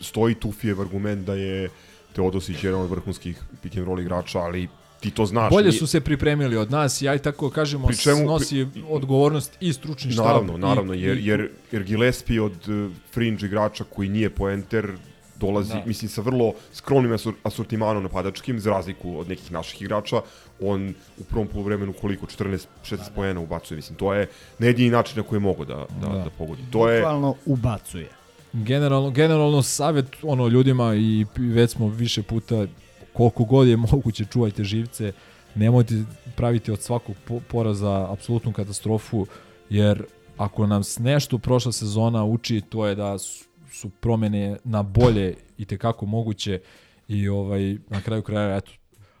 stoji 0.00 0.34
Tufijev 0.34 0.80
argument 0.80 1.26
da 1.26 1.34
je 1.34 1.68
Teodosić 2.12 2.64
jedan 2.64 2.80
od 2.80 2.90
vrhunskih 2.90 3.38
pick 3.62 3.76
and 3.76 3.86
roll 3.86 4.00
igrača, 4.00 4.38
ali 4.38 4.68
ti 5.00 5.10
to 5.10 5.26
znaš. 5.26 5.50
Bolje 5.50 5.72
su 5.72 5.86
se 5.86 6.00
pripremili 6.00 6.56
od 6.56 6.70
nas, 6.70 7.02
ja 7.02 7.14
i 7.14 7.18
tako 7.18 7.50
kažemo, 7.50 7.86
Pri 7.86 7.96
čemu- 7.96 8.16
snosi 8.18 8.66
odgovornost 8.88 9.56
i 9.60 9.72
stručni 9.72 10.12
štab. 10.12 10.24
Naravno, 10.26 10.56
naravno, 10.58 10.94
jer, 10.94 11.18
jer, 11.18 11.50
jer 11.72 11.82
Gillespie 11.82 12.42
od 12.42 12.68
uh, 12.68 12.90
fringe 13.12 13.46
igrača 13.46 13.84
koji 13.86 14.08
nije 14.08 14.30
poenter 14.30 14.92
dolazi, 15.40 15.72
Da. 15.72 15.82
mislim, 15.86 16.08
sa 16.08 16.20
vrlo 16.20 16.52
skromnim 16.72 17.12
asor 17.12 17.34
asortimanom 17.42 18.02
napadačkim, 18.02 18.60
za 18.60 18.70
razliku 18.70 19.18
od 19.18 19.28
nekih 19.28 19.52
naših 19.52 19.82
igrača, 19.82 20.20
on 20.60 20.94
u 21.18 21.24
prvom 21.24 21.46
poluvremenu 21.46 21.92
koliko, 21.92 22.26
14-16 22.26 22.66
pojena 23.14 23.40
ubacuje, 23.40 23.76
mislim, 23.76 23.98
to 23.98 24.14
je 24.14 24.28
na 24.58 24.66
jedini 24.66 24.90
način 24.90 25.16
na 25.16 25.22
koji 25.22 25.36
je 25.36 25.40
mogo 25.40 25.64
da, 25.64 25.86
da, 26.00 26.08
da. 26.08 26.18
Da. 26.18 26.30
pogodi. 26.38 26.62
To 26.70 26.88
je, 26.90 27.00
Bukvalno 27.00 27.34
ubacuje. 27.46 28.08
Generalno, 28.52 29.10
generalno 29.10 29.62
savjet 29.62 30.06
ono 30.22 30.48
ljudima 30.48 30.94
i 30.94 31.26
već 31.36 31.70
smo 31.70 31.88
više 31.88 32.22
puta 32.22 32.66
koliko 33.12 33.44
god 33.44 33.68
je 33.68 33.76
moguće 33.92 34.24
čuvajte 34.24 34.64
živce, 34.64 35.12
nemojte 35.54 36.04
praviti 36.36 36.70
od 36.72 36.80
svakog 36.82 37.16
po- 37.24 37.40
poraza 37.48 38.12
apsolutnu 38.12 38.52
katastrofu, 38.52 39.26
jer 39.70 40.02
ako 40.36 40.66
nam 40.66 40.82
nešto 40.98 41.38
prošla 41.38 41.72
sezona 41.72 42.24
uči, 42.24 42.60
to 42.68 42.86
je 42.86 42.94
da 42.94 43.18
su, 43.18 43.44
su 43.78 43.90
promene 43.90 44.56
na 44.64 44.82
bolje 44.82 45.34
i 45.58 45.64
tekako 45.64 46.06
moguće 46.06 46.60
i 47.08 47.28
ovaj 47.28 47.76
na 47.88 48.00
kraju 48.00 48.22
kraja 48.22 48.56
eto 48.56 48.70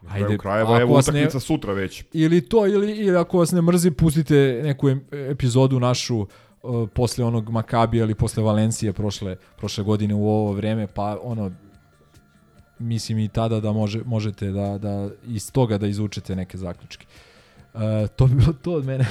Na 0.02 0.14
kraju 0.14 0.38
krajeva, 0.38 0.80
evo 0.80 0.98
utakmica 0.98 1.40
sutra 1.40 1.72
već. 1.72 2.04
Ili 2.12 2.40
to, 2.40 2.66
ili, 2.66 2.92
ili 2.92 3.16
ako 3.16 3.38
vas 3.38 3.52
ne 3.52 3.62
mrzi, 3.62 3.90
pustite 3.90 4.60
neku 4.64 4.88
epizodu 5.30 5.80
našu 5.80 6.18
uh, 6.18 6.88
posle 6.94 7.24
onog 7.24 7.50
Makabija 7.50 8.04
ili 8.04 8.14
posle 8.14 8.42
Valencije 8.42 8.92
prošle, 8.92 9.36
prošle 9.56 9.84
godine 9.84 10.14
u 10.14 10.28
ovo 10.28 10.52
vreme, 10.52 10.86
pa 10.86 11.18
ono, 11.22 11.50
mislim 12.78 13.18
i 13.18 13.28
tada 13.28 13.60
da 13.60 13.72
može, 13.72 14.02
možete 14.04 14.50
da, 14.50 14.78
da 14.78 15.10
iz 15.26 15.52
toga 15.52 15.78
da 15.78 15.86
izvučete 15.86 16.36
neke 16.36 16.58
zaključke. 16.58 17.06
Uh, 17.06 17.37
to 18.16 18.26
bi 18.26 18.34
bilo 18.34 18.52
to 18.52 18.72
od 18.72 18.84
mene. 18.84 19.06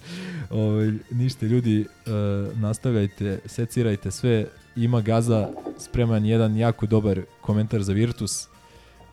ovaj, 0.50 0.92
ništa, 1.10 1.46
ljudi, 1.46 1.80
uh, 2.06 2.58
nastavljajte, 2.58 3.38
secirajte 3.46 4.10
sve. 4.10 4.46
Ima 4.76 5.00
Gaza 5.00 5.48
spreman 5.78 6.24
jedan 6.24 6.56
jako 6.56 6.86
dobar 6.86 7.20
komentar 7.40 7.82
za 7.82 7.92
Virtus. 7.92 8.48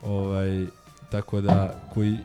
Ovaj, 0.02 0.66
tako 1.10 1.40
da, 1.40 1.80
koji, 1.94 2.16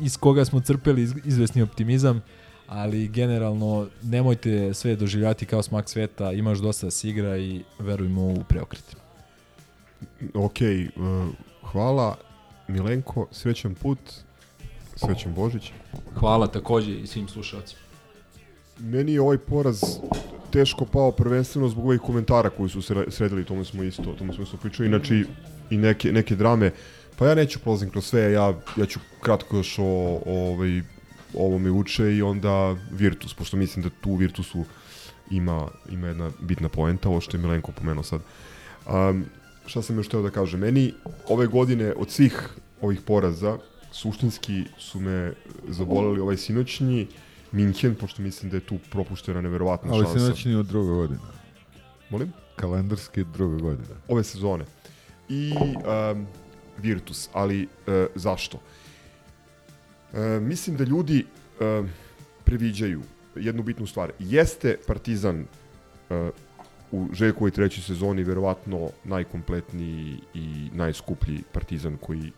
iz 0.00 0.16
koga 0.16 0.44
smo 0.44 0.60
crpeli 0.60 1.02
iz- 1.02 1.14
izvesni 1.24 1.62
optimizam, 1.62 2.22
ali 2.66 3.08
generalno 3.08 3.88
nemojte 4.02 4.74
sve 4.74 4.96
doživljati 4.96 5.46
kao 5.46 5.62
smak 5.62 5.88
sveta, 5.88 6.32
imaš 6.32 6.58
dosta 6.58 6.86
da 6.86 6.90
se 6.90 7.08
igra 7.08 7.36
i 7.36 7.62
verujmo 7.78 8.22
u 8.26 8.44
preokret. 8.48 8.96
Ok, 10.34 10.56
uh, 10.60 11.28
hvala 11.72 12.16
Milenko, 12.68 13.26
srećan 13.32 13.74
put, 13.74 13.98
srećan 15.00 15.34
Božić. 15.34 15.72
Hvala 16.14 16.46
takođe 16.46 16.92
i 16.92 17.06
svim 17.06 17.28
slušalcima. 17.28 17.80
Meni 18.78 19.12
je 19.12 19.20
ovaj 19.20 19.38
poraz 19.38 19.80
teško 20.52 20.84
pao 20.84 21.12
prvenstveno 21.12 21.68
zbog 21.68 21.86
ovih 21.86 22.00
komentara 22.00 22.50
koji 22.50 22.68
su 22.70 22.82
se 22.82 22.94
sredili, 23.08 23.44
tome 23.44 23.64
smo 23.64 23.82
isto, 23.82 24.02
tome 24.18 24.32
smo 24.32 24.44
isto 24.44 24.56
pričali, 24.56 24.88
inače 24.88 25.24
i- 25.70 25.76
neke, 25.76 26.12
neke 26.12 26.36
drame. 26.36 26.70
Pa 27.16 27.26
ja 27.26 27.34
neću 27.34 27.58
prolazim 27.58 27.90
kroz 27.90 28.04
sve, 28.06 28.32
ja, 28.32 28.54
ja 28.76 28.86
ću 28.86 29.00
kratko 29.20 29.56
još 29.56 29.78
o, 29.78 29.84
o 29.84 30.20
ovaj, 30.26 30.82
ovo 31.34 31.58
me 31.58 31.70
uče 31.70 32.16
i 32.16 32.22
onda 32.22 32.76
Virtus, 32.90 33.34
pošto 33.34 33.56
mislim 33.56 33.82
da 33.82 33.90
tu 34.00 34.14
Virtusu 34.14 34.64
ima, 35.30 35.68
ima 35.90 36.06
jedna 36.08 36.30
bitna 36.40 36.68
poenta, 36.68 37.08
ovo 37.08 37.20
što 37.20 37.36
je 37.36 37.40
Milenko 37.42 37.72
pomenuo 37.72 38.02
sad. 38.02 38.20
Um, 38.88 39.24
šta 39.66 39.82
sam 39.82 39.96
još 39.96 40.08
teo 40.08 40.22
da 40.22 40.30
kažem? 40.30 40.60
Meni 40.60 40.92
ove 41.28 41.46
godine 41.46 41.92
od 41.96 42.10
svih 42.10 42.48
ovih 42.80 43.00
poraza 43.00 43.58
suštinski 43.92 44.64
su 44.78 45.00
me 45.00 45.32
zaboleli 45.68 46.20
ovaj 46.20 46.36
sinoćnji 46.36 47.06
Minhen, 47.52 47.94
pošto 47.94 48.22
mislim 48.22 48.50
da 48.50 48.56
je 48.56 48.60
tu 48.60 48.78
propuštena 48.90 49.40
neverovatna 49.40 49.92
Ali 49.92 50.04
šansa. 50.04 50.18
sinoćni 50.18 50.54
od 50.54 50.66
druga 50.66 50.92
godina. 50.92 51.20
Molim? 52.10 52.32
Kalendarski 52.56 53.24
druga 53.24 53.56
godina. 53.56 53.94
Ove 54.08 54.24
sezone. 54.24 54.64
I 55.28 55.52
um, 55.52 56.26
Virtus, 56.78 57.28
ali 57.32 57.62
uh, 57.62 57.68
zašto? 58.14 58.56
Uh, 60.12 60.18
mislim 60.42 60.76
da 60.76 60.84
ljudi 60.84 61.24
uh, 61.24 61.88
previđaju 62.44 63.02
jednu 63.36 63.62
bitnu 63.62 63.86
stvar. 63.86 64.12
Jeste 64.18 64.76
Partizan 64.86 65.40
uh, 65.40 66.28
u 66.92 67.08
Željkovoj 67.12 67.50
trećoj 67.50 67.82
sezoni 67.82 68.24
verovatno 68.24 68.90
najkompletniji 69.04 70.18
i 70.34 70.70
najskuplji 70.74 71.42
partizan 71.52 71.96
koji, 71.96 72.32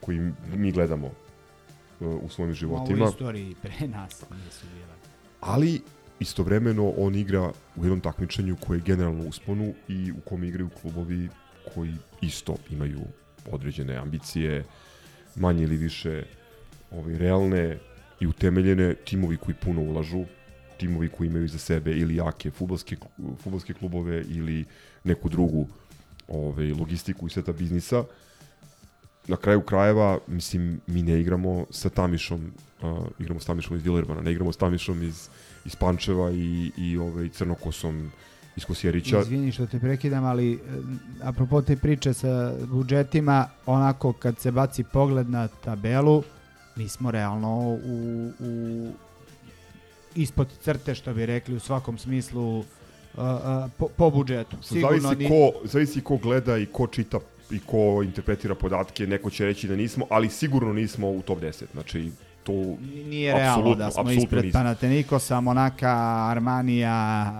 koji 0.00 0.32
mi 0.54 0.72
gledamo 0.72 1.06
uh, 1.06 2.24
u 2.24 2.28
svojim 2.28 2.50
Ma, 2.50 2.54
životima. 2.54 3.04
U 3.04 3.08
istoriji 3.08 3.54
pre 3.62 3.88
nas 3.88 4.24
nisu 4.44 4.66
bile. 4.74 4.94
Ali 5.40 5.80
istovremeno 6.20 6.92
on 6.96 7.14
igra 7.14 7.52
u 7.76 7.84
jednom 7.84 8.00
takmičenju 8.00 8.56
koje 8.66 8.78
je 8.78 8.82
generalno 8.82 9.28
usponu 9.28 9.74
i 9.88 10.12
u 10.12 10.20
kom 10.20 10.44
igraju 10.44 10.68
klubovi 10.80 11.28
koji 11.74 11.94
isto 12.20 12.56
imaju 12.70 13.00
određene 13.50 13.96
ambicije, 13.96 14.64
manje 15.36 15.62
ili 15.62 15.76
više 15.76 16.24
ovaj, 16.90 17.18
realne 17.18 17.78
i 18.20 18.26
utemeljene, 18.26 18.94
timovi 18.94 19.36
koji 19.36 19.54
puno 19.54 19.82
ulažu, 19.82 20.24
timovi 20.78 21.08
koji 21.08 21.28
imaju 21.28 21.48
za 21.48 21.58
sebe 21.58 21.92
ili 21.92 22.16
jake 22.16 22.50
futbolske, 22.50 22.96
futbolske 23.42 23.74
klubove 23.74 24.24
ili 24.28 24.64
neku 25.04 25.28
drugu 25.28 25.66
ovaj, 26.28 26.72
logistiku 26.72 27.26
i 27.26 27.30
sveta 27.30 27.52
biznisa. 27.52 28.04
Na 29.28 29.36
kraju 29.36 29.60
krajeva, 29.60 30.18
mislim, 30.26 30.80
mi 30.86 31.02
ne 31.02 31.20
igramo 31.20 31.66
sa 31.70 31.88
Tamišom, 31.88 32.52
uh, 32.82 32.98
igramo 33.18 33.40
s 33.40 33.44
Tamišom 33.44 33.76
iz 33.76 33.82
Dilermana, 33.82 34.20
ne 34.20 34.32
igramo 34.32 34.52
s 34.52 34.56
Tamišom 34.56 35.02
iz, 35.02 35.28
iz 35.64 35.76
Pančeva 35.76 36.30
i, 36.30 36.72
i 36.76 36.98
ovaj, 36.98 37.28
Crnokosom 37.28 38.10
iz 38.56 38.64
Kosjerića. 38.64 39.20
Izvini 39.20 39.52
što 39.52 39.66
te 39.66 39.78
prekidam, 39.78 40.24
ali 40.24 40.52
e, 40.52 40.58
apropo 41.22 41.62
te 41.62 41.76
priče 41.76 42.14
sa 42.14 42.52
budžetima, 42.66 43.48
onako 43.66 44.12
kad 44.12 44.38
se 44.38 44.50
baci 44.50 44.84
pogled 44.84 45.30
na 45.30 45.48
tabelu, 45.48 46.22
mi 46.76 46.88
smo 46.88 47.10
realno 47.10 47.58
u, 47.58 48.30
u 48.40 48.92
ispod 50.14 50.48
crte, 50.62 50.94
što 50.94 51.14
bi 51.14 51.26
rekli, 51.26 51.56
u 51.56 51.60
svakom 51.60 51.98
smislu 51.98 52.58
uh, 52.58 52.64
uh, 53.14 53.70
po, 53.78 53.88
po 53.96 54.10
budžetu. 54.10 54.56
Sigurno 54.62 55.00
zavisi, 55.00 55.28
ko, 55.28 55.66
zavisi 55.68 56.00
ko 56.00 56.16
gleda 56.16 56.56
i 56.56 56.66
ko 56.66 56.86
čita 56.86 57.18
i 57.50 57.58
ko 57.58 58.02
interpretira 58.04 58.54
podatke, 58.54 59.06
neko 59.06 59.30
će 59.30 59.44
reći 59.44 59.68
da 59.68 59.76
nismo, 59.76 60.06
ali 60.10 60.28
sigurno 60.28 60.72
nismo 60.72 61.10
u 61.10 61.22
top 61.22 61.40
10. 61.40 61.64
Znači, 61.72 62.10
to 62.44 62.52
nije 63.06 63.34
realno 63.34 63.74
da 63.74 63.90
smo 63.90 64.10
ispred 64.10 64.44
nismo. 64.44 64.60
Panatenikosa, 64.60 65.40
Monaka, 65.40 66.26
Armanija, 66.30 67.32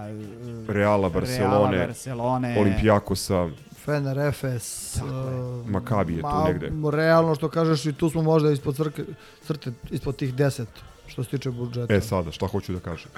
Reala, 0.68 1.08
Barcelone, 1.08 1.70
Reala, 1.70 1.86
Barcelone 1.86 2.60
Olimpijakosa, 2.60 3.48
Fener, 3.84 4.18
Efes, 4.18 4.96
uh, 4.96 5.70
Makabi 5.70 6.14
je 6.14 6.22
tu 6.22 6.44
negde. 6.46 6.70
Realno 6.92 7.34
što 7.34 7.48
kažeš 7.48 7.86
i 7.86 7.92
tu 7.92 8.10
smo 8.10 8.22
možda 8.22 8.50
ispod 8.50 8.76
crke, 8.76 9.04
crte, 9.46 9.72
ispod 9.90 10.16
tih 10.16 10.34
10 10.34 10.64
što 11.06 11.24
se 11.24 11.30
tiče 11.30 11.50
budžeta. 11.50 11.94
E 11.94 12.00
sada, 12.00 12.32
šta 12.32 12.46
hoću 12.46 12.72
da 12.72 12.80
kažem. 12.80 13.10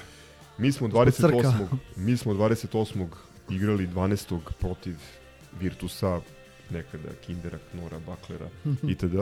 Mi 0.57 0.71
smo 0.71 0.87
28. 0.87 1.67
mi 1.95 2.17
smo 2.17 2.33
28. 2.33 3.07
igrali 3.49 3.87
12. 3.87 4.39
protiv 4.59 4.95
Virtusa, 5.59 6.19
nekada 6.71 7.09
Kindera, 7.25 7.57
Knora, 7.71 7.99
Baklera 8.07 8.49
itd. 8.83 9.15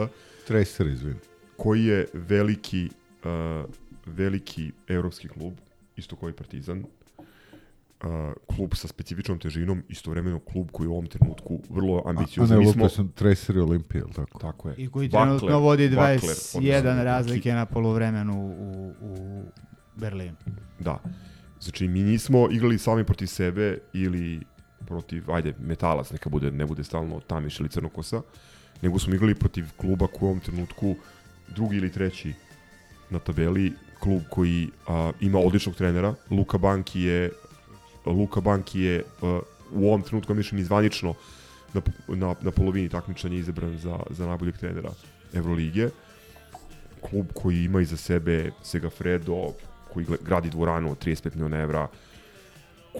Tracer, 0.46 0.86
izvin. 0.86 1.16
Koji 1.56 1.84
je 1.84 2.06
veliki, 2.12 2.90
uh, 3.24 3.70
veliki 4.06 4.72
evropski 4.88 5.28
klub, 5.28 5.52
isto 5.96 6.16
koji 6.16 6.32
Partizan, 6.32 6.84
uh, 8.04 8.32
klub 8.56 8.74
sa 8.74 8.88
specifičnom 8.88 9.38
težinom, 9.38 9.82
istovremeno 9.88 10.40
klub 10.40 10.70
koji 10.72 10.88
u 10.88 10.92
ovom 10.92 11.06
trenutku 11.06 11.60
vrlo 11.70 12.02
ambiciozan. 12.06 12.58
A 12.58 12.60
ne, 12.60 12.66
lupio 12.66 12.88
sam 12.88 13.08
Tracer 13.08 13.56
i 13.56 13.60
Olimpija, 13.60 14.04
tako? 14.14 14.38
Tako 14.38 14.68
je. 14.68 14.74
I 14.78 14.90
koji 14.90 15.08
trenutno 15.08 15.48
Bakler, 15.48 15.62
vodi 15.62 15.88
21 15.90 16.82
Bakler, 16.82 17.04
razlike 17.04 17.52
na 17.52 17.66
poluvremenu 17.66 18.56
u, 18.58 18.94
u 19.00 19.42
Berlinu. 19.96 20.36
Da. 20.78 21.02
Znači, 21.60 21.88
mi 21.88 22.02
nismo 22.02 22.48
igrali 22.50 22.78
sami 22.78 23.04
protiv 23.04 23.26
sebe 23.26 23.78
ili 23.92 24.40
protiv, 24.86 25.30
ajde, 25.30 25.54
metalac, 25.60 26.10
neka 26.10 26.30
bude, 26.30 26.50
ne 26.50 26.66
bude 26.66 26.84
stalno 26.84 27.20
Tamiš 27.20 27.60
ili 27.60 27.68
Crnokosa, 27.68 28.22
nego 28.82 28.98
smo 28.98 29.14
igrali 29.14 29.34
protiv 29.34 29.64
kluba 29.76 30.06
koji 30.06 30.20
u 30.20 30.30
ovom 30.30 30.40
trenutku 30.40 30.96
drugi 31.48 31.76
ili 31.76 31.92
treći 31.92 32.32
na 33.10 33.18
tabeli, 33.18 33.72
klub 34.00 34.22
koji 34.30 34.68
a, 34.88 35.12
ima 35.20 35.38
odličnog 35.38 35.74
trenera. 35.74 36.14
Luka 36.30 36.58
Banki 36.58 37.00
je 37.00 37.30
Luka 38.06 38.40
Banki 38.40 38.80
je 38.80 39.02
a, 39.22 39.40
u 39.72 39.88
ovom 39.88 40.02
trenutku, 40.02 40.34
mislim, 40.34 40.60
izvanično 40.60 41.14
na, 41.74 41.80
na, 42.08 42.34
na 42.40 42.50
polovini 42.50 42.88
takmičanja 42.88 43.36
izabran 43.36 43.78
za, 43.78 43.98
za 44.10 44.26
najboljeg 44.26 44.56
trenera 44.58 44.90
Evrolige. 45.34 45.88
Klub 47.00 47.26
koji 47.34 47.64
ima 47.64 47.80
iza 47.80 47.96
sebe 47.96 48.50
Segafredo, 48.62 49.52
koji 49.92 50.06
gradi 50.20 50.50
dvoranu 50.50 50.90
od 50.90 50.98
35 51.04 51.34
miliona 51.34 51.58
evra, 51.58 51.88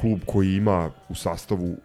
klub 0.01 0.21
koji 0.27 0.55
ima 0.55 0.91
u 1.09 1.15
sastavu 1.15 1.77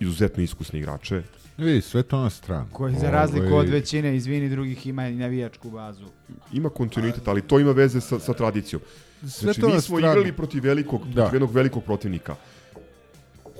izuzetno 0.00 0.42
iskusne 0.42 0.78
igrače. 0.78 1.22
Vidi, 1.58 1.80
sve 1.80 2.02
to 2.02 2.20
na 2.20 2.30
stranu. 2.30 2.66
Koji 2.72 2.94
za 2.94 3.10
razliku 3.10 3.46
Ove... 3.46 3.56
od 3.56 3.68
većine, 3.68 4.16
izvini, 4.16 4.48
drugih 4.48 4.86
ima 4.86 5.08
i 5.08 5.14
navijačku 5.16 5.70
bazu. 5.70 6.06
Ima 6.52 6.68
kontinuitet, 6.68 7.28
ali 7.28 7.42
to 7.42 7.58
ima 7.58 7.72
veze 7.72 8.00
sa, 8.00 8.18
sa 8.18 8.32
tradicijom. 8.32 8.82
Sve 9.20 9.28
znači, 9.28 9.60
to 9.60 9.68
mi 9.68 9.80
smo 9.80 9.98
stranu. 9.98 10.12
igrali 10.12 10.32
protiv, 10.32 10.62
velikog, 10.64 11.00
Da. 11.06 11.12
protiv 11.14 11.34
jednog 11.34 11.52
velikog 11.52 11.84
protivnika. 11.84 12.36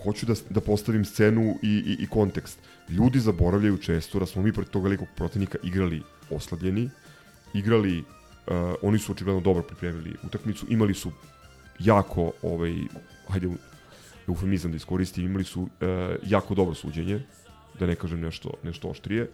Hoću 0.05 0.27
da, 0.27 0.35
da 0.51 0.61
postavim 0.61 1.05
scenu 1.05 1.59
i, 1.63 1.69
i, 1.69 1.97
i 2.05 2.07
kontekst. 2.07 2.59
Ljudi 2.89 3.21
zaboravljaju 3.21 3.79
često 3.79 4.19
da 4.19 4.27
smo 4.27 4.43
mi 4.43 4.53
protiv 4.53 4.73
tog 4.73 4.85
velikog 4.85 5.09
protivnika 5.17 5.59
igrali 5.63 6.03
oslabljeni, 6.31 6.91
igrali, 7.55 7.99
uh, 7.99 8.05
oni 8.83 8.99
su 8.99 9.13
očigledno 9.13 9.41
dobro 9.41 9.63
pripremili 9.63 10.15
utakmicu, 10.25 10.67
imali 10.69 10.95
su 10.95 11.13
jako, 11.79 12.33
ovaj, 12.43 12.75
hajde, 13.29 13.49
eufemizam 14.29 14.71
da 14.71 14.77
iskoristim, 14.77 15.25
imali 15.25 15.45
su 15.45 15.63
uh, 15.63 15.69
jako 16.27 16.55
dobro 16.55 16.75
suđenje, 16.75 17.21
da 17.79 17.87
ne 17.87 17.95
kažem 17.95 18.21
nešto, 18.21 18.51
nešto 18.63 18.89
oštrije. 18.89 19.31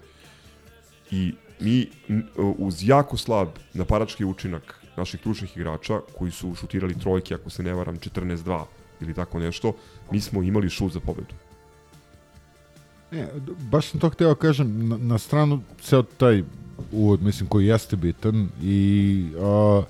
I 1.10 1.34
mi 1.60 1.88
n- 2.08 2.26
uz 2.36 2.88
jako 2.88 3.16
slab 3.16 3.48
napadački 3.74 4.24
učinak 4.24 4.74
naših 4.96 5.20
ključnih 5.20 5.56
igrača, 5.56 6.00
koji 6.18 6.30
su 6.30 6.54
šutirali 6.54 6.98
trojke, 6.98 7.34
ako 7.34 7.50
se 7.50 7.62
ne 7.62 7.74
varam, 7.74 7.98
14-2 7.98 8.64
ili 9.00 9.14
tako 9.14 9.38
nešto, 9.38 9.72
mi 10.12 10.20
smo 10.20 10.42
imali 10.42 10.70
šut 10.70 10.92
za 10.92 11.00
pobedu. 11.00 11.34
Ne, 13.10 13.28
baš 13.70 13.90
sam 13.90 14.00
to 14.00 14.10
htio 14.10 14.34
kažem, 14.34 14.88
na, 14.88 14.96
na 14.96 15.18
stranu 15.18 15.62
ceo 15.80 16.02
taj 16.02 16.42
uvod, 16.92 17.22
mislim, 17.22 17.48
koji 17.48 17.66
jeste 17.66 17.96
bitan 17.96 18.48
i 18.62 19.26
a, 19.40 19.82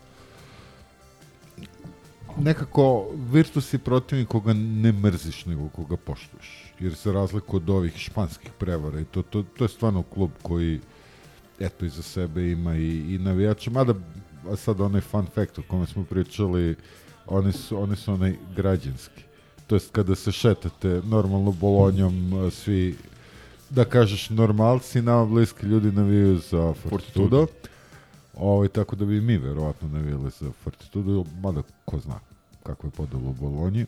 nekako 2.41 3.07
Virtus 3.33 3.73
je 3.73 3.79
protivnik 3.79 4.29
koga 4.29 4.53
ne 4.53 4.93
mrziš, 4.93 5.47
nego 5.47 5.69
koga 5.69 5.97
poštuješ. 5.97 6.73
Jer 6.81 6.95
za 6.95 7.13
razliku 7.13 7.57
od 7.57 7.71
ovih 7.71 7.97
španskih 7.97 8.51
prevara, 8.59 9.01
i 9.01 9.05
to, 9.05 9.23
to, 9.23 9.43
to 9.43 9.65
je 9.65 9.69
stvarno 9.69 10.03
klub 10.03 10.31
koji 10.43 10.81
eto 11.61 11.85
iza 11.85 12.03
sebe 12.03 12.51
ima 12.51 12.77
i, 12.77 13.15
i 13.15 13.19
navijače, 13.19 13.71
mada 13.71 13.95
a 14.51 14.57
sad 14.57 14.81
onaj 14.81 15.01
fun 15.01 15.27
fact 15.35 15.59
o 15.59 15.63
kome 15.69 15.87
smo 15.87 16.05
pričali, 16.05 16.77
oni 17.27 17.53
su, 17.53 17.83
oni 17.83 17.97
su 17.97 18.13
onaj 18.13 18.37
građanski. 18.57 19.23
To 19.67 19.75
jest 19.75 19.93
kada 19.93 20.15
se 20.15 20.33
šetate 20.33 21.03
normalno 21.05 21.53
bolonjom, 21.53 22.33
svi 22.51 22.97
da 23.71 23.85
kažeš 23.85 24.31
normalci, 24.31 25.03
nama 25.03 25.27
bliski 25.27 25.67
ljudi 25.67 25.93
navijaju 25.93 26.39
za 26.39 26.75
Fortitudo. 26.89 27.47
Ovaj, 28.35 28.69
tako 28.69 28.97
da 28.97 29.05
bi 29.05 29.21
mi 29.21 29.39
verovatno 29.39 29.89
navijali 29.89 30.31
za 30.41 30.51
Fortitudo, 30.65 31.25
mada 31.43 31.63
ko 31.85 31.99
zna 31.99 32.28
kako 32.69 32.87
je 32.87 32.91
podelo 32.91 33.31
u 33.31 33.33
Bolonji. 33.33 33.87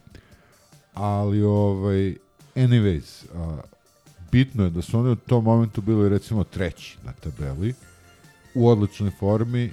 Ali, 0.94 1.42
ovaj, 1.42 2.14
anyways, 2.54 3.24
a, 3.34 3.60
bitno 4.32 4.64
je 4.64 4.70
da 4.70 4.82
su 4.82 4.98
oni 4.98 5.10
u 5.10 5.16
tom 5.16 5.44
momentu 5.44 5.80
bili 5.80 6.08
recimo 6.08 6.44
treći 6.44 6.98
na 7.04 7.12
tabeli, 7.12 7.74
u 8.54 8.68
odličnoj 8.68 9.10
formi. 9.10 9.72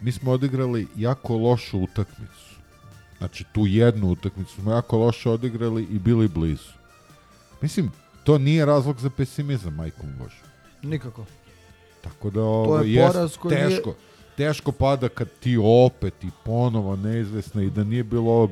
Mi 0.00 0.12
smo 0.12 0.30
odigrali 0.32 0.86
jako 0.96 1.36
lošu 1.36 1.78
utakmicu. 1.78 2.56
Znači, 3.18 3.44
tu 3.52 3.66
jednu 3.66 4.10
utakmicu 4.10 4.54
smo 4.54 4.72
jako 4.72 4.98
loše 4.98 5.30
odigrali 5.30 5.82
i 5.82 5.98
bili 5.98 6.28
blizu. 6.28 6.72
Mislim, 7.60 7.90
to 8.24 8.38
nije 8.38 8.66
razlog 8.66 9.00
za 9.00 9.10
pesimizam, 9.10 9.74
majkom 9.74 10.08
Bože. 10.18 10.42
Nikako. 10.82 11.24
Tako 12.00 12.30
da 12.30 12.42
ovo 12.42 12.78
je 12.78 12.92
jest 12.92 13.12
poraz 13.12 13.36
koji 13.36 13.56
teško. 13.56 13.94
Teško 14.38 14.72
pada 14.72 15.08
kad 15.08 15.28
ti 15.40 15.58
opet 15.62 16.24
i 16.24 16.28
ponovo 16.44 16.96
neizvesna 16.96 17.62
i 17.62 17.70
da 17.70 17.84
nije 17.84 18.04
bilo 18.04 18.30
ovog 18.30 18.50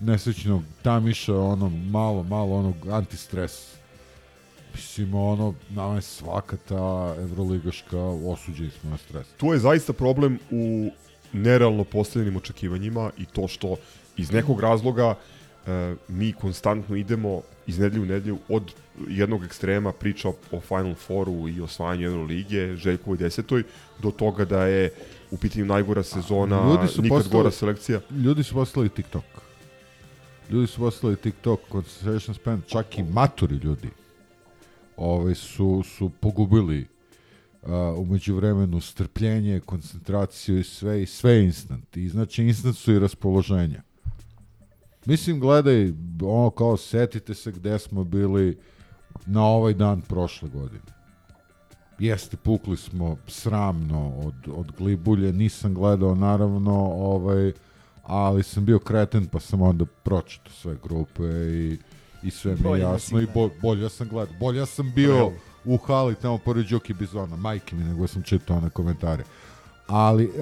nesrećnog 0.00 0.62
tamiša, 0.82 1.38
ono 1.38 1.68
malo, 1.68 2.22
malo 2.22 2.56
onog 2.56 2.74
antistres. 2.90 3.74
Mislim, 4.74 5.14
ono, 5.14 5.54
nama 5.70 5.94
je 5.94 6.02
svaka 6.02 6.56
ta 6.68 7.14
evroligaška 7.18 7.98
osuđeni 8.26 8.70
smo 8.70 8.90
na 8.90 8.96
stres. 8.96 9.26
Tu 9.36 9.52
je 9.52 9.58
zaista 9.58 9.92
problem 9.92 10.38
u 10.50 10.90
nerealno 11.32 11.84
postavljenim 11.84 12.36
očekivanjima 12.36 13.10
i 13.18 13.24
to 13.24 13.48
što 13.48 13.76
iz 14.16 14.32
nekog 14.32 14.60
razloga 14.60 15.14
e, 15.14 15.35
mi 16.08 16.32
konstantno 16.32 16.96
idemo 16.96 17.42
iz 17.66 17.78
nedelju 17.78 18.02
u 18.02 18.06
nedelju 18.06 18.38
od 18.48 18.72
jednog 19.08 19.44
ekstrema 19.44 19.92
priča 19.92 20.28
o 20.28 20.60
Final 20.60 20.94
Fouru 20.94 21.48
i 21.48 21.60
osvajanju 21.60 22.06
Euroligije, 22.06 22.76
Željkovoj 22.76 23.18
desetoj, 23.18 23.62
do 24.02 24.10
toga 24.10 24.44
da 24.44 24.66
je 24.66 24.90
u 25.30 25.36
pitanju 25.36 25.64
najgora 25.64 26.02
sezona, 26.02 26.60
nikad 27.02 27.18
postali- 27.18 27.32
gora 27.32 27.50
selekcija. 27.50 28.00
Ljudi 28.10 28.42
su 28.42 28.54
postali 28.54 28.88
TikTok. 28.88 29.24
ljudi 30.50 30.66
su 30.66 30.78
poslali 30.80 31.16
TikTok, 31.16 31.60
concentration 31.72 32.34
span, 32.34 32.62
čak 32.66 32.98
i 32.98 33.02
maturi 33.02 33.56
ljudi 33.56 33.88
ovaj, 34.96 35.34
su, 35.34 35.82
su 35.82 36.10
pogubili 36.20 36.86
uh, 37.62 37.70
umeđu 37.98 38.34
vremenu 38.34 38.80
strpljenje, 38.80 39.60
koncentraciju 39.60 40.58
i 40.58 40.64
sve, 40.64 41.02
i 41.02 41.06
sve 41.06 41.44
instant. 41.44 41.96
I 41.96 42.08
znači 42.08 42.42
instant 42.42 42.76
su 42.76 42.92
i 42.92 42.98
raspoloženja. 42.98 43.82
Mislim, 45.06 45.40
gledaj, 45.40 45.92
ono 46.22 46.50
kao 46.50 46.76
setite 46.76 47.34
se 47.34 47.52
gde 47.52 47.78
smo 47.78 48.04
bili 48.04 48.58
na 49.26 49.46
ovaj 49.46 49.74
dan 49.74 50.00
prošle 50.00 50.48
godine. 50.48 50.96
Jeste, 51.98 52.36
pukli 52.36 52.76
smo 52.76 53.16
sramno 53.26 54.12
od, 54.18 54.34
od 54.56 54.72
glibulje, 54.78 55.32
nisam 55.32 55.74
gledao 55.74 56.14
naravno, 56.14 56.72
ovaj, 56.84 57.52
ali 58.02 58.42
sam 58.42 58.64
bio 58.64 58.78
kreten 58.78 59.26
pa 59.26 59.40
sam 59.40 59.62
onda 59.62 59.84
pročitao 59.84 60.52
sve 60.52 60.76
grupe 60.82 61.22
i, 61.22 61.78
i 62.22 62.30
sve 62.30 62.52
mi 62.52 62.58
je 62.58 62.62
Bolje 62.62 62.82
da 62.82 62.90
jasno 62.90 63.18
si 63.18 63.24
i 63.24 63.28
bo, 63.34 63.50
bolje 63.62 63.88
sam 63.88 64.08
gledao. 64.08 64.34
Bolje 64.40 64.66
sam 64.66 64.92
bio 64.94 65.14
Realno. 65.14 65.36
u 65.64 65.76
hali 65.76 66.14
tamo 66.14 66.38
pored 66.38 66.66
Đuki 66.66 66.94
Bizona, 66.94 67.36
majke 67.36 67.76
mi, 67.76 67.84
nego 67.84 68.06
sam 68.06 68.22
čitao 68.22 68.56
one 68.56 68.70
komentare. 68.70 69.24
Ali, 69.86 70.32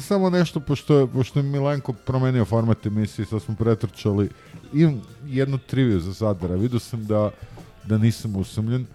samo 0.00 0.30
nešto, 0.30 0.60
pošto 0.60 0.98
je, 0.98 1.06
pošto 1.06 1.38
je 1.38 1.42
Milenko 1.42 1.92
promenio 1.92 2.44
format 2.44 2.86
emisije, 2.86 3.26
sad 3.26 3.42
smo 3.42 3.54
pretrčali, 3.54 4.30
imam 4.72 5.02
jednu 5.26 5.58
triviju 5.58 6.00
za 6.00 6.12
Zadara, 6.12 6.54
vidio 6.54 6.78
sam 6.78 7.06
da, 7.06 7.30
da 7.84 7.98
nisam 7.98 8.36
usamljen, 8.36 8.86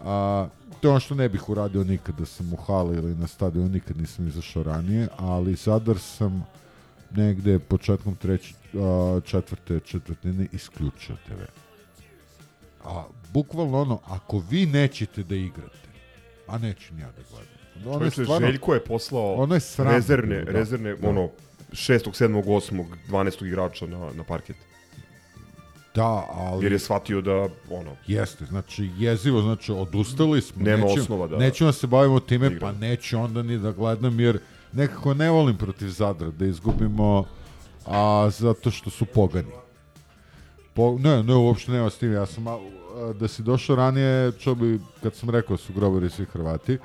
a, 0.00 0.48
to 0.80 0.88
je 0.88 0.90
ono 0.90 1.00
što 1.00 1.14
ne 1.14 1.28
bih 1.28 1.48
uradio 1.48 1.84
nikad 1.84 2.18
da 2.18 2.26
sam 2.26 2.52
u 2.52 2.56
hali 2.56 2.96
ili 2.96 3.14
na 3.14 3.26
stadionu, 3.26 3.68
nikad 3.68 3.96
nisam 3.96 4.28
izašao 4.28 4.62
ranije, 4.62 5.08
ali 5.16 5.54
Zadar 5.54 5.98
sam 5.98 6.46
negde 7.10 7.58
početkom 7.58 8.16
treće, 8.16 8.54
a, 8.74 9.20
četvrte 9.24 9.80
četvrtine 9.80 10.46
isključio 10.52 11.16
TV. 11.26 11.40
A 12.84 13.04
bukvalno 13.32 13.80
ono, 13.80 14.00
ako 14.04 14.38
vi 14.50 14.66
nećete 14.66 15.22
da 15.22 15.34
igrate, 15.34 15.88
a 16.46 16.58
neću 16.58 16.94
ni 16.94 17.00
ja 17.00 17.06
da 17.06 17.22
gledam. 17.30 17.53
Ono 17.76 17.92
je 17.94 17.98
Dakle, 18.00 18.24
stvarno- 18.24 18.46
Željko 18.46 18.74
je 18.74 18.80
poslao 18.80 19.34
ono 19.34 19.54
je 19.54 19.60
sramno 19.60 19.92
rezervne, 19.92 20.44
da. 20.44 20.50
rezervne 20.52 20.96
Da. 20.96 21.08
ono, 21.08 21.28
6. 21.72 22.10
7. 22.12 22.42
8. 22.44 22.84
12. 23.08 23.46
igrača 23.46 23.86
na, 23.86 24.10
na 24.12 24.24
parket. 24.24 24.56
Da, 25.94 26.04
ali... 26.30 26.64
Jer 26.64 26.72
je 26.72 26.78
shvatio 26.78 27.20
da, 27.20 27.32
ono... 27.70 27.96
Jeste, 28.06 28.44
znači 28.44 28.90
jezivo, 28.98 29.42
znači 29.42 29.72
odustali 29.72 30.40
smo. 30.42 30.62
Nema 30.62 30.76
nećemo, 30.78 31.02
osnova 31.02 31.26
da- 31.26 31.36
Nećemo 31.36 31.72
se 31.72 31.86
bavimo 31.86 32.20
time, 32.20 32.46
igramo. 32.46 32.60
pa 32.62 32.78
neću 32.78 33.18
onda 33.18 33.42
ni 33.42 33.58
da 33.58 33.72
gledam, 33.72 34.20
jer 34.20 34.38
nekako 34.72 35.14
ne 35.14 35.30
volim 35.30 35.56
protiv 35.56 35.88
Zadra 35.88 36.30
da 36.30 36.46
izgubimo, 36.46 37.24
a 37.86 38.30
zato 38.30 38.70
što 38.70 38.90
su 38.90 39.06
pogani. 39.06 39.48
Po, 40.74 40.98
ne, 40.98 41.22
ne, 41.22 41.34
uopšte 41.34 41.72
nema 41.72 41.90
s 41.90 41.98
tim, 41.98 42.12
ja 42.12 42.26
sam, 42.26 42.46
a, 42.46 42.58
da 43.12 43.28
si 43.28 43.42
došao 43.42 43.76
ranije, 43.76 44.32
čo 44.32 44.54
bi, 44.54 44.80
kad 45.02 45.14
sam 45.14 45.30
rekao 45.30 45.56
da 45.56 45.62
su 45.62 45.72
grobari 45.72 46.10
svi 46.10 46.24
Hrvati, 46.24 46.78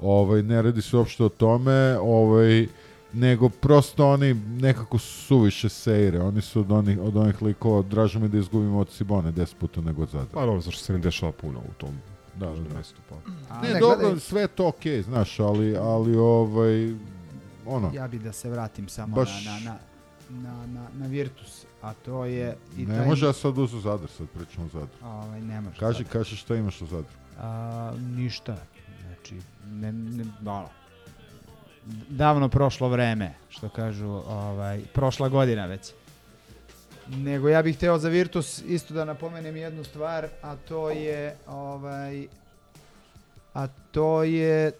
ovaj, 0.00 0.42
ne 0.42 0.62
radi 0.62 0.82
se 0.82 0.96
uopšte 0.96 1.24
o 1.24 1.28
tome, 1.28 1.72
ovaj, 1.98 2.66
nego 3.12 3.48
prosto 3.48 4.08
oni 4.08 4.34
nekako 4.34 4.98
suviše 4.98 5.68
sejre, 5.68 6.20
oni 6.20 6.40
su 6.40 6.60
od 6.60 6.72
onih, 6.72 6.98
od 7.00 7.16
onih 7.16 7.42
likova, 7.42 7.82
draže 7.82 8.18
mi 8.18 8.28
da 8.28 8.38
izgubimo 8.38 8.78
od 8.78 8.90
Sibone 8.90 9.32
10 9.32 9.54
puta 9.54 9.80
nego 9.80 10.02
od 10.02 10.08
Zadra. 10.08 10.26
Pa 10.32 10.40
dobro, 10.40 10.60
zašto 10.60 10.80
se 10.80 10.92
ne 10.92 10.98
dešava 10.98 11.32
puno 11.32 11.58
u 11.60 11.74
tom 11.74 11.90
Da, 12.36 12.48
važnom 12.48 12.68
da. 12.68 12.74
mestu. 12.74 13.00
Pa. 13.08 13.14
A 13.50 13.62
Ne, 13.62 13.68
ne, 13.68 13.80
dobro, 13.80 13.96
gledaj- 13.98 14.20
sve 14.20 14.40
je 14.40 14.48
to 14.48 14.68
okej, 14.68 15.02
znaš, 15.02 15.40
ali, 15.40 15.76
ali 15.76 16.16
ovaj, 16.16 16.94
ono, 17.66 17.90
Ja 17.94 18.08
bi 18.08 18.18
da 18.18 18.32
se 18.32 18.50
vratim 18.50 18.88
samo 18.88 19.16
Baš- 19.16 19.44
na, 19.44 19.58
na, 19.60 19.76
na, 20.30 20.66
na, 20.66 20.88
na 20.94 21.06
Virtus, 21.06 21.66
a 21.82 21.92
to 21.94 22.24
je... 22.24 22.56
I 22.76 22.86
ne 22.86 22.96
taj- 22.96 23.06
može 23.06 23.26
ja 23.26 23.32
sad 23.32 23.58
uzu 23.58 23.80
Zadar, 23.80 24.08
sad 24.08 24.26
pričamo 24.28 24.66
o 24.66 24.70
Zadru. 24.70 24.96
Ovaj, 25.04 25.40
ne 25.42 25.60
može 25.60 25.78
Kaži, 25.78 25.98
sad. 25.98 26.12
kaži 26.12 26.36
šta 26.36 26.56
imaš 26.56 26.82
o 26.82 26.86
Zadru. 26.86 27.10
A, 27.38 27.92
ništa. 27.98 28.56
Znači, 29.24 29.42
ne, 29.70 29.92
ne, 29.92 30.24
ono, 30.46 30.68
davno 32.08 32.48
prošlo 32.48 32.88
vreme, 32.88 33.34
što 33.48 33.68
kažu, 33.68 34.08
ovaj, 34.28 34.80
prošla 34.94 35.28
godina 35.28 35.66
već. 35.66 35.92
Nego 37.08 37.48
ja 37.48 37.62
bih 37.62 37.76
hteo 37.76 37.98
za 37.98 38.08
Virtus 38.08 38.62
isto 38.66 38.94
da 38.94 39.04
napomenem 39.04 39.56
jednu 39.56 39.84
stvar, 39.84 40.28
a 40.42 40.56
to 40.56 40.90
je 40.90 41.36
ovaj 41.46 42.26
a 43.54 43.66
to 43.90 44.22
je 44.22 44.72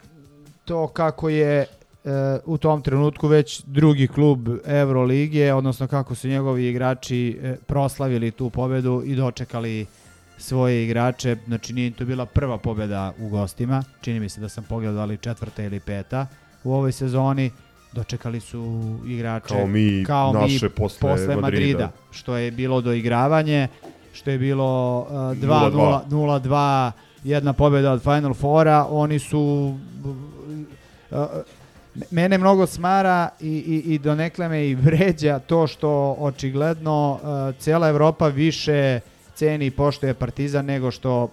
to 0.64 0.88
kako 0.88 1.28
je 1.28 1.60
e, 1.60 1.66
u 2.44 2.58
tom 2.58 2.82
trenutku 2.82 3.28
već 3.28 3.62
drugi 3.66 4.08
klub 4.08 4.48
Euroligije, 4.64 5.54
odnosno 5.54 5.86
kako 5.86 6.14
su 6.14 6.28
njegovi 6.28 6.68
igrači 6.68 7.38
e, 7.42 7.56
proslavili 7.66 8.30
tu 8.30 8.50
pobedu 8.50 9.02
i 9.06 9.14
dočekali 9.14 9.86
svoje 10.38 10.84
igrače, 10.84 11.36
znači 11.46 11.72
nije 11.72 11.90
to 11.90 12.04
bila 12.04 12.26
prva 12.26 12.58
pobeda 12.58 13.12
u 13.18 13.28
gostima, 13.28 13.84
čini 14.00 14.20
mi 14.20 14.28
se 14.28 14.40
da 14.40 14.48
sam 14.48 14.64
pogledao 14.64 14.96
da 14.96 15.04
li 15.04 15.16
četvrta 15.16 15.62
ili 15.62 15.80
peta 15.80 16.26
u 16.64 16.72
ovoj 16.72 16.92
sezoni, 16.92 17.50
dočekali 17.92 18.40
su 18.40 18.94
igrače 19.06 19.54
Kao 19.54 19.66
mi 19.66 20.04
kao 20.06 20.32
naše 20.32 20.66
mi 20.66 20.70
posle 20.70 21.10
Madrida, 21.10 21.40
Madrida. 21.40 21.90
što 22.10 22.36
je 22.36 22.50
bilo 22.50 22.80
doigravanje, 22.80 23.68
što 24.12 24.30
je 24.30 24.38
bilo 24.38 25.00
uh, 25.00 25.06
0:2. 25.08 26.02
2-0, 26.08 26.40
0-2, 26.42 26.90
jedna 27.24 27.52
pobjeda 27.52 27.92
od 27.92 28.02
Final 28.02 28.34
Fora, 28.34 28.86
oni 28.90 29.18
su 29.18 29.74
uh, 31.10 31.18
mene 32.10 32.38
mnogo 32.38 32.66
smara 32.66 33.28
i, 33.40 33.48
i, 33.48 33.94
i 33.94 33.98
donekle 33.98 34.48
me 34.48 34.68
i 34.68 34.74
vređa 34.74 35.38
to 35.38 35.66
što 35.66 36.16
očigledno 36.18 37.12
uh, 37.22 37.56
cijela 37.60 37.88
Evropa 37.88 38.28
više 38.28 39.00
ceni 39.34 39.66
i 39.66 39.70
poštuje 39.70 40.14
Partizan 40.14 40.64
nego 40.64 40.90
što 40.90 41.28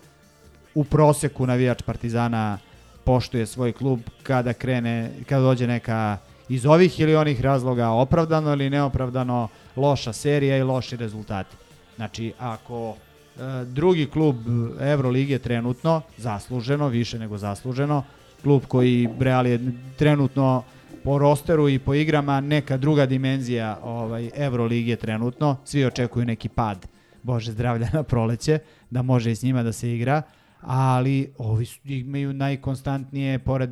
u 0.76 0.84
proseku 0.84 1.48
navijač 1.48 1.82
Partizana 1.82 2.58
poštuje 3.04 3.46
svoj 3.46 3.72
klub 3.72 4.00
kada 4.24 4.54
krene, 4.54 5.12
kada 5.30 5.42
dođe 5.42 5.68
neka 5.68 6.18
iz 6.50 6.66
ovih 6.66 7.00
ili 7.00 7.16
onih 7.16 7.42
razloga 7.42 7.90
opravdano 7.90 8.54
ili 8.54 8.70
neopravdano 8.70 9.48
loša 9.76 10.14
serija 10.14 10.58
i 10.58 10.64
loši 10.64 10.98
rezultati. 10.98 11.56
Znači, 11.96 12.34
ako 12.40 12.96
e, 12.96 13.66
drugi 13.66 14.06
klub 14.06 14.36
Evrolige 14.82 15.40
trenutno, 15.40 16.02
zasluženo, 16.18 16.88
više 16.88 17.20
nego 17.20 17.38
zasluženo, 17.38 18.04
klub 18.44 18.64
koji 18.68 19.10
Real 19.20 19.48
je 19.48 19.60
trenutno 19.98 20.64
po 21.04 21.18
rosteru 21.18 21.70
i 21.70 21.80
po 21.80 21.94
igrama 21.94 22.42
neka 22.42 22.78
druga 22.78 23.06
dimenzija 23.06 23.80
ovaj 23.84 24.30
Evrolige 24.36 24.96
trenutno, 24.96 25.58
svi 25.66 25.86
očekuju 25.86 26.26
neki 26.26 26.50
pad 26.50 26.91
Bože 27.24 27.52
zdravlja 27.52 27.90
na 27.94 28.04
proleće, 28.04 28.60
da 28.90 29.02
može 29.02 29.32
i 29.32 29.36
s 29.36 29.44
njima 29.44 29.64
da 29.64 29.72
se 29.72 29.94
igra, 29.94 30.22
ali 30.62 31.34
ovi 31.38 31.66
su, 31.66 31.80
imaju 31.86 32.34
najkonstantnije, 32.34 33.40
pored, 33.40 33.70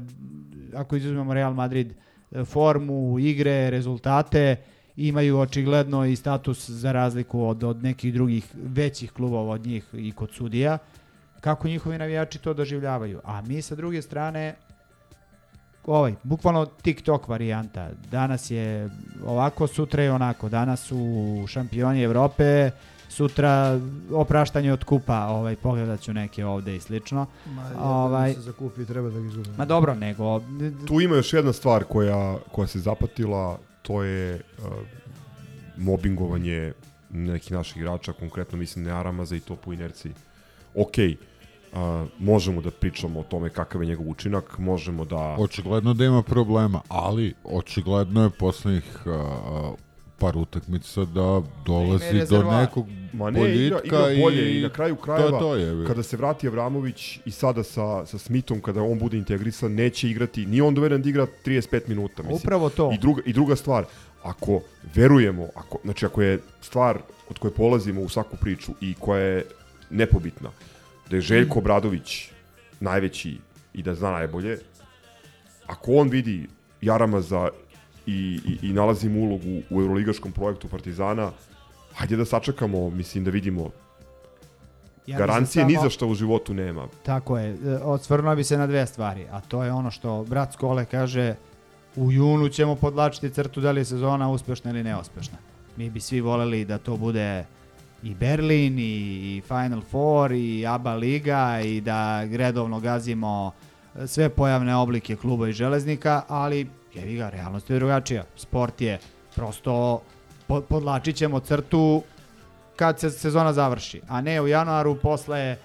ako 0.75 0.95
izuzmemo 0.95 1.33
Real 1.33 1.53
Madrid, 1.53 1.93
formu, 2.45 3.19
igre, 3.19 3.69
rezultate, 3.69 4.55
imaju 4.95 5.39
očigledno 5.39 6.05
i 6.05 6.15
status 6.15 6.69
za 6.69 6.91
razliku 6.91 7.43
od, 7.43 7.63
od 7.63 7.83
nekih 7.83 8.13
drugih 8.13 8.45
većih 8.55 9.11
klubova 9.11 9.53
od 9.53 9.65
njih 9.65 9.85
i 9.93 10.11
kod 10.11 10.31
sudija, 10.31 10.77
kako 11.41 11.67
njihovi 11.67 11.97
navijači 11.97 12.39
to 12.39 12.53
doživljavaju. 12.53 13.19
A 13.23 13.41
mi 13.41 13.61
sa 13.61 13.75
druge 13.75 14.01
strane, 14.01 14.55
ovaj, 15.85 16.13
bukvalno 16.23 16.65
TikTok 16.65 17.27
varijanta. 17.27 17.89
Danas 18.11 18.51
je 18.51 18.89
ovako, 19.25 19.67
sutra 19.67 20.03
je 20.03 20.11
onako. 20.11 20.49
Danas 20.49 20.81
su 20.81 20.97
šampioni 21.47 22.03
Evrope, 22.03 22.71
sutra 23.09 23.79
opraštanje 24.11 24.73
od 24.73 24.83
kupa, 24.83 25.27
ovaj, 25.27 25.55
pogledat 25.55 26.01
ću 26.01 26.13
neke 26.13 26.45
ovde 26.45 26.75
i 26.75 26.79
slično. 26.79 27.25
Ma, 27.45 27.71
ovaj, 27.83 28.33
se 28.33 28.41
zakupi, 28.41 28.85
treba 28.85 29.09
da 29.09 29.19
ga 29.19 29.29
ma 29.57 29.65
dobro, 29.65 29.95
nego... 29.95 30.41
Tu 30.87 31.01
ima 31.01 31.15
još 31.15 31.33
jedna 31.33 31.53
stvar 31.53 31.83
koja, 31.83 32.37
koja 32.51 32.67
se 32.67 32.79
zapatila, 32.79 33.59
to 33.81 34.03
je 34.03 34.35
uh, 34.57 34.65
mobingovanje 35.77 36.73
nekih 37.09 37.51
naših 37.51 37.77
igrača, 37.77 38.13
konkretno 38.13 38.57
mislim 38.57 38.85
ne 38.85 38.91
Aramaza 38.91 39.35
i 39.35 39.39
to 39.39 39.55
po 39.55 39.73
inerciji. 39.73 40.13
Ok, 40.75 40.97
uh, 40.97 41.79
možemo 42.19 42.61
da 42.61 42.71
pričamo 42.71 43.19
o 43.19 43.23
tome 43.23 43.49
kakav 43.49 43.83
je 43.83 43.87
njegov 43.87 44.09
učinak, 44.09 44.57
možemo 44.57 45.05
da... 45.05 45.35
Očigledno 45.39 45.93
da 45.93 46.05
ima 46.05 46.23
problema, 46.23 46.81
ali 46.87 47.33
očigledno 47.43 48.23
je 48.23 48.29
poslednjih 48.29 49.01
uh, 49.05 49.79
par 50.19 50.37
utakmica 50.37 51.05
da 51.05 51.41
dolazi 51.65 52.25
do 52.29 52.43
nekog 52.43 52.85
Ma 53.13 53.29
ne, 53.31 53.39
igra, 53.39 53.77
boljitka 53.77 54.11
igra 54.11 54.23
bolje 54.23 54.53
i, 54.53 54.59
i 54.59 54.61
na 54.61 54.69
kraju 54.69 54.95
krajeva, 54.95 55.29
to, 55.29 55.39
to 55.39 55.55
je. 55.55 55.87
kada 55.87 56.03
se 56.03 56.17
vrati 56.17 56.47
Avramović 56.47 57.19
i 57.25 57.31
sada 57.31 57.63
sa, 57.63 58.05
sa 58.05 58.17
Smithom, 58.17 58.61
kada 58.61 58.81
on 58.81 58.99
bude 58.99 59.17
integrisan, 59.17 59.73
neće 59.73 60.09
igrati, 60.09 60.45
nije 60.45 60.63
on 60.63 60.75
doveden 60.75 61.01
da 61.01 61.09
igra 61.09 61.27
35 61.45 61.81
minuta. 61.87 62.23
Mislim. 62.23 62.37
Upravo 62.37 62.69
to. 62.69 62.91
I 62.93 62.97
druga, 62.97 63.21
I 63.25 63.33
druga 63.33 63.55
stvar, 63.55 63.85
ako 64.23 64.61
verujemo, 64.95 65.47
ako, 65.55 65.79
znači 65.83 66.05
ako 66.05 66.21
je 66.21 66.39
stvar 66.61 66.99
od 67.29 67.39
koje 67.39 67.51
polazimo 67.51 68.01
u 68.01 68.09
svaku 68.09 68.37
priču 68.37 68.71
i 68.81 68.93
koja 68.99 69.21
je 69.21 69.45
nepobitna, 69.89 70.49
da 71.09 71.15
je 71.15 71.21
Željko 71.21 71.59
Obradović 71.59 72.31
najveći 72.79 73.37
i 73.73 73.83
da 73.83 73.95
zna 73.95 74.11
najbolje, 74.11 74.57
ako 75.67 75.93
on 75.93 76.09
vidi 76.09 76.47
Jaramaza 76.81 77.49
i, 78.09 78.39
i, 78.45 78.69
i 78.69 78.73
nalazi 78.73 79.09
mu 79.09 79.21
ulogu 79.21 79.61
u 79.69 79.81
euroligaškom 79.81 80.31
projektu 80.31 80.67
Partizana, 80.67 81.31
hajde 81.93 82.17
da 82.17 82.25
sačekamo, 82.25 82.89
mislim 82.89 83.23
da 83.23 83.31
vidimo 83.31 83.69
Ja 85.07 85.17
Garancije 85.17 85.65
bi 85.65 85.71
ni 85.73 85.77
za 85.77 85.79
samo- 85.79 85.89
što 85.89 86.07
u 86.07 86.15
životu 86.15 86.53
nema. 86.53 86.87
Tako 87.03 87.37
je, 87.37 87.49
e, 87.49 87.77
osvrnuo 87.83 88.35
bi 88.35 88.43
se 88.43 88.57
na 88.57 88.67
dve 88.67 88.85
stvari, 88.87 89.25
a 89.31 89.41
to 89.41 89.63
je 89.63 89.71
ono 89.71 89.91
što 89.91 90.23
brat 90.23 90.53
Skole 90.53 90.85
kaže, 90.85 91.35
u 91.95 92.11
junu 92.11 92.49
ćemo 92.49 92.75
podlačiti 92.75 93.29
crtu 93.29 93.61
da 93.61 93.71
li 93.71 93.81
je 93.81 93.85
sezona 93.85 94.29
uspešna 94.29 94.71
ili 94.71 94.83
neuspešna. 94.83 95.37
Mi 95.77 95.89
bi 95.89 95.99
svi 95.99 96.21
voleli 96.21 96.65
da 96.65 96.77
to 96.77 96.97
bude 96.97 97.45
i 98.03 98.13
Berlin, 98.15 98.79
i, 98.79 98.83
i 99.37 99.41
Final 99.47 99.81
Four, 99.91 100.31
i 100.31 100.65
ABA 100.67 100.93
Liga, 100.95 101.61
i 101.65 101.81
da 101.81 102.23
redovno 102.23 102.79
gazimo 102.79 103.51
sve 104.05 104.29
pojavne 104.29 104.75
oblike 104.75 105.15
kluba 105.15 105.49
i 105.49 105.53
železnika, 105.53 106.21
ali 106.27 106.67
jevi 106.93 107.15
ga, 107.15 107.29
realnost 107.29 107.69
je 107.69 107.75
drugačija. 107.75 108.23
Sport 108.35 108.81
je 108.81 108.99
prosto, 109.35 110.01
po- 110.47 110.61
podlačit 110.61 111.15
ćemo 111.15 111.39
crtu 111.39 112.03
kad 112.75 112.99
se 112.99 113.09
sezona 113.09 113.53
završi, 113.53 114.01
a 114.07 114.21
ne 114.21 114.41
u 114.41 114.47
januaru 114.47 114.95
posle 114.95 115.39
e, 115.39 115.57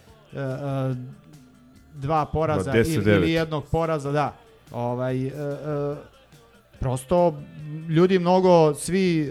dva 1.95 2.27
poraza 2.27 2.73
10, 2.73 2.95
ili, 2.95 3.05
9. 3.05 3.17
ili 3.17 3.33
jednog 3.33 3.65
poraza, 3.71 4.13
da. 4.13 4.35
Ovaj, 4.73 5.27
e, 5.27 5.33
prosto 6.81 7.43
ljudi 7.89 8.19
mnogo 8.19 8.75
svi 8.75 9.31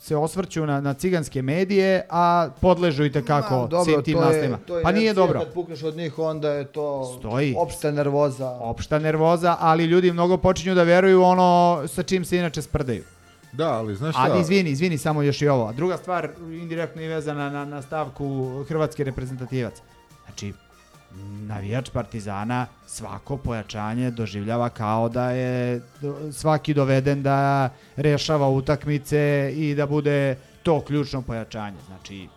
se 0.00 0.16
osvrću 0.16 0.66
na, 0.66 0.80
na 0.80 0.94
ciganske 0.94 1.42
medije, 1.42 2.06
a 2.10 2.48
podležu 2.60 3.04
i 3.04 3.12
tekako 3.12 3.68
Ma, 3.68 3.84
svim 3.84 4.02
tim 4.02 4.18
je- 4.18 4.50
je 4.68 4.82
Pa 4.82 4.92
nije 4.92 5.14
dobro. 5.14 5.40
Kad 5.40 5.52
pukneš 5.52 5.82
od 5.82 5.96
njih, 5.96 6.18
onda 6.18 6.50
je 6.50 6.64
to 6.64 7.16
Stoji. 7.18 7.54
opšta 7.58 7.90
nervoza. 7.90 8.50
Opšta 8.50 8.98
nervoza, 8.98 9.56
ali 9.60 9.84
ljudi 9.84 10.12
mnogo 10.12 10.36
počinju 10.36 10.74
da 10.74 10.82
veruju 10.82 11.22
ono 11.22 11.82
sa 11.86 12.02
čim 12.02 12.24
se 12.24 12.36
inače 12.36 12.62
sprdaju. 12.62 13.02
Da, 13.52 13.68
ali 13.68 13.96
znaš 13.96 14.14
šta? 14.14 14.22
Ali 14.22 14.40
izvini, 14.40 14.70
izvini, 14.70 14.98
samo 14.98 15.22
još 15.22 15.42
i 15.42 15.48
ovo. 15.48 15.66
A 15.66 15.72
druga 15.72 15.96
stvar, 15.96 16.28
indirektno 16.40 17.02
i 17.02 17.08
vezana 17.08 17.50
na, 17.50 17.64
na 17.64 17.82
stavku 17.82 18.24
hrvatski 18.64 19.04
reprezentativac. 19.04 19.74
Znači, 20.24 20.52
navijač 21.46 21.90
Partizana 21.90 22.66
svako 22.86 23.36
pojačanje 23.36 24.10
doživljava 24.10 24.68
kao 24.68 25.08
da 25.08 25.30
je 25.30 25.82
svaki 26.32 26.74
doveden 26.74 27.22
da 27.22 27.70
rešava 27.96 28.48
utakmice 28.48 29.52
i 29.56 29.74
da 29.74 29.86
bude 29.86 30.36
to 30.62 30.80
ključno 30.80 31.22
pojačanje. 31.22 31.76
Znači, 31.86 32.28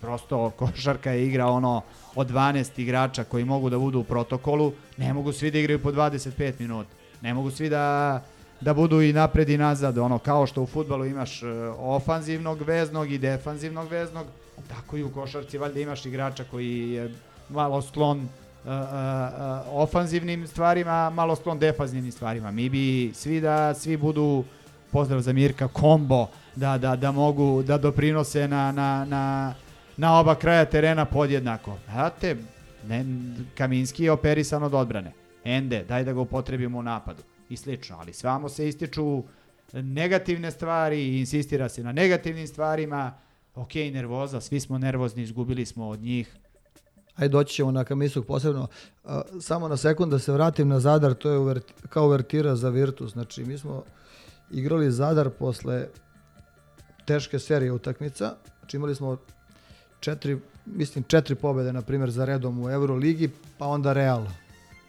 prosto 0.00 0.50
košarka 0.50 1.10
je 1.10 1.26
igra 1.26 1.46
ono 1.46 1.82
od 2.14 2.30
12 2.30 2.80
igrača 2.80 3.24
koji 3.24 3.44
mogu 3.44 3.70
da 3.70 3.78
budu 3.78 4.00
u 4.00 4.04
protokolu, 4.04 4.72
ne 4.96 5.12
mogu 5.12 5.32
svi 5.32 5.50
da 5.50 5.58
igraju 5.58 5.82
po 5.82 5.92
25 5.92 6.52
minuta. 6.58 6.90
Ne 7.20 7.34
mogu 7.34 7.50
svi 7.50 7.68
da 7.68 8.22
da 8.60 8.74
budu 8.74 9.02
i 9.02 9.12
napred 9.12 9.48
i 9.48 9.58
nazad, 9.58 9.98
ono 9.98 10.18
kao 10.18 10.46
što 10.46 10.62
u 10.62 10.66
fudbalu 10.66 11.06
imaš 11.06 11.42
e, 11.42 11.46
ofanzivnog 11.78 12.62
veznog 12.62 13.12
i 13.12 13.18
defanzivnog 13.18 13.88
veznog, 13.88 14.26
tako 14.68 14.96
i 14.96 15.02
u 15.02 15.12
košarci 15.12 15.58
valjda 15.58 15.80
imaš 15.80 16.06
igrača 16.06 16.44
koji 16.50 16.90
je 16.90 17.14
malo 17.52 17.82
sklon 17.82 18.18
e, 18.18 18.70
e, 18.70 18.72
e, 18.72 18.76
ofanzivnim 19.70 20.46
stvarima, 20.46 21.10
malo 21.10 21.36
sklon 21.36 21.58
defanzivnim 21.58 22.12
stvarima. 22.12 22.50
Mi 22.50 22.68
bi 22.68 23.10
svi 23.14 23.40
da 23.40 23.74
svi 23.74 23.96
budu 23.96 24.44
pozdrav 24.92 25.20
za 25.20 25.32
Mirka 25.32 25.68
kombo 25.68 26.26
da, 26.56 26.78
da, 26.78 26.96
da 26.96 27.12
mogu 27.12 27.62
da 27.62 27.78
doprinose 27.78 28.48
na, 28.48 28.72
na, 28.72 29.04
na, 29.04 29.54
na 29.96 30.20
oba 30.20 30.34
kraja 30.34 30.64
terena 30.64 31.04
podjednako. 31.04 31.76
Znate, 31.92 32.36
ne, 32.88 33.04
Kaminski 33.54 34.04
je 34.04 34.12
operisan 34.12 34.62
od 34.62 34.74
odbrane. 34.74 35.12
Ende, 35.44 35.84
daj 35.84 36.04
da 36.04 36.12
ga 36.12 36.20
upotrebimo 36.20 36.78
u 36.78 36.82
napadu 36.82 37.22
i 37.48 37.56
slično, 37.56 37.96
ali 38.00 38.12
svamo 38.12 38.48
se 38.48 38.68
ističu 38.68 39.22
negativne 39.72 40.50
stvari 40.50 41.02
i 41.02 41.20
insistira 41.20 41.68
se 41.68 41.82
na 41.82 41.92
negativnim 41.92 42.46
stvarima. 42.46 43.12
Ok, 43.54 43.74
nervoza, 43.74 44.40
svi 44.40 44.60
smo 44.60 44.78
nervozni, 44.78 45.22
izgubili 45.22 45.66
smo 45.66 45.88
od 45.88 46.00
njih. 46.00 46.36
Ajde, 47.16 47.32
doći 47.32 47.54
ćemo 47.54 47.70
na 47.70 47.84
Kamisuk 47.84 48.26
posebno. 48.26 48.66
A, 49.04 49.22
samo 49.40 49.68
na 49.68 49.76
sekund 49.76 50.12
da 50.12 50.18
se 50.18 50.32
vratim 50.32 50.68
na 50.68 50.80
Zadar, 50.80 51.14
to 51.14 51.30
je 51.30 51.38
uvert, 51.38 51.64
kao 51.88 52.06
uvertira 52.06 52.56
za 52.56 52.68
Virtus. 52.68 53.12
Znači, 53.12 53.44
mi 53.44 53.58
smo 53.58 53.82
igrali 54.50 54.92
Zadar 54.92 55.30
posle 55.30 55.86
teške 57.04 57.38
serije 57.38 57.72
utakmica. 57.72 58.34
Znači, 58.58 58.76
imali 58.76 58.94
smo 58.94 59.16
četiri, 60.00 60.38
mislim, 60.66 61.04
četiri 61.04 61.34
pobjede, 61.34 61.72
na 61.72 61.82
primjer, 61.82 62.10
za 62.10 62.24
redom 62.24 62.64
u 62.64 62.70
Euroligi, 62.70 63.30
pa 63.58 63.66
onda 63.66 63.92
Real. 63.92 64.26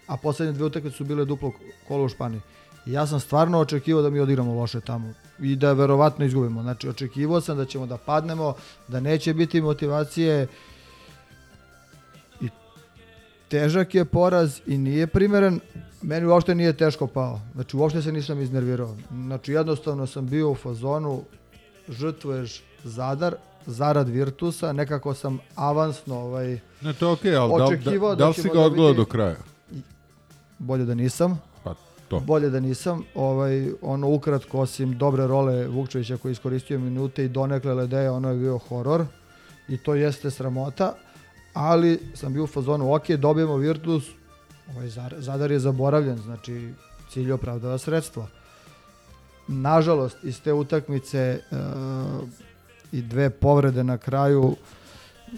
A 0.08 0.18
poslednje 0.18 0.54
dve 0.54 0.66
utakmice 0.66 0.98
su 0.98 1.06
bile 1.06 1.26
duplo 1.26 1.52
kolo 1.88 2.06
u 2.06 2.10
Španiji. 2.10 2.42
Ja 2.86 3.08
sam 3.08 3.20
stvarno 3.20 3.60
očekivao 3.60 4.02
da 4.02 4.10
mi 4.10 4.20
odigramo 4.20 4.54
loše 4.54 4.82
tamo 4.82 5.14
i 5.40 5.56
da 5.56 5.74
verovatno 5.74 6.26
izgubimo. 6.26 6.62
Znači, 6.62 6.90
očekivao 6.90 7.42
sam 7.42 7.58
da 7.58 7.66
ćemo 7.66 7.86
da 7.86 7.98
padnemo, 7.98 8.54
da 8.88 9.00
neće 9.00 9.34
biti 9.34 9.62
motivacije, 9.62 10.48
težak 13.52 13.96
je 13.96 14.06
poraz 14.06 14.60
i 14.68 14.78
nije 14.78 15.08
primeren. 15.08 15.60
Meni 16.02 16.26
uopšte 16.26 16.56
nije 16.56 16.74
teško 16.74 17.08
pao. 17.08 17.40
Znači 17.54 17.78
uopšte 17.78 18.02
se 18.02 18.12
nisam 18.12 18.42
iznervirao. 18.42 18.96
Znači 19.12 19.52
jednostavno 19.52 20.08
sam 20.08 20.28
bio 20.28 20.52
u 20.52 20.56
fazonu 20.56 21.22
žrtvuješ 21.90 22.64
Zadar, 22.84 23.36
zarad 23.66 24.10
Virtusa, 24.10 24.74
nekako 24.74 25.14
sam 25.14 25.40
avansno 25.56 26.20
ovaj, 26.20 26.60
Ne, 26.82 26.94
to 26.94 27.06
je 27.08 27.12
okej, 27.14 27.36
ali 27.36 27.52
da, 27.52 27.58
da, 27.58 27.64
očekivao 27.66 28.16
da 28.16 28.28
li 28.28 28.34
si 28.34 28.42
ga 28.42 28.48
dobiti- 28.50 28.66
odgledao 28.66 28.94
do 28.94 29.06
kraja? 29.06 29.36
Bolje 30.60 30.86
da 30.86 30.94
nisam. 30.96 31.42
Pa 31.64 31.76
to. 32.08 32.20
Bolje 32.20 32.50
da 32.50 32.60
nisam. 32.60 33.04
Ovaj, 33.16 33.70
ono 33.82 34.10
ukratko, 34.10 34.60
osim 34.60 34.98
dobre 34.98 35.28
role 35.28 35.68
Vukčevića 35.68 36.18
koji 36.18 36.30
je 36.30 36.34
iskoristio 36.34 36.80
minute 36.80 37.26
i 37.26 37.30
donekle 37.30 37.74
Ledeja, 37.74 38.14
ono 38.14 38.30
je 38.30 38.38
bio 38.38 38.58
horor. 38.58 39.06
I 39.68 39.78
to 39.78 39.96
jeste 39.96 40.32
sramota. 40.32 40.94
Ali 41.54 42.00
sam 42.14 42.34
bio 42.34 42.44
u 42.44 42.48
fazonu, 42.48 42.94
ok, 42.94 43.10
dobijemo 43.10 43.56
Virtus, 43.56 44.04
ovaj 44.76 44.90
Zadar 45.18 45.52
je 45.52 45.60
zaboravljen, 45.60 46.18
znači 46.18 46.74
cilj 47.10 47.32
opravdava 47.32 47.78
sredstva. 47.78 48.28
Nažalost, 49.48 50.18
iz 50.24 50.42
te 50.42 50.54
utakmice 50.54 51.20
e, 51.20 51.40
i 52.92 53.02
dve 53.02 53.30
povrede 53.30 53.84
na 53.84 53.98
kraju 53.98 54.56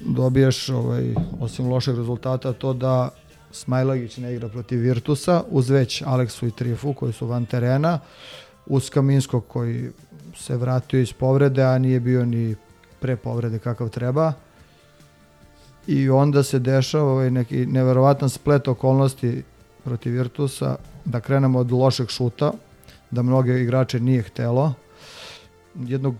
dobiješ, 0.06 0.70
ovaj, 0.70 1.14
osim 1.40 1.68
lošeg 1.70 1.98
rezultata, 1.98 2.54
to 2.54 2.74
da 2.74 3.10
Smajlagić 3.52 4.18
ne 4.18 4.34
igra 4.34 4.50
protiv 4.50 4.80
Virtusa, 4.80 5.44
uz 5.50 5.70
već 5.70 6.02
Aleksu 6.06 6.48
i 6.48 6.52
Trifu 6.52 6.94
koji 6.94 7.14
su 7.14 7.28
van 7.28 7.46
terena, 7.46 8.00
uz 8.66 8.90
Kaminskog 8.90 9.48
koji 9.48 9.90
se 10.38 10.58
vratio 10.58 11.00
iz 11.00 11.14
povrede, 11.14 11.64
a 11.64 11.78
nije 11.78 12.00
bio 12.00 12.26
ni 12.26 12.56
pre 13.00 13.16
povrede 13.16 13.60
kakav 13.60 13.90
treba. 13.90 14.34
I 15.88 16.10
onda 16.10 16.44
se 16.44 16.60
dešava 16.60 17.12
ovaj 17.12 17.32
neki 17.32 17.66
neverovatan 17.66 18.30
splet 18.30 18.68
okolnosti 18.68 19.44
protiv 19.84 20.14
Virtusa, 20.14 20.76
da 21.06 21.20
krenemo 21.20 21.60
od 21.60 21.72
lošeg 21.72 22.10
šuta, 22.10 22.52
da 23.12 23.22
mnoge 23.22 23.62
igrače 23.62 24.00
nije 24.00 24.22
htelo. 24.22 24.74
Jednog 25.76 26.16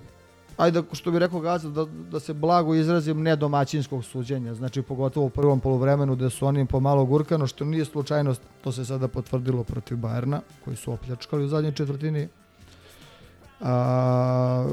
ajde 0.58 0.84
što 0.92 1.12
bi 1.12 1.20
rekao 1.20 1.40
Gaza, 1.40 1.70
da, 1.70 1.86
da 2.12 2.20
se 2.20 2.34
blago 2.34 2.76
izrazim 2.76 3.22
nedomaćinskog 3.22 4.06
suđenja, 4.06 4.54
znači 4.54 4.82
pogotovo 4.82 5.26
u 5.26 5.30
prvom 5.30 5.60
poluvremenu 5.60 6.16
gde 6.16 6.30
su 6.30 6.46
oni 6.46 6.66
pomalo 6.66 7.06
gurkano, 7.06 7.48
što 7.48 7.66
nije 7.66 7.86
slučajnost, 7.86 8.42
to 8.64 8.72
se 8.72 8.86
sada 8.86 9.08
potvrdilo 9.08 9.64
protiv 9.64 9.98
Bajerna, 9.98 10.42
koji 10.66 10.76
su 10.76 10.92
opljačkali 10.92 11.46
u 11.46 11.48
zadnjoj 11.48 11.74
četvrtini. 11.74 12.28
A, 13.62 14.68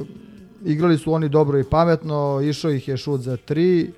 igrali 0.64 0.98
su 0.98 1.12
oni 1.12 1.28
dobro 1.28 1.58
i 1.58 1.64
pametno, 1.64 2.40
išao 2.42 2.70
ih 2.70 2.88
je 2.88 2.96
šut 2.96 3.20
za 3.20 3.36
tri, 3.36 3.92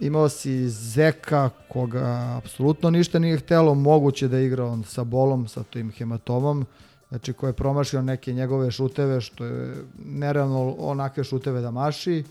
imao 0.00 0.28
si 0.28 0.68
Zeka 0.68 1.50
koga 1.68 2.34
apsolutno 2.36 2.90
ništa 2.90 3.18
nije 3.18 3.38
htelo, 3.38 3.74
moguće 3.74 4.28
da 4.28 4.38
igra 4.38 4.64
on 4.64 4.84
sa 4.84 5.04
bolom, 5.04 5.48
sa 5.48 5.62
tim 5.62 5.90
hematomom, 5.90 6.66
znači 7.08 7.32
ko 7.32 7.46
je 7.46 7.52
promašio 7.52 8.02
neke 8.02 8.32
njegove 8.32 8.70
šuteve, 8.70 9.20
što 9.20 9.44
je 9.44 9.74
nerealno 10.04 10.74
onake 10.78 11.24
šuteve 11.24 11.60
da 11.60 11.70
maši. 11.70 12.24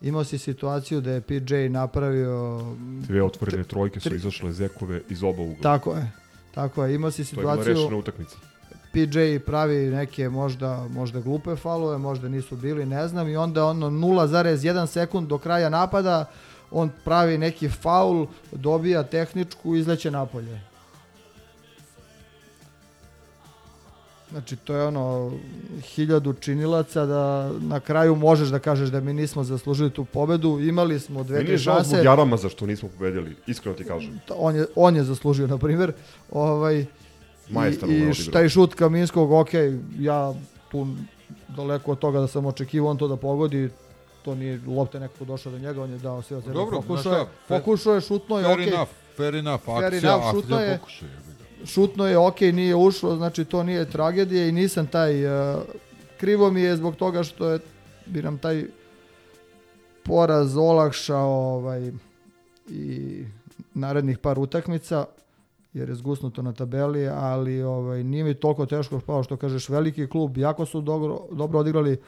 Imao 0.00 0.24
si 0.24 0.38
situaciju 0.38 1.00
da 1.00 1.10
je 1.10 1.20
PJ 1.20 1.54
napravio... 1.68 2.60
Dve 3.08 3.22
otvorene 3.22 3.64
trojke 3.64 4.00
su 4.00 4.14
izašle 4.14 4.52
Zekove 4.52 5.00
iz 5.08 5.22
oba 5.22 5.42
ugla. 5.42 5.62
Tako 5.62 5.92
je. 5.92 6.12
Tako 6.54 6.84
je. 6.84 6.94
Imao 6.94 7.10
si 7.10 7.24
To 7.24 7.40
je 7.40 7.42
bila 7.42 7.52
situaciju... 7.52 7.74
rešena 7.74 7.96
utakmica. 7.96 8.36
PJ 8.92 9.38
pravi 9.46 9.90
neke 9.90 10.28
možda, 10.28 10.86
možda 10.90 11.20
glupe 11.20 11.56
falove, 11.56 11.98
možda 11.98 12.28
nisu 12.28 12.56
bili, 12.56 12.86
ne 12.86 13.08
znam, 13.08 13.28
i 13.28 13.36
onda 13.36 13.66
ono 13.66 13.90
0,1 13.90 14.86
sekund 14.86 15.28
do 15.28 15.38
kraja 15.38 15.68
napada, 15.68 16.24
on 16.70 16.90
pravi 17.04 17.38
neki 17.38 17.68
faul, 17.68 18.26
dobija 18.52 19.02
tehničku, 19.02 19.76
izleće 19.76 20.10
napolje. 20.10 20.60
Znači, 24.30 24.56
to 24.56 24.74
je 24.74 24.84
ono 24.84 25.32
hiljadu 25.82 26.32
činilaca 26.32 27.06
da 27.06 27.52
na 27.60 27.80
kraju 27.80 28.16
možeš 28.16 28.48
da 28.48 28.58
kažeš 28.58 28.88
da 28.88 29.00
mi 29.00 29.12
nismo 29.12 29.44
zaslužili 29.44 29.90
tu 29.90 30.04
pobedu. 30.04 30.60
Imali 30.60 31.00
smo 31.00 31.22
dve, 31.22 31.36
Meni 31.36 31.46
tri 31.46 31.54
je 31.54 31.58
žao 31.58 31.74
šanse. 31.76 31.88
zbog 31.88 32.04
Jarama 32.04 32.36
zašto 32.36 32.66
nismo 32.66 32.88
pobedili, 32.88 33.36
iskreno 33.46 33.76
ti 33.76 33.84
kažem. 33.84 34.20
On 34.36 34.56
je, 34.56 34.66
on 34.74 34.96
je 34.96 35.04
zaslužio, 35.04 35.46
na 35.46 35.58
primjer. 35.58 35.92
Ovaj, 36.30 36.86
Majestralno 37.50 37.96
I, 37.96 38.12
i 38.34 38.38
je 38.42 38.48
šut 38.48 38.74
Kaminskog, 38.74 39.32
ok, 39.32 39.50
ja 39.98 40.34
tu 40.70 40.86
daleko 41.48 41.92
od 41.92 41.98
toga 41.98 42.20
da 42.20 42.26
sam 42.26 42.46
očekivao 42.46 42.90
on 42.90 42.98
to 42.98 43.08
da 43.08 43.16
pogodi, 43.16 43.70
to 44.26 44.34
nije 44.34 44.60
lopta 44.66 44.98
nekako 44.98 45.24
došla 45.24 45.52
do 45.52 45.58
njega, 45.58 45.82
on 45.82 45.90
je 45.90 45.98
dao 45.98 46.22
sve 46.22 46.36
od 46.36 46.42
sebe. 46.42 46.54
Dobro, 46.54 46.80
pokušao 46.80 47.12
je, 47.12 47.26
pokušao 47.48 47.94
je, 47.94 48.00
šutno 48.00 48.38
je, 48.38 48.44
fair 48.44 48.54
okej. 48.54 48.68
enough, 48.68 48.90
fair 49.16 49.34
enough, 49.34 49.64
Fair 49.64 49.84
akcija, 49.84 50.12
enough, 50.12 50.30
šutno 50.34 50.56
akcija 50.56 50.72
je, 50.72 50.78
pokušaj, 50.78 51.08
šutno 51.64 52.06
je, 52.06 52.18
okej, 52.18 52.52
nije 52.52 52.74
ušlo, 52.74 53.16
znači 53.16 53.44
to 53.44 53.62
nije 53.62 53.90
tragedija 53.90 54.46
i 54.46 54.52
nisam 54.52 54.86
taj, 54.86 55.26
uh, 55.26 55.62
krivo 56.16 56.50
mi 56.50 56.60
je 56.60 56.76
zbog 56.76 56.96
toga 56.96 57.22
što 57.22 57.50
je, 57.50 57.58
bi 58.06 58.22
nam 58.22 58.38
taj 58.38 58.64
poraz 60.02 60.56
olakšao 60.56 61.30
ovaj, 61.30 61.92
i 62.68 63.24
narednih 63.74 64.18
par 64.18 64.38
utakmica, 64.38 65.06
jer 65.72 65.88
je 65.88 65.94
zgusnuto 65.94 66.42
na 66.42 66.52
tabeli, 66.52 67.08
ali 67.08 67.62
ovaj, 67.62 68.04
nije 68.04 68.24
mi 68.24 68.34
toliko 68.34 68.66
teško 68.66 69.00
pao 69.06 69.22
što 69.22 69.36
kažeš 69.36 69.68
veliki 69.68 70.06
klub, 70.06 70.38
jako 70.38 70.66
su 70.66 70.80
dobro, 70.80 71.20
dobro 71.32 71.58
odigrali, 71.58 72.00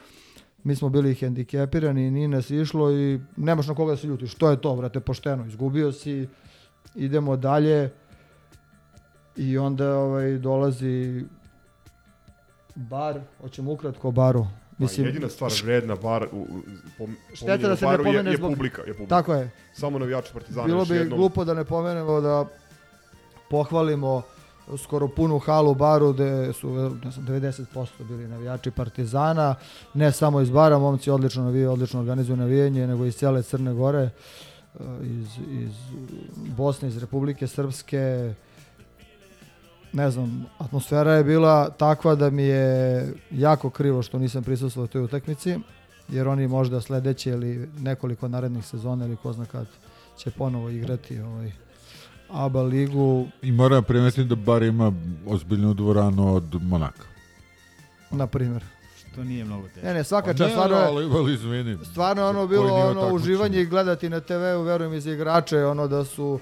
mi 0.64 0.76
smo 0.76 0.89
bili 0.89 1.14
hendikepirani, 1.14 2.10
nije 2.10 2.28
nas 2.28 2.51
išlo 2.51 2.93
i 2.93 3.20
nemaš 3.36 3.66
na 3.66 3.74
koga 3.74 3.93
da 3.93 3.97
se 3.97 4.06
ljutiš. 4.06 4.35
To 4.35 4.51
je 4.51 4.60
to, 4.60 4.76
brate, 4.76 5.01
pošteno. 5.01 5.47
Izgubio 5.47 5.93
si, 5.93 6.28
idemo 6.94 7.36
dalje 7.36 7.90
i 9.36 9.59
onda 9.59 9.97
ovaj, 9.97 10.39
dolazi 10.39 11.24
bar, 12.74 13.20
hoćemo 13.40 13.72
ukratko 13.72 14.09
o 14.09 14.10
baru. 14.10 14.47
Mislim, 14.78 15.06
jedina 15.06 15.28
stvar 15.28 15.52
vredna 15.64 15.97
bar 15.97 16.26
u, 16.32 16.47
pom, 16.98 17.16
Šteta 17.35 17.68
da 17.68 17.76
se 17.76 17.85
ne 17.85 17.90
baru 17.90 18.02
je, 18.02 18.05
pomene 18.05 18.30
je, 18.30 18.36
zbog... 18.36 18.51
publika, 18.51 18.82
je 18.82 18.93
publika. 18.93 19.09
Tako 19.09 19.35
je. 19.35 19.51
Samo 19.74 19.98
navijači 19.98 20.32
Partizana 20.32 20.66
Bilo 20.66 20.85
bi 20.85 20.94
jednom. 20.94 21.18
glupo 21.18 21.44
da 21.44 21.55
ne 21.55 21.64
pomenemo 21.64 22.20
da 22.20 22.44
pohvalimo 23.51 24.22
skoro 24.77 25.09
punu 25.09 25.39
halu 25.39 25.74
baru 25.74 26.12
gde 26.12 26.53
su 26.53 26.69
ne 27.05 27.11
znam, 27.11 27.27
90% 27.27 27.86
bili 28.09 28.28
navijači 28.28 28.70
Partizana, 28.70 29.55
ne 29.95 30.12
samo 30.12 30.40
iz 30.40 30.51
bara, 30.51 30.78
momci 30.78 31.11
odlično 31.11 31.43
navijaju, 31.43 31.73
odlično 31.73 32.01
organizuju 32.01 32.36
navijanje, 32.36 32.86
nego 32.86 33.05
iz 33.05 33.16
cijele 33.16 33.43
Crne 33.43 33.73
Gore, 33.73 33.99
e, 34.01 34.11
iz, 35.03 35.28
iz 35.51 35.73
Bosne, 36.57 36.89
iz 36.89 36.99
Republike 36.99 37.47
Srpske, 37.47 38.35
ne 39.93 40.11
znam, 40.11 40.47
atmosfera 40.59 41.12
je 41.12 41.24
bila 41.24 41.70
takva 41.70 42.15
da 42.15 42.31
mi 42.31 42.43
je 42.43 43.07
jako 43.31 43.70
krivo 43.70 44.03
što 44.03 44.19
nisam 44.19 44.43
prisustvovao 44.45 44.86
toj 44.86 45.03
utakmici, 45.03 45.59
jer 46.09 46.28
oni 46.28 46.49
možda 46.49 46.81
sledeće 46.81 47.31
ili 47.31 47.69
nekoliko 47.78 48.28
narednih 48.28 48.66
sezona 48.66 49.07
ili 49.07 49.16
ko 49.16 49.32
zna 49.32 49.45
kad 49.45 49.66
će 50.16 50.31
ponovo 50.31 50.69
igrati 50.69 51.20
ovaj 51.20 51.53
ABA 52.31 52.63
ligu. 52.63 53.27
I 53.43 53.53
moram 53.53 53.85
primetiti 53.85 54.25
da 54.25 54.35
bar 54.35 54.63
ima 54.63 54.93
ozbiljnu 55.27 55.75
dvoranu 55.75 56.35
od 56.35 56.63
Monaka. 56.63 57.03
Na 58.11 58.27
primjer. 58.27 58.65
Što 59.13 59.25
nije 59.25 59.45
mnogo 59.45 59.69
teško. 59.69 59.87
Ne, 59.87 59.95
ne, 59.95 60.05
svaka 60.05 60.27
Pa 60.27 60.39
čast, 60.39 60.51
stvarno 60.51 60.77
je, 60.77 60.87
ali- 60.87 61.39
stvarno 61.91 62.23
je 62.23 62.29
ono 62.29 62.47
bilo 62.47 62.75
ono 62.75 63.15
uživanje 63.15 63.61
i 63.61 63.67
gledati 63.67 64.09
na 64.09 64.21
TV-u, 64.21 64.63
verujem 64.63 64.95
i 64.95 65.01
za 65.01 65.13
igrače, 65.13 65.65
ono 65.65 65.89
da 65.89 66.05
su 66.05 66.41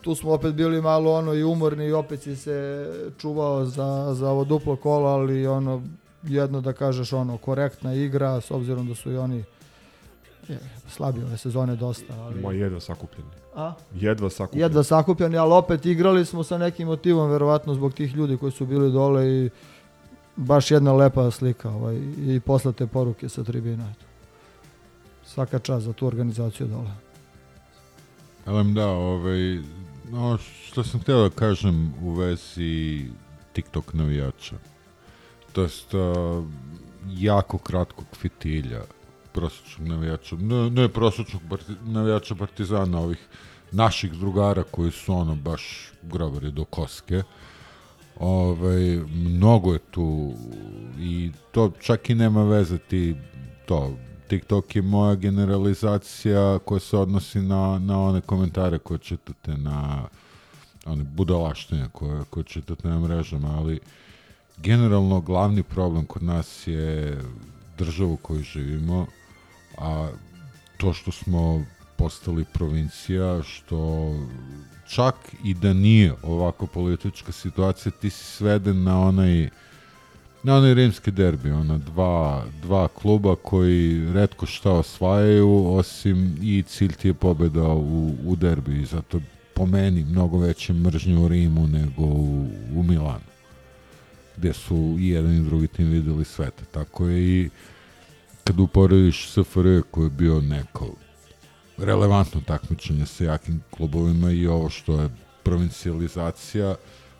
tu 0.00 0.14
smo 0.14 0.32
opet 0.32 0.54
bili 0.54 0.82
malo 0.82 1.12
ono 1.12 1.34
i 1.34 1.44
umorni 1.44 1.86
i 1.86 1.92
opet 1.92 2.22
si 2.22 2.36
se 2.36 2.86
čuvao 3.18 3.64
za, 3.64 4.14
za 4.14 4.30
ovo 4.30 4.44
duplo 4.44 4.76
kolo, 4.76 5.08
ali 5.08 5.46
ono 5.46 5.82
jedno 6.22 6.60
da 6.60 6.72
kažeš 6.72 7.12
ono 7.12 7.38
korektna 7.38 7.94
igra 7.94 8.40
s 8.40 8.50
obzirom 8.50 8.88
da 8.88 8.94
su 8.94 9.12
i 9.12 9.16
oni 9.16 9.44
je, 10.48 10.58
slabi 10.88 11.22
ove 11.22 11.36
sezone 11.36 11.76
dosta, 11.76 12.14
ali 12.14 12.40
Ma 12.40 12.52
jedva 12.52 12.80
sakupljeni. 12.80 13.30
A? 13.56 13.72
Jedva 13.94 14.30
sakupljeni. 14.30 14.62
jedva 14.62 14.82
sakupljeni, 14.82 15.36
ali 15.36 15.52
opet 15.52 15.86
igrali 15.86 16.24
smo 16.24 16.44
sa 16.44 16.58
nekim 16.58 16.88
motivom, 16.88 17.30
verovatno 17.30 17.74
zbog 17.74 17.94
tih 17.94 18.14
ljudi 18.14 18.36
koji 18.36 18.52
su 18.52 18.66
bili 18.66 18.92
dole 18.92 19.28
i 19.28 19.50
baš 20.36 20.70
jedna 20.70 20.92
lepa 20.92 21.30
slika 21.30 21.70
ovaj, 21.70 21.96
i 22.18 22.40
posle 22.40 22.72
te 22.72 22.86
poruke 22.86 23.28
sa 23.28 23.44
tribina. 23.44 23.90
Eto. 23.90 24.06
Svaka 25.24 25.58
čast 25.58 25.86
za 25.86 25.92
tu 25.92 26.06
organizaciju 26.06 26.66
dole. 26.66 26.90
Elem 28.46 28.74
da, 28.74 28.86
ovaj, 28.86 29.58
no, 30.10 30.38
što 30.38 30.84
sam 30.84 31.00
htio 31.00 31.22
da 31.22 31.30
kažem 31.30 31.94
u 32.02 32.10
vezi 32.10 33.06
TikTok 33.52 33.92
navijača. 33.92 34.56
To 35.52 35.62
uh, 35.62 36.44
jako 37.08 37.58
kratkog 37.58 38.06
fitilja 38.12 38.82
prosječnog 39.36 39.88
navijača, 39.88 40.36
ne, 40.36 40.70
ne 40.70 40.88
prosječnog 40.88 41.42
parti, 41.50 41.72
navijača 41.84 42.34
Partizana, 42.34 43.00
ovih 43.00 43.18
naših 43.72 44.12
drugara 44.12 44.62
koji 44.62 44.90
su 44.90 45.14
ono 45.14 45.34
baš 45.34 45.92
grobari 46.02 46.50
do 46.50 46.64
koske. 46.64 47.22
Ovaj, 48.20 49.00
mnogo 49.14 49.72
je 49.72 49.78
tu 49.90 50.34
i 50.98 51.30
to 51.52 51.72
čak 51.80 52.10
i 52.10 52.14
nema 52.14 52.44
veze 52.44 52.78
ti 52.78 53.14
to 53.66 53.96
TikTok 54.28 54.76
je 54.76 54.82
moja 54.82 55.14
generalizacija 55.14 56.58
koja 56.58 56.80
se 56.80 56.96
odnosi 56.96 57.40
na, 57.40 57.78
na 57.78 58.00
one 58.00 58.20
komentare 58.20 58.78
koje 58.78 58.98
čitate 58.98 59.56
na 59.56 60.08
one 60.86 61.04
budalaštine 61.04 61.88
koje, 61.92 62.24
koje 62.30 62.44
čitate 62.44 62.88
na 62.88 63.00
mrežama, 63.00 63.58
ali 63.58 63.80
generalno 64.56 65.20
glavni 65.20 65.62
problem 65.62 66.06
kod 66.06 66.22
nas 66.22 66.66
je 66.66 67.18
država 67.78 68.10
u 68.10 68.16
kojoj 68.16 68.42
živimo, 68.42 69.06
a 69.78 70.08
to 70.76 70.92
što 70.92 71.12
smo 71.12 71.64
postali 71.96 72.44
provincija, 72.52 73.42
što 73.42 74.10
čak 74.94 75.14
i 75.44 75.54
da 75.54 75.72
nije 75.72 76.14
ovako 76.22 76.66
politička 76.66 77.32
situacija, 77.32 77.92
ti 77.92 78.10
si 78.10 78.24
sveden 78.24 78.82
na 78.82 79.00
onaj 79.00 79.48
na 80.42 80.56
onaj 80.56 80.74
rimski 80.74 81.10
derbi, 81.10 81.50
ona 81.50 81.78
dva, 81.78 82.44
dva 82.62 82.88
kluba 82.88 83.36
koji 83.42 84.12
redko 84.12 84.46
šta 84.46 84.72
osvajaju, 84.72 85.66
osim 85.66 86.38
i 86.42 86.62
cilj 86.62 86.92
ti 86.92 87.08
je 87.08 87.14
pobeda 87.14 87.68
u, 87.68 88.14
u 88.24 88.36
derbi 88.36 88.84
zato 88.84 89.20
po 89.54 89.66
meni 89.66 90.04
mnogo 90.04 90.38
veće 90.38 90.72
mržnje 90.72 91.18
u 91.18 91.28
Rimu 91.28 91.66
nego 91.66 92.02
u, 92.02 92.48
u 92.74 92.82
Milanu 92.82 93.36
gdje 94.36 94.52
su 94.52 94.96
i 94.98 95.08
jedan 95.08 95.36
i 95.36 95.44
drugi 95.44 95.66
tim 95.66 95.86
videli 95.86 96.24
sveta. 96.24 96.64
Tako 96.64 97.06
je 97.06 97.22
i 97.22 97.50
kad 98.46 98.60
uporediš 98.60 99.30
SFRJ 99.30 99.80
koji 99.90 100.06
je 100.06 100.10
bio 100.10 100.40
neko 100.40 100.86
relevantno 101.78 102.40
takmičenje 102.46 103.06
sa 103.06 103.24
jakim 103.24 103.62
klubovima 103.70 104.30
i 104.30 104.46
ovo 104.46 104.70
što 104.70 105.00
je 105.00 105.08
provincijalizacija 105.42 106.74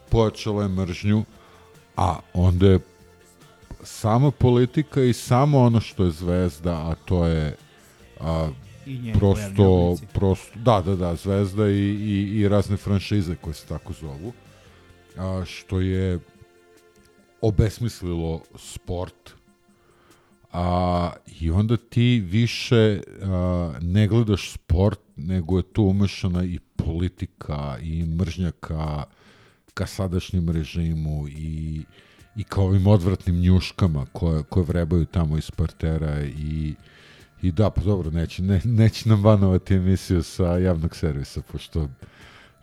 pojačala 0.09 0.63
je 0.63 0.69
mržnju, 0.69 1.25
a 1.97 2.19
onda 2.35 2.67
je 2.67 2.81
sama 3.83 4.31
politika 4.31 5.03
i 5.03 5.13
samo 5.13 5.59
ono 5.59 5.81
što 5.81 6.05
je 6.05 6.11
zvezda, 6.11 6.73
a 6.73 6.95
to 7.05 7.27
je 7.27 7.57
a, 8.21 8.49
prosto, 9.19 9.97
prosto, 10.13 10.59
da, 10.59 10.83
da, 10.87 10.97
da, 10.97 11.15
zvezda 11.17 11.69
i, 11.69 11.91
i, 11.91 12.41
i 12.41 12.49
razne 12.49 12.77
franšize 12.77 13.37
koje 13.37 13.55
se 13.55 13.67
tako 13.67 13.93
zovu, 13.93 14.33
a, 15.17 15.43
što 15.47 15.81
je 15.81 16.19
obesmislilo 17.41 18.41
sport, 18.59 19.36
a, 20.57 21.11
i 21.41 21.51
onda 21.51 21.77
ti 21.77 22.25
više 22.31 23.01
a, 23.23 23.73
ne 23.81 24.09
gledaš 24.09 24.53
sport, 24.53 25.01
nego 25.17 25.57
je 25.57 25.63
tu 25.63 25.85
umešana 25.85 26.45
i 26.45 26.59
politika 26.77 27.79
i 27.83 28.05
mržnja 28.05 28.51
ka, 28.61 29.05
ka 29.75 29.87
sadašnjem 29.87 30.49
režimu 30.49 31.29
i, 31.29 31.83
i 32.37 32.45
ka 32.45 32.61
ovim 32.61 32.87
odvratnim 32.87 33.41
njuškama 33.41 34.07
koje, 34.13 34.43
koje 34.43 34.65
vrebaju 34.65 35.05
tamo 35.05 35.39
iz 35.39 35.51
partera 35.51 36.25
i, 36.25 36.75
i 37.43 37.53
da, 37.53 37.71
pa 37.71 37.83
dobro, 37.83 38.11
neće, 38.11 38.43
ne, 38.43 38.61
neće 38.65 39.09
nam 39.09 39.23
banovati 39.23 39.75
emisiju 39.75 40.23
sa 40.23 40.59
javnog 40.59 40.97
servisa, 40.97 41.41
pošto 41.53 41.89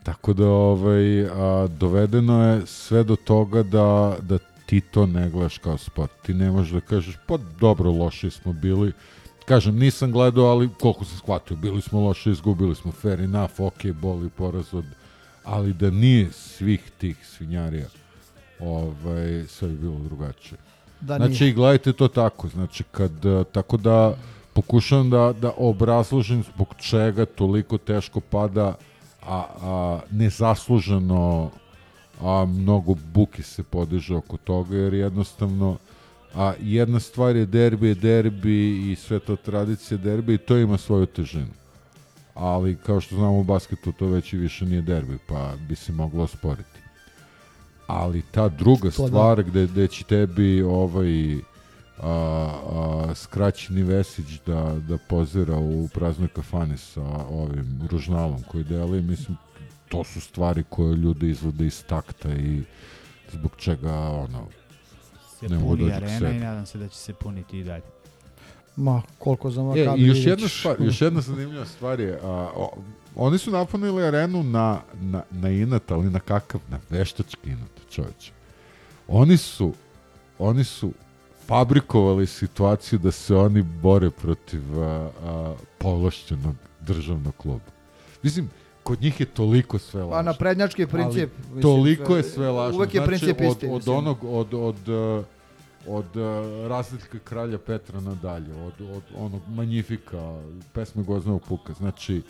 tako 0.04 0.34
da 0.34 0.48
ovaj, 0.48 1.26
a, 1.26 1.68
dovedeno 1.68 2.44
je 2.44 2.66
sve 2.66 3.04
do 3.04 3.16
toga 3.16 3.64
da, 3.64 4.18
da 4.22 4.38
ti 4.74 4.82
to 4.82 5.06
ne 5.06 5.30
gledaš 5.30 5.58
kao 5.58 5.78
sport. 5.78 6.12
Ti 6.22 6.34
ne 6.34 6.52
možeš 6.52 6.72
da 6.72 6.80
kažeš, 6.82 7.18
pa 7.28 7.38
dobro, 7.60 7.92
loši 7.92 8.30
smo 8.30 8.54
bili. 8.54 8.92
Kažem, 9.46 9.76
nisam 9.76 10.12
gledao, 10.12 10.46
ali 10.46 10.70
koliko 10.80 11.06
sam 11.06 11.18
shvatio, 11.18 11.58
bili 11.58 11.82
smo 11.82 12.00
loši, 12.00 12.32
izgubili 12.32 12.76
smo, 12.76 12.92
fair 12.92 13.22
enough, 13.22 13.60
ok, 13.60 13.86
boli 14.02 14.30
poraz 14.30 14.74
od... 14.74 14.86
Ali 15.44 15.74
da 15.74 15.90
nije 15.90 16.32
svih 16.32 16.92
tih 16.98 17.18
svinjarija, 17.28 17.88
ovaj, 18.60 19.46
sve 19.48 19.68
bi 19.68 19.78
bilo 19.78 20.00
drugačije. 20.00 20.58
Da 21.02 21.18
znači, 21.18 21.44
nije. 21.44 21.50
i 21.50 21.54
gledajte 21.54 21.94
to 21.94 22.08
tako, 22.08 22.48
znači, 22.48 22.84
kad, 22.92 23.26
eh, 23.26 23.44
tako 23.52 23.78
da 23.78 24.16
pokušavam 24.54 25.10
da, 25.10 25.34
da 25.42 25.52
obrazložim 25.58 26.44
zbog 26.54 26.68
čega 26.78 27.26
toliko 27.26 27.78
teško 27.78 28.20
pada, 28.20 28.76
a, 29.28 29.44
a 29.62 30.00
nezasluženo 30.12 31.52
a 32.22 32.46
mnogo 32.46 32.96
buki 33.14 33.44
se 33.44 33.64
podiže 33.64 34.16
oko 34.16 34.38
toga, 34.38 34.78
jer 34.78 34.94
jednostavno 34.94 35.78
a 36.36 36.54
jedna 36.60 37.00
stvar 37.00 37.36
je 37.36 37.46
derbi 37.46 37.88
je 37.88 37.96
derbi 37.96 38.92
i 38.92 38.96
sve 38.96 39.20
to 39.20 39.36
tradicija 39.36 39.98
derbi 39.98 40.34
i 40.34 40.38
to 40.38 40.58
ima 40.58 40.78
svoju 40.78 41.06
težinu. 41.06 41.54
Ali 42.34 42.76
kao 42.76 43.02
što 43.02 43.16
znamo 43.16 43.40
u 43.40 43.44
basketu 43.44 43.92
to 43.92 44.08
već 44.08 44.34
i 44.34 44.38
više 44.38 44.66
nije 44.66 44.82
derbi, 44.82 45.18
pa 45.28 45.54
bi 45.70 45.76
se 45.76 45.92
moglo 45.92 46.24
osporiti. 46.24 46.80
ali 47.88 48.22
ta 48.32 48.50
druga 48.50 48.92
To 48.92 49.02
da. 49.02 49.08
stvar 49.08 49.44
gde, 49.44 49.68
gde 49.68 49.88
će 49.88 50.04
tebi 50.04 50.62
ovaj 50.62 51.36
a, 51.38 51.42
a, 52.02 53.16
skraćeni 53.16 53.84
Vesić 53.84 54.40
da, 54.46 54.76
da 54.90 54.98
pozira 55.10 55.58
u 55.58 55.88
praznoj 55.94 56.28
kafani 56.28 56.78
sa 56.78 57.02
ovim 57.30 57.82
ružnalom 57.92 58.44
koji 58.52 58.64
deli, 58.64 59.02
mislim, 59.02 59.38
to 59.90 60.04
su 60.04 60.22
stvari 60.22 60.64
koje 60.70 60.96
ljudi 60.96 61.30
izvode 61.30 61.66
iz 61.66 61.84
takta 61.86 62.30
i 62.34 62.64
zbog 63.32 63.52
čega 63.58 63.94
ono 63.94 64.48
Se 65.40 65.50
ne 65.50 65.58
mogu 65.58 65.78
puni 65.78 65.92
arena 65.94 66.30
i 66.30 66.40
nadam 66.40 66.66
se 66.66 66.78
da 66.78 66.88
će 66.88 66.98
se 66.98 67.14
puniti 67.14 67.60
i 67.60 67.64
dalje. 67.64 67.84
Ma, 68.76 69.02
koliko 69.20 69.52
za 69.52 69.62
E, 69.62 69.64
Makabi 69.64 70.02
i 70.02 70.08
još 70.08 70.26
jedna 70.26 70.48
stvar, 70.48 70.76
još 70.80 71.02
jedna 71.02 71.22
zanimljiva 71.22 71.66
stvar 71.66 72.00
je, 72.00 72.20
a, 72.24 72.50
o, 72.56 72.78
oni 73.16 73.38
su 73.38 73.52
napunili 73.52 74.04
arenu 74.04 74.44
na, 74.44 74.82
na, 75.02 75.24
na 75.32 75.50
inat, 75.50 75.92
ali 75.92 76.10
na 76.10 76.20
kakav, 76.20 76.62
na 76.70 76.80
veštački 76.90 77.50
inat, 77.50 77.70
čoveče. 77.92 78.32
Oni 79.08 79.38
su, 79.38 79.74
oni 80.40 80.64
su 80.64 80.92
fabrikovali 81.48 82.28
situaciju 82.28 83.00
da 83.00 83.12
se 83.12 83.36
oni 83.36 83.62
bore 83.62 84.10
protiv 84.10 84.82
a, 84.82 85.10
a, 85.24 85.56
povlašćenog 85.78 86.56
državnog 86.80 87.36
kluba. 87.38 87.72
Mislim, 88.24 88.50
kod 88.84 89.02
njih 89.02 89.20
je 89.20 89.26
toliko 89.26 89.80
sve 89.80 90.02
lažno. 90.04 90.16
Pa 90.16 90.22
na 90.22 90.34
prednjački 90.34 90.88
princip. 90.88 91.30
Ali 91.36 91.46
mislim, 91.46 91.62
toliko 91.62 92.06
sve- 92.06 92.18
je 92.18 92.24
sve 92.24 92.50
lažno. 92.50 92.78
Uvek 92.78 92.94
je 92.94 93.00
znači, 93.00 93.08
princip 93.08 93.38
od, 93.42 93.52
isti. 93.52 93.68
Od 93.68 93.76
mislim. 93.76 93.96
onog, 93.96 94.18
od, 94.24 94.54
od, 94.54 94.90
uh, 94.90 95.26
od 95.88 96.16
uh, 96.16 96.68
Različka 96.68 97.20
kralja 97.20 97.58
Petra 97.58 98.00
nadalje, 98.00 98.54
od, 98.54 98.74
od 98.96 99.04
onog 99.18 99.42
Manjifika, 99.48 100.40
pesme 100.74 101.04
Goznog 101.04 101.42
puka. 101.48 101.74
Znači, 101.74 102.22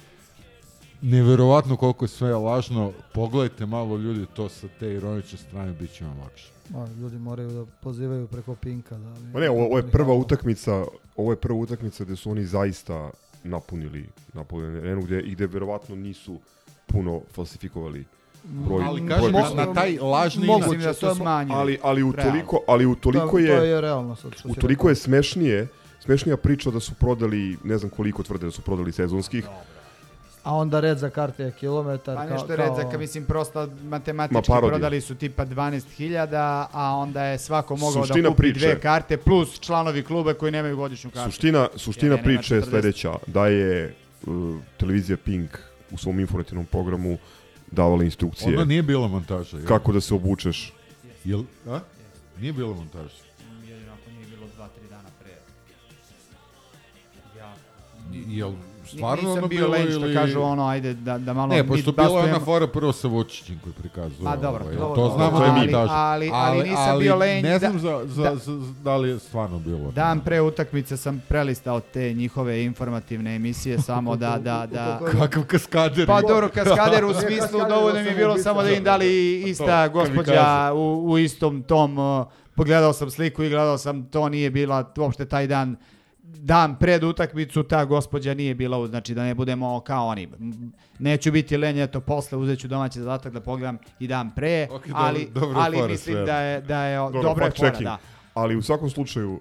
neverovatno 1.01 1.75
koliko 1.77 2.05
je 2.05 2.09
sve 2.09 2.35
lažno. 2.35 2.91
Pogledajte 3.13 3.65
malo 3.65 3.97
ljudi 3.97 4.25
to 4.33 4.49
sa 4.49 4.67
te 4.79 4.93
ironične 4.93 5.37
strane, 5.37 5.71
bit 5.71 5.91
će 5.91 6.05
vam 6.05 6.19
lakše. 6.19 6.51
Ma, 6.69 6.87
ljudi 7.01 7.17
moraju 7.17 7.49
da 7.49 7.65
pozivaju 7.81 8.27
preko 8.27 8.55
Pinka. 8.55 8.97
Da, 8.97 9.09
Ma 9.33 9.39
ne, 9.39 9.49
ovo, 9.49 9.65
ovo 9.65 9.77
je 9.77 9.91
prva 9.91 10.13
utakmica, 10.13 10.83
ovo 11.15 11.31
je 11.31 11.35
prva 11.35 11.59
utakmica 11.59 12.03
gde 12.03 12.15
su 12.15 12.31
oni 12.31 12.45
zaista 12.45 13.11
napunili 13.43 14.05
napunili 14.33 14.77
arenu 14.79 15.01
gde 15.01 15.21
i 15.21 15.31
gde 15.31 15.47
verovatno 15.47 15.95
nisu 15.95 16.39
puno 16.85 17.21
falsifikovali 17.31 18.05
broj. 18.43 18.83
Ali 18.83 19.01
broj 19.01 19.09
kažem, 19.09 19.31
prisutnih. 19.31 19.57
na, 19.57 19.65
na 19.65 19.73
taj 19.73 19.97
lažni 19.99 20.47
Moguće 20.47 20.69
inat- 20.69 20.83
da 20.83 20.93
su 20.93 21.15
smanjili. 21.15 21.57
ali 21.57 21.79
ali 21.83 22.03
u 22.03 22.11
Realno. 22.11 22.31
toliko 22.31 22.59
ali 22.67 22.85
u 22.85 22.95
toliko 22.95 23.27
To- 23.27 23.39
je 23.39 23.47
to 23.49 23.63
je 23.63 23.81
realno 23.81 24.15
sad 24.15 24.33
što 24.33 24.49
u 24.49 24.53
si 24.53 24.59
toliko 24.59 24.81
rekao. 24.81 24.89
je 24.89 24.95
smešnije 24.95 25.67
smešnija 25.99 26.37
priča 26.37 26.71
da 26.71 26.79
su 26.79 26.93
prodali 26.93 27.57
ne 27.63 27.77
znam 27.77 27.91
koliko 27.91 28.23
tvrde 28.23 28.45
da 28.45 28.51
su 28.51 28.61
prodali 28.61 28.91
sezonskih 28.91 29.45
A 30.43 30.53
onda 30.53 30.79
red 30.79 30.97
za 30.97 31.09
karte 31.09 31.43
je 31.43 31.51
kilometar. 31.51 32.15
Pa 32.15 32.21
kao- 32.21 32.33
nešto 32.33 32.55
red 32.55 32.67
za, 32.67 32.81
kao- 32.81 32.91
ka, 32.91 32.97
mislim, 32.97 33.25
prosto 33.25 33.67
matematički 33.83 34.51
Ma, 34.51 34.59
prodali 34.59 35.01
su 35.01 35.15
tipa 35.15 35.45
12.000, 35.45 36.35
a 36.71 36.95
onda 36.95 37.23
je 37.23 37.37
svako 37.37 37.75
mogao 37.75 38.03
Suština 38.03 38.21
da 38.21 38.29
kupi 38.29 38.41
priče- 38.43 38.59
dve 38.61 38.79
karte, 38.79 39.17
plus 39.17 39.59
članovi 39.59 40.03
kluba 40.03 40.33
koji 40.33 40.51
nemaju 40.51 40.77
godišnju 40.77 41.11
kartu. 41.11 41.25
Suština, 41.25 41.67
suština 41.75 42.09
nema 42.11 42.23
priče 42.23 42.55
je 42.55 42.61
40. 42.61 42.65
sledeća, 42.65 43.13
da 43.27 43.47
je 43.47 43.95
uh, 44.23 44.33
televizija 44.77 45.17
Pink 45.17 45.57
u 45.91 45.97
svom 45.97 46.19
informativnom 46.19 46.65
programu 46.65 47.17
davala 47.67 48.03
instrukcije 48.03 48.47
Onda 48.49 48.65
nije 48.65 48.83
bila 48.83 49.07
montaža. 49.07 49.57
jel? 49.57 49.67
kako 49.67 49.91
da 49.91 50.01
se 50.01 50.13
obučeš. 50.13 50.73
Jel, 51.23 51.43
a? 51.67 51.79
Nije 52.39 52.53
bila 52.53 52.75
montaža. 52.75 53.15
Jedino 53.63 53.93
ako 53.93 54.11
nije 54.11 54.25
bilo 54.27 54.45
2-3 54.49 54.89
dana 54.89 55.09
pre. 55.19 55.31
Ja. 57.37 57.53
Jel 58.27 58.51
stvarno 58.93 59.23
Nisam 59.23 59.37
ono 59.37 59.47
bio 59.47 59.67
lenj 59.67 59.87
što 59.87 59.99
ili... 59.99 60.13
kažu 60.13 60.41
ono, 60.41 60.67
ajde 60.67 60.93
da, 60.93 61.17
da 61.17 61.33
malo... 61.33 61.47
Ne, 61.47 61.67
pošto 61.67 61.91
bilo 61.91 62.19
je 62.19 62.23
ona 62.25 62.39
fora 62.39 62.67
prvo 62.67 62.93
sa 62.93 63.07
Vučićem 63.07 63.59
koji 63.59 63.73
prikazuje. 63.73 64.27
A, 64.27 64.35
dobro, 64.35 64.63
ovaj, 64.63 64.75
to- 64.75 64.81
to 64.81 64.95
to- 64.97 65.13
znamo 65.15 65.39
da 65.39 65.45
mit. 65.47 65.55
montaža. 65.63 65.93
Ali- 65.93 66.29
ali 66.33 66.69
nisam 66.69 66.99
bio 66.99 67.15
lenj 67.15 67.43
Ne 67.43 67.51
da- 67.51 67.59
znam 67.59 67.79
za, 67.79 68.01
za, 68.05 68.23
da- 68.23 68.35
za, 68.35 68.51
da 68.83 68.97
li 68.97 69.09
je 69.09 69.19
stvarno 69.19 69.59
bilo. 69.59 69.91
Dan 69.91 70.19
pre 70.19 70.41
utakmice 70.41 70.97
sam 70.97 71.23
prelistao 71.29 71.79
te 71.81 72.13
njihove 72.13 72.63
informativne 72.63 73.35
emisije 73.35 73.79
samo 73.79 74.15
da... 74.15 74.37
da, 74.39 74.67
da 74.67 74.99
Kakav 75.11 75.43
kaskader. 75.43 76.07
Pa 76.07 76.21
dobro, 76.21 76.49
kaskader 76.49 77.05
u 77.05 77.13
smislu 77.21 77.59
dovoljno 77.69 78.01
mi 78.01 78.07
je 78.07 78.15
bilo 78.15 78.37
samo 78.37 78.63
da 78.63 78.69
im 78.71 78.83
dali 78.83 79.07
ista 79.41 79.87
To, 79.87 79.93
gospođa 79.93 80.23
kamikaze. 80.25 80.71
u, 80.71 81.03
u 81.05 81.17
istom 81.17 81.63
tom, 81.63 81.97
uh, 81.99 82.25
pogledao 82.55 82.93
sam 82.93 83.11
sliku 83.11 83.43
i 83.43 83.49
gledao 83.49 83.77
sam, 83.77 84.03
to 84.03 84.29
nije 84.29 84.49
bila 84.49 84.91
uopšte 84.97 85.25
taj 85.25 85.47
dan, 85.47 85.75
dan 86.35 86.75
pred 86.75 87.03
utakmicu 87.03 87.63
ta 87.63 87.85
gospođa 87.85 88.33
nije 88.33 88.55
bila, 88.55 88.77
u- 88.77 88.87
znači 88.87 89.13
da 89.15 89.23
ne 89.23 89.35
budemo 89.35 89.79
kao 89.79 90.07
oni. 90.07 90.29
Neću 90.99 91.31
biti 91.31 91.57
lenj, 91.57 91.79
eto 91.79 92.01
posle 92.01 92.37
uzet 92.37 92.59
ću 92.59 92.67
domaći 92.67 92.99
zadatak 92.99 93.33
da 93.33 93.41
pogledam 93.41 93.77
i 93.99 94.07
dan 94.07 94.31
pre, 94.31 94.67
Ok, 94.71 94.87
dobro- 94.87 94.93
ali, 94.97 95.29
dobra 95.31 95.59
ali 95.59 95.77
fora, 95.77 95.87
mislim 95.87 96.15
sve. 96.15 96.25
da 96.25 96.39
je, 96.39 96.61
da 96.61 96.83
je 96.83 96.97
Dobro, 96.97 97.21
dobra 97.21 97.45
fact 97.45 97.57
fora, 97.57 97.69
checking. 97.69 97.85
da. 97.85 97.97
Ali 98.33 98.55
u 98.55 98.61
svakom 98.61 98.89
slučaju, 98.89 99.31
uh, 99.33 99.39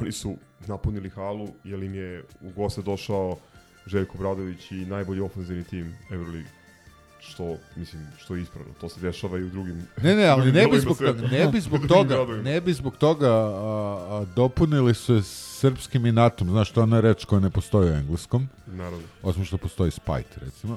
oni 0.00 0.12
su 0.12 0.36
napunili 0.66 1.10
halu, 1.10 1.48
jer 1.64 1.82
im 1.82 1.94
je 1.94 2.24
u 2.40 2.50
goste 2.50 2.82
došao 2.82 3.36
Željko 3.86 4.18
Bradović 4.18 4.70
i 4.70 4.84
najbolji 4.84 5.20
ofenzivni 5.20 5.64
tim 5.64 5.94
Euroligi. 6.10 6.48
Što, 7.20 7.56
mislim, 7.76 8.06
što 8.18 8.34
je 8.34 8.42
ispravno. 8.42 8.72
To 8.80 8.88
se 8.88 9.00
dešava 9.00 9.38
i 9.38 9.42
u 9.42 9.48
drugim 9.48 9.86
Ne, 10.02 10.14
ne, 10.14 10.26
ali 10.26 10.52
ne 10.52 10.66
bi 10.66 10.78
zbog 10.78 10.98
toga, 10.98 11.28
ne 11.28 11.48
bi 11.48 11.60
zbog 11.60 11.86
toga, 11.94 12.16
ne 12.44 12.60
bi 12.60 12.72
zbog 12.72 12.96
toga 12.96 13.30
a, 13.30 13.50
a, 14.10 14.24
dopunili 14.36 14.94
su 14.94 15.22
srpskim 15.22 16.06
inatom. 16.06 16.50
Znaš, 16.50 16.70
to 16.70 16.80
je 16.80 16.82
ona 16.82 17.00
reč 17.00 17.24
koja 17.24 17.40
ne 17.40 17.50
postoji 17.50 17.90
u 17.90 17.94
engleskom. 17.94 18.48
Naravno. 18.66 19.06
Osim 19.22 19.44
što 19.44 19.56
postoji 19.56 19.90
spite, 19.90 20.40
recimo. 20.40 20.76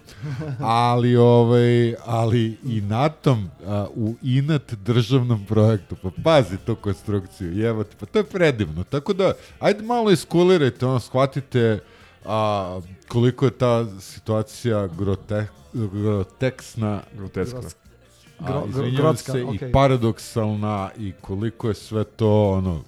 Ali, 0.59 1.15
ovaj, 1.15 1.95
ali 2.05 2.57
inatom 2.63 3.49
a, 3.65 3.87
u 3.95 4.15
inat 4.21 4.73
državnom 4.73 5.45
projektu. 5.45 5.95
Pa 6.03 6.09
pazi 6.23 6.57
tu 6.65 6.75
konstrukciju, 6.75 7.53
jevate. 7.53 7.95
Pa 7.99 8.05
to 8.05 8.19
je 8.19 8.23
predivno. 8.23 8.83
Tako 8.83 9.13
da, 9.13 9.33
ajde 9.59 9.83
malo 9.83 10.11
iskulirajte, 10.11 10.85
ono, 10.85 10.99
shvatite 10.99 11.79
a, 12.25 12.79
koliko 13.07 13.45
je 13.45 13.51
ta 13.51 13.99
situacija 13.99 14.87
grote, 14.87 15.47
groteksna 15.73 17.01
Groteskna. 17.17 17.59
a, 18.39 18.43
Gro- 18.43 18.67
gro- 18.67 18.97
grotska, 18.97 19.31
se, 19.31 19.43
okej. 19.43 19.69
i 19.69 19.71
paradoksalna 19.71 20.89
i 20.97 21.13
koliko 21.21 21.67
je 21.67 21.73
sve 21.73 22.03
to 22.03 22.49
ono 22.49 22.81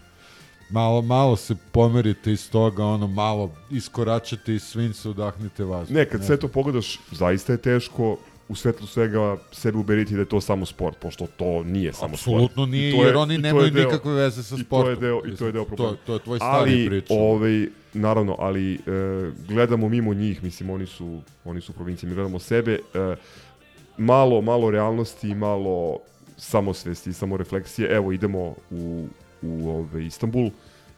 malo, 0.69 1.01
malo 1.01 1.35
se 1.35 1.55
pomerite 1.71 2.31
iz 2.31 2.49
toga, 2.51 2.85
ono 2.85 3.07
malo 3.07 3.51
iskoračite 3.71 4.55
iz 4.55 4.63
svinca, 4.63 5.09
udahnite 5.09 5.63
vazduh. 5.63 5.95
Ne, 5.95 6.09
kad 6.09 6.25
sve 6.25 6.37
to 6.37 6.47
pogledaš, 6.47 6.99
zaista 7.11 7.51
je 7.53 7.57
teško 7.57 8.17
u 8.47 8.55
svetlu 8.55 8.87
svega 8.87 9.37
sebe 9.51 9.77
uberiti 9.77 10.13
da 10.13 10.19
je 10.19 10.25
to 10.25 10.41
samo 10.41 10.65
sport, 10.65 10.97
pošto 10.97 11.27
to 11.27 11.63
nije 11.63 11.93
samo 11.93 12.17
sport. 12.17 12.19
Apsolutno 12.35 12.65
nije, 12.65 12.91
to 12.91 12.97
je- 12.97 13.07
jer 13.07 13.15
oni 13.15 13.35
to 13.35 13.41
nemaju 13.41 13.67
deo- 13.67 13.85
nikakve 13.85 14.13
veze 14.13 14.43
sa 14.43 14.55
I 14.55 14.57
to 14.57 14.59
je 14.59 14.63
sportom. 14.63 14.99
deo, 14.99 15.21
i 15.25 15.35
to 15.35 15.45
je 15.45 15.51
deo 15.51 15.61
to- 15.61 15.67
problema. 15.67 15.97
to 16.05 16.13
je 16.13 16.19
tvoj 16.19 16.37
stari 16.39 16.71
ali, 16.71 16.87
priča. 16.87 17.13
Ovaj, 17.13 17.65
naravno, 17.93 18.35
ali 18.39 18.73
e, 18.73 18.79
gledamo 19.47 19.89
mimo 19.89 20.13
njih, 20.13 20.43
mislim, 20.43 20.69
oni 20.69 20.85
su, 20.85 21.21
oni 21.45 21.61
su 21.61 21.73
provincije, 21.73 22.09
mi 22.09 22.15
gledamo 22.15 22.39
sebe, 22.39 22.79
e, 22.93 23.15
malo, 23.97 24.41
malo 24.41 24.71
realnosti 24.71 25.35
malo 25.35 25.99
samosvesti 26.37 27.09
i 27.09 27.13
samorefleksije. 27.13 27.89
Evo, 27.89 28.11
idemo 28.11 28.39
u, 28.71 29.07
u 29.41 29.69
ovaj, 29.69 30.01
Istanbul, 30.03 30.49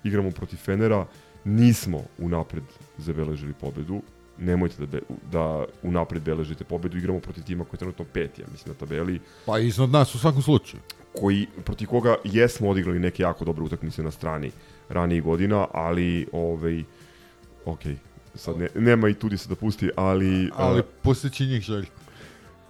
igramo 0.03 0.31
protiv 0.31 0.57
Fenera, 0.57 1.05
nismo 1.43 2.03
unapred 2.17 2.63
zabeležili 2.97 3.53
pobedu, 3.53 4.01
nemojte 4.37 4.75
da, 4.79 4.85
be, 4.85 4.99
da 5.31 5.65
unapred 5.83 6.23
beležite 6.23 6.63
pobedu, 6.63 6.97
igramo 6.97 7.19
protiv 7.19 7.43
tima 7.43 7.63
koji 7.63 7.73
je 7.73 7.79
trenutno 7.79 8.05
peti, 8.13 8.41
ja 8.41 8.47
mislim, 8.51 8.73
na 8.73 8.79
tabeli, 8.79 9.19
Pa 9.45 9.59
iznad 9.59 9.89
nas 9.89 10.15
u 10.15 10.19
svakom 10.19 10.41
slučaju. 10.41 10.81
koji, 11.19 11.47
protiv 11.65 11.87
koga 11.87 12.15
jesmo 12.23 12.69
odigrali 12.69 12.99
neke 12.99 13.23
jako 13.23 13.45
dobre 13.45 13.63
utakmice 13.63 14.03
na 14.03 14.11
strani 14.11 14.51
ranijih 14.89 15.23
godina, 15.23 15.67
ali, 15.73 16.27
ovaj, 16.31 16.83
ok, 17.65 17.81
sad 18.35 18.57
ne, 18.57 18.67
nema 18.75 19.09
i 19.09 19.13
tudi 19.13 19.37
se 19.37 19.49
da 19.49 19.55
pusti, 19.55 19.89
ali... 19.95 20.49
Ali 20.55 20.79
uh, 20.79 20.85
pustit 21.01 21.33
će 21.33 21.45
njih 21.45 21.61
željko. 21.61 21.91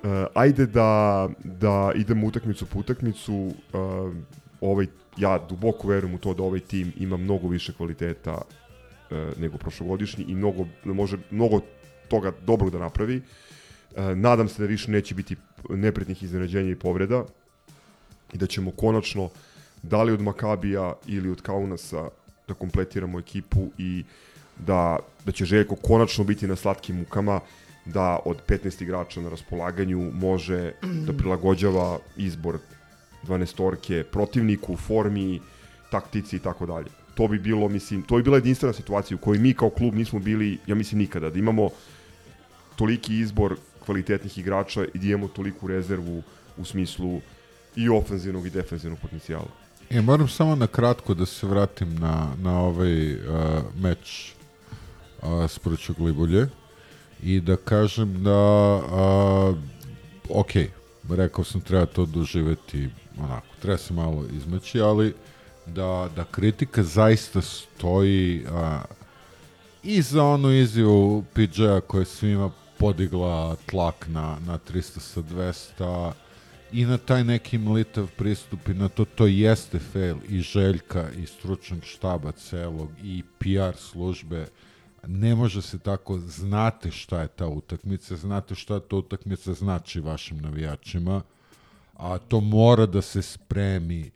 Uh, 0.03 0.09
ajde 0.33 0.65
da, 0.65 1.29
da 1.43 1.91
idemo 1.95 2.27
utakmicu 2.27 2.65
po 2.65 2.79
utakmicu. 2.79 3.33
Uh, 3.33 4.13
ovaj, 4.61 4.87
ja 5.17 5.39
duboko 5.49 5.87
verujem 5.87 6.15
u 6.15 6.17
to 6.17 6.33
da 6.33 6.43
ovaj 6.43 6.59
tim 6.59 6.93
ima 6.97 7.17
mnogo 7.17 7.47
više 7.47 7.73
kvaliteta 7.73 8.41
nego 9.37 9.57
prošlogodišnji 9.57 10.25
i 10.27 10.35
mnogo, 10.35 10.65
može 10.83 11.17
mnogo 11.31 11.61
toga 12.07 12.31
dobrog 12.45 12.71
da 12.71 12.79
napravi. 12.79 13.17
Uh, 13.17 14.17
nadam 14.17 14.47
se 14.47 14.61
da 14.61 14.67
više 14.67 14.91
neće 14.91 15.15
biti 15.15 15.35
nepretnih 15.69 16.23
iznenađenja 16.23 16.71
i 16.71 16.75
povreda 16.75 17.25
i 18.33 18.37
da 18.37 18.47
ćemo 18.47 18.71
konačno 18.71 19.29
da 19.83 20.03
li 20.03 20.11
od 20.11 20.21
Makabija 20.21 20.93
ili 21.07 21.29
od 21.29 21.41
Kaunasa 21.41 22.09
da 22.47 22.53
kompletiramo 22.53 23.19
ekipu 23.19 23.67
i 23.77 24.03
da, 24.57 24.99
da 25.25 25.31
će 25.31 25.45
Željko 25.45 25.75
konačno 25.75 26.23
biti 26.23 26.47
na 26.47 26.55
slatkim 26.55 26.97
mukama 26.97 27.39
da 27.85 28.19
od 28.25 28.37
15 28.47 28.83
igrača 28.83 29.21
na 29.21 29.29
raspolaganju 29.29 30.11
može 30.13 30.73
da 30.81 31.13
prilagođava 31.13 31.99
izbor 32.17 32.57
12-orke 33.23 34.03
protivniku, 34.03 34.75
formi, 34.75 35.41
taktici 35.91 36.35
i 36.35 36.39
tako 36.39 36.65
dalje. 36.65 37.04
To 37.15 37.27
bi 37.27 37.39
bilo, 37.39 37.69
mislim, 37.69 38.01
to 38.01 38.15
bi 38.15 38.23
bila 38.23 38.37
jedinstvena 38.37 38.73
situacija 38.73 39.15
u 39.15 39.19
kojoj 39.19 39.39
mi 39.39 39.53
kao 39.53 39.69
klub 39.69 39.93
nismo 39.93 40.19
bili, 40.19 40.57
ja 40.67 40.75
mislim, 40.75 40.99
nikada. 40.99 41.29
Da 41.29 41.39
imamo 41.39 41.69
toliki 42.75 43.19
izbor 43.19 43.55
kvalitetnih 43.85 44.37
igrača 44.37 44.85
i 44.93 44.99
da 44.99 45.07
imamo 45.07 45.27
toliku 45.27 45.67
rezervu 45.67 46.23
u 46.57 46.65
smislu 46.65 47.21
i 47.75 47.89
ofenzivnog 47.89 48.47
i 48.47 48.49
defenzivnog 48.49 48.99
potencijala. 48.99 49.47
E, 49.89 50.01
moram 50.01 50.27
samo 50.27 50.55
na 50.55 50.67
kratko 50.67 51.13
da 51.13 51.25
se 51.25 51.47
vratim 51.47 51.95
na, 51.95 52.27
na 52.41 52.59
ovaj 52.59 53.13
uh, 53.13 53.19
meč 53.79 54.33
uh, 55.21 55.49
s 55.49 55.59
Proću 55.59 55.93
Glibulje 55.93 56.47
i 57.23 57.39
da 57.39 57.55
kažem 57.55 58.23
da 58.23 58.75
uh, 58.75 59.57
ok, 60.29 60.51
rekao 61.09 61.43
sam 61.43 61.61
treba 61.61 61.85
to 61.85 62.05
doživeti 62.05 62.89
onako, 63.19 63.47
treba 63.61 63.77
se 63.77 63.93
malo 63.93 64.25
izmeći, 64.37 64.81
ali 64.81 65.13
da, 65.67 66.09
da 66.15 66.23
kritika 66.23 66.83
zaista 66.83 67.41
stoji 67.41 68.45
uh, 68.45 68.95
i 69.83 70.01
za 70.01 70.23
onu 70.23 70.51
izjavu 70.51 71.23
PJ-a 71.33 71.81
koja 71.81 71.99
je 71.99 72.05
svima 72.05 72.51
podigla 72.77 73.55
tlak 73.65 74.07
na, 74.07 74.37
na 74.45 74.59
300 74.59 74.99
sa 74.99 75.21
200 75.21 76.11
i 76.71 76.85
na 76.85 76.97
taj 76.97 77.23
neki 77.23 77.57
mlitav 77.57 78.07
pristup 78.17 78.67
i 78.69 78.73
na 78.73 78.89
to, 78.89 79.05
to 79.05 79.27
jeste 79.27 79.79
fail 79.79 80.17
i 80.29 80.41
Željka 80.41 81.09
i 81.17 81.25
stručnog 81.25 81.83
štaba 81.83 82.31
celog 82.31 82.89
i 83.03 83.23
PR 83.39 83.77
službe. 83.77 84.47
Ne 85.07 85.35
može 85.35 85.61
se 85.61 85.79
tako, 85.79 86.19
znate 86.19 86.91
šta 86.91 87.21
je 87.21 87.27
ta 87.27 87.47
utakmica, 87.47 88.15
znate 88.15 88.55
šta 88.55 88.79
ta 88.79 88.95
utakmica 88.95 89.53
znači 89.53 89.99
vašim 89.99 90.37
navijačima, 90.37 91.21
a 91.97 92.17
to 92.17 92.39
mora 92.41 92.85
da 92.85 93.01
se 93.01 93.21
spremi, 93.21 94.11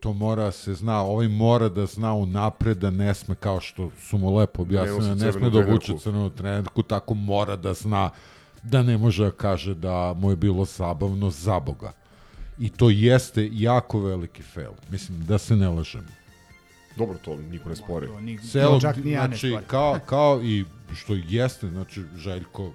to 0.00 0.12
mora 0.12 0.44
da 0.44 0.52
se 0.52 0.74
zna, 0.74 1.00
ovaj 1.02 1.28
mora 1.28 1.68
da 1.68 1.86
zna 1.86 2.14
u 2.14 2.26
napred 2.26 2.78
da 2.78 2.90
ne 2.90 3.14
sme, 3.14 3.34
kao 3.34 3.60
što 3.60 3.90
su 4.00 4.18
mu 4.18 4.36
lepo 4.36 4.62
objasnili, 4.62 5.08
nosi 5.08 5.24
ne 5.24 5.32
sme 5.32 5.50
da 5.50 5.58
obuče 5.58 5.86
trenerku. 5.86 5.98
crvenu 6.02 6.30
trenerku, 6.30 6.82
tako 6.82 7.14
mora 7.14 7.56
da 7.56 7.74
zna 7.74 8.10
da 8.62 8.82
ne 8.82 8.98
može 8.98 9.24
da 9.24 9.30
kaže 9.30 9.74
da 9.74 10.14
mu 10.16 10.30
je 10.30 10.36
bilo 10.36 10.64
zabavno 10.64 11.30
za 11.30 11.60
Boga. 11.60 11.92
I 12.58 12.68
to 12.68 12.90
jeste 12.90 13.48
jako 13.52 14.00
veliki 14.00 14.42
fail. 14.42 14.72
Mislim, 14.90 15.24
da 15.26 15.38
se 15.38 15.56
ne 15.56 15.68
lažemo. 15.68 16.08
Dobro, 16.96 17.18
to 17.24 17.36
niko 17.36 17.68
ne 17.68 17.76
spori. 17.76 18.08
Celog, 18.52 18.80
čak 18.80 18.96
ni 18.96 19.10
ja 19.10 19.20
ne 19.22 19.26
znači, 19.26 19.48
sporim. 19.48 19.68
kao, 19.68 19.98
kao 20.06 20.42
i 20.42 20.64
što 20.94 21.14
jeste, 21.28 21.68
znači, 21.68 22.02
Željko... 22.16 22.72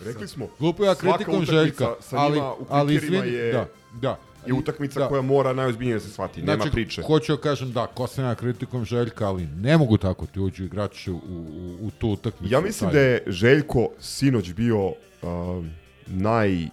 Rekli 0.00 0.28
smo, 0.28 0.46
Glupo 0.58 0.84
ja 0.84 0.94
svaka 0.94 1.16
kritikom 1.16 1.44
Željka, 1.44 1.94
sa 2.00 2.16
ali, 2.18 2.34
njima 2.34 2.52
u 2.52 2.66
ali 2.68 2.98
kriterijima 2.98 3.26
izvini, 3.26 3.44
je- 3.44 3.52
da, 3.52 3.66
da. 4.00 4.18
Je 4.46 4.52
utakmica 4.54 5.00
da. 5.00 5.08
koja 5.08 5.22
mora 5.22 5.52
najozbiljnije 5.52 5.94
da 5.94 6.00
se 6.00 6.10
shvati, 6.10 6.42
nema 6.42 6.56
Znači, 6.56 6.70
priče. 6.70 7.02
hoću 7.02 7.36
da 7.36 7.42
kažem 7.42 7.72
da, 7.72 7.86
ko 7.86 8.06
sam 8.06 8.24
ja 8.24 8.34
kritikom 8.34 8.84
Željka, 8.84 9.28
ali 9.28 9.46
ne 9.46 9.76
mogu 9.78 9.98
tako 9.98 10.26
ti 10.26 10.40
uđu 10.40 10.64
igrači 10.64 11.10
u, 11.10 11.16
u, 11.16 11.76
u 11.80 11.90
tu 11.90 12.08
utakmicu. 12.08 12.54
Ja 12.54 12.60
mislim 12.60 12.90
da 12.90 13.00
je 13.00 13.22
Željko 13.26 13.88
sinoć 13.98 14.52
bio 14.52 14.86
um, 14.86 15.70
naj... 16.06 16.64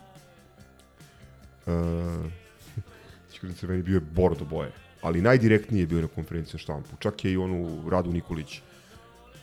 Uh, 1.65 1.73
ću 3.34 3.53
se 3.53 3.68
meni 3.68 3.84
bio 3.84 3.95
je 3.95 3.99
bordo 3.99 4.45
boje, 4.45 4.72
ali 5.02 5.22
najdirektnije 5.22 5.81
je 5.81 5.88
bio 5.88 6.02
na 6.02 6.07
konferenciji 6.07 6.60
štampu. 6.60 6.89
Čak 6.99 7.26
je 7.26 7.31
i 7.31 7.38
onu 7.38 7.89
Radu 7.89 8.11
Nikolić 8.11 8.61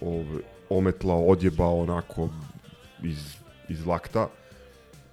ov, 0.01 0.25
ometlao, 0.69 1.25
odjebao 1.25 1.81
onako 1.81 2.29
iz, 3.03 3.19
iz 3.69 3.87
lakta. 3.87 4.29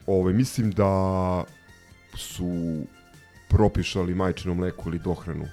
Ove, 0.08 0.34
mislim 0.34 0.72
da 0.72 1.44
su 2.18 2.84
propišali 3.52 4.16
majčino 4.16 4.54
mleko 4.54 4.90
ili 4.90 5.00
dohranu 5.00 5.46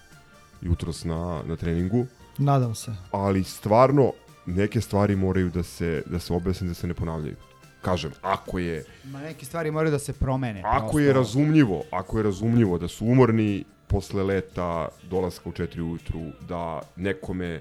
jutros 0.61 1.05
na, 1.05 1.43
na 1.47 1.57
treningu 1.57 2.07
Nadam 2.39 2.75
se. 2.75 2.91
ali 3.13 3.45
stvarno 3.45 4.13
neke 4.47 4.81
stvari 4.81 5.17
moraju 5.17 5.51
da 5.51 5.63
se 5.63 6.03
da 6.07 6.19
se 6.19 6.33
objasne 6.33 6.69
da 6.69 6.75
se 6.75 6.87
ne 6.87 6.95
ponavljaju. 6.95 7.37
Kažem, 7.83 8.11
ako 8.23 8.59
je 8.59 8.85
Ma 9.05 9.21
neke 9.21 9.45
stvari 9.45 9.71
moraju 9.71 9.91
da 9.91 9.99
se 9.99 10.13
promene. 10.13 10.63
ako 10.65 10.99
je 10.99 11.13
razumljivo, 11.13 11.83
ako 11.91 12.17
je 12.17 12.23
razumljivo 12.23 12.79
da 12.79 12.89
su 12.89 13.07
umorni 13.07 13.65
posle 13.87 14.23
leta, 14.23 14.89
dolaska 15.11 15.49
u 15.49 15.53
4 15.53 15.81
ujutru, 15.81 16.21
da 16.49 16.81
nekome 16.97 17.61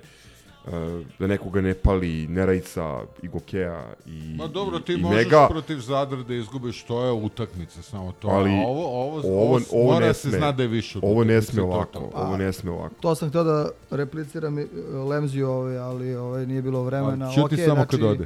da 1.19 1.27
nekoga 1.27 1.61
ne 1.61 1.73
pali 1.73 2.27
Nerajica 2.27 3.01
i 3.21 3.27
Gokeja 3.27 3.85
i 4.05 4.35
Ma 4.37 4.47
dobro, 4.47 4.79
ti 4.79 4.93
i 4.93 4.97
možeš 4.97 5.25
Mega, 5.25 5.47
protiv 5.49 5.79
Zadra 5.79 6.23
da 6.23 6.33
izgubiš, 6.33 6.83
to 6.83 7.05
je 7.05 7.11
utakmica, 7.11 7.81
samo 7.81 8.13
to. 8.19 8.27
ali 8.27 8.49
A 8.49 8.67
ovo, 8.67 8.85
ovo, 8.85 9.21
ovo, 9.25 9.59
ovo, 9.71 9.93
mora 9.93 10.07
ne 10.07 10.13
se 10.13 10.29
zna 10.29 10.51
da 10.51 10.63
je 10.63 10.69
više 10.69 10.99
Ovo 11.01 11.23
ne 11.23 11.41
sme 11.41 11.61
ovako, 11.61 11.91
to. 11.91 12.11
ovo 12.13 12.37
ne 12.37 12.53
sme 12.53 12.71
ovako. 12.71 12.95
To 12.99 13.15
sam 13.15 13.29
htio 13.29 13.43
da 13.43 13.69
repliciram 13.89 14.59
e, 14.59 14.65
Lemziju, 15.09 15.49
ovaj, 15.49 15.77
ali 15.77 16.15
ovaj, 16.15 16.45
nije 16.45 16.61
bilo 16.61 16.83
vremena. 16.83 17.29
A, 17.29 17.31
ćuti 17.31 17.55
Okej, 17.55 17.65
samo 17.65 17.85
kad 17.85 18.03
ode. 18.03 18.25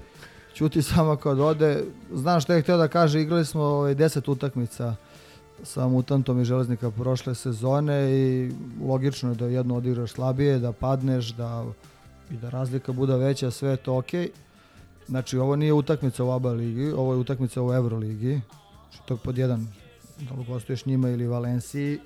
Ćuti 0.54 0.82
samo 0.82 1.16
kad 1.16 1.40
ode. 1.40 1.84
Znam 2.14 2.42
što 2.42 2.54
je 2.54 2.62
htio 2.62 2.78
da 2.78 2.88
kaže, 2.88 3.22
igrali 3.22 3.46
smo 3.46 3.64
ovaj, 3.64 3.96
10 3.96 4.32
utakmica 4.32 4.96
sa 5.64 5.88
Mutantom 5.88 6.42
i 6.42 6.46
Železnika 6.46 6.92
prošle 6.92 7.36
sezone 7.36 8.12
i 8.12 8.52
logično 8.88 9.30
je 9.30 9.36
da 9.36 9.46
jedno 9.46 9.76
odigraš 9.76 10.12
slabije, 10.12 10.60
da 10.60 10.72
padneš, 10.72 11.28
da 11.28 11.66
i 12.32 12.38
da 12.38 12.50
razlika 12.50 12.92
bude 12.92 13.16
veća, 13.18 13.52
sve 13.52 13.70
je 13.70 13.78
to 13.78 13.98
okej. 13.98 14.30
Znači, 15.08 15.38
ovo 15.38 15.56
nije 15.56 15.74
utakmica 15.74 16.24
u 16.24 16.32
ABA 16.32 16.52
ligi, 16.52 16.92
ovo 16.92 17.14
je 17.14 17.20
utakmica 17.20 17.64
u 17.64 17.74
Euroligi. 17.74 18.42
Znači, 18.90 19.04
to 19.06 19.14
je 19.14 19.18
pod 19.24 19.38
jedan, 19.38 19.68
da 20.20 20.36
li 20.36 20.46
gostuješ 20.46 20.86
njima 20.86 21.10
ili 21.10 21.28
Valenciji, 21.28 22.00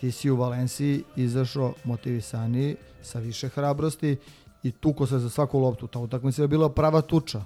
ti 0.00 0.12
si 0.12 0.30
u 0.30 0.36
Valenciji 0.36 1.04
izašao 1.16 1.74
motivisaniji, 1.84 2.76
sa 3.02 3.18
više 3.18 3.48
hrabrosti 3.48 4.16
i 4.62 4.72
tuko 4.72 5.06
se 5.06 5.18
za 5.18 5.30
svaku 5.30 5.58
loptu. 5.58 5.86
Ta 5.86 5.98
utakmica 5.98 6.42
je 6.42 6.48
bila 6.48 6.68
prava 6.68 7.00
tuča. 7.00 7.44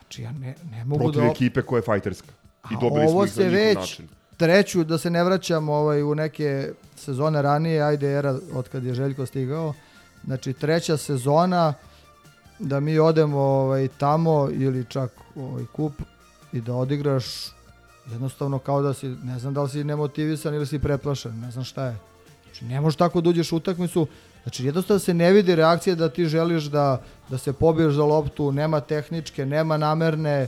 Znači, 0.00 0.22
ja 0.22 0.32
ne, 0.32 0.54
ne 0.70 0.84
mogu 0.84 1.02
Protiv 1.02 1.22
da... 1.22 1.28
ekipe 1.28 1.62
koja 1.62 1.78
je 1.78 1.82
fajterska. 1.82 2.32
I 2.70 2.74
A 2.74 2.80
dobili 2.80 3.08
smo 3.08 3.24
ih 3.24 3.36
na 3.38 3.44
već 3.44 3.76
način. 3.76 4.08
treću, 4.36 4.84
da 4.84 4.98
se 4.98 5.10
ne 5.10 5.24
vraćamo 5.24 5.72
ovaj, 5.72 6.02
u 6.02 6.14
neke 6.14 6.72
sezone 6.96 7.42
ranije, 7.42 7.82
ajde 7.82 8.12
era 8.12 8.38
od 8.52 8.68
kad 8.68 8.84
je 8.84 8.94
Željko 8.94 9.26
stigao, 9.26 9.74
znači 10.30 10.52
treća 10.52 10.96
sezona 10.96 11.74
da 12.58 12.80
mi 12.80 12.98
odemo 12.98 13.38
ovaj, 13.38 13.88
tamo 13.98 14.48
ili 14.52 14.84
čak 14.88 15.10
ovaj, 15.36 15.64
kup 15.72 15.92
i 16.52 16.60
da 16.60 16.74
odigraš 16.74 17.24
jednostavno 18.10 18.58
kao 18.58 18.82
da 18.82 18.94
si, 18.94 19.08
ne 19.08 19.38
znam 19.38 19.54
da 19.54 19.62
li 19.62 19.68
si 19.68 19.84
nemotivisan 19.84 20.54
ili 20.54 20.66
si 20.66 20.78
preplašen, 20.78 21.40
ne 21.40 21.50
znam 21.50 21.64
šta 21.64 21.86
je. 21.86 21.96
Znači 22.44 22.64
ne 22.64 22.80
možeš 22.80 22.96
tako 22.96 23.20
da 23.20 23.30
uđeš 23.30 23.52
u 23.52 23.56
utakmicu, 23.56 24.06
znači 24.42 24.64
jednostavno 24.64 24.98
se 24.98 25.14
ne 25.14 25.32
vidi 25.32 25.54
reakcija 25.54 25.96
da 25.96 26.08
ti 26.08 26.26
želiš 26.26 26.64
da, 26.64 27.02
da 27.28 27.38
se 27.38 27.52
pobiješ 27.52 27.94
za 27.94 28.04
loptu, 28.04 28.52
nema 28.52 28.80
tehničke, 28.80 29.46
nema 29.46 29.76
namerne, 29.76 30.46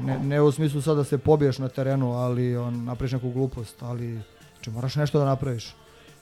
ne, 0.00 0.18
ne 0.18 0.40
u 0.40 0.52
smislu 0.52 0.82
sad 0.82 0.96
da 0.96 1.04
se 1.04 1.18
pobiješ 1.18 1.58
na 1.58 1.68
terenu, 1.68 2.12
ali 2.12 2.56
on 2.56 2.84
napraviš 2.84 3.12
neku 3.12 3.30
glupost, 3.30 3.82
ali 3.82 4.20
znači 4.54 4.70
moraš 4.70 4.94
nešto 4.94 5.18
da 5.18 5.24
napraviš. 5.24 5.74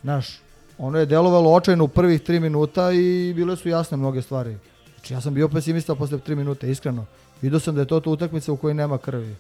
Znaš, 0.03 0.41
ono 0.81 0.99
je 0.99 1.07
delovalo 1.07 1.53
očajno 1.53 1.85
u 1.85 1.89
prvih 1.89 2.21
tri 2.21 2.41
minuta 2.41 2.93
i 2.93 3.33
bile 3.37 3.57
su 3.57 3.69
jasne 3.69 3.97
mnoge 3.97 4.23
stvari. 4.23 4.57
Znači 4.95 5.15
ja 5.15 5.21
sam 5.21 5.35
bio 5.35 5.49
pesimista 5.49 5.95
posle 5.95 6.19
tri 6.19 6.35
minute, 6.35 6.71
iskreno. 6.71 7.07
Vidio 7.43 7.61
sam 7.61 7.75
da 7.75 7.81
je 7.81 7.87
to 7.87 8.01
to 8.01 8.11
utakmica 8.11 8.53
u 8.53 8.57
kojoj 8.57 8.75
nema 8.75 8.99
krvi. 8.99 9.37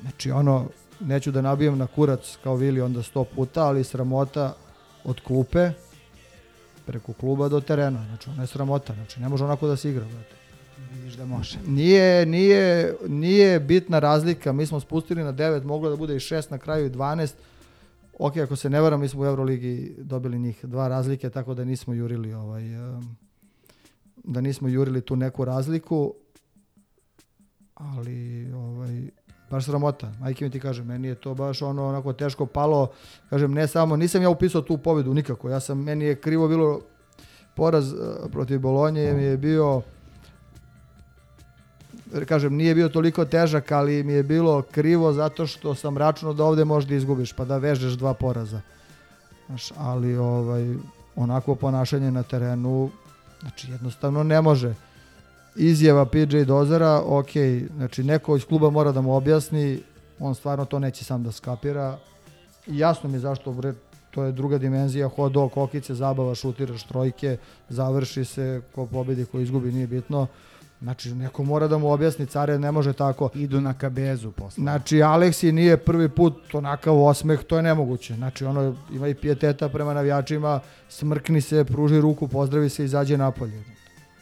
Znači 0.00 0.30
ono, 0.30 0.66
neću 1.00 1.30
da 1.30 1.42
nabijem 1.42 1.78
na 1.78 1.86
kurac 1.86 2.38
kao 2.42 2.56
Vili 2.56 2.80
onda 2.80 3.02
sto 3.02 3.24
puta, 3.24 3.64
ali 3.64 3.84
sramota 3.84 4.54
od 5.04 5.20
klupe 5.20 5.70
preko 6.86 7.12
kluba 7.12 7.48
do 7.48 7.60
terena. 7.60 8.04
Znači 8.04 8.30
ono 8.30 8.42
je 8.42 8.46
sramota, 8.46 8.94
znači 8.94 9.20
ne 9.20 9.28
može 9.28 9.44
onako 9.44 9.66
da 9.66 9.76
se 9.76 9.90
igra. 9.90 10.04
Brate. 10.04 10.34
Vidiš 10.92 11.14
da 11.14 11.24
može. 11.24 11.58
Nije, 11.66 12.26
nije, 12.26 12.94
nije 13.08 13.60
bitna 13.60 13.98
razlika. 13.98 14.52
Mi 14.52 14.66
smo 14.66 14.80
spustili 14.80 15.24
na 15.24 15.32
9, 15.32 15.64
moglo 15.64 15.90
da 15.90 15.96
bude 15.96 16.16
i 16.16 16.18
6 16.18 16.50
na 16.50 16.58
kraju 16.58 16.86
i 16.86 16.90
12. 16.90 17.32
Ok, 18.18 18.36
ako 18.36 18.56
se 18.56 18.70
ne 18.70 18.80
varam, 18.80 19.00
mi 19.00 19.08
smo 19.08 19.22
u 19.22 19.26
Euroligi 19.26 19.94
dobili 19.98 20.38
njih 20.38 20.64
dva 20.64 20.88
razlike, 20.88 21.30
tako 21.30 21.54
da 21.54 21.64
nismo 21.64 21.94
jurili 21.94 22.32
ovaj, 22.32 22.62
da 24.24 24.40
nismo 24.40 24.68
jurili 24.68 25.00
tu 25.00 25.16
neku 25.16 25.44
razliku. 25.44 26.14
Ali 27.74 28.52
ovaj, 28.52 29.10
baš 29.50 29.64
sramota. 29.64 30.12
Majke 30.20 30.44
mi 30.44 30.50
ti 30.50 30.60
kaže, 30.60 30.84
meni 30.84 31.08
je 31.08 31.14
to 31.14 31.34
baš 31.34 31.62
ono 31.62 31.86
onako 31.86 32.12
teško 32.12 32.46
palo. 32.46 32.90
Kažem, 33.30 33.52
ne 33.52 33.68
samo, 33.68 33.96
nisam 33.96 34.22
ja 34.22 34.30
upisao 34.30 34.62
tu 34.62 34.78
pobedu 34.78 35.14
nikako. 35.14 35.50
Ja 35.50 35.60
sam, 35.60 35.82
meni 35.82 36.04
je 36.04 36.20
krivo 36.20 36.48
bilo 36.48 36.80
poraz 37.56 37.92
eh, 37.92 37.96
protiv 38.32 38.60
Bolonje 38.60 39.12
mi 39.12 39.22
je 39.22 39.36
bio 39.36 39.82
kažem, 42.28 42.56
nije 42.56 42.74
bio 42.74 42.88
toliko 42.88 43.24
težak, 43.24 43.72
ali 43.72 44.02
mi 44.02 44.12
je 44.12 44.22
bilo 44.22 44.62
krivo 44.62 45.12
zato 45.12 45.46
što 45.46 45.74
sam 45.74 45.98
računao 45.98 46.34
da 46.34 46.44
ovde 46.44 46.64
možda 46.64 46.94
izgubiš, 46.94 47.32
pa 47.32 47.44
da 47.44 47.56
vežeš 47.56 47.92
dva 47.92 48.14
poraza. 48.14 48.60
Znaš, 49.46 49.72
ali 49.76 50.16
ovaj, 50.16 50.74
onako 51.16 51.54
ponašanje 51.54 52.10
na 52.10 52.22
terenu, 52.22 52.90
znači 53.40 53.70
jednostavno 53.70 54.22
ne 54.22 54.42
može. 54.42 54.74
Izjava 55.56 56.06
PJ 56.06 56.42
Dozera, 56.46 57.02
ok, 57.04 57.30
znači 57.76 58.04
neko 58.04 58.36
iz 58.36 58.44
kluba 58.44 58.70
mora 58.70 58.92
da 58.92 59.00
mu 59.00 59.16
objasni, 59.16 59.80
on 60.18 60.34
stvarno 60.34 60.64
to 60.64 60.78
neće 60.78 61.04
sam 61.04 61.22
da 61.22 61.32
skapira. 61.32 61.98
I 62.66 62.78
jasno 62.78 63.10
mi 63.10 63.18
zašto, 63.18 63.52
bre, 63.52 63.74
to 64.10 64.24
je 64.24 64.32
druga 64.32 64.58
dimenzija, 64.58 65.08
hod 65.08 65.32
do 65.32 65.48
kokice, 65.48 65.94
zabava, 65.94 66.34
šutiraš 66.34 66.82
trojke, 66.82 67.36
završi 67.68 68.24
se, 68.24 68.62
ko 68.74 68.86
pobedi, 68.86 69.24
ko 69.24 69.40
izgubi, 69.40 69.72
nije 69.72 69.86
bitno 69.86 70.26
Znači, 70.82 71.14
neko 71.14 71.44
mora 71.44 71.68
da 71.68 71.78
mu 71.78 71.92
objasni, 71.92 72.26
care 72.26 72.58
ne 72.58 72.72
može 72.72 72.92
tako. 72.92 73.30
Idu 73.34 73.60
na 73.60 73.74
kabezu 73.74 74.30
posle. 74.30 74.62
Znači, 74.62 75.02
Aleksi 75.02 75.52
nije 75.52 75.76
prvi 75.76 76.08
put 76.08 76.54
onakav 76.54 77.02
osmeh, 77.02 77.40
to 77.40 77.56
je 77.56 77.62
nemoguće. 77.62 78.14
Znači, 78.14 78.44
ono, 78.44 78.74
ima 78.92 79.08
i 79.08 79.14
pijeteta 79.14 79.68
prema 79.68 79.94
navijačima, 79.94 80.60
smrkni 80.88 81.40
se, 81.40 81.64
pruži 81.64 82.00
ruku, 82.00 82.28
pozdravi 82.28 82.68
se 82.68 82.82
i 82.82 82.86
izađe 82.86 83.18
napolje. 83.18 83.64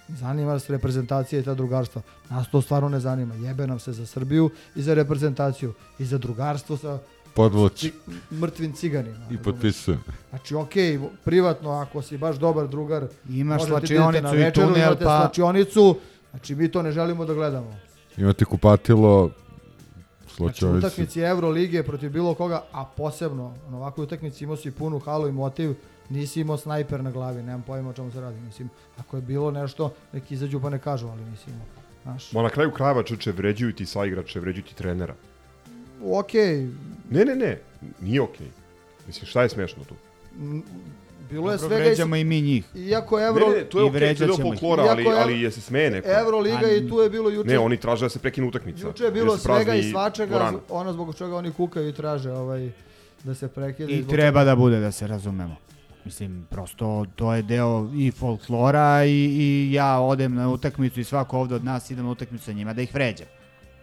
Zanima 0.08 0.52
nas 0.52 0.70
reprezentacija 0.70 1.40
i 1.40 1.44
ta 1.44 1.54
drugarstva. 1.54 2.02
Nas 2.30 2.50
to 2.50 2.62
stvarno 2.62 2.88
ne 2.88 3.00
zanima. 3.00 3.34
Jebe 3.36 3.66
nam 3.66 3.78
se 3.78 3.92
za 3.92 4.06
Srbiju 4.06 4.50
i 4.76 4.82
za 4.82 4.94
reprezentaciju. 4.94 5.72
I 5.98 6.04
za 6.04 6.18
drugarstvo 6.18 6.76
sa 6.76 6.98
Podvlači. 7.34 7.76
ci- 7.76 7.92
mrtvim 8.32 8.72
ciganima. 8.72 9.26
I 9.30 9.38
potpisujem. 9.38 10.00
Znači, 10.30 10.54
okej, 10.54 11.00
privatno, 11.24 11.70
ako 11.72 12.02
si 12.02 12.18
baš 12.18 12.36
dobar 12.36 12.68
drugar, 12.68 13.06
Imaš 13.30 13.62
da 13.62 13.68
slačionicu 13.68 14.36
i 14.38 14.52
tunel, 14.52 14.96
pa- 14.96 15.20
slačionicu, 15.20 15.96
znači 16.36 16.54
mi 16.54 16.68
to 16.68 16.82
ne 16.82 16.92
želimo 16.92 17.24
da 17.24 17.34
gledamo. 17.34 17.76
Imate 18.16 18.44
kupatilo, 18.44 19.30
Znači, 20.36 20.36
sločovicu. 20.54 20.86
utakmici 20.86 21.20
Euro 21.20 21.48
lige 21.48 21.82
protiv 21.82 22.10
bilo 22.10 22.34
koga, 22.34 22.62
a 22.72 22.84
posebno 22.86 23.54
na 23.70 23.76
ovakvoj 23.76 24.04
utakmici 24.04 24.44
imao 24.44 24.56
si 24.56 24.70
punu 24.70 24.98
halu 24.98 25.28
i 25.28 25.32
motiv, 25.32 25.74
nisi 26.08 26.40
imao 26.40 26.56
snajper 26.56 27.04
na 27.04 27.10
glavi, 27.10 27.42
nemam 27.42 27.62
pojma 27.62 27.90
o 27.90 27.92
čemu 27.92 28.10
se 28.12 28.20
radi. 28.20 28.40
Mislim, 28.40 28.68
ako 28.98 29.16
je 29.16 29.22
bilo 29.22 29.50
nešto, 29.50 29.92
neki 30.12 30.34
izađu 30.34 30.60
pa 30.60 30.70
ne 30.70 30.78
kažu, 30.78 31.08
ali 31.08 31.24
nisi 31.24 31.50
imao. 31.50 31.66
Znaš, 32.02 32.32
Ma 32.32 32.42
na 32.42 32.48
kraju 32.50 32.70
krajeva 32.70 33.02
čeče 33.02 33.32
vređuju 33.32 33.72
ti 33.72 33.86
saigrače, 33.86 34.40
vređuju 34.40 34.64
ti 34.64 34.74
trenera. 34.74 35.14
okej, 36.04 36.68
Ne, 37.10 37.24
ne, 37.24 37.34
ne, 37.36 37.60
nije 38.00 38.20
okej. 38.22 38.46
Mislim, 39.06 39.26
šta 39.26 39.42
je 39.42 39.48
smešno 39.48 39.84
tu? 39.84 39.94
Bilo 41.30 41.52
je 41.52 41.58
svega... 41.58 41.74
vređamo 41.76 42.16
i 42.16 42.24
mi 42.24 42.40
njih. 42.40 42.64
Iako 42.76 43.18
Ne, 43.18 43.24
Euro... 43.24 43.48
ne, 43.48 43.56
ne, 43.56 43.64
to 43.64 43.78
je 43.78 43.86
I 43.86 43.88
okej, 43.88 44.00
to 44.16 44.24
je 44.24 44.28
ćemo 44.28 44.54
ih. 44.54 44.60
folklora, 44.60 44.82
ali, 44.84 45.04
je- 45.04 45.14
ali 45.14 45.40
je 45.40 45.50
se 45.50 45.60
smeje 45.60 45.90
neko. 45.90 46.08
Euroliga 46.10 46.70
i 46.70 46.88
tu 46.88 47.00
je 47.00 47.10
bilo 47.10 47.30
juče... 47.30 47.48
Ne, 47.48 47.58
oni 47.58 47.76
traže 47.76 48.04
da 48.04 48.08
se 48.08 48.18
prekine 48.18 48.46
utakmica. 48.46 48.86
Juče 48.86 49.04
je 49.04 49.10
bilo 49.10 49.36
svega 49.36 49.74
i 49.74 49.90
svačega, 49.90 50.30
dvorana. 50.30 50.58
ono 50.68 50.92
zbog 50.92 51.14
čega 51.14 51.36
oni 51.36 51.52
kukaju 51.52 51.88
i 51.88 51.92
traže 51.92 52.32
ovaj, 52.32 52.70
da 53.24 53.34
se 53.34 53.48
prekide. 53.48 53.92
I 53.92 54.06
treba 54.06 54.44
da 54.44 54.56
bude, 54.56 54.80
da 54.80 54.92
se 54.92 55.06
razumemo. 55.06 55.56
Mislim, 56.04 56.46
prosto 56.50 57.06
to 57.16 57.34
je 57.34 57.42
deo 57.42 57.90
i 57.94 58.10
folklora 58.10 59.04
i, 59.04 59.10
i 59.10 59.72
ja 59.72 59.98
odem 59.98 60.34
na 60.34 60.48
utakmicu 60.48 61.00
i 61.00 61.04
svako 61.04 61.38
ovde 61.38 61.54
od 61.54 61.64
nas 61.64 61.90
ide 61.90 62.02
na 62.02 62.10
utakmicu 62.10 62.44
sa 62.44 62.52
njima 62.52 62.72
da 62.72 62.82
ih 62.82 62.94
vređam. 62.94 63.26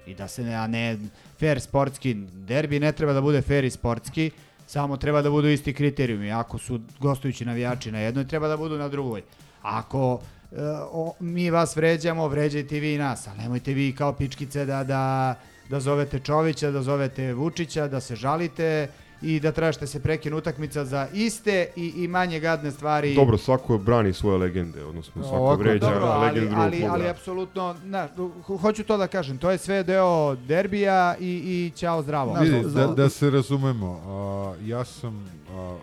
I 0.07 0.15
da 0.15 0.27
se 0.27 0.43
ne, 0.43 0.55
a 0.55 0.67
ne 0.67 0.97
fair 1.39 1.61
sportski, 1.61 2.13
derbi 2.13 2.79
ne 2.79 2.91
treba 2.91 3.13
da 3.13 3.21
bude 3.21 3.41
fair 3.41 3.63
i 3.63 3.69
sportski, 3.69 4.31
samo 4.67 4.97
treba 4.97 5.21
da 5.21 5.29
budu 5.29 5.47
isti 5.47 5.73
kriterijumi. 5.73 6.31
Ako 6.31 6.57
su 6.57 6.79
gostujući 6.99 7.45
navijači 7.45 7.91
na 7.91 7.99
jednoj, 7.99 8.27
treba 8.27 8.47
da 8.47 8.57
budu 8.57 8.77
na 8.77 8.89
drugoj. 8.89 9.21
Ako 9.61 10.19
e, 10.51 10.55
o, 10.91 11.13
mi 11.19 11.49
vas 11.49 11.75
vređamo, 11.75 12.27
vređajte 12.27 12.77
i 12.77 12.79
vi 12.79 12.97
nas, 12.97 13.27
ali 13.27 13.37
nemojte 13.37 13.73
vi 13.73 13.95
kao 13.95 14.13
pičkice 14.13 14.65
da, 14.65 14.83
da, 14.83 15.35
da 15.69 15.79
zovete 15.79 16.19
Čovića, 16.19 16.71
da 16.71 16.81
zovete 16.81 17.33
Vučića, 17.33 17.87
da 17.87 17.99
se 17.99 18.15
žalite 18.15 18.87
i 19.23 19.39
da 19.39 19.51
tražite 19.51 19.87
se 19.87 19.99
prekine 19.99 20.35
utakmica 20.35 20.85
za 20.85 21.07
iste 21.13 21.67
i, 21.75 21.93
i 21.95 22.07
manje 22.07 22.39
gadne 22.39 22.71
stvari. 22.71 23.15
Dobro, 23.15 23.37
svako 23.37 23.77
brani 23.77 24.13
svoje 24.13 24.37
legende, 24.37 24.83
odnosno 24.85 25.23
svako 25.23 25.37
Ovako, 25.37 25.59
vređa 25.59 25.85
Dobro, 25.85 26.05
ali, 26.05 26.25
legendu 26.25 26.49
drugog 26.49 26.63
ali, 26.63 26.79
kluba. 26.79 26.93
ali 26.93 27.09
apsolutno, 27.09 27.75
na, 27.83 28.07
ho- 28.43 28.57
hoću 28.57 28.83
to 28.83 28.97
da 28.97 29.07
kažem, 29.07 29.37
to 29.37 29.51
je 29.51 29.57
sve 29.57 29.83
deo 29.83 30.35
derbija 30.37 31.15
i, 31.19 31.25
i 31.27 31.71
ćao 31.71 32.01
zdravo. 32.01 32.33
Vidi, 32.33 32.63
da, 32.65 32.87
da 32.87 33.09
se 33.09 33.29
razumemo, 33.29 34.01
a, 34.05 34.65
ja 34.65 34.85
sam 34.85 35.25
a, 35.51 35.77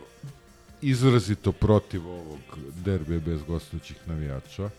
izrazito 0.83 1.53
protiv 1.53 2.09
ovog 2.09 2.39
derbija 2.75 3.21
bez 3.21 3.43
gostujućih 3.43 3.97
navijača. 4.07 4.71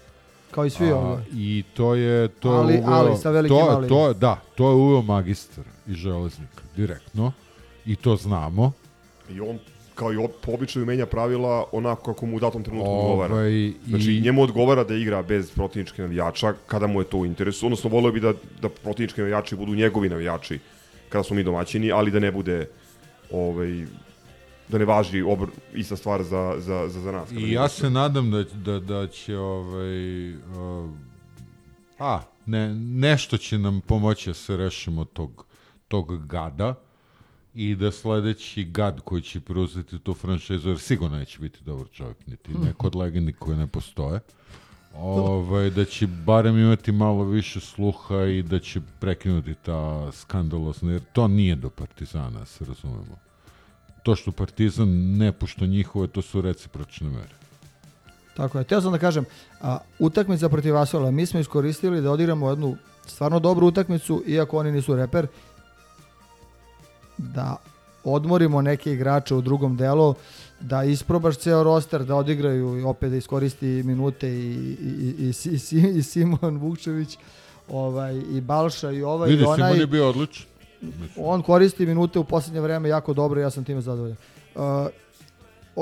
Kao 0.52 0.66
i 0.66 0.70
svi 0.70 0.92
A, 0.92 0.96
ovdje. 0.96 1.26
I 1.34 1.64
to 1.74 1.96
je 1.96 2.28
to 2.28 2.54
je 2.54 2.60
Ali- 2.60 2.78
uveo, 2.78 2.94
ali 2.94 3.18
sa 3.18 3.30
velikim 3.30 3.58
to, 3.58 3.66
ali. 3.66 3.88
to, 3.88 4.14
da, 4.14 4.40
to 4.56 4.70
je 4.70 4.76
uveo 4.76 5.02
magistar 5.02 5.64
i 5.88 5.94
železnik 5.94 6.50
direktno 6.76 7.32
i 7.86 7.96
to 7.96 8.16
znamo. 8.16 8.72
I 9.30 9.40
on, 9.40 9.60
kao 9.96 10.14
i 10.14 10.18
po 10.42 10.52
običaju, 10.52 10.86
menja 10.86 11.06
pravila 11.06 11.66
onako 11.72 12.14
kako 12.14 12.26
mu 12.26 12.38
u 12.38 12.40
datom 12.40 12.64
trenutku 12.64 12.90
odgovara. 12.92 13.34
Ovaj, 13.34 13.52
i- 13.52 13.74
Znači, 13.88 14.20
njemu 14.20 14.42
odgovara 14.42 14.84
da 14.84 14.96
igra 14.96 15.22
bez 15.22 15.52
protivničkih 15.52 16.00
navijača 16.00 16.54
kada 16.68 16.88
mu 16.88 17.02
je 17.02 17.06
to 17.06 17.18
u 17.18 17.26
interesu. 17.26 17.66
Odnosno, 17.66 17.90
volio 17.90 18.12
bi 18.12 18.20
da, 18.20 18.34
da 18.62 18.70
protivnički 18.70 19.22
navijači 19.22 19.56
budu 19.56 19.76
njegovi 19.76 20.10
navijači 20.10 20.60
kada 21.10 21.24
smo 21.24 21.36
mi 21.36 21.44
domaćini, 21.44 21.92
ali 21.92 22.12
da 22.12 22.20
ne 22.20 22.32
bude 22.32 22.70
ovaj, 23.32 23.86
da 24.68 24.78
ne 24.78 24.86
važi 24.86 25.22
obr, 25.22 25.46
ista 25.74 25.96
stvar 25.96 26.24
za, 26.24 26.56
za, 26.58 26.88
za, 26.88 27.00
za 27.00 27.12
nas. 27.12 27.32
I 27.32 27.52
ja 27.52 27.70
se 27.70 27.90
nadam 27.90 28.32
da, 28.32 28.44
da, 28.44 28.80
da 28.80 29.08
će 29.08 29.38
ovaj, 29.38 30.34
uh, 30.34 30.90
a, 32.00 32.20
ne, 32.46 32.74
nešto 32.76 33.38
će 33.38 33.58
nam 33.58 33.82
pomoći 33.82 34.30
da 34.30 34.34
se 34.34 34.58
rešimo 34.58 35.06
tog, 35.06 35.46
tog 35.88 36.28
gada 36.28 36.76
i 37.54 37.76
da 37.76 37.92
sledeći 37.92 38.64
gad 38.64 39.02
koji 39.02 39.22
će 39.22 39.40
preuzeti 39.40 40.00
tu 40.00 40.14
franšizu, 40.14 40.70
jer 40.70 40.80
sigurno 40.80 41.18
neće 41.18 41.40
biti 41.40 41.64
dobar 41.64 41.88
čovjek, 41.92 42.28
niti 42.28 42.52
neko 42.54 42.88
od 42.88 42.96
legendi 42.96 43.34
koje 43.34 43.58
ne 43.58 43.68
postoje, 43.68 44.20
ovaj, 44.98 45.70
da 45.70 45.86
će 45.86 46.08
barem 46.08 46.58
imati 46.58 46.92
malo 46.92 47.24
više 47.24 47.60
sluha 47.60 48.24
i 48.24 48.44
da 48.44 48.60
će 48.60 48.82
prekinuti 49.00 49.56
ta 49.66 50.12
skandalosna, 50.12 50.92
jer 50.92 51.02
to 51.14 51.28
nije 51.28 51.56
do 51.56 51.70
Partizana, 51.70 52.40
da 52.40 52.46
se 52.46 52.66
razumemo. 52.66 53.18
To 54.04 54.16
što 54.16 54.32
Partizan 54.32 55.18
ne 55.18 55.32
pušta 55.32 55.66
njihove, 55.66 56.08
to 56.08 56.22
su 56.22 56.42
recipročne 56.42 57.10
mere. 57.10 57.36
Tako 58.36 58.58
je. 58.58 58.64
Teo 58.64 58.82
sam 58.82 58.92
da 58.92 58.98
kažem, 58.98 59.26
a, 59.62 59.78
utakmica 60.00 60.50
protiv 60.50 60.78
Asola, 60.78 61.12
mi 61.12 61.26
smo 61.26 61.40
iskoristili 61.40 62.02
da 62.02 62.12
odigramo 62.12 62.50
jednu 62.50 62.78
stvarno 63.06 63.40
dobru 63.40 63.68
utakmicu, 63.68 64.24
iako 64.28 64.58
oni 64.58 64.72
nisu 64.72 64.96
reper, 64.96 65.28
da 67.34 67.56
odmorimo 68.04 68.62
neke 68.62 68.94
igrače 68.94 69.36
u 69.36 69.42
drugom 69.42 69.78
delu, 69.78 70.14
da 70.60 70.84
isprobaš 70.84 71.38
ceo 71.38 71.64
roster, 71.64 72.06
da 72.06 72.16
odigraju 72.16 72.80
i 72.80 72.84
opet 72.84 73.12
da 73.12 73.18
iskoristi 73.18 73.84
minute 73.86 74.30
i, 74.30 74.76
i, 74.82 75.34
i, 75.46 75.60
i, 75.72 75.98
i 75.98 76.04
Simon 76.04 76.58
Vukčević, 76.58 77.18
ovaj, 77.70 78.22
i 78.32 78.42
Balša 78.42 78.92
i 78.92 79.04
ovaj 79.04 79.30
Vidi, 79.30 79.42
i 79.42 79.46
onaj. 79.46 79.58
Simon 79.58 79.80
je 79.80 79.88
bio 79.88 80.10
odličan. 80.10 80.46
On 81.18 81.42
koristi 81.42 81.86
minute 81.86 82.20
u 82.20 82.24
posljednje 82.24 82.62
vreme 82.62 82.90
jako 82.90 83.14
dobro 83.14 83.40
i 83.40 83.44
ja 83.44 83.50
sam 83.50 83.64
time 83.64 83.82
zadovoljan. 83.82 84.18
Uh, 84.56 84.88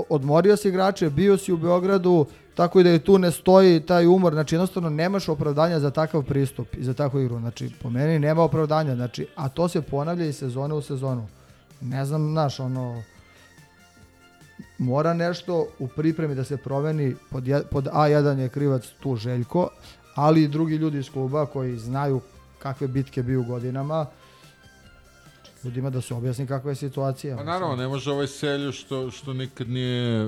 odmorio 0.09 0.57
si 0.57 0.67
igrače, 0.67 1.09
bio 1.09 1.37
si 1.37 1.53
u 1.53 1.57
Beogradu, 1.57 2.25
tako 2.59 2.83
da 2.83 2.93
i 2.93 2.99
tu 2.99 3.17
ne 3.17 3.31
stoji 3.31 3.79
taj 3.79 4.07
umor, 4.07 4.33
znači 4.33 4.55
jednostavno 4.55 4.89
nemaš 4.89 5.29
opravdanja 5.29 5.79
za 5.79 5.91
takav 5.91 6.23
pristup 6.23 6.67
i 6.77 6.83
za 6.83 6.93
takvu 6.93 7.19
igru. 7.19 7.39
Znači, 7.39 7.69
po 7.81 7.89
meni 7.89 8.19
nema 8.19 8.43
opravdanja, 8.43 8.95
znači, 8.95 9.27
a 9.35 9.49
to 9.49 9.67
se 9.67 9.81
ponavlja 9.81 10.25
iz 10.25 10.37
sezone 10.37 10.73
u 10.73 10.81
sezonu. 10.81 11.27
Ne 11.81 12.05
znam, 12.05 12.31
znaš, 12.31 12.59
ono, 12.59 13.03
mora 14.77 15.13
nešto 15.13 15.67
u 15.79 15.87
pripremi 15.87 16.35
da 16.35 16.43
se 16.43 16.57
proveni, 16.57 17.15
pod, 17.29 17.43
pod 17.71 17.85
A1 17.85 18.37
je 18.37 18.49
krivac 18.49 18.83
tu 18.99 19.15
Željko, 19.15 19.69
ali 20.15 20.43
i 20.43 20.47
drugi 20.47 20.75
ljudi 20.75 20.99
iz 20.99 21.09
kluba 21.09 21.45
koji 21.45 21.77
znaju 21.77 22.21
kakve 22.59 22.87
bitke 22.87 23.23
biju 23.23 23.43
godinama, 23.43 24.05
ljudima 25.63 25.89
da 25.89 26.01
se 26.01 26.13
objasni 26.13 26.47
kakva 26.47 26.71
je 26.71 26.75
situacija. 26.75 27.37
Pa 27.37 27.43
naravno, 27.43 27.75
ne 27.75 27.87
može 27.87 28.11
ovaj 28.11 28.27
selju 28.27 28.71
što, 28.71 29.11
što 29.11 29.33
nikad 29.33 29.69
nije 29.69 30.27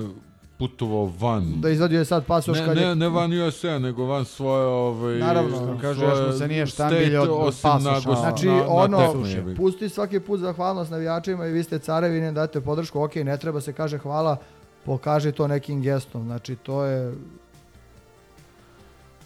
putovao 0.62 1.12
van. 1.20 1.52
Da 1.60 1.70
izvadio 1.70 1.98
je 1.98 2.04
sad 2.04 2.26
pasoš 2.26 2.58
ne, 2.58 2.66
kad 2.66 2.76
ne, 2.76 2.82
je... 2.82 2.96
ne 2.96 3.08
van 3.08 3.32
USA, 3.32 3.78
nego 3.78 4.04
van 4.04 4.24
svoje... 4.24 4.66
Ovaj, 4.66 5.18
Naravno. 5.18 5.56
svoje 5.56 5.80
Kaže, 5.80 6.04
još 6.04 6.18
mu 6.26 6.32
se 6.32 6.48
nije 6.48 6.66
štambilj 6.66 7.10
state, 7.10 7.30
od- 7.30 7.54
na 7.82 7.94
pasoša. 7.94 8.14
Znači, 8.20 8.46
na, 8.46 8.56
na 8.56 8.66
ono, 8.68 9.12
tekmi. 9.12 9.56
pusti 9.56 9.88
svaki 9.88 10.20
put 10.20 10.40
zahvalnost 10.40 10.90
navijačima 10.90 11.46
i 11.46 11.52
vi 11.52 11.62
ste 11.62 11.78
carevi, 11.78 12.20
ne 12.20 12.32
date 12.32 12.60
podršku, 12.60 13.02
ok, 13.02 13.14
ne 13.14 13.38
treba 13.38 13.60
se 13.60 13.72
kaže 13.72 13.98
hvala, 13.98 14.36
pokaži 14.84 15.32
to 15.32 15.48
nekim 15.48 15.82
gestom, 15.82 16.24
znači 16.24 16.56
to 16.56 16.84
je... 16.84 17.14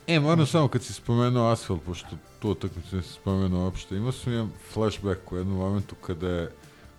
E, 0.06 0.20
moram 0.20 0.46
samo 0.46 0.68
kad 0.68 0.82
si 0.82 0.92
spomenuo 0.92 1.50
asfalt, 1.50 1.82
pošto 1.82 2.08
tu 2.38 2.50
utakmicu 2.50 2.96
nisam 2.96 3.12
spomenuo 3.12 3.64
uopšte, 3.64 3.96
imao 3.96 4.12
sam 4.12 4.32
jedan 4.32 4.50
flashback 4.72 5.32
u 5.32 5.36
jednom 5.36 5.56
momentu 5.56 5.94
kada 6.06 6.28
je 6.28 6.50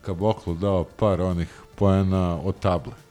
Kaboklo 0.01 0.53
dao 0.53 0.83
par 0.83 1.21
onih 1.21 1.49
poena 1.75 2.39
od 2.43 2.59
table. 2.59 3.06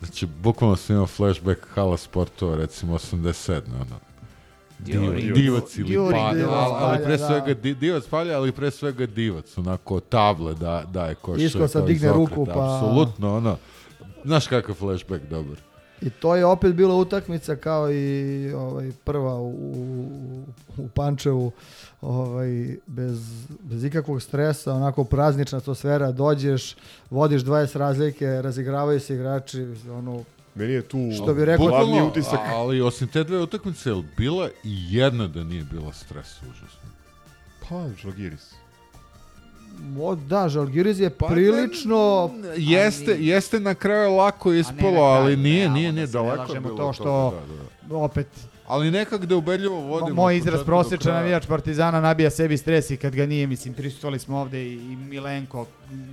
Znači, 0.00 0.26
bukvalno 0.26 0.76
sam 0.76 0.94
imao 0.96 1.06
flashback 1.06 1.60
hala 1.74 1.96
sportova, 1.96 2.56
recimo 2.56 2.94
87. 2.94 3.60
Ono. 3.74 3.96
Divac, 4.78 5.22
divac 5.34 5.76
ili 5.76 5.92
Juri, 5.92 6.14
pa, 6.14 6.32
divac 6.34 6.52
ali, 6.54 6.74
ali 6.84 7.04
pre 7.04 7.16
da. 7.16 7.26
svega 7.26 7.54
di, 7.54 7.74
divac 7.74 8.04
palja, 8.06 8.36
ali 8.36 8.52
pre 8.52 8.70
svega 8.70 9.06
divac, 9.06 9.58
onako 9.58 10.00
table 10.00 10.54
da, 10.54 10.84
daje 10.92 11.14
koša. 11.14 11.42
Iskosa 11.44 11.78
kao 11.78 11.88
iz 11.88 12.00
digne 12.00 12.12
ruku, 12.12 12.46
pa- 12.46 12.74
Apsolutno, 12.76 13.36
ono, 13.36 13.56
znaš 14.24 14.46
kakav 14.46 14.74
flashback 14.74 15.24
dobar. 15.30 15.56
I 16.02 16.10
to 16.10 16.36
je 16.36 16.44
opet 16.44 16.74
bila 16.74 16.94
utakmica 16.94 17.56
kao 17.56 17.92
i 17.92 18.06
ovaj, 18.52 18.90
prva 19.04 19.34
u, 19.34 19.48
u, 19.48 20.44
u 20.76 20.88
Pančevu, 20.88 21.52
ovaj, 22.00 22.48
bez, 22.86 23.20
bez 23.60 23.84
ikakvog 23.84 24.22
stresa, 24.22 24.74
onako 24.74 25.04
praznična 25.04 25.58
atmosfera, 25.58 26.12
dođeš, 26.12 26.76
vodiš 27.10 27.42
20 27.42 27.78
razlike, 27.78 28.26
razigravaju 28.26 29.00
se 29.00 29.14
igrači, 29.14 29.66
ono, 29.90 30.24
Meni 30.54 30.72
je 30.72 30.82
tu 30.82 30.98
Što 31.14 31.34
bi 31.34 31.44
rekao- 31.44 31.66
glavni 31.66 32.02
utisak. 32.02 32.40
ali 32.46 32.80
osim 32.80 33.08
te 33.08 33.24
dve 33.24 33.38
utakmice, 33.38 33.88
je 33.90 33.94
li 33.94 34.04
bila 34.16 34.48
i 34.64 34.94
jedna 34.96 35.28
da 35.28 35.44
nije 35.44 35.64
bila 35.64 35.92
stres 35.92 36.42
užasno? 36.42 36.90
Pa, 37.68 37.84
Žalgiris. 38.02 38.54
O, 40.00 40.14
da, 40.16 40.48
Žalgiris 40.48 40.98
je 40.98 41.10
Pa, 41.10 41.26
prilično... 41.26 42.30
Jeste, 42.56 43.16
jeste 43.20 43.60
na 43.60 43.74
kraju 43.74 44.12
lako 44.12 44.52
ispalo, 44.52 44.92
na 44.92 45.00
ali 45.00 45.36
nije, 45.36 45.56
realno, 45.56 45.74
nije, 45.74 45.86
da 45.86 45.92
nije, 45.92 45.92
ne 45.92 46.06
daleko 46.08 46.54
je 46.54 46.60
bilo 46.60 46.76
to 46.76 46.92
što- 46.92 47.04
toga, 47.04 47.36
da, 47.48 47.88
da. 47.88 47.96
Opet, 47.96 48.26
Ali 48.66 48.90
nekak 48.90 49.26
da 49.26 49.36
ubedljivo 49.36 49.76
vodimo. 49.76 50.14
moj 50.14 50.36
izraz 50.36 50.64
prosječan 50.64 51.14
navijač 51.14 51.46
Partizana 51.46 52.00
nabija 52.00 52.30
sebi 52.30 52.56
stres 52.56 52.90
i 52.90 52.96
kad 52.96 53.14
ga 53.14 53.26
nije, 53.26 53.46
mislim, 53.46 53.74
prisustvovali 53.74 54.18
smo 54.18 54.38
ovde 54.38 54.64
i, 54.64 54.76
Milenko 54.98 55.66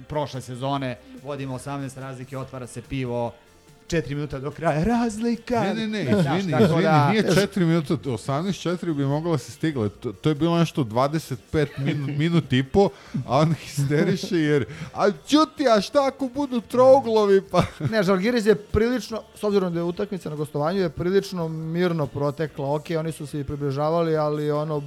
prošle 0.07 0.41
sezone, 0.41 0.95
vodimo 1.23 1.55
18 1.55 1.99
razlike, 1.99 2.37
otvara 2.37 2.67
se 2.67 2.81
pivo, 2.81 3.33
4 3.87 4.15
minuta 4.15 4.39
do 4.39 4.51
kraja, 4.51 4.83
razlika. 4.83 5.61
Ne, 5.61 5.73
ne, 5.73 5.87
ne, 5.87 6.21
Znaš, 6.21 6.39
izvini, 6.39 6.63
izvini, 6.63 6.81
da- 6.83 7.09
nije 7.09 7.23
4 7.23 7.59
minuta, 7.59 7.93
18-4 7.93 8.93
bi 8.93 9.05
mogla 9.05 9.37
se 9.37 9.51
stigle. 9.51 9.89
To, 9.89 10.11
to 10.11 10.29
je 10.29 10.35
bilo 10.35 10.59
nešto 10.59 10.83
25 10.83 11.67
minut, 11.77 12.17
minut 12.17 12.53
i 12.53 12.63
po, 12.63 12.89
a 13.27 13.37
on 13.39 13.53
histeriše 13.53 14.37
jer, 14.37 14.65
a 14.93 15.11
čuti, 15.27 15.67
a 15.67 15.81
šta 15.81 16.07
ako 16.07 16.29
budu 16.35 16.61
trouglovi, 16.61 17.41
pa... 17.41 17.63
Ne, 17.91 18.03
Žalgiris 18.03 18.45
je 18.45 18.55
prilično, 18.55 19.21
s 19.35 19.43
obzirom 19.43 19.73
da 19.73 19.79
je 19.79 19.83
utakmica 19.83 20.29
na 20.29 20.35
gostovanju, 20.35 20.79
je 20.79 20.89
prilično 20.89 21.47
mirno 21.47 22.07
protekla. 22.07 22.75
Ok, 22.75 22.85
oni 22.99 23.11
su 23.11 23.27
se 23.27 23.39
i 23.39 23.43
približavali, 23.43 24.17
ali 24.17 24.51
ono, 24.51 24.83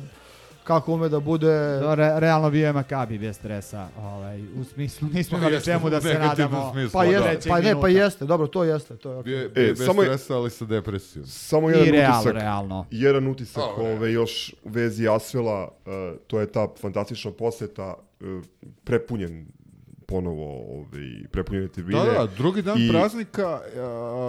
kako 0.67 0.93
ume 0.93 1.09
da 1.09 1.21
bude... 1.21 1.81
To 1.81 1.95
re, 1.95 2.13
realno 2.17 2.51
bio 2.51 2.67
je 2.67 2.73
Makabi 2.73 3.19
bez 3.19 3.37
stresa, 3.37 3.89
ovaj, 3.99 4.43
u 4.43 4.65
smislu 4.65 5.09
nismo 5.09 5.39
imali 5.39 5.63
čemu 5.63 5.91
da 5.91 6.01
se 6.01 6.15
nadamo. 6.17 6.71
smislu, 6.73 6.91
Pa 6.93 6.99
da. 7.01 7.11
jeste, 7.11 7.29
trećeg 7.29 7.51
pa 7.51 7.61
ne, 7.61 7.81
pa 7.81 7.89
jeste, 7.89 8.25
dobro, 8.25 8.47
to 8.47 8.65
jeste, 8.65 8.97
to 8.97 9.13
je 9.13 9.23
Bio 9.23 9.39
je, 9.39 9.43
okej. 9.43 9.53
bio 9.53 9.63
je 9.63 9.71
E, 9.71 9.73
bez 9.73 9.87
samo 9.87 10.03
je- 10.03 10.09
stresa, 10.09 10.35
ali 10.35 10.51
sa 10.51 10.65
depresijom. 10.65 11.27
Samo 11.27 11.71
jedan 11.71 11.87
I 11.87 11.91
realno, 11.91 12.19
utisak. 12.21 12.35
realno. 12.35 12.87
Jedan 12.91 13.27
utisak 13.27 13.63
O, 13.79 13.83
ove, 13.83 14.13
još 14.13 14.33
u 14.55 14.69
vezi 14.69 15.09
Asvela, 15.09 15.65
uh, 15.65 15.93
to 16.27 16.41
je 16.41 16.47
ta 16.49 16.69
fantastična 16.81 17.31
poseta, 17.33 17.95
uh, 18.21 18.45
prepunjen 18.85 19.47
ponovo 20.07 20.45
ove, 20.73 21.01
prepunjene 21.29 21.69
tribine. 21.69 21.99
Da, 21.99 22.13
da, 22.13 22.27
drugi 22.29 22.63
dan 22.63 22.79
I- 22.79 22.89
praznika, 22.91 23.47
a, 23.47 23.61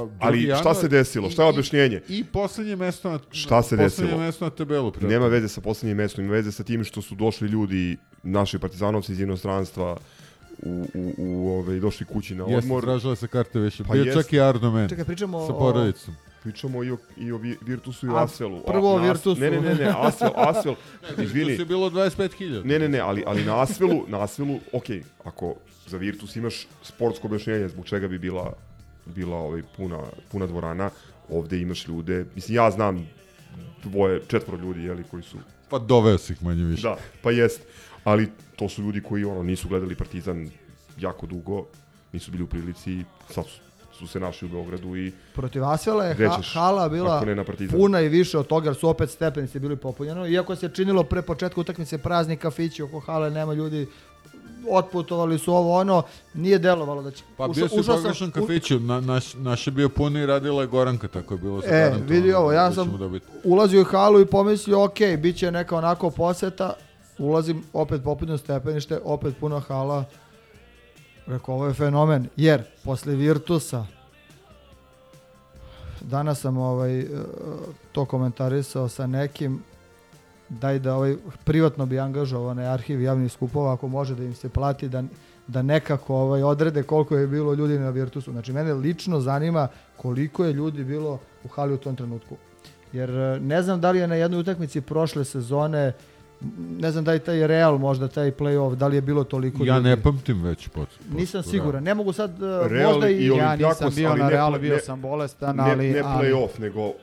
drugi 0.09 0.17
Ali 0.19 0.41
šta 0.41 0.49
januar 0.49 0.75
se 0.75 0.87
desilo? 0.87 1.27
i- 1.27 1.31
Šta 1.31 1.43
je 1.43 1.47
i- 1.47 1.49
objašnjenje? 1.49 2.01
I, 2.09 2.23
poslednje 2.23 2.75
mesto 2.75 3.09
na, 3.09 3.19
Šta 3.31 3.61
se 3.61 3.69
poslednje 3.69 3.83
desilo? 3.83 4.17
mesto 4.17 4.45
na 4.45 4.51
tabelu. 4.51 4.91
prijatelju. 4.91 5.11
Nema 5.11 5.27
veze 5.27 5.47
sa 5.47 5.61
poslednjim 5.61 5.97
mestom, 5.97 6.23
ima 6.23 6.33
veze 6.33 6.51
sa 6.51 6.63
tim 6.63 6.83
što 6.83 7.01
su 7.01 7.15
došli 7.15 7.47
ljudi, 7.47 7.97
naši 8.23 8.59
partizanovci 8.59 9.11
iz 9.11 9.19
inostranstva, 9.19 9.97
u, 10.59 10.85
u, 10.93 11.13
u 11.17 11.49
ove, 11.49 11.79
došli 11.79 12.05
kući 12.05 12.35
na 12.35 12.43
Jeste, 12.43 12.57
odmor. 12.57 12.83
tražile 12.83 13.15
se 13.15 13.27
karte 13.27 13.59
više. 13.59 13.83
Pa 13.83 13.93
Bio 13.93 14.03
jest. 14.03 14.17
čak 14.17 14.33
i 14.33 14.39
Men. 14.63 14.89
Čekaj, 14.89 15.05
pričamo 15.05 15.45
Sa 15.47 15.53
o- 15.53 15.59
porodicom. 15.59 16.15
Pričamo 16.43 16.83
i 16.83 16.91
o, 16.91 16.97
i 17.17 17.31
o 17.31 17.37
Vi- 17.37 17.57
Virtusu 17.61 18.05
i 18.05 18.09
o 18.09 18.15
A, 18.15 18.23
Asvelu. 18.23 18.61
prvo 18.63 18.93
o 18.93 18.97
Virtusu. 18.97 19.41
Ne, 19.41 19.51
ne, 19.51 19.61
ne, 19.61 19.75
ne, 19.75 19.93
Asvel, 19.97 20.31
Asvel, 20.35 20.75
To 21.15 21.21
izvini. 21.21 21.51
je 21.51 21.65
bilo 21.65 21.89
25.000. 21.89 22.63
Ne, 22.63 22.79
ne, 22.79 22.89
ne, 22.89 22.99
ali, 22.99 23.23
ali 23.27 23.45
na 23.45 23.61
Asvelu, 23.61 24.03
na 24.07 24.23
Asvelu, 24.23 24.59
ok, 24.73 24.83
ako 25.23 25.55
za 25.87 25.97
Virtus 25.97 26.35
imaš 26.35 26.67
sportsko 26.83 27.27
objašnjenje 27.27 27.69
zbog 27.69 27.85
čega 27.85 28.07
bi 28.07 28.19
bila, 28.19 28.53
bila 29.05 29.37
ovaj, 29.37 29.61
puna, 29.77 29.99
puna 30.31 30.47
dvorana, 30.47 30.89
ovde 31.29 31.59
imaš 31.59 31.87
ljude, 31.87 32.25
mislim, 32.35 32.55
ja 32.55 32.71
znam 32.71 33.07
dvoje, 33.83 34.21
četvoro 34.27 34.61
ljudi, 34.63 34.83
jeli, 34.83 35.03
koji 35.11 35.23
su, 35.23 35.37
Pa 35.69 35.79
doveo 35.79 36.17
si 36.17 36.33
ih 36.33 36.43
manje 36.43 36.63
više. 36.63 36.81
da, 36.81 36.97
pa 37.21 37.31
jest, 37.31 37.61
ali 38.03 38.29
to 38.55 38.69
su 38.69 38.81
ljudi 38.81 39.01
koji, 39.01 39.25
ono, 39.25 39.43
nisu 39.43 39.67
gledali 39.67 39.95
Partizan 39.95 40.49
jako 40.97 41.25
dugo, 41.25 41.65
nisu 42.13 42.31
bili 42.31 42.43
u 42.43 42.47
prilici, 42.47 43.03
sad 43.29 43.45
su, 43.45 43.59
su 43.97 44.07
se 44.07 44.19
našli 44.19 44.45
u 44.45 44.51
Beogradu 44.51 44.95
i 44.95 45.11
Protiv 45.33 45.65
Asvela 45.65 46.05
je 46.05 46.27
ha, 46.27 46.41
hala 46.53 46.89
bila 46.89 47.23
puna 47.71 48.01
i 48.01 48.09
više 48.09 48.37
od 48.37 48.47
toga, 48.47 48.69
jer 48.69 48.75
su 48.75 48.89
opet 48.89 49.09
stepenici 49.09 49.59
bili 49.59 49.75
popunjeno. 49.75 50.27
Iako 50.27 50.55
se 50.55 50.69
činilo 50.69 51.03
pre 51.03 51.21
početka 51.21 51.61
utakmice 51.61 51.97
prazni 51.97 52.37
kafići 52.37 52.83
oko 52.83 52.99
hale, 52.99 53.31
nema 53.31 53.53
ljudi, 53.53 53.87
otputovali 54.69 55.39
su 55.39 55.53
ovo 55.53 55.79
ono, 55.79 56.03
nije 56.33 56.59
delovalo 56.59 57.01
da 57.01 57.11
će... 57.11 57.23
Pa 57.37 57.47
bio 57.47 57.67
si 57.67 57.79
u 57.79 57.83
pogrešnom 57.83 58.31
kafiću, 58.31 58.79
na, 58.79 59.01
naš, 59.01 59.33
naš 59.33 59.67
je 59.67 59.71
bio 59.71 59.89
puni 59.89 60.19
i 60.19 60.25
radila 60.25 60.61
je 60.61 60.67
Goranka, 60.67 61.07
tako 61.07 61.33
je 61.33 61.37
bilo 61.37 61.61
E, 61.65 61.93
vidi 62.07 62.33
ovo, 62.33 62.51
ja 62.51 62.69
da 62.69 62.75
sam 62.75 62.99
ulazio 63.43 63.81
u 63.81 63.85
halu 63.85 64.21
i 64.21 64.25
pomislio, 64.25 64.83
ok, 64.83 64.99
bit 65.17 65.37
će 65.37 65.51
neka 65.51 65.77
onako 65.77 66.09
poseta, 66.09 66.73
ulazim, 67.17 67.63
opet 67.73 68.03
popunjeno 68.03 68.37
stepenište, 68.37 68.99
opet 69.03 69.37
puna 69.39 69.59
hala. 69.59 70.03
Rekao, 71.27 71.55
ovo 71.55 71.67
je 71.67 71.73
fenomen, 71.73 72.27
jer 72.35 72.63
posle 72.83 73.15
Virtusa, 73.15 73.85
danas 76.01 76.39
sam 76.39 76.57
ovaj, 76.57 76.99
e, 76.99 77.05
to 77.91 78.05
komentarisao 78.05 78.89
sa 78.89 79.07
nekim, 79.07 79.63
daj 80.49 80.79
da 80.79 80.95
ovaj, 80.95 81.15
privatno 81.43 81.85
bi 81.85 81.99
angažovao 81.99 82.49
onaj 82.49 82.67
arhiv 82.67 83.01
javnih 83.01 83.31
skupova, 83.31 83.73
ako 83.73 83.87
može 83.87 84.15
da 84.15 84.23
im 84.23 84.35
se 84.35 84.49
plati, 84.49 84.89
da, 84.89 85.03
da 85.47 85.61
nekako 85.61 86.15
ovaj, 86.15 86.43
odrede 86.43 86.83
koliko 86.83 87.17
je 87.17 87.27
bilo 87.27 87.53
ljudi 87.53 87.79
na 87.79 87.89
Virtusu. 87.89 88.31
Znači, 88.31 88.53
mene 88.53 88.73
lično 88.73 89.19
zanima 89.19 89.67
koliko 89.97 90.45
je 90.45 90.53
ljudi 90.53 90.83
bilo 90.83 91.19
u 91.43 91.47
hali 91.47 91.73
u 91.73 91.77
tom 91.77 91.95
trenutku. 91.95 92.35
Jer 92.93 93.09
e, 93.09 93.39
ne 93.39 93.61
znam 93.61 93.81
da 93.81 93.91
li 93.91 93.99
je 93.99 94.07
na 94.07 94.15
jednoj 94.15 94.39
utakmici 94.39 94.81
prošle 94.81 95.25
sezone, 95.25 95.93
ne 96.79 96.91
znam 96.91 97.03
da 97.03 97.11
li 97.11 97.19
taj 97.19 97.47
Real 97.47 97.77
možda, 97.77 98.07
taj 98.07 98.31
play-off, 98.31 98.75
da 98.75 98.87
li 98.87 98.95
je 98.97 99.01
bilo 99.01 99.23
toliko 99.23 99.65
Ja 99.65 99.75
ljudi. 99.77 99.89
ne 99.89 100.01
pamtim 100.01 100.43
već 100.43 100.67
pot. 100.67 100.89
Nisam 101.11 101.43
siguran, 101.43 101.83
ne 101.83 101.93
mogu 101.93 102.13
sad, 102.13 102.43
e, 102.43 102.67
Real 102.67 102.91
možda 102.93 103.09
i... 103.09 103.15
i 103.15 103.27
Ja 103.27 103.55
nisam 103.55 103.91
bio 103.95 104.15
na 104.15 104.29
Realu, 104.29 104.59
bio 104.59 104.75
ne- 104.75 104.81
sam 104.81 105.01
bolestan, 105.01 105.55
ne, 105.55 105.71
ali... 105.71 105.91
ne 105.91 106.03
play-off, 106.03 106.59
nego 106.59 106.85
uh, 106.87 106.93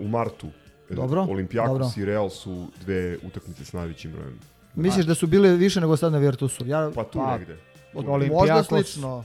u 0.00 0.08
martu. 0.08 0.46
Dobro, 0.92 1.22
Olimpijakos 1.22 1.72
dobro. 1.72 1.88
i 1.96 2.04
Real 2.04 2.30
su 2.30 2.66
dve 2.80 3.18
utakmice 3.22 3.64
s 3.64 3.72
najvećim 3.72 4.12
brojem. 4.12 4.38
Misliš 4.74 5.06
da 5.06 5.14
su 5.14 5.26
bile 5.26 5.50
više 5.50 5.80
nego 5.80 5.96
sad 5.96 6.12
na 6.12 6.18
Virtusu? 6.18 6.66
Ja, 6.66 6.90
Pa 6.94 7.04
tu 7.04 7.18
Pa, 7.18 7.38
negde. 7.38 7.56
od. 7.94 8.04
Olimpijakos- 8.06 8.30
Možda 8.32 8.62
slično. 8.62 9.24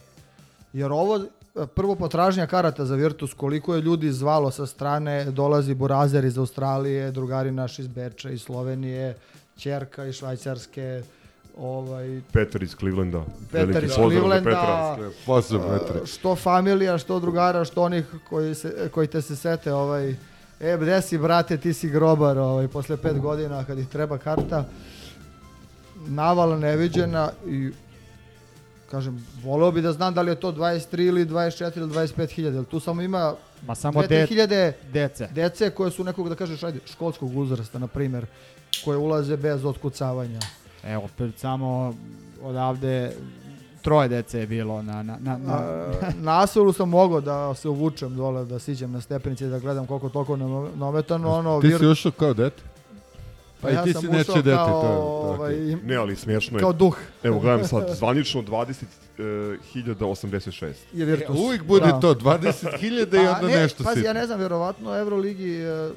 Jer 0.74 0.92
ovo, 0.92 1.18
e, 1.18 1.24
prvo 1.68 1.96
potražnja 1.96 2.48
karata 2.48 2.86
za 2.86 2.96
Virtus, 2.96 3.34
koliko 3.34 3.76
je 3.76 3.82
ljudi 3.82 4.12
zvalo 4.12 4.52
sa 4.52 4.66
strane, 4.66 5.26
dolazi 5.26 5.74
Burazer 5.74 6.26
iz 6.26 6.38
Australije, 6.38 7.12
drugari 7.12 7.52
naši 7.52 7.82
iz 7.82 7.88
Beča, 7.88 8.30
iz 8.30 8.42
Slovenije, 8.42 9.16
Ćerka 9.58 10.06
iz 10.06 10.16
Švajcarske, 10.16 11.04
ovaj, 11.58 12.22
Petar 12.32 12.64
iz 12.64 12.76
Clevelanda. 12.76 13.24
Petar 13.52 13.84
iz 13.84 13.92
Clevelanda. 13.92 14.98
Pozdrav, 15.26 15.62
a, 15.64 15.80
Petre. 15.80 16.06
što 16.06 16.36
familija, 16.36 16.98
što 16.98 17.20
drugara, 17.20 17.66
što 17.66 17.82
onih 17.84 18.06
koji, 18.30 18.56
se, 18.56 18.90
koji 18.92 19.08
te 19.08 19.22
se 19.22 19.36
sete, 19.36 19.74
ovaj, 19.74 20.16
e, 20.60 20.78
gde 20.78 21.02
si, 21.02 21.18
brate, 21.18 21.58
ti 21.58 21.74
si 21.74 21.90
grobar, 21.90 22.38
ovaj, 22.38 22.68
posle 22.68 22.98
pet 22.98 23.20
godina, 23.20 23.64
kad 23.64 23.80
ih 23.80 23.88
treba 23.88 24.18
karta, 24.18 24.66
navala 26.08 26.58
neviđena 26.58 27.32
i 27.48 27.72
kažem, 28.92 29.26
voleo 29.44 29.72
bi 29.72 29.82
da 29.82 29.92
znam 29.92 30.14
da 30.14 30.22
li 30.22 30.32
je 30.32 30.40
to 30.40 30.52
23 30.52 31.08
ili 31.08 31.26
24 31.26 31.78
ili 31.78 31.90
25 31.90 32.32
hiljada, 32.32 32.64
tu 32.64 32.80
samo 32.80 33.02
ima 33.02 33.36
Ma 33.68 33.76
samo 33.76 34.02
2-3 34.02 34.08
de, 34.08 34.26
hiljade 34.26 34.74
dece. 34.94 35.28
dece 35.32 35.70
koje 35.70 35.92
su 35.92 36.04
nekog, 36.04 36.30
da 36.30 36.36
kažeš, 36.36 36.64
ajde, 36.64 36.80
školskog 36.86 37.38
uzrasta, 37.38 37.80
na 37.80 37.88
primjer, 37.88 38.26
koje 38.86 38.98
ulaze 38.98 39.38
bez 39.38 39.66
otkucavanja. 39.66 40.40
Evo, 40.84 41.04
opet 41.04 41.40
samo 41.40 41.94
odavde 42.42 43.12
troje 43.88 44.10
dece 44.10 44.40
je 44.40 44.48
bilo 44.48 44.82
na... 44.82 44.94
na, 44.96 45.18
na, 45.20 45.38
na, 45.38 45.40
Na, 45.48 45.62
na 46.22 46.40
Asvelu 46.40 46.74
sam 46.74 46.90
mogao 46.90 47.22
da 47.22 47.54
se 47.54 47.70
uvučem 47.70 48.10
dole, 48.12 48.46
da 48.46 48.60
siđem 48.60 48.92
na 48.92 49.02
stepenice 49.02 49.48
da 49.48 49.60
gledam 49.60 49.88
koliko 49.88 50.10
toliko 50.10 50.36
nametano, 50.76 51.30
ono, 51.30 51.62
Ti 51.62 51.68
vir- 51.68 51.80
si 51.80 51.88
ušao 51.88 52.12
kao 52.14 52.34
dete? 52.34 52.64
Pa 53.62 53.68
A 53.68 53.72
i 53.72 53.74
ja 53.74 53.84
ti 53.84 53.94
sam 53.94 54.02
si 54.02 54.08
nečije 54.08 54.36
dete, 54.36 54.56
kao, 54.58 54.82
to 54.82 54.88
je- 54.88 54.92
je 54.92 54.98
ovaj. 55.00 55.56
Ne, 55.84 55.96
ali 55.96 56.16
smiješno 56.16 56.58
je. 56.58 56.62
Kao 56.62 56.74
duh. 56.74 56.98
Evo, 57.24 57.40
gledam 57.40 57.64
sad, 57.64 57.90
zvanično 57.90 58.42
20.086. 58.42 60.74
je 60.94 61.06
Virtus. 61.06 61.30
E, 61.30 61.32
uvijek 61.40 61.64
bude 61.64 61.86
Da. 61.86 62.00
to, 62.00 62.16
20.000 62.16 62.82
i 63.16 63.28
onda 63.28 63.48
ne, 63.48 63.56
nešto 63.56 63.84
Pazi, 63.84 63.96
sitno. 63.96 64.10
ja 64.10 64.14
ne 64.14 64.26
znam, 64.26 64.40
verovatno 64.40 64.96
Euroligi 64.96 65.56
e, 65.56 65.90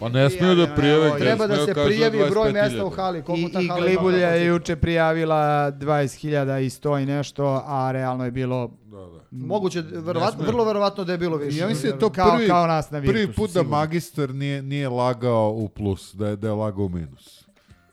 Pa 0.00 0.08
ne 0.08 0.30
smiju 0.30 0.54
da 0.54 0.74
prijave. 0.74 1.18
treba 1.18 1.46
da 1.46 1.66
se 1.66 1.74
prijavi 1.74 2.18
broj 2.30 2.50
25.000. 2.50 2.52
mesta 2.52 2.84
u 2.84 2.90
hali. 2.90 3.22
Koliko 3.22 3.48
I, 3.48 3.52
ta 3.52 3.60
i 3.60 3.66
hala 3.66 3.78
ima 3.80 3.86
Glibulja 3.86 4.28
je 4.28 4.46
juče 4.46 4.76
prijavila 4.76 5.36
20.000 5.72 6.30
i 6.60 6.70
100 6.70 7.02
i 7.02 7.06
nešto, 7.06 7.62
a 7.66 7.92
realno 7.92 8.24
je 8.24 8.30
bilo... 8.30 8.70
Da, 8.84 8.96
da. 8.96 9.20
Moguće, 9.30 9.82
verovatno, 9.82 10.44
vrlo 10.44 10.64
verovatno 10.64 11.04
da 11.04 11.12
je 11.12 11.18
bilo 11.18 11.36
više. 11.36 11.58
Ja 11.58 11.68
mislim 11.68 11.90
da 11.90 11.96
je 11.96 12.00
to 12.00 12.10
Kao- 12.10 12.30
prvi, 12.30 12.48
kao 12.48 12.66
nas 12.66 12.90
na 12.90 13.00
prvi 13.00 13.12
Virtusu, 13.12 13.36
put 13.36 13.50
da 13.50 13.62
magistar 13.62 14.30
nije, 14.30 14.62
nije 14.62 14.88
lagao 14.88 15.50
u 15.50 15.68
plus, 15.68 16.14
da 16.14 16.28
je, 16.28 16.36
da 16.36 16.46
je 16.46 16.52
lagao 16.52 16.84
u 16.84 16.88
minus. 16.88 17.44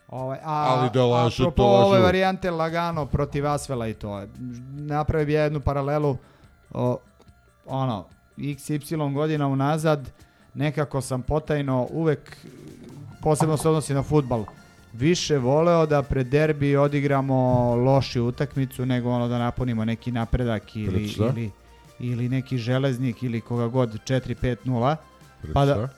Ovaj, 0.09 0.38
a, 0.38 0.65
Ali 0.69 0.89
da 0.93 1.05
lažu, 1.05 1.43
apropo 1.43 1.55
to 1.55 1.67
lažu. 1.67 1.88
ove 1.88 1.99
varijante 1.99 2.51
lagano 2.51 3.05
protiv 3.05 3.47
Asvela 3.47 3.88
i 3.88 3.93
to. 3.93 4.23
Napravio 4.69 5.25
bi 5.25 5.34
jednu 5.34 5.59
paralelu 5.59 6.17
o, 6.73 6.97
ono, 7.65 8.05
XY 8.38 9.13
godina 9.13 9.47
unazad 9.47 10.09
nekako 10.57 11.01
sam 11.01 11.21
potajno 11.21 11.88
uvek 11.91 12.38
posebno 13.21 13.57
se 13.57 13.69
odnosi 13.69 13.93
na 13.93 14.03
futbal 14.03 14.45
više 14.93 15.38
voleo 15.38 15.85
da 15.85 16.03
pred 16.03 16.27
derbi 16.27 16.75
odigramo 16.75 17.75
lošiju 17.75 18.27
utakmicu 18.27 18.85
nego 18.85 19.09
ono 19.09 19.27
da 19.27 19.38
napunimo 19.38 19.85
neki 19.85 20.11
napredak 20.11 20.75
ili, 20.75 21.07
šta? 21.07 21.23
ili 21.23 21.51
ili 21.99 22.29
neki 22.29 22.57
železnik 22.57 23.23
ili 23.23 23.41
koga 23.41 23.67
god 23.67 23.99
4-5-0, 24.07 24.95
Pred 25.41 25.53
pa 25.53 25.65
da, 25.65 25.73
šta? 25.73 25.89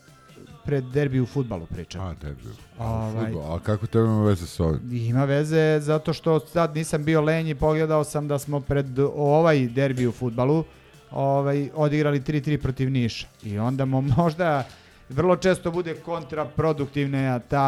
pred 0.65 0.84
derbi 0.84 1.19
u 1.19 1.26
futbalu 1.26 1.65
pričam. 1.65 2.02
A, 2.02 2.14
derbi. 2.22 2.41
Ovaj. 2.80 3.34
A 3.49 3.60
kako 3.64 3.88
tebe 3.88 4.06
ima 4.06 4.23
veze 4.23 4.48
s 4.48 4.60
ovim? 4.60 4.80
Ima 4.91 5.26
veze 5.26 5.80
zato 5.81 6.14
što 6.14 6.40
sad 6.40 6.76
nisam 6.76 7.03
bio 7.03 7.22
lenj 7.22 7.49
i 7.49 7.56
pogledao 7.56 8.03
sam 8.03 8.27
da 8.27 8.40
smo 8.40 8.60
pred 8.60 8.99
ovaj 9.15 9.68
derbi 9.68 10.07
u 10.07 10.11
futbalu 10.11 10.64
ovaj, 11.11 11.69
odigrali 11.76 12.22
3-3 12.22 12.57
protiv 12.57 12.91
Niša. 12.91 13.27
I 13.44 13.60
onda 13.60 13.86
mo 13.86 14.02
možda 14.18 14.64
vrlo 15.10 15.36
često 15.36 15.72
bude 15.72 15.95
kontraproduktivna 15.95 17.40
ta 17.40 17.60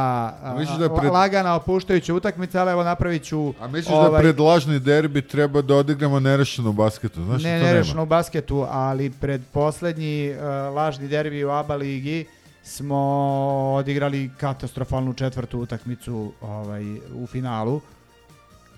a, 0.44 0.78
da 0.80 0.90
pred- 0.90 1.12
lagana 1.12 1.56
opuštajuća 1.56 2.14
utakmica, 2.14 2.62
ali 2.62 2.72
evo 2.72 2.84
napravit 2.84 3.24
ću... 3.24 3.54
A 3.62 3.68
misliš 3.68 3.98
da 3.98 4.18
pred 4.20 4.40
lažni 4.40 4.80
derbi 4.80 5.22
treba 5.22 5.62
da 5.62 5.76
odigramo 5.76 6.20
nerešeno 6.20 6.70
u 6.70 6.74
basketu? 6.74 7.24
Znaš 7.24 7.44
ne 7.44 7.60
da 7.60 7.66
nerešeno 7.66 8.04
u 8.04 8.06
basketu, 8.06 8.66
ali 8.70 9.10
pred 9.10 9.42
poslednji 9.52 10.32
uh, 10.32 10.76
lažni 10.76 11.08
derbi 11.08 11.46
u 11.46 11.50
ABA 11.50 11.76
ligi 11.76 12.26
smo 12.64 12.98
odigrali 13.78 14.32
katastrofalnu 14.38 15.14
četvrtu 15.14 15.60
utakmicu 15.60 16.34
ovaj, 16.42 16.84
u 17.16 17.28
finalu 17.28 17.82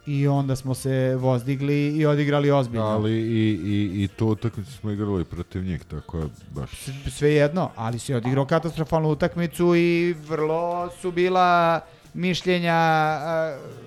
i 0.05 0.27
onda 0.27 0.55
smo 0.55 0.73
se 0.73 1.15
vozdigli 1.15 1.87
i 1.87 2.05
odigrali 2.05 2.51
ozbiljno. 2.51 2.85
Ali 2.85 3.11
i, 3.11 3.59
i, 3.63 4.03
i 4.03 4.07
tu 4.07 4.27
utakmicu 4.27 4.71
smo 4.71 4.91
igrali 4.91 5.25
protiv 5.25 5.63
njih, 5.63 5.83
tako 5.83 6.17
je 6.17 6.25
baš... 6.51 6.69
Sve 7.09 7.33
jedno, 7.33 7.71
ali 7.75 7.99
si 7.99 8.13
odigrao 8.13 8.45
katastrofalnu 8.45 9.09
utakmicu 9.09 9.75
i 9.75 10.15
vrlo 10.27 10.89
su 11.01 11.11
bila 11.11 11.79
mišljenja 12.13 13.17
uh, 13.55 13.83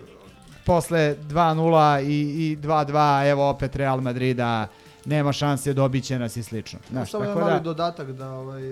posle 0.64 1.16
2-0 1.28 2.02
i, 2.02 2.52
i 2.52 2.56
2-2, 2.56 3.30
evo 3.30 3.50
opet 3.50 3.76
Real 3.76 4.00
Madrida, 4.00 4.68
nema 5.04 5.32
šanse, 5.32 5.72
dobit 5.72 6.04
će 6.04 6.18
nas 6.18 6.36
i 6.36 6.42
slično. 6.42 6.78
Znaš, 6.90 7.10
Samo 7.10 7.24
tako 7.24 7.40
mali 7.40 7.52
da, 7.52 7.58
dodatak 7.58 8.12
da 8.12 8.30
ovaj, 8.30 8.62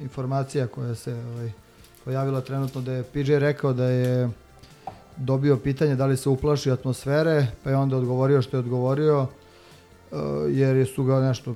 informacija 0.00 0.66
koja 0.66 0.94
se 0.94 1.14
ovaj, 1.14 1.52
pojavila 2.04 2.40
trenutno 2.40 2.80
da 2.80 2.92
je 2.92 3.02
PJ 3.02 3.38
rekao 3.38 3.72
da 3.72 3.84
je 3.84 4.30
dobio 5.16 5.56
pitanje 5.56 5.96
da 5.96 6.06
li 6.06 6.16
se 6.16 6.28
uplaši 6.28 6.70
atmosfere, 6.70 7.46
pa 7.64 7.70
je 7.70 7.76
onda 7.76 7.96
odgovorio 7.96 8.42
što 8.42 8.56
je 8.56 8.58
odgovorio, 8.58 9.26
e, 10.12 10.16
jer 10.50 10.86
su 10.94 11.04
ga 11.04 11.20
nešto 11.20 11.54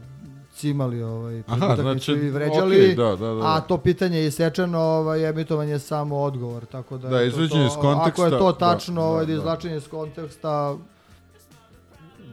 cimali 0.54 1.02
ovaj, 1.02 1.42
Aha, 1.46 1.76
znači, 1.80 2.12
i 2.12 2.30
vređali, 2.30 2.76
okej, 2.76 2.94
da, 2.94 3.16
da, 3.16 3.34
da. 3.34 3.40
a 3.44 3.60
to 3.60 3.78
pitanje 3.78 4.18
je 4.18 4.26
isečeno, 4.26 4.78
ovaj, 4.78 5.28
emitovan 5.28 5.68
je 5.68 5.78
samo 5.78 6.16
odgovor, 6.16 6.66
tako 6.66 6.98
da, 6.98 7.08
Da, 7.08 7.20
je 7.20 7.30
to 7.30 7.36
to, 7.36 7.66
iz 7.66 7.72
konteksta, 7.80 8.08
ako 8.08 8.24
je 8.24 8.30
to 8.30 8.52
da, 8.52 8.58
tačno, 8.58 9.00
da, 9.00 9.06
ovaj, 9.06 9.26
da, 9.26 9.32
da. 9.32 9.38
izvlačenje 9.38 9.76
iz 9.76 9.88
konteksta, 9.88 10.76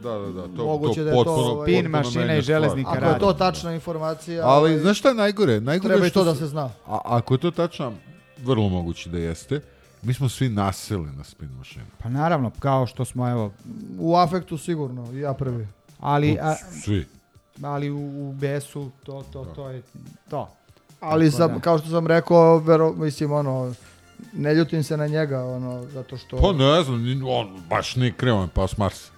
Da, 0.02 0.18
da, 0.18 0.32
da. 0.32 0.42
To, 0.56 0.64
Moguće 0.64 1.00
to 1.00 1.04
da 1.04 1.10
je 1.10 1.16
to, 1.16 1.24
potpuno, 1.24 1.50
ovaj, 1.52 1.66
Spin 1.66 1.84
potpuno 1.84 1.98
mašina 1.98 2.36
i 2.36 2.42
železnika 2.42 2.90
ako 2.90 3.00
radi. 3.00 3.14
je 3.14 3.18
to 3.18 3.32
tačna 3.32 3.74
informacija, 3.74 4.46
Ali, 4.46 4.70
ovaj, 4.70 4.78
znaš 4.78 4.98
šta 4.98 5.08
je 5.08 5.14
najgore? 5.14 5.60
Najgore 5.60 5.94
treba 5.94 6.04
je 6.04 6.08
i 6.08 6.10
što 6.10 6.20
to 6.20 6.24
da 6.24 6.34
se 6.34 6.46
zna. 6.46 6.70
A, 6.86 6.98
ako 7.04 7.34
je 7.34 7.38
to 7.38 7.50
tačno, 7.50 7.92
vrlo 8.44 8.68
moguće 8.68 9.10
da 9.10 9.18
jeste, 9.18 9.60
mi 10.04 10.14
smo 10.14 10.28
svi 10.28 10.48
naseli 10.48 11.10
na 11.12 11.24
spin 11.24 11.48
mašinu. 11.50 11.84
pa 11.98 12.08
naravno, 12.08 12.50
kao 12.58 12.86
što 12.86 13.04
smo, 13.04 13.30
evo, 13.30 13.52
u 13.98 14.16
afektu 14.16 14.58
sigurno, 14.58 15.12
ja 15.12 15.34
prvi. 15.34 15.68
ali, 16.00 16.38
a, 16.40 16.54
Svi. 16.84 17.06
ali 17.62 17.90
u, 17.90 17.98
u 18.20 18.32
besu 18.32 18.90
to, 19.02 19.24
to, 19.32 19.44
to 19.46 19.68
je 19.70 19.82
to. 20.30 20.48
Ali 21.00 21.26
Tako 21.26 21.36
sam, 21.38 21.48
da. 21.48 21.60
kao 21.60 21.78
što 21.78 21.88
sam 21.88 22.06
rekao, 22.06 22.58
vero, 22.58 22.92
mislim, 22.92 23.32
ono, 23.32 23.74
ne 24.32 24.54
ljutim 24.54 24.82
se 24.82 24.96
na 24.96 25.06
njega, 25.06 25.44
ono, 25.44 25.84
zato 25.84 26.16
što 26.16 26.36
Pa 26.36 26.52
ne 26.54 26.82
znam, 26.82 27.02
ni- 27.02 27.22
on 27.26 27.60
baš 27.70 27.96
nije 27.96 28.12
krevan, 28.12 28.48
pa 28.48 28.68
s 28.68 28.76
Marsa. 28.76 29.10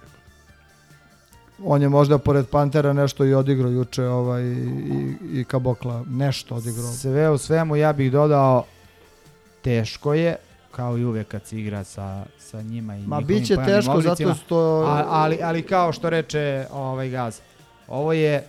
on 1.59 1.81
je 1.81 1.89
možda 1.89 2.17
pored 2.17 2.47
Pantera 2.47 2.93
nešto 2.93 3.25
i 3.25 3.33
odigrao 3.33 3.71
juče, 3.71 4.03
ovaj, 4.03 4.43
i, 4.43 5.13
i 5.31 5.43
Kabokla, 5.43 6.03
nešto 6.07 6.55
odigrao. 6.55 6.91
Sve 6.91 7.29
u 7.29 7.37
svemu 7.37 7.75
ja 7.75 7.93
bih 7.93 8.11
dodao 8.11 8.65
teško 9.61 10.13
je, 10.13 10.35
kao 10.77 10.97
i 10.97 11.05
uvek 11.05 11.27
kad 11.27 11.45
se 11.45 11.59
igra 11.59 11.83
sa, 11.83 12.25
sa 12.39 12.61
njima 12.61 12.95
i 12.97 13.07
Ma 13.07 13.19
njihovim 13.19 13.37
bit 13.37 13.47
će 13.47 13.55
pojavnim 13.55 13.75
teško 13.75 13.91
oblicima. 13.91 14.33
zato 14.33 14.45
što... 14.45 14.83
A, 14.87 15.03
ali, 15.07 15.39
ali 15.43 15.61
kao 15.61 15.93
što 15.93 16.09
reče 16.09 16.65
ovaj 16.71 17.09
Gaz, 17.09 17.39
ovo 17.87 18.13
je 18.13 18.47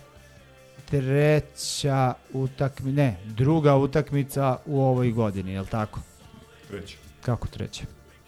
treća 0.85 2.13
utakmica, 2.33 2.95
ne, 2.95 3.17
druga 3.25 3.75
utakmica 3.75 4.57
u 4.65 4.81
ovoj 4.81 5.11
godini, 5.11 5.51
je 5.51 5.61
li 5.61 5.67
tako? 5.67 5.99
Treći. 6.67 6.97
Kako 7.21 7.47
treća? 7.47 7.83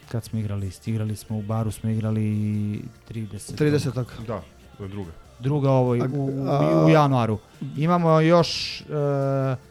Kad 0.08 0.24
smo 0.24 0.38
igrali, 0.38 0.70
igrali 0.86 1.16
smo 1.16 1.38
u 1.38 1.42
baru, 1.42 1.70
smo 1.70 1.90
igrali 1.90 2.22
30. 3.10 3.56
30 3.58 4.04
Da, 4.26 4.42
to 4.76 4.82
je 4.82 4.88
druga. 4.88 5.10
Druga 5.42 5.70
ovoj, 5.70 6.00
u, 6.00 6.04
u, 6.04 6.86
u 6.86 6.88
januaru. 6.88 7.38
Imamo 7.76 8.20
još 8.20 8.80
uh, 8.80 8.94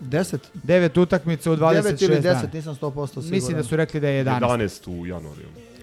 10? 0.01 0.37
devet 0.53 0.97
utakmica 0.97 1.51
u 1.51 1.55
26 1.55 1.81
9 1.81 2.03
ili 2.03 2.15
10, 2.15 2.21
dana. 2.21 2.41
nisam 2.53 2.75
100% 2.75 3.07
siguran. 3.07 3.29
Mislim 3.31 3.57
da 3.57 3.63
su 3.63 3.75
rekli 3.75 3.99
da 3.99 4.07
je 4.07 4.25
11. 4.25 4.39
11 4.39 5.01
u 5.01 5.05
januaru. 5.05 5.41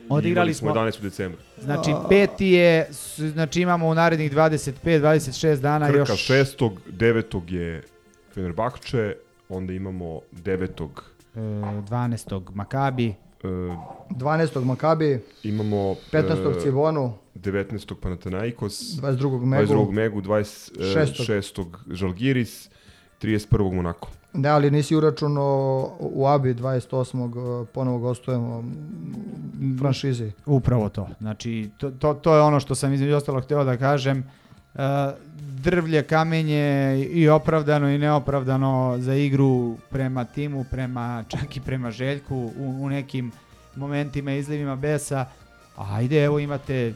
Odigrali 0.09 0.55
smo 0.55 0.75
11 0.75 0.99
u 0.99 1.03
decembru. 1.03 1.41
Znači 1.63 1.95
peti 2.09 2.47
je, 2.47 2.89
znači 3.17 3.61
imamo 3.61 3.87
u 3.87 3.95
narednih 3.95 4.33
25, 4.33 4.73
26 4.85 5.57
dana 5.61 5.87
Krka 5.87 5.99
još 5.99 6.29
6. 6.29 6.71
9. 6.91 7.53
je 7.53 7.83
Fenerbahče, 8.35 9.15
onda 9.49 9.73
imamo 9.73 10.21
9. 10.33 10.89
e, 11.35 11.41
12. 11.41 12.43
Makabi, 12.55 13.15
12. 13.43 14.65
Makabi, 14.65 15.21
imamo 15.43 15.95
15. 16.13 16.57
e, 16.57 16.61
Cibonu, 16.61 17.13
19. 17.35 17.95
Panathinaikos, 17.95 18.81
22. 18.81 19.45
Megu. 19.45 19.73
22. 19.73 19.93
Megu, 19.93 20.21
26. 20.21 21.65
Žalgiris, 21.91 22.71
31. 23.23 23.73
Monako. 23.75 24.09
Ne, 24.33 24.49
ali 24.49 24.71
nisi 24.71 24.97
uračunao 24.97 25.91
u 26.01 26.27
Abi 26.27 26.55
28. 26.55 27.65
ponovo 27.67 27.99
gostujemo 27.99 28.65
franšizi. 29.79 30.33
upravo 30.47 30.89
to. 30.89 31.09
Znači 31.21 31.71
to, 31.79 31.91
to, 31.91 32.15
to 32.15 32.35
je 32.35 32.43
ono 32.43 32.61
što 32.61 32.75
sam 32.75 32.93
između 32.93 33.17
ostalog 33.17 33.45
hteo 33.45 33.65
da 33.65 33.77
kažem. 33.77 34.19
E, 34.19 34.81
drvlje, 35.59 36.03
kamenje 36.03 36.65
i 37.03 37.29
opravdano 37.29 37.89
i 37.89 37.99
neopravdano 37.99 38.97
za 38.99 39.15
igru 39.15 39.77
prema 39.91 40.25
timu, 40.25 40.65
prema 40.65 41.25
čak 41.29 41.57
i 41.57 41.61
prema 41.61 41.91
Željku 41.91 42.37
u, 42.37 42.77
u 42.81 42.89
nekim 42.89 43.33
momentima 43.77 44.33
izlivima 44.33 44.77
besa. 44.77 45.25
Ajde, 45.77 46.25
evo 46.25 46.39
imate 46.39 46.95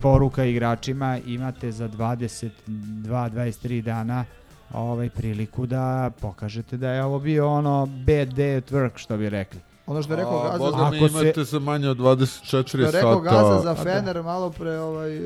poruka 0.00 0.44
igračima, 0.44 1.18
imate 1.18 1.72
za 1.72 1.88
22-23 1.88 3.82
dana 3.82 4.24
ovaj 4.72 5.10
priliku 5.10 5.66
da 5.66 6.10
pokažete 6.20 6.76
da 6.76 6.90
je 6.90 7.04
ovo 7.04 7.18
bio 7.18 7.48
ono 7.48 7.86
bad 7.86 8.28
day 8.28 8.58
at 8.58 8.70
work, 8.70 8.90
što 8.96 9.16
bi 9.16 9.28
rekli. 9.28 9.60
Ono 9.86 10.02
što 10.02 10.12
je 10.12 10.16
rekao 10.16 10.38
A, 10.38 10.44
Gaza, 10.44 10.58
Boga 10.60 10.90
mi 10.90 10.96
Ako 10.96 11.08
se- 11.08 11.14
imate 11.14 11.44
za 11.44 11.58
manje 11.58 11.88
od 11.88 11.96
24 11.96 12.42
što 12.68 12.78
je 12.78 12.86
sata. 12.86 12.90
rekao 12.90 13.20
Gaza 13.20 13.60
za 13.60 13.74
Pa 13.74 13.84
da. 13.84 13.90
Fener 13.90 14.22
malo 14.22 14.50
pre 14.50 14.78
ovaj 14.78 15.18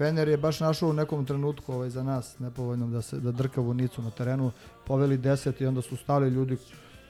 Fener 0.00 0.28
je 0.28 0.36
baš 0.36 0.60
našao 0.60 0.88
u 0.88 0.92
nekom 0.92 1.26
trenutku 1.26 1.72
ovaj 1.72 1.90
za 1.90 2.02
nas 2.02 2.38
nepovoljnom 2.38 2.92
da 2.92 3.02
se 3.02 3.16
da 3.18 3.32
drka 3.32 3.60
vunicu 3.60 4.02
na 4.02 4.10
terenu, 4.10 4.50
poveli 4.86 5.18
10 5.18 5.62
i 5.62 5.66
onda 5.66 5.82
su 5.82 5.96
stali 5.96 6.28
ljudi 6.28 6.56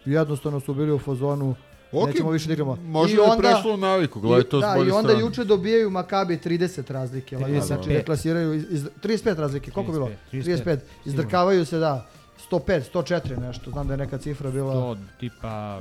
jednostavno 0.05 0.61
su 0.61 0.75
bili 0.75 0.93
u 0.93 0.99
fazonu 0.99 1.55
Ok, 1.93 2.07
nećemo 2.07 2.31
više 2.31 2.47
da 2.47 2.53
igramo. 2.53 2.77
možda 2.77 3.12
I 3.12 3.17
je 3.17 3.23
onda- 3.23 3.37
prešlo 3.39 3.75
u 3.75 3.77
naviku, 3.77 4.21
gledaj 4.21 4.43
to 4.45 4.59
s 4.59 4.62
da, 4.62 4.73
bolje 4.77 4.89
i 4.89 4.93
onda 4.93 5.09
strane. 5.09 5.21
juče 5.21 5.45
dobijaju 5.45 5.91
Makabi 5.91 6.37
30 6.37 6.91
razlike, 6.91 7.37
lagano, 7.37 7.61
znači 7.61 7.83
35. 7.83 7.95
ne 7.95 8.05
klasiraju 8.05 8.55
iz, 8.55 8.65
iz, 8.71 8.85
35 9.03 9.35
razlike, 9.37 9.71
koliko 9.71 9.93
je 9.93 9.95
bilo? 9.95 10.11
35, 10.33 10.43
35. 10.57 10.79
Izdrkavaju 11.05 11.65
se, 11.65 11.79
da. 11.79 12.07
105, 12.51 12.83
104 12.85 13.39
nešto, 13.39 13.71
znam 13.71 13.87
da 13.87 13.95
je 13.95 13.99
neka 13.99 14.19
cifra 14.19 14.51
bila. 14.51 14.73
To 14.73 14.97
tipa 15.21 15.81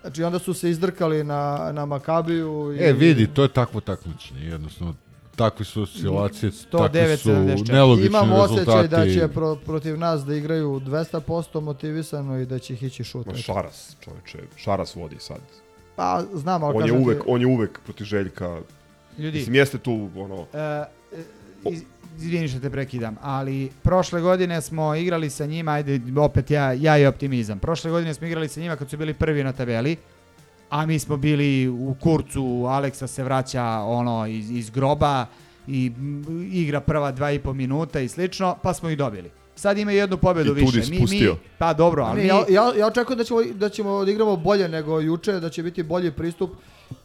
Znači 0.00 0.22
onda 0.22 0.38
su 0.38 0.54
se 0.54 0.70
izdrkali 0.70 1.24
na, 1.24 1.70
na 1.72 1.84
Makabiju. 1.86 2.74
I, 2.74 2.78
E, 2.80 2.92
vidi, 2.92 3.26
to 3.26 3.42
je 3.42 3.48
takvo 3.48 3.80
takmičenje, 3.80 4.40
jednostavno. 4.42 4.94
Takve 5.36 5.64
su 5.64 5.82
oscilacije, 5.82 6.50
109, 6.52 6.70
takvi 6.72 7.16
su 7.16 7.28
74. 7.30 7.68
nelogični 7.68 8.06
Imam 8.06 8.30
rezultati. 8.30 8.52
osjećaj 8.70 8.88
da 8.88 9.04
će 9.06 9.28
pro, 9.28 9.56
protiv 9.56 9.98
nas 9.98 10.22
da 10.22 10.34
igraju 10.34 10.80
200% 10.80 11.60
motivisano 11.60 12.38
i 12.38 12.46
da 12.46 12.58
će 12.58 12.72
ih 12.72 12.82
ići 12.82 13.04
šut. 13.04 13.26
Ma 13.26 13.32
eto. 13.32 13.42
Šaras, 13.42 13.96
čoveče, 14.00 14.38
Šaras 14.56 14.94
vodi 14.94 15.16
sad. 15.18 15.38
Pa 15.96 16.22
znam, 16.34 16.62
ali 16.64 16.70
On 16.70 16.76
je 16.76 16.82
kažem 16.82 16.96
ti- 16.96 17.02
uvek, 17.02 17.22
on 17.26 17.40
je 17.40 17.46
uvek 17.46 17.80
protiv 17.80 18.04
Željka. 18.04 18.60
Ljudi. 19.18 19.38
Mislim, 19.38 19.54
jeste 19.54 19.78
tu, 19.78 20.08
ono, 20.16 20.46
E, 20.54 20.84
iz, 21.66 21.82
izvini 22.18 22.48
što 22.48 22.60
te 22.60 22.70
prekidam, 22.70 23.16
ali 23.20 23.70
prošle 23.82 24.20
godine 24.20 24.60
smo 24.62 24.94
igrali 24.94 25.30
sa 25.30 25.46
njima, 25.46 25.72
ajde 25.72 26.00
opet 26.18 26.50
ja, 26.50 26.72
ja 26.72 26.98
i 26.98 27.06
optimizam. 27.06 27.58
Prošle 27.58 27.90
godine 27.90 28.14
smo 28.14 28.26
igrali 28.26 28.48
sa 28.48 28.60
njima 28.60 28.76
kad 28.76 28.90
su 28.90 28.96
bili 28.96 29.14
prvi 29.14 29.44
na 29.44 29.52
tabeli, 29.52 29.96
a 30.70 30.86
mi 30.86 30.98
smo 30.98 31.16
bili 31.16 31.68
u 31.68 31.94
kurcu, 32.00 32.64
Aleksa 32.68 33.06
se 33.06 33.24
vraća 33.24 33.64
ono 33.86 34.26
iz, 34.26 34.50
iz 34.50 34.70
groba 34.70 35.26
i 35.68 35.92
igra 36.52 36.80
prva 36.80 37.12
dva 37.12 37.32
i 37.32 37.38
po 37.38 37.52
minuta 37.52 38.00
i 38.00 38.08
slično, 38.08 38.56
pa 38.62 38.74
smo 38.74 38.90
ih 38.90 38.98
dobili. 38.98 39.30
Sad 39.54 39.78
ima 39.78 39.92
jednu 39.92 40.16
pobedu 40.16 40.50
I 40.50 40.54
više. 40.54 40.90
Mi, 40.90 40.98
mi, 41.10 41.28
pa 41.58 41.72
dobro, 41.72 42.04
ali 42.04 42.16
Ne, 42.16 42.22
mi, 42.22 42.28
ja, 42.28 42.44
ja, 42.48 42.72
ja 42.78 42.86
očekujem 42.86 43.18
da 43.18 43.24
ćemo, 43.24 43.42
da 43.42 43.68
ćemo 43.68 43.90
odigramo 43.90 44.36
bolje 44.36 44.68
nego 44.68 45.00
juče, 45.00 45.32
da 45.32 45.50
će 45.50 45.62
biti 45.62 45.82
bolji 45.82 46.10
pristup 46.10 46.50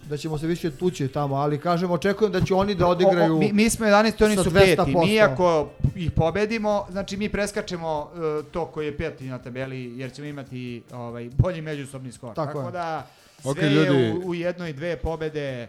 da 0.10 0.18
ćemo 0.18 0.38
se 0.38 0.48
više 0.48 0.72
tući 0.72 1.08
tamo, 1.08 1.36
ali 1.36 1.60
kažem, 1.60 1.92
očekujem 1.92 2.32
da 2.32 2.42
će 2.42 2.54
oni 2.54 2.76
da 2.76 2.88
odigraju 2.88 3.34
O, 3.34 3.36
o, 3.36 3.40
mi, 3.40 3.54
mi 3.54 3.70
smo 3.70 3.86
11, 3.86 4.26
oni 4.26 4.36
su 4.38 4.54
peti. 4.54 4.82
200%. 4.82 5.06
Mi 5.06 5.22
ako 5.22 5.70
ih 5.96 6.12
pobedimo, 6.12 6.86
znači 6.90 7.18
mi 7.18 7.30
preskačemo 7.30 8.10
uh, 8.14 8.46
to 8.52 8.66
koji 8.66 8.86
je 8.86 8.98
peti 8.98 9.26
na 9.26 9.38
tabeli, 9.38 10.00
jer 10.00 10.14
ćemo 10.14 10.28
imati 10.28 10.84
ovaj, 10.94 11.30
bolji 11.38 11.62
međusobni 11.62 12.12
skor. 12.12 12.36
Tako 12.36 12.54
Tako, 12.54 12.68
je. 12.68 12.72
da 12.72 13.08
sve 13.42 13.52
Ok, 13.52 13.58
je 13.58 13.70
ljudi. 13.70 14.14
u, 14.26 14.30
u 14.30 14.34
jednoj 14.36 14.74
dve 14.74 14.96
pobede. 14.98 15.68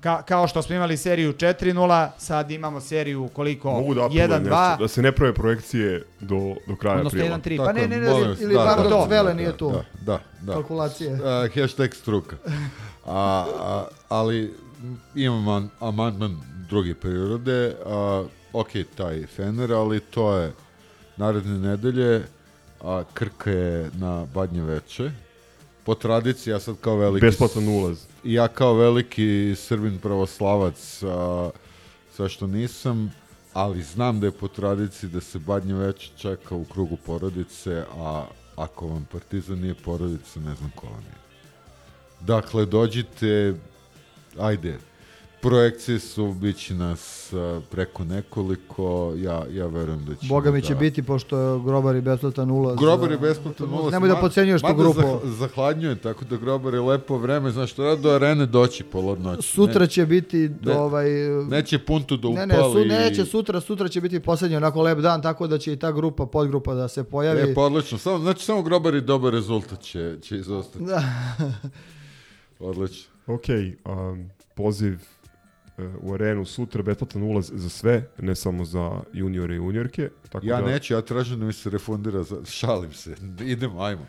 Ka, 0.00 0.22
kao 0.22 0.48
što 0.48 0.62
smo 0.62 0.74
imali 0.74 0.96
seriju 0.96 1.32
4-0, 1.32 2.08
sad 2.18 2.50
imamo 2.50 2.80
seriju 2.80 3.28
koliko? 3.28 3.70
Mogu 3.70 3.94
da 3.94 4.04
apelujem 4.04 4.30
1-2. 4.30 4.38
nešto, 4.40 4.76
da 4.78 4.88
se 4.88 5.02
ne 5.02 5.12
prave 5.12 5.34
projekcije 5.34 6.04
do, 6.20 6.54
do 6.66 6.76
kraja 6.76 6.96
Odnosno 6.96 7.20
aprila. 7.20 7.38
1-3. 7.38 7.56
Tako 7.56 7.66
Pa 7.66 7.72
ne, 7.72 7.80
je, 7.80 7.88
ne, 7.88 7.96
ne, 8.00 8.10
molim 8.10 8.28
vas, 8.28 8.40
ili 8.40 8.54
da, 8.54 8.64
bar 8.64 8.76
da, 8.76 8.82
dok 8.82 9.00
da, 9.00 9.06
Zvele 9.06 9.30
da, 9.30 9.34
nije 9.34 9.56
tu. 9.56 9.70
Da, 9.70 9.84
da, 10.02 10.20
da. 10.40 10.52
Kalkulacije. 10.52 11.12
Uh, 11.12 11.20
hashtag 11.54 11.94
struka. 11.94 12.36
A, 13.06 13.46
a, 13.58 13.84
ali 14.08 14.54
imam 15.14 15.48
an- 15.48 15.68
amandman 15.80 16.36
druge 16.68 16.94
prirode. 16.94 17.74
A, 17.86 18.24
ok, 18.52 18.68
taj 18.96 19.26
Fener, 19.26 19.72
ali 19.72 20.00
to 20.00 20.36
je 20.36 20.52
naredne 21.16 21.58
nedelje. 21.58 22.22
A, 22.82 23.02
Krka 23.14 23.50
je 23.50 23.90
na 23.94 24.26
Badnje 24.34 24.62
veče. 24.62 25.10
Po 25.84 25.94
tradiciji, 25.94 26.52
ja 26.52 26.60
sad 26.60 26.76
kao 26.80 26.96
veliki... 26.96 27.26
Besplatan 27.26 27.68
ulaz. 27.68 27.98
Ja 28.24 28.48
kao 28.48 28.74
veliki 28.74 29.54
srbin 29.56 29.98
pravoslavac, 29.98 31.02
a, 31.02 31.50
sve 32.16 32.28
što 32.28 32.46
nisam, 32.46 33.12
ali 33.52 33.82
znam 33.82 34.20
da 34.20 34.26
je 34.26 34.32
po 34.32 34.48
tradiciji 34.48 35.10
da 35.10 35.20
se 35.20 35.38
Badnje 35.38 35.74
veče 35.74 36.10
čeka 36.16 36.54
u 36.54 36.64
krugu 36.64 36.96
porodice, 37.06 37.84
a 37.96 38.26
ako 38.56 38.86
vam 38.86 39.06
partizan 39.12 39.58
nije 39.58 39.74
porodica, 39.74 40.40
ne 40.40 40.54
znam 40.54 40.72
ko 40.76 40.86
vam 40.86 41.02
je. 41.02 41.24
Dakle, 42.20 42.66
dođite, 42.66 43.54
ajde, 44.38 44.78
projekcije 45.44 45.98
su, 45.98 46.32
bit 46.32 46.56
će 46.56 46.74
nas 46.74 47.32
preko 47.70 48.04
nekoliko, 48.04 49.12
ja, 49.16 49.44
ja 49.52 49.66
verujem 49.66 50.04
da 50.04 50.14
će... 50.14 50.26
Boga 50.26 50.50
mi 50.50 50.62
će 50.62 50.74
biti, 50.74 51.02
pošto 51.02 51.38
je 51.38 51.60
Grobar 51.64 51.96
i 51.96 52.00
besplatan 52.00 52.50
ulaz. 52.50 52.76
Grobar 52.76 53.12
a, 53.12 53.18
besplatan 53.18 53.72
ulaz. 53.72 53.92
Nemoj 53.92 54.08
da 54.08 54.16
pocenjuješ 54.16 54.62
tu 54.62 54.74
grupu. 54.74 55.00
zah- 55.00 55.30
zahladnjuje, 55.30 55.96
tako 55.96 56.24
da 56.24 56.36
Grobar 56.36 56.74
je 56.74 56.80
lepo 56.80 57.18
vreme, 57.18 57.50
znaš 57.50 57.70
što 57.70 57.84
rado 57.84 58.02
do 58.02 58.10
arene 58.10 58.46
doći 58.46 58.84
pola 58.84 59.16
noći. 59.18 59.48
Sutra 59.48 59.80
Ne- 59.80 59.86
će 59.86 60.06
biti 60.06 60.50
ne- 60.62 60.72
ovaj 60.74 61.10
Neće 61.50 61.78
puntu 61.78 62.16
da 62.16 62.28
upali. 62.28 62.46
Ne, 62.46 62.56
ne, 62.56 62.62
su, 62.72 62.84
neće 62.84 63.24
sutra, 63.24 63.60
sutra 63.60 63.88
će 63.88 64.00
biti 64.00 64.20
posljednji 64.20 64.56
onako 64.56 64.82
lep 64.82 64.98
dan, 64.98 65.22
tako 65.22 65.46
da 65.46 65.58
će 65.58 65.72
i 65.72 65.76
ta 65.76 65.92
grupa, 65.92 66.26
podgrupa 66.26 66.74
da 66.74 66.88
se 66.88 67.04
pojavi. 67.04 67.40
E, 67.50 67.54
pa 67.54 67.60
odlično. 67.60 67.98
Samo, 67.98 68.18
znači, 68.18 68.44
samo 68.44 68.62
Grobar 68.62 68.94
i 68.94 69.00
dobar 69.00 69.32
rezultat 69.32 69.80
će, 69.80 70.16
će 70.22 70.36
izostati. 70.36 70.84
Da. 70.84 71.02
Odlično. 72.60 73.12
Ok, 73.26 73.44
um, 73.84 74.30
poziv 74.54 74.94
uh, 74.94 75.13
u 76.00 76.14
arenu 76.14 76.44
sutra, 76.44 76.82
besplatan 76.82 77.22
ulaz 77.22 77.50
za 77.54 77.68
sve, 77.68 78.08
ne 78.18 78.34
samo 78.34 78.64
za 78.64 79.00
juniore 79.12 79.54
i 79.54 79.56
juniorke. 79.56 80.10
Tako 80.28 80.46
Ja 80.46 80.60
da, 80.60 80.66
neću, 80.66 80.94
ja 80.94 81.00
tražim 81.00 81.40
da 81.40 81.46
mi 81.46 81.52
se 81.52 81.70
refundira, 81.70 82.22
za... 82.22 82.44
šalim 82.44 82.92
se, 82.92 83.14
idemo, 83.40 83.82
ajmo. 83.82 84.06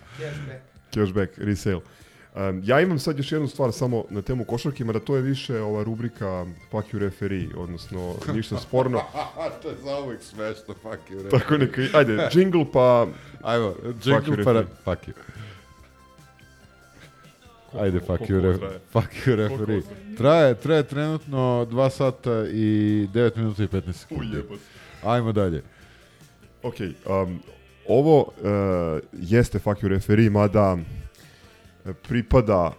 Cashback, 0.94 1.38
resale. 1.38 1.82
Um, 2.36 2.62
ja 2.66 2.82
imam 2.82 3.00
sad 3.00 3.18
još 3.18 3.32
jednu 3.32 3.48
stvar 3.48 3.72
samo 3.72 4.06
na 4.10 4.22
temu 4.22 4.44
košarke, 4.44 4.84
da 4.84 5.00
to 5.00 5.16
je 5.16 5.22
više 5.22 5.60
ova 5.62 5.84
rubrika 5.84 6.46
fuck 6.72 6.94
you 6.94 6.98
referee, 6.98 7.48
odnosno 7.58 8.16
ništa 8.34 8.58
sporno. 8.58 9.02
to 9.62 9.70
je 9.70 9.76
za 9.84 10.00
uvijek 10.00 10.22
smešno, 10.22 10.74
fuck 10.74 11.10
you. 11.10 11.30
Tako 11.32 11.58
neka, 11.58 11.82
ajde, 11.94 12.30
jingle 12.34 12.66
pa... 12.74 13.08
Ajmo, 13.42 13.76
jingle 14.04 14.44
pa, 14.44 14.52
referee. 14.52 14.66
fuck 14.84 15.08
you. 15.08 15.14
Ajde, 17.80 18.00
fuck 18.00 18.30
you, 18.30 18.42
ref, 18.42 18.62
fuck 18.92 19.14
you 19.26 19.36
referee. 19.36 19.82
Traje, 20.18 20.56
traje 20.56 20.84
trenutno 20.84 21.68
2 21.72 21.90
sata 21.90 22.46
i 22.54 23.08
9 23.14 23.38
minuta 23.38 23.64
i 23.64 23.68
15 23.68 23.94
sekundi. 23.94 24.38
Ajmo 25.04 25.32
dalje. 25.32 25.64
Ok, 26.64 26.76
um, 26.80 27.40
ovo 27.88 28.20
uh, 28.22 29.00
jeste 29.14 29.60
fuck 29.60 29.84
you 29.84 29.88
referee, 29.88 30.30
mada 30.30 30.78
e, 31.86 31.94
pripada, 31.94 32.72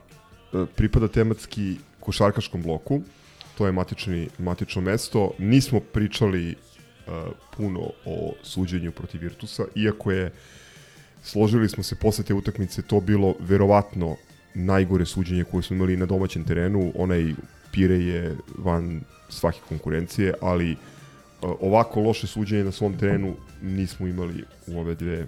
e, 0.53 0.67
pripada 0.77 1.09
tematski 1.09 1.77
košarkaškom 2.01 2.63
bloku. 2.63 3.03
To 3.59 3.67
je 3.67 3.73
matični, 3.73 4.29
matično 4.39 4.83
mesto. 4.83 5.33
Nismo 5.39 5.81
pričali 5.81 6.55
uh, 7.07 7.13
puno 7.57 7.81
o 8.05 8.33
suđenju 8.43 8.93
protiv 8.93 9.21
Virtusa, 9.21 9.65
iako 9.75 10.13
je 10.13 10.33
složili 11.23 11.69
smo 11.69 11.83
se 11.83 11.95
posle 11.95 12.25
te 12.25 12.35
utakmice 12.35 12.83
to 12.83 13.01
bilo 13.01 13.35
verovatno 13.41 14.17
najgore 14.57 15.05
suđenje 15.05 15.45
koje 15.45 15.63
smo 15.63 15.77
imali 15.77 15.97
na 15.97 16.07
domaćem 16.07 16.45
terenu. 16.45 16.93
Onaj 16.95 17.35
Pire 17.73 17.95
je 17.95 18.37
van 18.59 19.01
svake 19.29 19.59
konkurencije, 19.69 20.35
ali 20.41 20.73
e, 20.73 20.77
ovako 21.41 22.01
loše 22.01 22.27
suđenje 22.27 22.65
na 22.65 22.73
svom 22.73 22.99
terenu 22.99 23.37
nismo 23.63 24.07
imali 24.07 24.45
u 24.67 24.81
ove 24.81 24.95
dve, 24.95 25.19
e, 25.19 25.27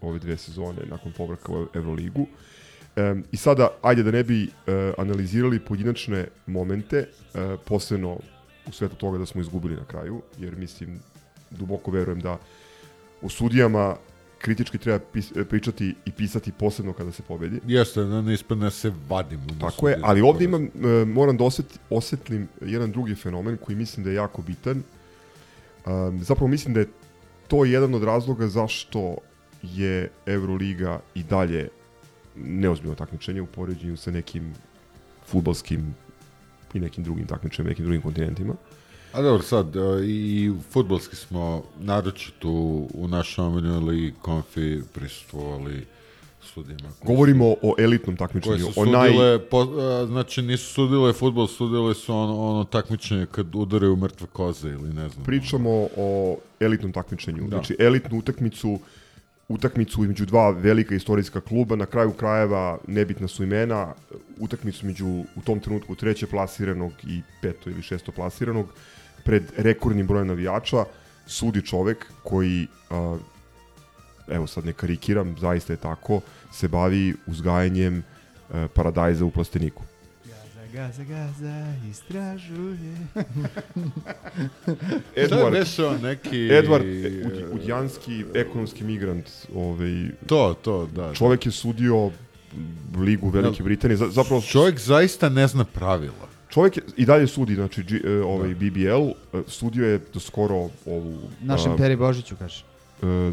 ove 0.00 0.18
dve 0.18 0.36
sezone 0.36 0.86
nakon 0.90 1.12
povratka 1.12 1.52
u 1.52 1.66
Euroligu. 1.74 2.26
E, 2.96 3.14
I 3.32 3.36
sada, 3.36 3.68
ajde 3.82 4.02
da 4.02 4.10
ne 4.10 4.24
bi 4.24 4.50
analizirali 4.98 5.60
pojedinačne 5.60 6.26
momente, 6.46 7.08
posebno 7.64 8.18
u 8.66 8.72
svetu 8.72 8.96
toga 8.96 9.18
da 9.18 9.26
smo 9.26 9.40
izgubili 9.40 9.76
na 9.76 9.84
kraju, 9.84 10.22
jer 10.38 10.56
mislim, 10.56 11.00
duboko 11.50 11.90
verujem 11.90 12.20
da 12.20 12.38
o 13.22 13.28
sudijama 13.28 13.96
kritički 14.44 14.78
treba 14.78 14.98
pis, 15.12 15.32
pričati 15.48 15.94
i 16.04 16.12
pisati 16.12 16.52
posebno 16.52 16.92
kada 16.92 17.12
se 17.12 17.22
pobedi. 17.22 17.60
Jeste, 17.66 18.04
da 18.04 18.22
ne 18.22 18.34
ispadne 18.34 18.64
da 18.64 18.70
se 18.70 18.92
vadim. 19.08 19.40
Tako 19.60 19.88
je, 19.88 19.98
ali 20.02 20.20
poraz. 20.20 20.42
imam, 20.42 20.64
e, 20.64 21.04
moram 21.04 21.36
da 21.36 21.44
osjet, 21.44 21.78
osjetlim 21.90 22.48
jedan 22.60 22.92
drugi 22.92 23.14
fenomen 23.14 23.56
koji 23.56 23.76
mislim 23.76 24.04
da 24.04 24.10
je 24.10 24.16
jako 24.16 24.42
bitan. 24.42 24.82
Um, 25.86 26.20
zapravo 26.22 26.48
mislim 26.48 26.74
da 26.74 26.80
je 26.80 26.88
to 27.48 27.64
jedan 27.64 27.94
od 27.94 28.04
razloga 28.04 28.48
zašto 28.48 29.16
je 29.62 30.10
Euroliga 30.26 31.00
i 31.14 31.22
dalje 31.22 31.68
neozbiljno 32.36 32.94
takmičenje 32.94 33.40
u 33.42 33.46
poređenju 33.46 33.96
sa 33.96 34.10
nekim 34.10 34.52
futbalskim 35.26 35.94
i 36.74 36.80
nekim 36.80 37.04
drugim 37.04 37.26
takmičenjima, 37.26 37.70
nekim 37.70 37.84
drugim 37.84 38.02
kontinentima. 38.02 38.54
A 39.14 39.22
dobro, 39.22 39.42
sad, 39.42 39.76
e, 39.76 39.80
i 40.06 40.52
futbolski 40.70 41.16
smo 41.16 41.62
naročito 41.80 42.48
u, 42.48 43.08
našoj 43.08 43.44
omiljenoj 43.44 43.80
ligi 43.80 44.14
konfi 44.22 44.78
prisustvovali 44.94 45.86
sudijama. 46.42 46.82
koji 46.82 46.92
su- 46.98 47.04
Govorimo 47.06 47.44
o 47.62 47.74
elitnom 47.78 48.16
koje 48.16 48.28
takmičenju, 48.28 48.72
su 48.72 48.80
o 48.80 48.84
naj... 48.84 49.08
sudile, 49.10 49.38
po, 49.38 49.60
a, 49.60 50.06
znači 50.06 50.42
nisu 50.42 50.72
sudile 50.72 51.12
futbol, 51.12 51.46
sudile 51.46 51.94
su 51.94 52.14
ono, 52.14 52.40
ono 52.50 52.64
takmičenje 52.64 53.26
kad 53.26 53.54
udaraju 53.54 53.96
mrtve 53.96 54.26
koze 54.32 54.68
ili 54.68 54.88
ne 54.94 55.08
znam. 55.08 55.24
Pričamo 55.24 55.70
o 55.96 56.36
elitnom 56.60 56.92
takmičenju. 56.92 57.42
Da. 57.42 57.48
Znači, 57.48 57.76
elitnu 57.78 58.18
utakmicu 58.18 58.78
utakmicu 59.48 60.02
između 60.02 60.26
dva 60.26 60.50
velika 60.50 60.94
istorijska 60.94 61.40
kluba, 61.40 61.76
na 61.76 61.86
kraju 61.86 62.12
krajeva 62.12 62.78
nebitna 62.88 63.28
su 63.28 63.42
imena, 63.42 63.94
utakmicu 64.38 64.86
među 64.86 65.06
u 65.06 65.40
tom 65.44 65.60
trenutku 65.60 65.94
treće 65.94 66.26
plasiranog 66.26 66.92
i 67.06 67.20
peto 67.42 67.70
ili 67.70 67.82
šesto 67.82 68.12
plasiranog, 68.12 68.66
pred 69.24 69.52
rekordnim 69.56 70.06
brojem 70.06 70.26
navijača, 70.26 70.84
sudi 71.26 71.62
čovek 71.62 72.06
koji, 72.22 72.66
a, 72.90 73.18
evo 74.28 74.46
sad 74.46 74.64
ne 74.64 74.72
karikiram, 74.72 75.36
zaista 75.38 75.72
je 75.72 75.76
tako, 75.76 76.20
se 76.52 76.68
bavi 76.68 77.14
uzgajanjem 77.26 78.02
a, 78.50 78.68
paradajza 78.68 79.24
u 79.24 79.30
plasteniku. 79.30 79.82
Gaza, 80.24 80.66
gaza, 80.72 81.04
gaza, 81.04 81.54
istražuje. 81.90 82.96
Šta 85.26 85.50
beše 85.50 85.84
on 85.84 86.00
neki... 86.02 86.36
Edward 86.38 86.84
Ud- 87.24 87.52
Udjanski, 87.52 88.24
ekonomski 88.34 88.84
migrant. 88.84 89.30
Ovaj, 89.54 90.08
To, 90.26 90.54
to, 90.54 90.86
da. 90.86 91.14
Čovjek 91.14 91.46
je 91.46 91.52
sudio 91.52 92.10
ligu 92.96 93.28
Velike 93.28 93.58
Da. 93.58 93.64
Britanije. 93.64 93.96
Za- 93.96 94.08
Zapravo, 94.08 94.42
Čovjek 94.42 94.78
zaista 94.78 95.28
ne 95.28 95.46
zna 95.46 95.64
pravila. 95.64 96.28
Čovjek 96.54 96.76
je, 96.76 96.82
i 96.96 97.04
dalje 97.04 97.26
sudi, 97.26 97.54
znači, 97.54 97.82
G, 97.82 98.00
e, 98.04 98.22
ovaj 98.22 98.54
BBL, 98.54 99.10
e, 99.10 99.42
sudio 99.48 99.88
je 99.88 100.00
do 100.14 100.20
skoro 100.20 100.54
ovu... 100.86 101.18
Našem 101.40 101.72
a, 101.72 101.76
Peri 101.76 101.96
Božiću, 101.96 102.36
kaže. 102.38 102.64
e, 103.02 103.32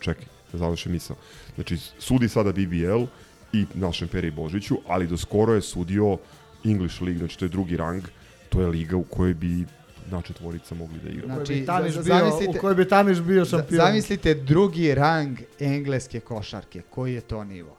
čekaj, 0.00 0.24
da 0.52 0.58
završim 0.58 0.92
misao. 0.92 1.16
Znači, 1.54 1.76
sudi 1.98 2.28
sada 2.28 2.52
BBL 2.52 3.04
i 3.52 3.66
našem 3.74 4.08
Peri 4.08 4.30
Božiću, 4.30 4.78
ali 4.86 5.06
do 5.06 5.16
skoro 5.16 5.54
je 5.54 5.62
sudio 5.62 6.18
English 6.64 7.02
League, 7.02 7.18
znači 7.18 7.38
to 7.38 7.44
je 7.44 7.48
drugi 7.48 7.76
rang, 7.76 8.02
to 8.48 8.60
je 8.60 8.66
liga 8.66 8.96
u 8.96 9.02
kojoj 9.02 9.34
bi 9.34 9.64
na 10.10 10.22
četvorica 10.22 10.74
mogli 10.74 10.98
da 11.04 11.10
igra. 11.10 11.34
Znači, 11.34 11.64
Tamiš 11.66 11.94
bio, 11.94 12.02
zamislite- 12.02 12.58
u 12.58 12.60
kojoj 12.60 12.74
bi 12.74 12.88
Tamiš 12.88 13.20
bio 13.20 13.44
šampion. 13.44 13.76
Zamislite 13.76 14.34
drugi 14.34 14.94
rang 14.94 15.38
engleske 15.58 16.20
košarke. 16.20 16.82
Koji 16.90 17.14
je 17.14 17.20
to 17.20 17.44
nivo? 17.44 17.76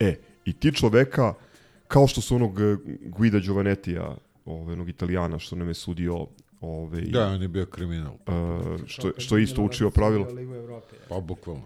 E, 0.00 0.16
i 0.44 0.52
ti 0.52 0.72
čoveka, 0.72 1.34
kao 1.90 2.06
što 2.06 2.20
su 2.20 2.36
onog 2.36 2.60
e, 2.60 2.76
Guida 3.02 3.38
Giovanettija, 3.38 4.16
ovaj, 4.44 4.72
onog 4.72 4.88
italijana 4.88 5.38
što 5.38 5.56
nam 5.56 5.68
je 5.68 5.74
sudio 5.74 6.26
ovaj, 6.60 7.00
Da, 7.02 7.26
on 7.26 7.42
je 7.42 7.48
bio 7.48 7.66
kriminal. 7.66 8.12
uh, 8.14 8.80
što, 8.86 9.10
što 9.18 9.36
je 9.36 9.42
isto 9.42 9.62
učio 9.62 9.90
pravilo. 9.90 10.26
Pa, 11.08 11.20
bukvalno. 11.20 11.62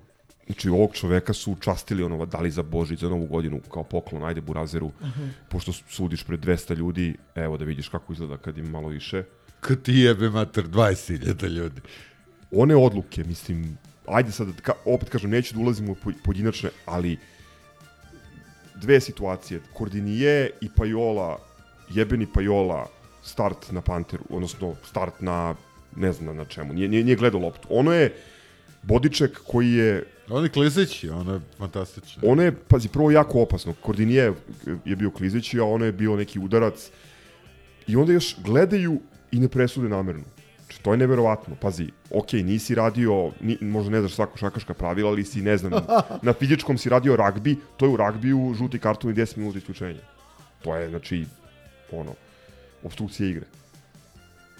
Znači, 0.46 0.68
ovog 0.68 0.90
čoveka 0.92 1.32
su 1.32 1.56
častili 1.60 2.02
ono, 2.02 2.26
dali 2.26 2.50
za 2.50 2.62
Božić, 2.62 3.00
za 3.00 3.08
Novu 3.08 3.26
godinu, 3.26 3.60
kao 3.62 3.82
poklon, 3.84 4.24
ajde 4.24 4.40
Burazeru, 4.40 4.90
Mhm. 5.02 5.24
pošto 5.48 5.72
sudiš 5.72 6.24
pred 6.24 6.40
200 6.40 6.74
ljudi, 6.74 7.14
evo 7.34 7.56
da 7.56 7.64
vidiš 7.64 7.88
kako 7.88 8.12
izgleda 8.12 8.36
kad 8.36 8.58
ima 8.58 8.68
malo 8.70 8.88
više. 8.88 9.24
Kad 9.60 9.82
ti 9.82 9.92
jebe 9.94 10.30
mater 10.30 10.64
20.000 10.66 11.46
ljudi. 11.48 11.80
One 12.52 12.76
odluke, 12.76 13.24
mislim, 13.24 13.78
ajde 14.06 14.32
sad, 14.32 14.60
ka, 14.60 14.72
opet 14.86 15.08
kažem, 15.08 15.30
neću 15.30 15.54
da 15.54 15.60
ulazim 15.60 15.88
u 15.88 15.94
po- 15.94 16.12
pojedinačne, 16.24 16.70
ali 16.86 17.16
dve 18.74 19.00
situacije, 19.00 19.60
Kordinije 19.72 20.50
i 20.60 20.68
Pajola, 20.76 21.38
jebeni 21.90 22.26
Pajola, 22.34 22.86
start 23.22 23.72
na 23.72 23.80
Panteru, 23.80 24.24
odnosno 24.30 24.74
start 24.88 25.20
na, 25.20 25.54
ne 25.96 26.12
znam 26.12 26.36
na 26.36 26.44
čemu, 26.44 26.72
nije, 26.72 26.88
nije, 26.88 27.04
nije 27.04 27.16
gledao 27.16 27.40
loptu. 27.40 27.68
Ono 27.70 27.92
je 27.92 28.14
Bodiček 28.82 29.40
koji 29.46 29.72
je 29.72 30.04
On 30.30 30.44
je 30.44 30.50
klizeći, 30.50 31.08
ono 31.08 31.34
je 31.34 31.40
fantastično. 31.58 32.22
Ono 32.26 32.42
je, 32.42 32.52
pazi, 32.68 32.88
prvo 32.88 33.10
jako 33.10 33.42
opasno. 33.42 33.74
Kordinije 33.80 34.32
je 34.84 34.96
bio 34.96 35.10
klizeći, 35.10 35.60
a 35.60 35.64
ono 35.64 35.84
je 35.84 35.92
bio 35.92 36.16
neki 36.16 36.38
udarac. 36.38 36.90
I 37.86 37.96
onda 37.96 38.12
još 38.12 38.36
gledaju 38.44 39.00
i 39.32 39.40
ne 39.40 39.48
presude 39.48 39.88
namerno. 39.88 40.24
Znači, 40.74 40.84
to 40.84 40.92
je 40.92 40.98
neverovatno. 40.98 41.56
Pazi, 41.60 41.86
ok, 42.10 42.32
nisi 42.32 42.74
radio, 42.74 43.30
ni, 43.40 43.58
možda 43.60 43.90
ne 43.90 44.00
znaš 44.00 44.14
svako 44.14 44.38
šakaška 44.38 44.74
pravila, 44.74 45.10
ali 45.10 45.24
si, 45.24 45.42
ne 45.42 45.56
znam, 45.56 45.72
na 46.22 46.32
fizičkom 46.32 46.78
si 46.78 46.88
radio 46.88 47.16
ragbi, 47.16 47.56
to 47.76 47.86
je 47.86 47.90
u 47.90 47.96
ragbiju 47.96 48.54
žuti 48.58 48.78
karton 48.78 49.10
i 49.10 49.14
10 49.14 49.36
minuta 49.36 49.58
isključenja. 49.58 50.00
To 50.62 50.76
je, 50.76 50.88
znači, 50.88 51.26
ono, 51.92 52.14
obstrukcija 52.82 53.28
igre. 53.28 53.46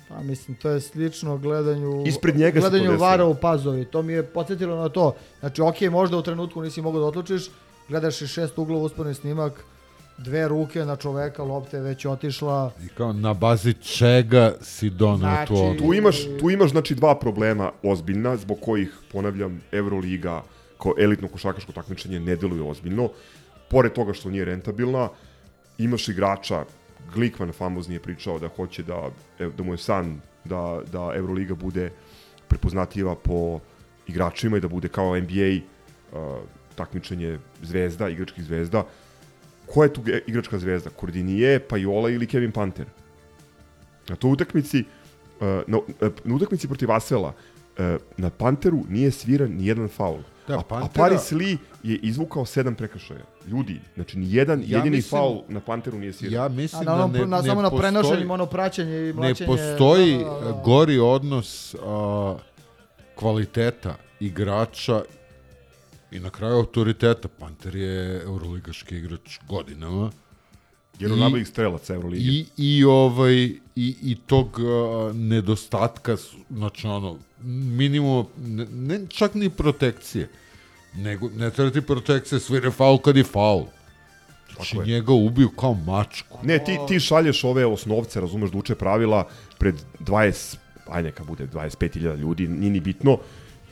Pa 0.08 0.22
mislim, 0.22 0.56
to 0.56 0.70
je 0.70 0.80
slično 0.80 1.38
gledanju, 1.38 2.04
Ispred 2.06 2.36
njega 2.36 2.60
gledanju 2.60 2.98
vara 2.98 3.24
u 3.24 3.34
pazovi. 3.34 3.84
To 3.84 4.02
mi 4.02 4.12
je 4.12 4.22
podsjetilo 4.22 4.76
na 4.76 4.88
to. 4.88 5.14
Znači, 5.40 5.62
ok, 5.62 5.80
možda 5.90 6.16
u 6.16 6.22
trenutku 6.22 6.62
nisi 6.62 6.82
mogao 6.82 7.00
da 7.00 7.06
otlučiš, 7.06 7.50
gledaš 7.88 8.22
i 8.22 8.26
šest 8.26 8.58
uglova 8.58 8.84
usporni 8.84 9.14
snimak, 9.14 9.64
dve 10.18 10.48
ruke 10.48 10.84
na 10.84 10.96
čoveka, 10.96 11.42
lopta 11.42 11.76
je 11.76 11.82
već 11.82 12.06
otišla. 12.06 12.72
I 12.84 12.88
kao, 12.88 13.12
na 13.12 13.34
bazi 13.34 13.72
čega 13.74 14.54
si 14.60 14.90
donao 14.90 15.18
Znači, 15.18 15.48
tu 15.48 15.54
odluku? 15.54 15.78
Tu 15.78 15.94
imaš, 15.94 16.16
tu 16.40 16.50
imaš 16.50 16.70
znači 16.70 16.94
dva 16.94 17.18
problema 17.18 17.72
ozbiljna 17.82 18.36
zbog 18.36 18.58
kojih 18.60 18.94
ponavljam 19.12 19.60
Euroliga 19.72 20.42
kao 20.82 20.94
elitno 20.98 21.28
košarkaško 21.28 21.72
takmičenje 21.72 22.20
ne 22.20 22.36
deluje 22.36 22.62
ozbiljno. 22.62 23.08
Pored 23.70 23.92
toga 23.92 24.12
što 24.12 24.30
nije 24.30 24.44
rentabilna, 24.44 25.08
imaš 25.78 26.08
igrača 26.08 26.64
Glikman 27.14 27.52
famozni 27.52 27.94
je 27.94 28.00
pričao 28.00 28.38
da 28.38 28.48
hoće 28.48 28.82
da 28.82 29.10
da 29.38 29.62
mu 29.62 29.72
je 29.72 29.78
san 29.78 30.20
da 30.44 30.80
da 30.92 31.12
Euroliga 31.14 31.54
bude 31.54 31.90
prepoznatljiva 32.48 33.14
po 33.14 33.60
igračima 34.06 34.56
i 34.56 34.60
da 34.60 34.68
bude 34.68 34.88
kao 34.88 35.16
NBA 35.20 35.54
uh, 36.12 36.42
takmičenje 36.74 37.38
zvezda, 37.62 38.08
igračkih 38.08 38.44
zvezda. 38.44 38.84
Ko 39.66 39.82
je 39.82 39.92
tu 39.92 40.00
igračka 40.26 40.58
zvezda? 40.58 40.90
Kordinije, 40.90 41.58
Pajola 41.60 42.10
ili 42.10 42.26
Kevin 42.26 42.52
Panter? 42.52 42.86
Na 44.08 44.16
toj 44.16 44.30
utakmici 44.30 44.84
uh, 45.40 45.46
na, 45.66 45.78
na 46.24 46.34
utakmici 46.34 46.68
protiv 46.68 46.92
Asela 46.92 47.28
uh, 47.28 47.84
na 48.16 48.30
Panteru 48.30 48.84
nije 48.88 49.10
sviran 49.10 49.50
ni 49.50 49.66
jedan 49.66 49.88
faul. 49.88 50.18
Da, 50.48 50.54
a, 50.54 50.58
a 50.58 50.62
Pantera- 50.64 50.88
Paris 50.94 51.32
Lee 51.32 51.56
je 51.82 51.96
izvukao 51.96 52.46
sedam 52.46 52.74
prekršaja. 52.74 53.20
Ljudi, 53.46 53.80
znači 53.94 54.18
ni 54.18 54.34
jedan 54.34 54.60
Ja 54.60 54.78
jedini 54.78 54.96
mislim- 54.96 55.10
faul 55.12 55.42
na 55.48 55.60
Panteru 55.60 55.98
nije 55.98 56.12
sviran. 56.12 56.34
Ja 56.34 56.44
A 56.44 56.48
mislim 56.48 56.78
na 56.80 56.90
da 56.90 56.94
onom, 56.96 57.12
ne, 57.12 57.26
na, 57.26 57.36
ne 57.36 57.42
samo 57.44 57.62
na 57.62 57.70
postoji- 57.70 57.80
prenošenju, 57.80 58.32
ono 58.32 58.46
praćenje 58.46 58.96
i 59.00 59.06
ne 59.06 59.12
mlačenje. 59.12 59.46
postoji 59.46 60.14
Da, 60.14 60.24
da, 60.24 60.40
da. 60.42 60.62
gori 60.64 60.98
odnos 60.98 61.74
a, 61.76 62.36
kvaliteta 63.14 63.96
igrača 64.20 65.02
i 66.14 66.20
na 66.20 66.30
kraju 66.30 66.54
autoriteta. 66.54 67.28
Panter 67.28 67.76
je 67.76 68.22
euroligaški 68.22 68.96
igrač 68.96 69.38
godinama. 69.48 70.10
Jedan 70.98 71.12
od 71.12 71.18
najboljih 71.18 71.48
strelaca 71.48 71.94
Eurolige. 71.94 72.22
I, 72.24 72.46
i, 72.56 72.84
ovaj, 72.84 73.34
i, 73.34 73.58
i 74.02 74.16
tog 74.26 74.60
a, 74.60 75.12
nedostatka, 75.14 76.16
znači 76.50 76.86
ono, 76.86 77.16
minimum, 77.42 78.26
ne, 78.36 78.66
ne 78.66 79.00
čak 79.08 79.34
ni 79.34 79.50
protekcije, 79.50 80.28
nego 80.94 81.28
ne 81.28 81.50
treba 81.50 81.70
ti 81.70 81.80
protekcije, 81.80 82.40
svire 82.40 82.70
faul 82.70 82.98
kad 82.98 83.16
je 83.16 83.24
faul. 83.24 83.64
Znači 84.54 84.76
je. 84.76 84.86
njega 84.86 85.12
ubiju 85.12 85.50
kao 85.50 85.74
mačku. 85.74 86.38
Ne, 86.42 86.58
ti, 86.64 86.78
ti 86.88 87.00
šalješ 87.00 87.44
ove 87.44 87.66
osnovce, 87.66 88.20
razumeš, 88.20 88.50
da 88.50 88.58
uče 88.58 88.74
pravila 88.74 89.28
pred 89.58 89.74
20, 90.00 90.56
aj 90.86 91.02
neka 91.02 91.24
bude 91.24 91.46
25.000 91.46 92.16
ljudi, 92.16 92.48
nije 92.48 92.70
ni 92.70 92.80
bitno. 92.80 93.18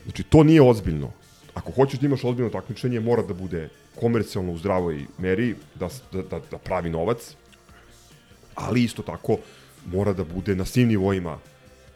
Znači, 0.03 0.23
to 0.23 0.43
nije 0.43 0.61
ozbiljno. 0.61 1.11
Ako 1.53 1.71
hoćeš 1.71 1.99
da 1.99 2.05
imaš 2.05 2.23
ozbiljno 2.23 2.49
takmičenje, 2.49 2.99
mora 2.99 3.23
da 3.23 3.33
bude 3.33 3.69
komercijalno 3.99 4.51
u 4.51 4.57
zdravoj 4.57 5.05
meri, 5.17 5.55
da, 5.75 5.89
da, 6.11 6.21
da, 6.21 6.39
da 6.51 6.57
pravi 6.57 6.89
novac, 6.89 7.35
ali 8.55 8.83
isto 8.83 9.01
tako 9.01 9.37
mora 9.85 10.13
da 10.13 10.23
bude 10.23 10.55
na 10.55 10.65
svim 10.65 10.87
nivoima 10.87 11.37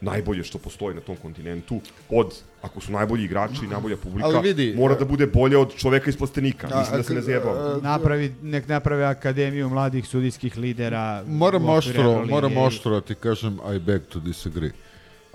najbolje 0.02 0.44
što 0.44 0.58
postoji 0.58 0.96
na 0.96 1.02
tom 1.02 1.16
kontinentu, 1.16 1.82
od, 2.10 2.36
ako 2.62 2.82
su 2.82 2.92
najbolji 2.92 3.24
igrači 3.24 3.66
i 3.66 3.68
najbolja 3.68 3.98
publika, 3.98 4.28
Ali 4.28 4.48
vidi, 4.48 4.74
mora 4.78 4.96
e, 4.96 4.98
da 4.98 5.06
bude 5.06 5.28
bolje 5.28 5.58
od 5.58 5.76
čoveka 5.76 6.10
iz 6.10 6.18
plastenika. 6.18 6.68
A, 6.72 6.80
Mislim 6.80 6.98
da 6.98 7.04
se 7.04 7.14
ne 7.14 7.20
a, 7.20 7.22
zajebamo. 7.22 7.80
Napravi, 7.82 8.36
nek 8.42 8.68
naprave 8.68 9.04
akademiju 9.04 9.70
mladih 9.70 10.08
sudijskih 10.08 10.58
lidera. 10.58 11.24
Moram 11.28 11.70
oštro, 11.70 12.26
moram 12.26 12.58
oštro 12.58 12.92
da 12.92 13.02
ti 13.02 13.16
kažem 13.16 13.60
I 13.76 13.80
beg 13.80 14.02
to 14.10 14.20
disagree. 14.20 14.72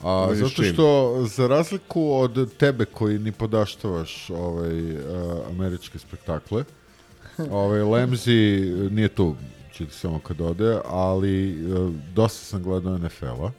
A, 0.03 0.35
zato 0.35 0.63
čim? 0.63 0.73
što, 0.73 1.17
za 1.27 1.47
razliku 1.47 2.13
od 2.13 2.57
tebe 2.57 2.85
koji 2.85 3.19
ni 3.19 3.33
podaštavaš 3.33 4.31
ovaj, 4.31 4.93
uh, 4.93 5.01
američke 5.51 5.99
spektakle, 5.99 6.65
ovaj, 7.51 7.81
Lemzi 7.81 8.73
nije 8.91 9.09
tu, 9.09 9.37
čiti 9.73 9.95
samo 9.95 10.19
kad 10.19 10.41
ode, 10.41 10.79
ali 10.85 11.65
uh, 11.73 11.91
dosta 12.15 12.45
sam 12.45 12.63
gledao 12.63 12.99
NFL-a. 12.99 13.51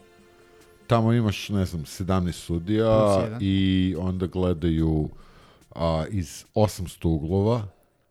Tamo 0.86 1.12
imaš, 1.12 1.48
ne 1.48 1.64
znam, 1.64 1.84
17 1.84 2.32
sudija 2.32 3.28
i 3.40 3.94
onda 3.98 4.26
gledaju 4.26 5.08
a, 5.74 6.04
iz 6.10 6.44
800 6.54 7.06
uglova 7.08 7.66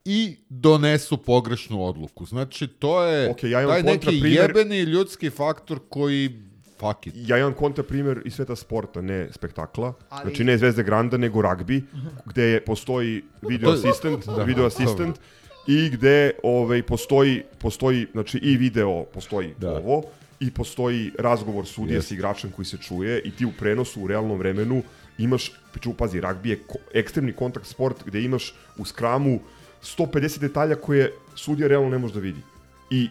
i 0.05 0.35
donesu 0.49 1.17
pogrešnu 1.17 1.85
odluku. 1.85 2.25
Znači, 2.25 2.67
to 2.67 3.03
je 3.03 3.29
Ok, 3.31 3.43
ja 3.43 3.67
taj 3.67 3.83
neki 3.83 4.05
kontraprimer- 4.05 4.41
jebeni 4.41 4.79
ljudski 4.79 5.29
faktor 5.29 5.79
koji 5.89 6.39
fuck 6.83 7.07
it. 7.07 7.13
Ja 7.17 7.37
imam 7.37 7.53
kontra 7.53 7.83
primjer 7.83 8.21
iz 8.25 8.33
sveta 8.33 8.55
sporta, 8.55 9.01
ne 9.01 9.27
spektakla. 9.31 9.93
Ali- 10.09 10.21
Znači 10.23 10.43
ne 10.43 10.57
Zvezde 10.57 10.83
Granda, 10.83 11.17
nego 11.17 11.41
ragbi, 11.41 11.83
gde 12.25 12.43
je, 12.43 12.61
postoji 12.61 13.23
video 13.41 13.71
asistent, 13.71 14.25
Da, 14.25 14.43
video 14.43 14.65
asistent 14.65 15.19
i 15.67 15.89
gde 15.89 16.31
ovaj, 16.43 16.83
postoji, 16.83 17.43
postoji, 17.57 18.07
znači 18.11 18.37
i 18.37 18.57
video, 18.57 19.03
postoji 19.03 19.53
Da. 19.57 19.71
ovo, 19.71 20.03
i 20.39 20.51
postoji 20.51 21.11
razgovor 21.19 21.65
sudije 21.65 21.95
Jest. 21.95 22.07
s 22.07 22.11
igračem 22.11 22.51
koji 22.51 22.65
se 22.65 22.77
čuje 22.77 23.21
i 23.21 23.31
ti 23.31 23.45
u 23.45 23.51
prenosu 23.59 24.01
u 24.01 24.07
realnom 24.07 24.37
vremenu 24.37 24.83
imaš, 25.17 25.51
priču, 25.71 25.93
pazi, 25.93 26.21
ragbi 26.21 26.49
je 26.49 26.59
ko, 26.67 26.77
ekstremni 26.93 27.33
kontakt 27.33 27.65
sport 27.67 28.03
gde 28.05 28.21
imaš 28.21 28.53
u 28.77 28.85
skramu 28.85 29.39
150 29.83 30.39
detalja 30.39 30.75
koje 30.75 31.13
sudija 31.35 31.67
realno 31.67 31.89
ne 31.89 31.97
može 31.97 32.13
da 32.13 32.19
vidi. 32.19 32.41
I 32.89 33.09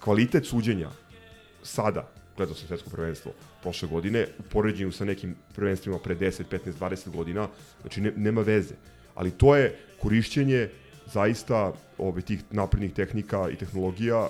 kvalitet 0.00 0.46
suđenja 0.46 0.88
sada, 1.62 2.08
gledao 2.40 2.54
sam 2.54 2.68
svetsko 2.68 2.90
prvenstvo 2.90 3.32
prošle 3.62 3.88
godine, 3.88 4.26
u 4.38 4.42
poređenju 4.42 4.92
sa 4.92 5.04
nekim 5.04 5.34
prvenstvima 5.54 5.98
pre 5.98 6.14
10, 6.16 6.42
15, 6.44 6.58
20 6.80 7.08
godina, 7.10 7.48
znači 7.80 8.00
ne, 8.00 8.12
nema 8.16 8.40
veze. 8.42 8.74
Ali 9.14 9.30
to 9.30 9.56
je 9.56 9.66
korišćenje 9.98 10.68
zaista 11.06 11.72
ove, 11.98 12.22
tih 12.22 12.40
naprednih 12.50 12.92
tehnika 12.92 13.48
i 13.50 13.56
tehnologija 13.56 14.28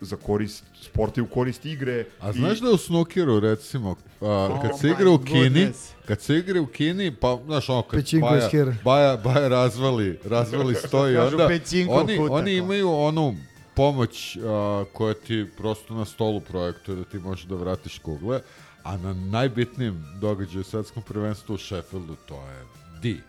za 0.00 0.16
korist 0.16 0.64
sporta 0.82 1.20
i 1.20 1.24
u 1.24 1.28
korist 1.28 1.66
igre. 1.66 2.04
A 2.20 2.30
i- 2.30 2.32
znaš 2.32 2.60
da 2.60 2.70
u 2.70 2.76
snookeru, 2.76 3.40
recimo, 3.40 3.96
a, 4.20 4.58
kad 4.62 4.70
Oh 4.70 4.80
se 4.80 4.86
my 4.86 4.92
igra 4.92 5.10
u 5.10 5.18
Kini, 5.20 5.40
goodness. 5.40 5.90
kad 6.04 6.20
se 6.20 6.36
igra 6.36 6.60
u 6.60 6.66
Kini, 6.66 7.14
pa, 7.16 7.38
znaš, 7.46 7.68
ono, 7.68 7.82
kad 7.82 8.00
Baja. 8.20 8.40
Baja, 8.84 9.16
Baja 9.16 9.48
razvali, 9.48 10.18
razvali 10.24 10.74
stoji, 10.86 11.16
onda 11.16 11.48
oni, 11.90 12.18
oni 12.20 12.28
kao. 12.28 12.64
imaju 12.64 12.90
onu 12.90 13.36
pomoć 13.74 14.36
a, 14.36 14.84
koja 14.92 15.14
ti 15.14 15.46
prosto 15.56 15.94
na 15.94 16.04
stolu 16.04 16.40
projektuje 16.40 16.96
da 16.96 17.04
ti 17.04 17.18
možeš 17.18 17.44
da 17.44 17.54
vratiš 17.54 17.98
kugle, 17.98 18.40
a 18.82 18.96
na 18.96 19.12
najbitnijem 19.12 20.04
događaju 20.20 20.64
svetskom 20.64 21.02
prvenstvu 21.02 21.54
u 21.54 21.58
Sheffieldu 21.58 22.16
to 22.28 22.34
je 22.34 22.64
di. 23.02 23.20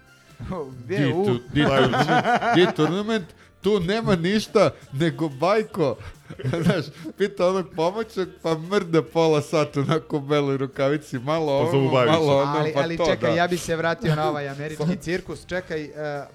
Gde 0.83 0.97
Di, 0.97 1.13
u? 1.13 1.25
tu, 1.25 1.33
di, 1.53 1.63
tournament, 1.63 2.55
di 2.55 2.67
tournament, 2.75 3.25
tu 3.61 3.79
nema 3.79 4.15
ništa 4.15 4.69
nego 4.93 5.29
bajko. 5.29 5.95
Znaš, 6.63 6.85
pita 7.17 7.47
onog 7.47 7.65
pomoćnog, 7.75 8.27
pa 8.41 8.57
mrda 8.57 9.01
pola 9.03 9.41
sata 9.41 9.79
onako 9.79 10.17
u 10.17 10.19
beloj 10.19 10.57
rukavici, 10.57 11.19
malo 11.19 11.69
Pa 11.71 11.77
ovo, 11.77 11.91
Bajovića. 11.91 12.19
malo 12.19 12.37
ono, 12.41 12.51
ali, 12.57 12.73
pa 12.73 12.79
ali 12.79 12.97
to, 12.97 13.05
čekaj, 13.05 13.29
da. 13.29 13.35
ja 13.35 13.47
bi 13.47 13.57
se 13.57 13.75
vratio 13.75 14.15
na 14.15 14.29
ovaj 14.29 14.49
američki 14.49 14.97
cirkus. 15.05 15.45
Čekaj, 15.45 15.83
e, 15.83 15.91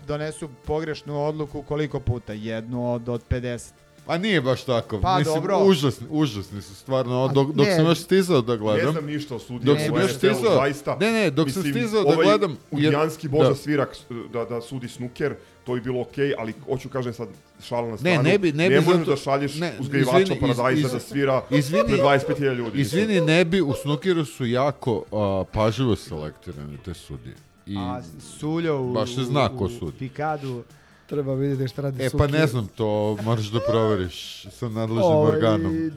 donesu 0.06 0.48
pogrešnu 0.66 1.24
odluku 1.24 1.62
koliko 1.62 2.00
puta? 2.00 2.32
Jednu 2.32 2.92
od, 2.92 3.08
od 3.08 3.22
50. 3.30 3.70
Pa 4.06 4.18
nije 4.18 4.40
baš 4.40 4.64
tako. 4.64 5.00
Pa, 5.00 5.18
Mislim, 5.18 5.34
dobro. 5.34 5.58
užasni, 5.58 6.06
užasni 6.10 6.62
su 6.62 6.74
stvarno. 6.74 7.28
Dok, 7.28 7.48
dok 7.48 7.66
ne. 7.66 7.76
sam 7.76 7.86
još 7.86 7.98
stizao 7.98 8.40
da 8.40 8.56
gledam. 8.56 8.86
Ne 8.86 8.92
znam 8.92 9.06
ništa 9.06 9.34
o 9.34 9.38
sudijama 9.38 9.78
Dok 9.78 9.86
sam 9.86 9.96
još 9.96 10.12
stizao, 10.12 10.54
zaista. 10.54 10.96
ne, 11.00 11.12
ne, 11.12 11.30
dok 11.30 11.50
sam 11.50 11.62
Mislim, 11.62 11.74
stizao 11.74 12.02
da 12.02 12.08
ovaj 12.08 12.24
gledam... 12.26 12.56
Udijanski 12.70 13.28
Boža 13.28 13.48
da. 13.48 13.54
Svirak 13.54 13.96
da, 14.32 14.44
da 14.44 14.60
sudi 14.60 14.88
snuker, 14.88 15.34
to 15.64 15.74
bi 15.74 15.80
bilo 15.80 16.00
okej, 16.00 16.34
ali 16.38 16.52
hoću 16.66 16.88
kažem 16.88 17.12
sad 17.12 17.28
šala 17.60 17.88
na 17.88 17.96
stranu. 17.96 18.22
Ne, 18.22 18.30
ne 18.30 18.38
bi, 18.38 18.52
ne 18.52 18.68
bi 18.70 18.74
možeš 18.76 18.92
zato- 18.92 19.04
da 19.06 19.16
šalješ 19.16 19.54
ne, 19.54 19.72
uzgajivača 19.80 20.18
izvini, 20.18 20.36
iz- 20.36 20.40
paradajza 20.40 20.86
iz- 20.86 20.92
da 20.92 21.00
svira 21.00 21.42
izvini- 21.50 21.86
pred 21.86 22.00
25.000 22.00 22.54
ljudi. 22.54 22.80
Izvini, 22.80 23.20
ne 23.20 23.44
bi, 23.44 23.60
u 23.60 23.72
snukiru 23.74 24.24
su 24.24 24.46
jako 24.46 25.04
a, 25.12 25.44
pažljivo 25.52 25.96
selektirane 25.96 26.76
te 26.84 26.94
sudije. 26.94 27.34
I 27.66 27.76
A 27.78 28.00
Suljo 28.38 28.80
u, 28.80 28.92
baš 28.92 29.14
se 29.14 29.22
zna 29.22 29.48
ko 29.48 29.64
u 29.64 29.68
sudi. 29.68 29.98
Pikadu. 29.98 30.62
Treba 31.06 31.34
vidjeti 31.34 31.68
šta 31.68 31.82
radi 31.82 32.04
E 32.04 32.10
pa 32.18 32.26
ne 32.26 32.46
znam, 32.46 32.66
to 32.66 33.18
moraš 33.22 33.46
da 33.46 33.60
proveriš 33.68 34.46
sa 34.50 34.68
nadležnim 34.68 35.04
Ovaj, 35.04 35.34
organom. 35.36 35.90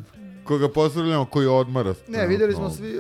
Koga 0.44 0.70
pozdravljamo, 0.70 1.26
koji 1.26 1.48
odmara. 1.48 1.94
Ne, 2.08 2.28
vidjeli 2.28 2.54
smo 2.54 2.70
svi... 2.70 2.96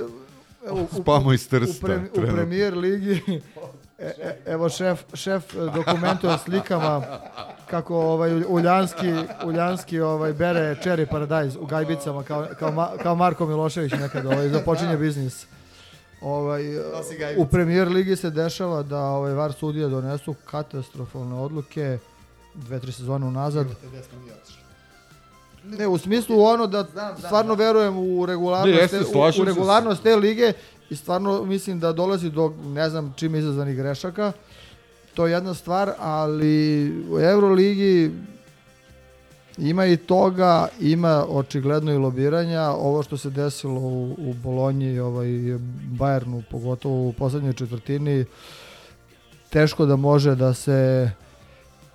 Evo, 0.67 0.87
u, 0.91 1.01
Spamo 1.01 1.33
iz 1.33 1.45
u, 1.45 1.49
Trsta, 1.49 1.87
pre- 1.87 2.09
u 2.13 2.35
premijer 2.35 2.77
ligi 2.77 3.21
e, 3.99 4.05
e, 4.05 4.37
evo 4.45 4.69
šef, 4.69 5.03
šef 5.13 5.53
dokumentuje 5.75 6.37
slikama 6.37 7.19
kako 7.69 7.95
ovaj 7.95 8.43
Uljanski, 8.47 9.13
Uljanski 9.45 9.99
ovaj 9.99 10.33
bere 10.33 10.75
cherry 10.83 11.05
paradise 11.05 11.59
u 11.59 11.65
gajbicama 11.65 12.23
kao, 12.23 12.47
kao, 12.59 12.97
kao 13.03 13.15
Marko 13.15 13.45
Milošević 13.45 13.91
nekad 13.91 14.25
ovaj 14.25 14.49
započinje 14.49 14.97
biznis. 14.97 15.45
Ovaj, 16.21 16.63
gajbice. 17.09 17.35
u 17.37 17.45
premijer 17.45 17.87
ligi 17.87 18.15
se 18.15 18.29
dešava 18.29 18.83
da 18.83 18.99
ovaj 18.99 19.33
VAR 19.33 19.53
sudije 19.53 19.87
donesu 19.87 20.35
katastrofalne 20.45 21.35
odluke 21.35 21.97
dve, 22.55 22.79
tri 22.79 22.91
sezone 22.91 23.25
unazad. 23.25 23.67
Ne, 25.65 25.87
u 25.87 25.97
smislu 25.97 26.41
ono 26.41 26.67
da 26.67 26.85
stvarno 27.17 27.53
verujem 27.55 27.97
u 27.97 28.25
regularnost, 28.25 28.75
Ne, 28.75 28.81
jeste, 28.81 28.99
te- 28.99 29.05
u- 29.05 29.41
u, 29.41 29.45
regularnost 29.45 30.03
te 30.03 30.15
lige 30.15 30.53
i 30.89 30.95
stvarno 30.95 31.45
mislim 31.45 31.79
da 31.79 31.91
dolazi 31.91 32.29
do 32.29 32.53
ne 32.65 32.89
znam 32.89 33.13
čim 33.17 33.35
izazvanih 33.35 33.75
grešaka. 33.77 34.31
To 35.13 35.27
je 35.27 35.33
jedna 35.33 35.53
stvar, 35.53 35.91
ali 35.99 36.53
u 37.09 37.19
Euroligi 37.19 38.11
ima 39.59 39.85
i 39.85 39.97
toga, 39.97 40.67
ima 40.79 41.25
očigledno 41.29 41.93
i 41.93 41.97
lobiranja. 41.97 42.61
Ovo 42.61 43.03
što 43.03 43.17
se 43.17 43.29
desilo 43.29 43.79
u, 43.79 44.15
u 44.17 44.33
Bolonji, 44.43 44.99
ovaj, 44.99 45.27
Bayernu, 45.99 46.43
pogotovo 46.51 47.07
u 47.07 47.13
poslednjoj 47.13 47.53
četvrtini, 47.53 48.25
teško 49.49 49.85
da 49.85 49.95
može 49.95 50.35
da 50.35 50.53
se 50.53 51.11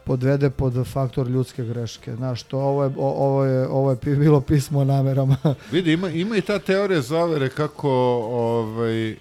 podvede 0.04 0.50
pod 0.50 0.86
faktor 0.86 1.28
ljudske 1.28 1.64
greške. 1.64 2.16
Znaš, 2.16 2.42
to 2.42 2.58
ovo 2.58 2.84
je, 2.84 2.90
ovo 2.98 3.44
je, 3.44 3.68
ovo 3.68 3.90
je 3.90 3.96
bilo 4.16 4.40
pismo 4.40 4.80
o 4.80 4.84
namerama. 4.84 5.36
Vidi, 5.72 5.92
ima, 5.92 6.08
ima 6.08 6.36
i 6.36 6.40
ta 6.40 6.58
teorija 6.58 7.00
zavere 7.00 7.48
kako 7.48 7.90
ovaj, 8.30 9.16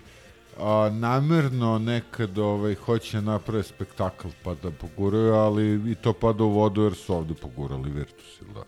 a, 0.59 0.89
namerno 0.93 1.79
nekad 1.79 2.37
ovaj, 2.37 2.75
hoće 2.75 3.21
naprave 3.21 3.63
spektakl 3.63 4.27
pa 4.43 4.55
da 4.55 4.71
poguraju, 4.71 5.33
ali 5.33 5.91
i 5.91 5.95
to 5.95 6.13
pada 6.13 6.43
u 6.43 6.49
vodu 6.49 6.81
jer 6.83 6.93
su 6.95 7.15
ovde 7.15 7.33
pogurali 7.33 7.91
Virtus. 7.91 8.41
ili 8.41 8.53
Da. 8.53 8.63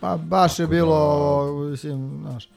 Pa 0.00 0.16
baš 0.16 0.58
je 0.58 0.64
Tako 0.64 0.70
bilo, 0.70 1.62
da- 1.64 1.70
mislim, 1.70 2.18
znaš, 2.22 2.48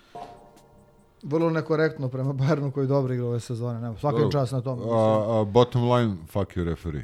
vrlo 1.24 1.50
nekorektno 1.50 2.08
prema 2.08 2.34
Bayernu 2.34 2.72
koji 2.72 2.88
dobro 2.88 3.14
igra 3.14 3.26
ove 3.26 3.40
sezone. 3.40 3.80
Nema, 3.82 3.98
svakim 3.98 4.20
Dobro. 4.20 4.32
čas 4.32 4.52
na 4.52 4.62
tom. 4.62 4.80
mislim. 4.80 4.96
A, 4.98 5.40
a, 5.40 5.46
bottom 5.46 5.92
line, 5.92 6.16
fuck 6.28 6.52
you 6.52 6.64
referee. 6.64 7.04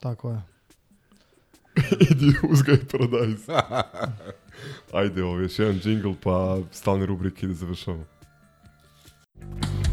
Tako 0.00 0.30
je. 0.30 0.42
Idi 2.10 2.34
uzgaj 2.50 2.78
paradajz. 2.92 3.48
Ajde, 4.92 5.24
ovo 5.24 5.38
još 5.38 5.58
jedan 5.58 5.74
džingl, 5.74 6.10
pa 6.22 6.58
stalne 6.70 7.06
rubrike 7.06 7.46
da 7.46 7.54
završamo. 7.54 8.04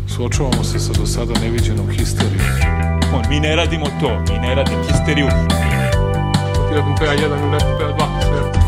Suočavamo 0.07 0.63
se 0.63 0.79
sa 0.79 0.93
do 0.93 1.05
sada 1.05 1.33
neviđenom 1.39 1.89
histerijom. 1.89 2.45
On, 3.15 3.21
mi 3.29 3.39
ne 3.39 3.55
radimo 3.55 3.85
to, 3.85 4.09
mi 4.33 4.39
ne 4.39 4.55
radimo 4.55 4.83
histeriju. 4.83 5.27
Ti 6.53 6.75
da 6.75 6.81
PA 6.99 7.05
1 7.05 7.23
ili 7.23 7.49
ne 7.51 7.59
PA 7.59 7.65
2, 7.75 8.21
sve. 8.21 8.63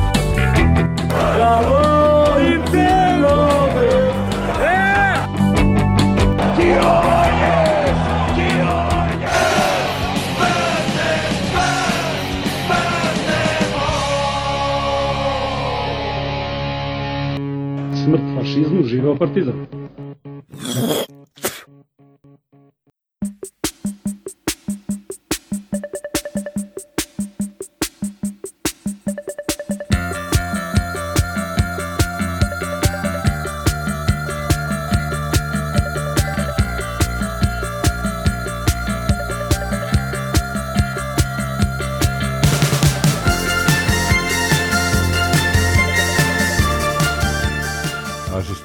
Smrt 18.04 18.22
fašizmu, 18.38 18.84
živeo 18.84 19.16
partizan. 19.16 19.66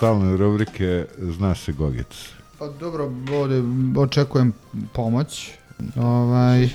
Stalne 0.01 0.37
rubrike 0.37 1.07
zna 1.19 1.55
se 1.55 1.73
Gogec. 1.73 2.33
Pa 2.59 2.69
dobro, 2.69 3.13
ovdje 3.33 3.63
očekujem 3.97 4.53
pomoć. 4.93 5.51
Ovaj, 5.97 6.69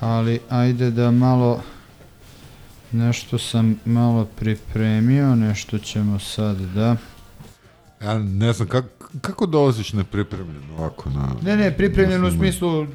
ali 0.00 0.40
ajde 0.48 0.90
da 0.90 1.10
malo 1.10 1.60
nešto 2.92 3.38
sam 3.38 3.80
malo 3.84 4.24
pripremio, 4.24 5.34
nešto 5.34 5.78
ćemo 5.78 6.18
sad 6.18 6.56
da... 6.56 6.96
Ja 8.02 8.18
ne 8.18 8.52
znam, 8.52 8.68
kako, 8.68 8.88
kako 9.20 9.46
dolaziš 9.46 9.92
nepripremljen 9.92 10.70
ovako 10.78 11.10
na... 11.10 11.28
Ne, 11.42 11.56
ne, 11.56 11.76
pripremljen 11.76 12.24
u 12.24 12.30
smislu, 12.30 12.86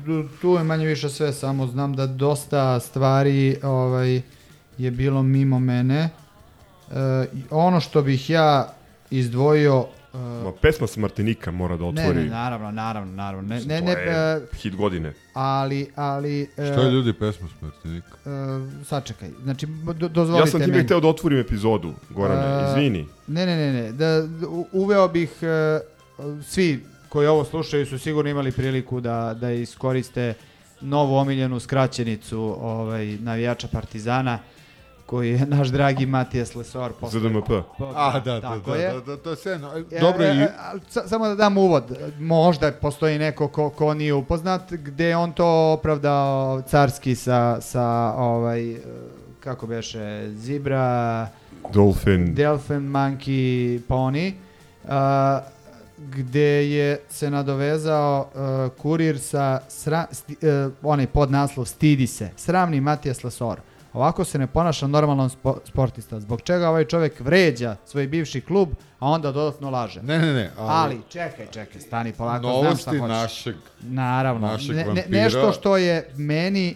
tu 0.42 0.50
je 0.50 0.64
manje 0.64 0.86
više 0.86 1.10
sve, 1.10 1.34
samo 1.34 1.68
znam 1.68 1.96
da 1.96 2.08
dosta 2.08 2.80
stvari 2.80 3.58
ovaj, 3.64 4.22
je 4.78 4.92
bilo 4.92 5.24
mimo 5.24 5.60
mene. 5.60 6.10
E, 6.92 7.26
ono 7.50 7.80
što 7.80 8.02
bih 8.02 8.30
ja 8.30 8.74
izdvojio... 9.12 9.86
e, 10.14 10.18
Ma, 10.18 10.52
pesma 10.62 10.88
sa 10.88 11.00
Martinika 11.00 11.52
mora 11.52 11.78
da 11.78 11.84
ne, 11.84 11.90
otvori. 11.90 12.20
ne, 12.20 12.26
naravno, 12.26 12.72
naravno, 12.72 13.14
naravno. 13.14 13.50
Ne, 13.50 13.62
ne, 13.62 13.82
ne, 13.82 13.92
e, 13.92 14.40
hit 14.56 14.76
godine. 14.76 15.14
ali, 15.34 15.92
ali... 15.96 16.42
e, 16.42 16.48
Šta 16.66 16.82
je 16.82 16.92
ljudi 16.92 17.14
pesma 17.14 17.48
s 17.50 17.62
Martinika? 17.62 18.08
e, 18.26 18.30
sačekaj, 18.86 19.30
znači, 19.44 19.68
do, 19.96 20.08
dozvolite 20.08 20.42
Ja 20.44 20.48
sam 20.48 20.60
time 20.60 20.72
meni. 20.72 20.86
hteo 20.86 21.00
da 21.00 21.08
otvorim 21.08 21.40
epizodu, 21.40 21.94
Gorane, 22.10 22.66
E, 22.66 22.70
izvini. 22.70 23.08
Ne, 23.28 23.46
ne, 23.46 23.56
ne, 23.58 23.74
ne. 23.74 23.92
Da, 23.92 24.28
uveo 24.72 25.08
bih, 25.08 25.30
e, 25.42 25.80
svi 26.44 26.80
koji 27.10 27.28
ovo 27.28 27.44
slušaju 27.46 27.86
su 27.86 28.00
sigurno 28.00 28.32
imali 28.32 28.52
priliku 28.52 29.02
da, 29.02 29.34
da 29.34 29.52
iskoriste 29.52 30.34
novu 30.82 31.16
omiljenu 31.16 31.60
skraćenicu 31.60 32.40
ovaj, 32.62 33.18
navijača 33.20 33.68
Partizana, 33.68 34.40
koji 35.12 35.30
je 35.30 35.46
naš 35.48 35.68
dragi 35.68 36.06
Matijas 36.06 36.56
Lesor. 36.56 36.92
posle- 36.94 37.20
ZDMP. 37.20 37.50
A, 37.96 38.20
da, 38.20 38.40
da, 38.40 38.58
da, 38.58 38.76
je. 38.76 38.94
da, 38.94 39.00
da, 39.02 39.18
to 39.18 39.30
je 39.30 39.36
sve, 39.36 39.58
no, 39.60 39.72
E, 39.92 40.00
dobro 40.00 40.24
e, 40.24 40.28
i... 40.30 40.40
e, 40.40 40.50
sa- 40.90 41.08
samo 41.08 41.28
da 41.28 41.36
dam 41.36 41.58
uvod. 41.58 41.84
Možda 42.20 42.72
postoji 42.72 43.20
neko 43.20 43.48
ko, 43.48 43.70
ko 43.70 43.94
nije 43.94 44.14
upoznat, 44.14 44.72
gde 44.72 45.06
je 45.06 45.18
on 45.18 45.32
to 45.32 45.74
opravdao 45.74 46.62
carski 46.62 47.16
sa, 47.16 47.62
sa 47.62 47.84
ovaj, 48.18 48.76
kako 49.40 49.68
beše, 49.68 50.30
Zibra, 50.30 51.28
Dolphin. 51.74 52.34
Delphin, 52.36 52.82
Monkey, 52.82 53.80
Pony, 53.82 54.32
a, 54.88 55.42
gde 56.00 56.40
je 56.70 57.00
se 57.10 57.30
nadovezao 57.30 58.28
a, 58.36 58.70
kurir 58.78 59.20
sa 59.20 59.60
sra, 59.70 60.06
sti, 60.12 60.36
e, 60.42 60.48
onaj 60.84 61.08
podnaslov 61.08 61.66
Stidi 61.66 62.08
se, 62.08 62.30
sramni 62.38 62.82
Matijas 62.82 63.24
Lasor. 63.24 63.60
Ovako 63.94 64.24
se 64.24 64.38
ne 64.38 64.48
ponaša 64.48 64.88
normalan 64.88 65.30
spo, 65.30 65.58
sportista. 65.66 66.20
Zbog 66.20 66.42
čega 66.42 66.70
ovaj 66.70 66.86
čovjek 66.86 67.20
vređa 67.20 67.76
svoj 67.86 68.08
bivši 68.08 68.42
klub, 68.42 68.70
a 69.00 69.08
onda 69.08 69.32
dodatno 69.32 69.70
laže. 69.70 70.04
Ne, 70.04 70.20
ne, 70.20 70.34
ne, 70.34 70.52
ali- 70.58 70.70
Ali, 70.72 71.02
čekaj, 71.10 71.46
čekaj, 71.48 71.82
stani 71.82 72.14
polako, 72.14 72.42
znam 72.42 72.54
Novosti 72.54 72.82
šta 72.82 72.92
hoćeš. 72.92 73.08
našeg- 73.08 73.56
Naravno. 73.82 74.48
našeg 74.48 74.76
ne, 74.76 74.86
ne, 74.86 75.06
nešto 75.10 75.52
što 75.52 75.78
je 75.78 76.10
meni 76.16 76.76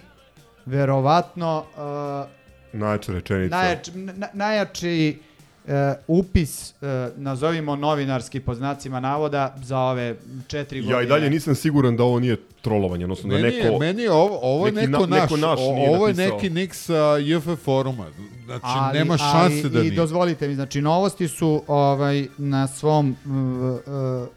verovatno 0.66 1.64
uh, 1.68 2.30
Najjača 2.74 3.12
rečenica. 3.14 3.56
najjač, 3.56 3.88
na, 3.94 4.28
najjači 4.34 5.20
e, 5.68 5.94
upis, 6.08 6.72
e, 6.72 6.76
nazovimo 7.16 7.76
novinarski 7.76 8.40
po 8.40 8.56
znacima 8.56 9.00
navoda, 9.00 9.56
za 9.64 9.80
ove 9.80 10.16
četiri 10.48 10.80
godine. 10.82 10.98
Ja 10.98 11.04
i 11.04 11.08
dalje 11.08 11.30
nisam 11.30 11.56
siguran 11.56 11.98
da 11.98 12.04
ovo 12.04 12.20
nije 12.20 12.38
trolovanje, 12.62 13.06
odnosno 13.06 13.30
da 13.30 13.38
neko... 13.38 13.58
je, 13.58 13.80
meni 13.80 14.02
je 14.04 14.12
ovo, 14.12 14.40
ovo 14.42 14.66
je 14.66 14.72
neki 14.72 14.88
neko, 14.88 15.08
na- 15.08 15.18
naš, 15.18 15.22
neko 15.22 15.38
naš 15.38 15.60
o- 15.60 15.96
ovo 15.96 16.08
je 16.08 16.14
neki 16.14 16.50
nik 16.50 16.74
sa 16.74 16.96
JF 17.18 17.48
foruma. 17.64 18.06
Znači, 18.46 18.66
nema 18.94 19.18
šanse 19.18 19.60
ali, 19.64 19.70
da 19.70 19.80
I 19.80 19.84
nije. 19.84 19.96
dozvolite 19.96 20.48
mi, 20.48 20.56
znači 20.56 20.82
novosti 20.82 21.28
su 21.28 21.64
ovaj, 21.68 22.28
na 22.38 22.68
svom, 22.68 23.16
uh, 23.26 23.32
uh, 23.32 24.28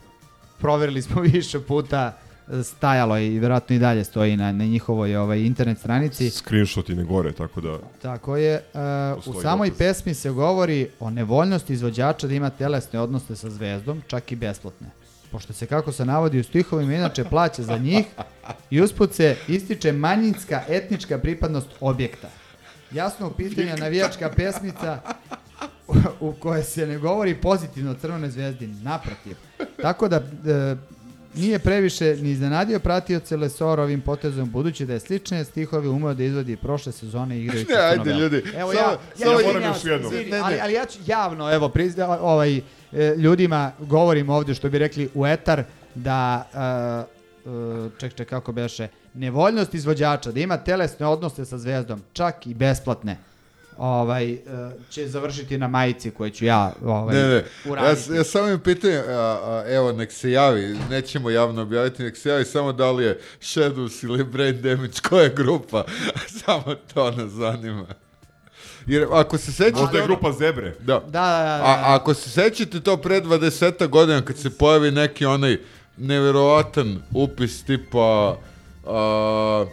proverili 0.59 1.03
smo 1.03 1.21
više 1.33 1.61
puta, 1.61 2.13
uh, 2.15 2.28
stajalo 2.63 3.17
je 3.17 3.27
i 3.27 3.39
vjerojatno 3.39 3.77
i 3.77 3.79
dalje 3.79 4.05
stoji 4.05 4.37
na, 4.37 4.53
na 4.53 4.65
njihovoj 4.65 5.17
ovaj, 5.17 5.41
internet 5.41 5.79
stranici. 5.79 6.31
Screenshoti 6.31 6.95
ne 6.95 7.05
gore, 7.05 7.33
tako 7.33 7.61
da... 7.61 7.79
Tako 8.03 8.37
je. 8.37 8.63
Uh, 9.27 9.35
u 9.35 9.41
samoj 9.43 9.69
dokaz. 9.69 9.79
pesmi 9.79 10.15
se 10.15 10.31
govori 10.31 10.89
o 11.01 11.11
nevoljnosti 11.11 11.73
izvođača 11.73 12.27
da 12.27 12.35
ima 12.35 12.51
telesne 12.51 13.01
odnose 13.01 13.37
sa 13.37 13.51
zvezdom, 13.51 14.03
čak 14.07 14.33
i 14.33 14.37
besplatne. 14.37 14.87
Pošto 15.31 15.53
se, 15.53 15.67
kako 15.67 15.93
se 15.93 16.05
navodi 16.05 16.41
u 16.41 16.45
stihovima, 16.45 16.95
inače 16.95 17.25
plaća 17.25 17.63
za 17.63 17.79
njih 17.79 18.07
i 18.71 18.81
usput 18.81 19.15
se 19.15 19.37
ističe 19.49 19.93
manjinska 19.93 20.63
etnička 20.69 21.19
pripadnost 21.19 21.69
objekta. 21.81 22.29
Jasno 22.93 23.27
u 23.27 23.31
pitanju 23.31 23.69
je 23.69 23.77
navijačka 23.77 24.31
pesmica 24.37 25.01
u, 25.89 25.95
u 26.21 26.33
kojoj 26.33 26.63
se 26.63 26.87
ne 26.87 26.99
govori 26.99 27.35
pozitivno 27.35 27.91
o 27.91 27.95
Crvenoj 27.95 28.31
zvezdi, 28.31 28.67
naprotiv. 28.67 29.37
Tako 29.83 30.09
da 30.09 30.17
e, 30.17 30.77
nije 31.39 31.59
previše 31.59 32.17
ni 32.17 32.31
iznenadio 32.31 32.79
pratioce 32.79 33.37
Lesora 33.37 33.83
ovim 33.83 34.01
potezom, 34.01 34.51
budući 34.51 34.87
da 34.87 34.93
je 34.93 35.01
slične 35.01 35.45
stihove 35.45 35.89
umeo 35.89 36.15
da 36.15 36.25
izvodi 36.25 36.57
prošle 36.57 36.93
sezone 36.93 37.41
igrajući 37.41 37.73
Ne, 37.73 37.79
ajde, 37.79 38.13
ljudi, 38.13 38.43
Evo 38.57 38.73
samo- 38.73 38.91
ja, 38.91 38.99
samo 39.15 39.41
ja, 39.41 39.47
moram 39.47 39.63
ja, 39.63 39.69
još 39.69 39.85
jednom. 39.85 40.13
Ali, 40.45 40.61
ali 40.63 40.73
ja 40.73 40.87
ću 40.87 40.99
javno, 41.07 41.55
evo, 41.55 41.69
prizna, 41.69 42.21
ovaj, 42.21 42.57
e, 42.57 42.63
ljudima 43.17 43.73
govorim 43.79 44.29
ovdje, 44.31 44.55
što 44.55 44.71
bi 44.71 44.79
rekli, 44.79 45.09
u 45.15 45.27
etar, 45.27 45.63
da, 45.95 46.49
e, 47.47 47.99
ček, 47.99 48.15
ček, 48.15 48.29
kako 48.29 48.53
beše, 48.53 48.89
nevoljnost 49.15 49.75
izvođača, 49.75 50.33
da 50.33 50.41
ima 50.41 50.57
telesne 50.57 51.07
odnose 51.07 51.45
sa 51.45 51.59
zvezdom, 51.59 52.03
čak 52.13 52.47
i 52.47 52.55
besplatne, 52.55 53.17
ovaj, 53.79 54.33
e, 54.33 54.39
će 54.91 55.07
završiti 55.07 55.59
na 55.59 55.69
majici 55.69 56.11
koju 56.11 56.31
ću 56.31 56.45
ja 56.45 56.73
ovaj, 56.85 57.17
Ne, 57.17 57.23
ne, 57.25 57.35
ja, 57.35 57.43
uraditi. 57.67 58.03
s- 58.03 58.09
ja 58.09 58.25
samo 58.25 58.49
im 58.49 58.61
pitanje, 58.61 58.97
a, 58.99 59.13
a, 59.43 59.65
evo, 59.69 59.93
nek 59.93 60.13
se 60.13 60.31
javi, 60.31 60.79
nećemo 60.91 61.31
javno 61.31 61.63
objaviti, 61.63 62.03
nek 62.03 62.17
se 62.17 62.29
javi 62.29 62.45
samo 62.45 62.73
da 62.73 62.91
li 62.91 63.05
je 63.05 63.21
Shadows 63.41 64.05
ili 64.05 64.25
Brain 64.25 64.63
Damage, 64.63 64.93
koja 65.09 65.23
je 65.23 65.31
grupa, 65.31 65.85
samo 66.39 66.65
to 66.87 67.11
nas 67.11 67.31
zanima. 67.31 67.87
Jer 68.87 69.07
ako 69.13 69.39
se 69.39 69.53
sećate... 69.53 69.81
Možda 69.83 69.99
je 69.99 70.05
grupa 70.05 70.33
Zebre. 70.33 70.71
Da. 70.71 70.95
Da, 70.95 71.01
da, 71.07 71.21
da, 71.43 71.63
A, 71.65 71.95
ako 71.95 72.15
se 72.15 72.31
sećate 72.31 72.81
to 72.81 72.97
pre 72.97 73.21
20 73.21 73.87
godina 73.87 74.23
kad 74.23 74.37
se 74.37 74.51
pojavi 74.51 74.91
neki 74.91 75.27
onaj 75.27 75.57
neverovatan 75.97 77.03
upis 77.13 77.63
tipa 77.63 78.37
a, 78.87 79.65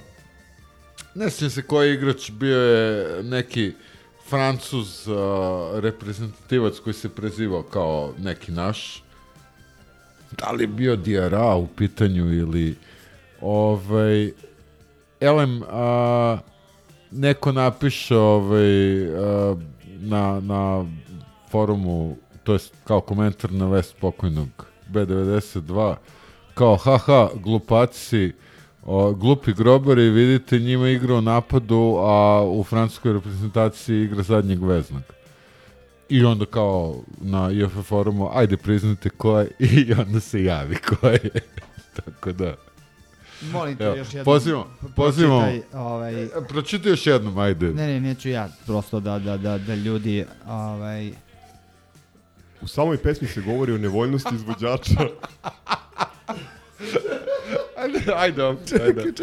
ne 1.15 1.29
sjećam 1.29 1.49
se 1.49 1.61
koji 1.61 1.93
igrač 1.93 2.31
bio 2.31 2.59
je 2.59 3.23
neki 3.23 3.71
Francuz 4.29 5.07
a, 5.07 5.79
reprezentativac 5.79 6.79
koji 6.79 6.93
se 6.93 7.09
prezivao 7.09 7.63
kao 7.63 8.13
neki 8.17 8.51
naš. 8.51 9.03
Da 10.31 10.51
li 10.51 10.63
je 10.63 10.67
bio 10.67 10.95
Diara 10.95 11.55
u 11.55 11.67
pitanju 11.67 12.33
ili 12.33 12.75
ovaj 13.41 14.31
elem 15.19 15.61
a, 15.69 16.37
neko 17.11 17.51
napiše 17.51 18.17
ovaj 18.17 19.05
a, 19.05 19.55
na, 19.85 20.39
na 20.39 20.85
forumu 21.51 22.17
to 22.43 22.53
jest 22.53 22.73
kao 22.83 23.01
komentar 23.01 23.51
na 23.51 23.67
vest 23.67 23.95
pokojnog 24.01 24.49
B92 24.91 25.95
kao 26.53 26.75
haha 26.75 27.29
glupaci 27.35 28.31
o, 28.85 29.13
glupi 29.13 29.53
grobari 29.53 30.09
vidite 30.09 30.59
njima 30.59 30.89
igra 30.89 31.15
u 31.15 31.21
napadu 31.21 31.95
a 31.99 32.43
u 32.47 32.63
francuskoj 32.63 33.13
reprezentaciji 33.13 34.03
igra 34.03 34.23
zadnjeg 34.23 34.63
veznog 34.63 35.01
i 36.09 36.23
onda 36.25 36.45
kao 36.45 36.95
na 37.21 37.51
IF 37.51 37.71
forumu 37.87 38.29
ajde 38.33 38.57
priznate 38.57 39.09
ko 39.09 39.39
je 39.39 39.47
i 39.59 39.93
onda 39.93 40.19
se 40.19 40.43
javi 40.43 40.75
ko 40.75 41.07
je 41.07 41.29
tako 42.05 42.31
da 42.31 42.55
Molim 43.51 43.77
te 43.77 43.83
Evo, 43.83 43.95
još 43.95 44.07
jednom. 44.07 44.25
pozivamo, 44.25 44.67
pozivamo. 44.95 45.41
pročitaj, 45.41 45.79
ovaj, 45.81 46.27
pročitaj 46.47 46.91
još 46.91 47.07
jednom 47.07 47.37
ajde 47.37 47.65
Ne, 47.73 47.87
ne, 47.87 47.99
neću 47.99 48.29
ja, 48.29 48.49
prosto 48.65 48.99
da, 48.99 49.19
da, 49.19 49.37
da, 49.37 49.57
da 49.57 49.75
ljudi, 49.75 50.25
ovaj, 50.47 51.11
U 52.61 52.67
samoj 52.67 52.97
pesmi 52.97 53.27
se 53.27 53.41
govori 53.41 53.73
o 53.73 53.77
nevoljnosti 53.77 54.35
izvođača. 54.35 54.99
ajde, 57.77 57.99
ajde, 58.15 58.43
ajde. 58.83 59.13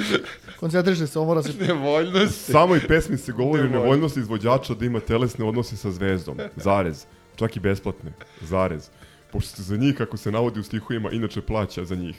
Koncentriši 0.60 1.06
se, 1.06 1.18
ovo 1.18 1.26
mora 1.26 1.42
se... 1.42 1.52
Nevoljnost. 1.60 2.48
U 2.48 2.52
samoj 2.52 2.80
pesmi 2.88 3.16
se 3.18 3.32
govori 3.32 3.62
o 3.62 3.64
Nevoljnost. 3.64 3.82
nevoljnosti 3.84 4.20
izvođača 4.20 4.74
da 4.74 4.84
ima 4.84 5.00
telesne 5.00 5.44
odnose 5.44 5.76
sa 5.76 5.90
zvezdom. 5.90 6.38
Zarez. 6.56 7.04
Čak 7.36 7.56
i 7.56 7.60
besplatne. 7.60 8.12
Zarez. 8.40 8.88
Pošto 9.32 9.56
se 9.56 9.62
za 9.62 9.76
njih, 9.76 9.96
kako 9.96 10.16
se 10.16 10.32
navodi 10.32 10.60
u 10.60 10.62
stihovima, 10.62 11.10
inače 11.10 11.42
plaća 11.42 11.84
za 11.84 11.94
njih. 11.94 12.16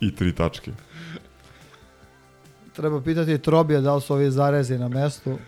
I 0.00 0.14
tri 0.14 0.32
tačke. 0.32 0.70
Treba 2.72 3.00
pitati 3.00 3.38
Trobija 3.38 3.80
da 3.80 3.94
li 3.94 4.00
su 4.00 4.14
ovi 4.14 4.30
zarezi 4.30 4.78
na 4.78 4.88
mestu. 4.88 5.38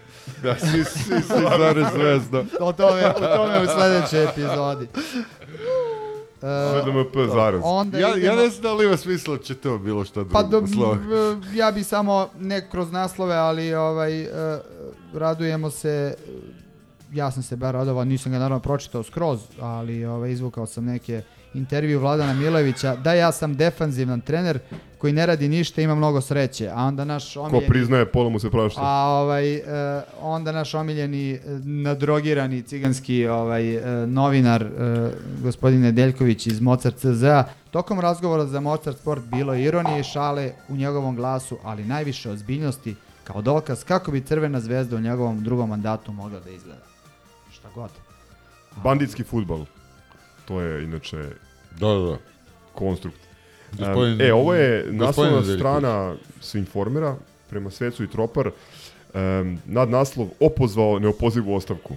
Da, 0.43 0.57
svi, 0.59 0.85
svi, 0.85 1.03
svi 1.05 1.23
zarez 1.59 1.87
zvezda. 1.95 2.45
o 2.61 2.73
tome, 2.73 3.07
o 3.07 3.37
tome 3.37 3.63
u 3.63 3.67
sljedećoj 3.67 4.25
epizodi. 4.25 4.87
Sve 6.41 6.83
DMP 6.85 7.17
zarez. 7.35 7.61
Onda 7.65 7.99
ja, 7.99 8.09
ja 8.09 8.17
idemo- 8.17 8.37
ne 8.37 8.49
znam 8.49 8.63
da 8.63 8.73
li 8.75 8.87
ima 8.87 8.97
smisla 8.97 9.37
da 9.37 9.43
će 9.43 9.55
to 9.55 9.79
bilo 9.79 10.05
šta 10.05 10.15
drugo. 10.15 10.33
Pa 10.33 10.43
do, 10.43 10.63
ja 11.55 11.71
bi 11.71 11.85
samo 11.85 12.29
ne 12.41 12.71
kroz 12.71 12.93
naslove, 12.93 13.37
ali 13.37 13.75
ovaj 13.75 14.23
e, 14.23 14.29
radujemo 15.15 15.71
se 15.71 16.15
ja 17.13 17.31
sam 17.31 17.43
se 17.43 17.57
bar 17.57 17.75
radovao, 17.75 18.05
nisam 18.05 18.33
ga 18.33 18.39
naravno 18.39 18.61
pročitao 18.61 19.03
skroz, 19.03 19.41
ali 19.61 20.05
ovaj 20.05 20.31
izvukao 20.31 20.67
sam 20.67 20.85
neke 20.85 21.23
intervju 21.55 22.01
Vladana 22.01 22.35
Milovića 22.35 22.97
da 22.97 23.15
ja 23.15 23.33
sam 23.33 23.55
defanzivan 23.57 24.21
trener 24.21 24.59
koji 24.99 25.13
ne 25.13 25.27
radi 25.27 25.49
ništa, 25.49 25.83
ima 25.83 25.95
mnogo 25.95 26.21
sreće, 26.21 26.71
a 26.75 26.85
onda 26.85 27.05
naš 27.05 27.35
Ko 27.35 27.41
omiljeni 27.41 27.69
priznaje, 27.69 28.07
pola 28.07 28.29
mu 28.31 28.39
se 28.39 28.51
prašta. 28.51 28.81
a 28.85 29.07
ovaj 29.09 29.55
e, 29.55 29.63
onda 30.21 30.53
naš 30.53 30.75
omiljeni 30.75 31.33
e, 31.33 31.41
nadrogirani 31.65 32.63
ciganski 32.63 33.27
ovaj 33.27 33.75
e, 33.77 34.07
novinar 34.07 34.67
gospodin 35.43 35.81
Nedeljković 35.81 36.47
iz 36.47 36.61
Mozart 36.61 36.97
CZ 36.97 37.25
tokom 37.71 38.01
razgovora 38.01 38.47
za 38.47 38.61
Mozart 38.61 38.99
Sport 38.99 39.23
bilo 39.23 39.55
je 39.55 39.65
ironije 39.65 40.01
i 40.01 40.05
šale 40.05 40.53
u 40.69 40.77
njegovom 40.77 41.17
glasu, 41.17 41.59
ali 41.65 41.85
najviše 41.85 42.31
ozbiljnosti 42.31 42.95
kao 43.25 43.43
dokaz 43.43 43.85
kako 43.85 44.11
bi 44.11 44.21
Crvena 44.21 44.61
zvezda 44.61 44.97
u 44.97 45.01
njegovom 45.01 45.45
drugom 45.45 45.69
mandatu 45.69 46.13
mogla 46.13 46.41
da 46.41 46.51
izgleda. 46.51 46.83
Šta 47.53 47.69
god. 47.75 47.91
Banditski 48.85 49.25
futbal. 49.25 49.65
To 50.45 50.61
je 50.61 50.85
inače 50.85 51.17
Da, 51.79 51.87
da, 51.89 51.99
da. 51.99 52.17
konstrukt. 52.75 53.28
Gospodin- 53.73 54.21
e, 54.21 54.33
ovo 54.33 54.55
je 54.55 54.87
naslovna 54.91 55.57
strana 55.57 56.15
s 56.41 56.55
informera 56.55 57.17
prema 57.51 57.71
Svecu 57.71 58.05
i 58.05 58.11
Tropar. 58.11 58.51
Um, 59.15 59.59
nad 59.67 59.91
naslov 59.91 60.29
opozvao 60.41 60.99
neopozivu 60.99 61.55
ostavku. 61.55 61.97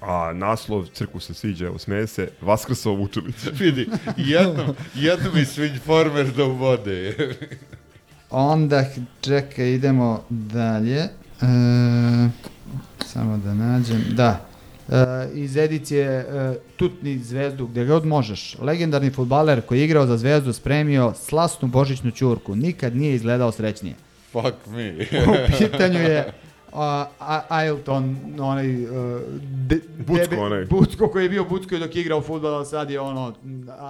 A 0.00 0.32
naslov 0.34 0.86
crku 0.86 1.20
se 1.20 1.34
sviđa, 1.34 1.66
evo 1.66 1.78
smeje 1.78 2.06
se, 2.06 2.28
Vaskrsao 2.40 2.94
Vučelić. 2.94 3.34
Vidi, 3.60 3.88
jednom, 4.16 4.66
jednom 4.94 5.38
i 5.38 5.44
svi 5.44 5.66
informer 5.68 6.26
da 6.32 6.44
uvode. 6.44 7.16
Onda, 8.30 8.84
čekaj, 9.20 9.72
idemo 9.72 10.24
dalje. 10.28 10.98
E, 10.98 11.08
samo 13.06 13.36
da 13.36 13.54
nađem. 13.54 14.04
Da. 14.10 14.46
E, 14.88 14.94
iz 15.34 15.56
edicije 15.56 16.06
e, 16.10 16.54
Tutni 16.76 17.18
zvezdu, 17.18 17.66
gdje 17.66 17.84
god 17.84 18.06
možeš. 18.06 18.56
Legendarni 18.60 19.10
futbaler 19.10 19.60
koji 19.60 19.78
je 19.78 19.84
igrao 19.84 20.06
za 20.06 20.16
zvezdu 20.16 20.52
spremio 20.52 21.12
slasnu 21.16 21.68
božićnu 21.68 22.10
ćurku. 22.10 22.56
Nikad 22.56 22.96
nije 22.96 23.14
izgledao 23.14 23.52
srećnije. 23.52 23.94
Fuck 24.32 24.66
me. 24.66 24.94
U 25.28 25.58
pitanju 25.58 25.98
je 25.98 26.32
a, 26.72 27.06
a, 27.20 27.40
Ailton, 27.48 28.16
onaj... 28.38 28.84
uh, 28.84 29.20
de, 29.66 29.80
Bucko 29.98 30.24
debe- 30.24 30.38
onaj. 30.38 30.64
Bucko 30.64 31.08
koji 31.08 31.22
je 31.22 31.28
bio 31.28 31.44
Bucko 31.44 31.78
dok 31.78 31.96
je 31.96 32.00
igrao 32.00 32.20
futbol, 32.22 32.60
a 32.60 32.64
sad 32.64 32.90
je 32.90 33.00
ono, 33.00 33.34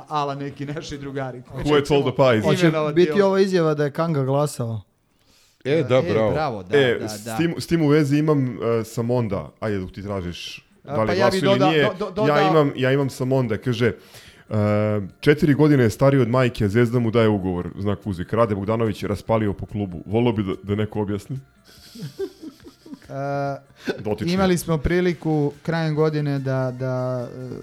ala 0.09 0.35
neki 0.35 0.67
naši 0.67 0.99
drugari. 0.99 1.43
koji 1.43 1.65
Who 1.65 1.79
ate 1.79 1.95
all 1.95 2.03
the 2.03 2.17
pies? 2.17 2.45
Hoće 2.45 2.73
biti 2.95 3.13
ovo. 3.13 3.27
ova 3.27 3.41
izjava 3.41 3.75
da 3.75 3.85
je 3.85 3.91
Kanga 3.91 4.25
glasao. 4.25 4.81
E, 5.65 5.83
da, 5.89 5.97
E, 5.97 6.13
bravo. 6.13 6.31
bravo, 6.33 6.63
da, 6.63 6.79
e, 6.79 6.99
da, 7.01 7.09
s, 7.09 7.25
da. 7.25 7.37
tim, 7.37 7.55
s 7.59 7.67
tim 7.67 7.83
u 7.83 7.89
vezi 7.89 8.19
imam 8.19 8.49
uh, 8.49 8.55
Samonda. 8.85 9.51
Ajde 9.61 9.79
dok 9.79 9.93
ti 9.93 10.03
tražiš 10.03 10.65
da 10.85 11.03
li 11.03 11.07
pa 11.07 11.13
ja 11.15 11.31
bi 11.31 11.41
doda- 11.41 11.69
nije. 11.69 11.91
do- 11.99 12.11
do- 12.11 12.23
ja, 12.23 12.35
dodao- 12.35 12.51
imam, 12.51 12.73
ja 12.77 12.93
imam 12.93 13.11
Samonda. 13.11 13.57
Kaže, 13.57 13.93
uh, 14.49 14.55
četiri 15.21 15.55
godine 15.55 15.83
je 15.83 15.91
stariji 15.91 16.21
od 16.21 16.29
majke, 16.29 16.69
Zvezda 16.69 16.99
mu 16.99 17.11
daje 17.11 17.29
ugovor, 17.29 17.69
znak 17.79 17.99
uzvik. 18.05 18.33
Rade 18.33 18.55
Bogdanović 18.55 19.03
je 19.03 19.09
raspalio 19.09 19.53
po 19.53 19.67
klubu. 19.67 20.03
Volio 20.07 20.33
bi 20.33 20.43
da, 20.43 20.53
da 20.63 20.75
neko 20.75 21.01
objasni. 21.03 21.39
Uh, 24.05 24.23
imali 24.27 24.59
smo 24.59 24.79
priliku 24.79 25.53
krajem 25.63 25.95
godine 25.95 26.39
da, 26.39 26.73
da 26.73 27.29
uh, 27.29 27.59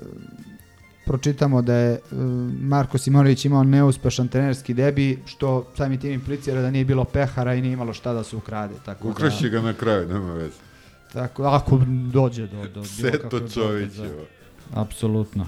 pročitamo 1.05 1.61
da 1.61 1.75
je 1.75 1.99
uh, 2.11 2.17
Marko 2.59 2.97
Simonović 2.97 3.45
imao 3.45 3.63
neuspešan 3.63 4.27
trenerski 4.27 4.73
debi, 4.73 5.19
što 5.25 5.67
sami 5.77 5.99
tim 5.99 6.11
implicira 6.11 6.61
da 6.61 6.71
nije 6.71 6.85
bilo 6.85 7.03
pehara 7.03 7.53
i 7.53 7.61
nije 7.61 7.73
imalo 7.73 7.93
šta 7.93 8.13
da 8.13 8.23
se 8.23 8.35
ukrade. 8.35 8.73
Tako 8.85 9.09
Ukrašće 9.09 9.43
da, 9.43 9.49
ga 9.51 9.61
na 9.61 9.73
kraju, 9.73 10.07
nema 10.07 10.33
veze. 10.33 10.70
Tako, 11.13 11.43
ako 11.43 11.81
dođe 12.11 12.47
do, 12.47 12.57
do 12.57 12.67
bilo 12.67 12.85
Seto 12.85 13.39
Čovićeva. 13.39 14.07
dokaza. 14.07 14.25
Apsolutno. 14.73 15.47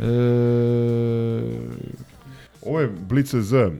E, 0.00 0.04
Ovo 2.62 2.80
je 2.80 2.88
Blitz 3.08 3.34
Z. 3.34 3.54
E, 3.56 3.70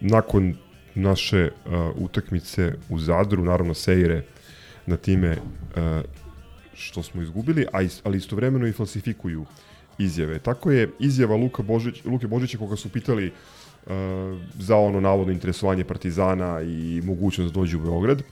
nakon 0.00 0.54
naše 0.94 1.38
e, 1.38 1.50
utakmice 1.96 2.72
u 2.88 2.98
Zadru, 2.98 3.44
naravno 3.44 3.74
Sejre 3.74 4.22
na 4.86 4.96
time 4.96 5.28
e, 5.28 5.38
što 6.74 7.02
smo 7.02 7.22
izgubili, 7.22 7.66
a 7.72 7.82
is, 7.82 8.00
ali 8.04 8.18
istovremeno 8.18 8.66
i 8.66 8.72
falsifikuju 8.72 9.44
izjave. 9.98 10.38
Tako 10.38 10.70
je 10.70 10.90
izjava 10.98 11.36
Luka 11.36 11.62
Božić, 11.62 12.04
Luke 12.04 12.26
Božića 12.26 12.58
koga 12.58 12.76
su 12.76 12.88
pitali 12.88 13.26
e, 13.26 13.32
za 14.58 14.76
ono 14.76 15.00
navodno 15.00 15.32
interesovanje 15.32 15.84
Partizana 15.84 16.60
i 16.62 17.02
mogućnost 17.04 17.54
da 17.54 17.60
dođe 17.60 17.76
u 17.76 17.80
Beograd. 17.80 18.22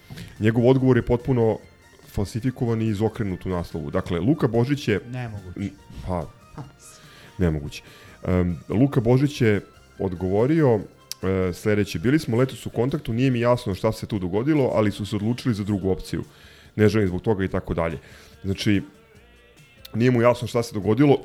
Njegov 0.41 0.69
odgovor 0.69 0.97
je 0.97 1.03
potpuno 1.07 1.59
falsifikovan 2.13 2.83
i 2.83 2.89
izokrenut 2.89 3.47
u 3.47 3.49
naslovu. 3.49 3.91
Dakle, 3.91 4.21
Luka 4.21 4.49
Božić 4.49 4.89
je... 4.89 5.01
Nemoguće. 5.11 5.71
Pa, 6.07 6.27
nemoguće. 7.39 7.83
Um, 8.29 8.59
Luka 8.69 9.01
Božić 9.01 9.41
je 9.41 9.61
odgovorio 9.99 10.81
e, 11.23 11.53
sledeće. 11.53 11.99
Bili 11.99 12.19
smo 12.19 12.37
letos 12.37 12.67
u 12.67 12.71
kontaktu, 12.71 13.13
nije 13.13 13.31
mi 13.31 13.41
jasno 13.41 13.75
šta 13.75 13.93
se 13.93 14.07
tu 14.07 14.19
dogodilo, 14.19 14.71
ali 14.75 14.91
su 14.91 15.07
se 15.07 15.17
odlučili 15.17 15.55
za 15.55 15.65
drugu 15.65 15.91
opciju. 15.91 16.25
Ne 16.77 16.89
želim 16.89 17.09
zbog 17.09 17.23
toga 17.23 17.45
i 17.45 17.49
tako 17.49 17.75
dalje. 17.75 17.99
Znači, 18.45 18.83
nije 19.95 20.11
mu 20.11 20.23
jasno 20.23 20.49
šta 20.49 20.63
se 20.63 20.75
dogodilo, 20.75 21.19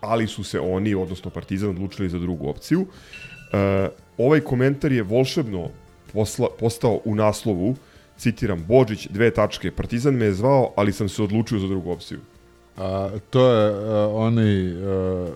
ali 0.00 0.26
su 0.26 0.44
se 0.44 0.60
oni, 0.60 0.94
odnosno 0.94 1.30
Partizan, 1.30 1.70
odlučili 1.70 2.08
za 2.08 2.18
drugu 2.18 2.48
opciju. 2.48 2.86
E, 3.52 3.88
ovaj 4.18 4.40
komentar 4.40 4.92
je 4.92 5.02
volšebno 5.02 5.70
posla, 6.12 6.48
postao 6.58 7.00
u 7.04 7.14
naslovu, 7.14 7.76
citiram, 8.18 8.64
Božić, 8.68 9.08
dve 9.10 9.30
tačke, 9.30 9.70
Partizan 9.70 10.14
me 10.14 10.24
je 10.24 10.34
zvao, 10.34 10.72
ali 10.76 10.92
sam 10.92 11.08
se 11.08 11.22
odlučio 11.22 11.58
za 11.58 11.66
drugu 11.66 11.90
opciju. 11.90 12.20
A, 12.76 13.10
to 13.30 13.50
je 13.50 13.70
uh, 13.70 14.14
onaj 14.14 14.72
uh, 14.72 15.28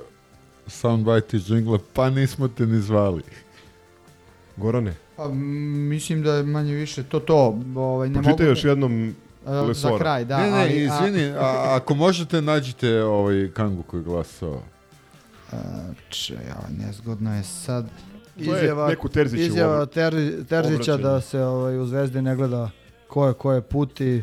soundbite 0.66 1.36
iz 1.36 1.46
džingla, 1.46 1.78
pa 1.92 2.10
nismo 2.10 2.48
te 2.48 2.66
ni 2.66 2.80
zvali. 2.80 3.22
Gorane? 4.56 4.94
Pa, 5.16 5.28
mislim 5.88 6.22
da 6.22 6.34
je 6.34 6.42
manje 6.42 6.74
više 6.74 7.02
to 7.02 7.20
to. 7.20 7.60
Ovaj, 7.76 8.08
ne 8.08 8.14
Pročitaj 8.14 8.46
mogu, 8.46 8.50
još 8.50 8.64
jednom 8.64 9.14
E, 9.46 9.50
Za 9.50 9.62
Lesora. 9.62 9.98
kraj, 9.98 10.24
da. 10.24 10.38
ne, 10.38 10.50
ne, 10.50 10.60
ali, 10.60 10.84
izvini, 10.84 11.32
a, 11.36 11.76
ako 11.76 11.94
možete 11.94 12.42
nađite 12.42 13.02
ovaj 13.02 13.50
Kangu 13.54 13.82
koji 13.82 14.00
je 14.00 14.04
glasao. 14.04 14.62
A, 15.52 15.56
če, 16.08 16.34
ja, 16.34 16.60
nezgodno 16.78 17.36
je 17.36 17.42
sad. 17.42 17.86
Je 18.36 18.74
neku 18.88 19.08
Terzićevu 19.08 19.46
izjava 19.46 19.86
Ter, 19.86 20.14
Terzića 20.44 20.96
da 20.96 21.20
se 21.20 21.40
ovaj, 21.40 21.78
u 21.78 21.86
Zvezdi 21.86 22.22
ne 22.22 22.36
gleda 22.36 22.70
ko 23.08 23.26
je, 23.26 23.34
ko 23.34 23.52
je 23.52 23.60
puti. 23.62 24.22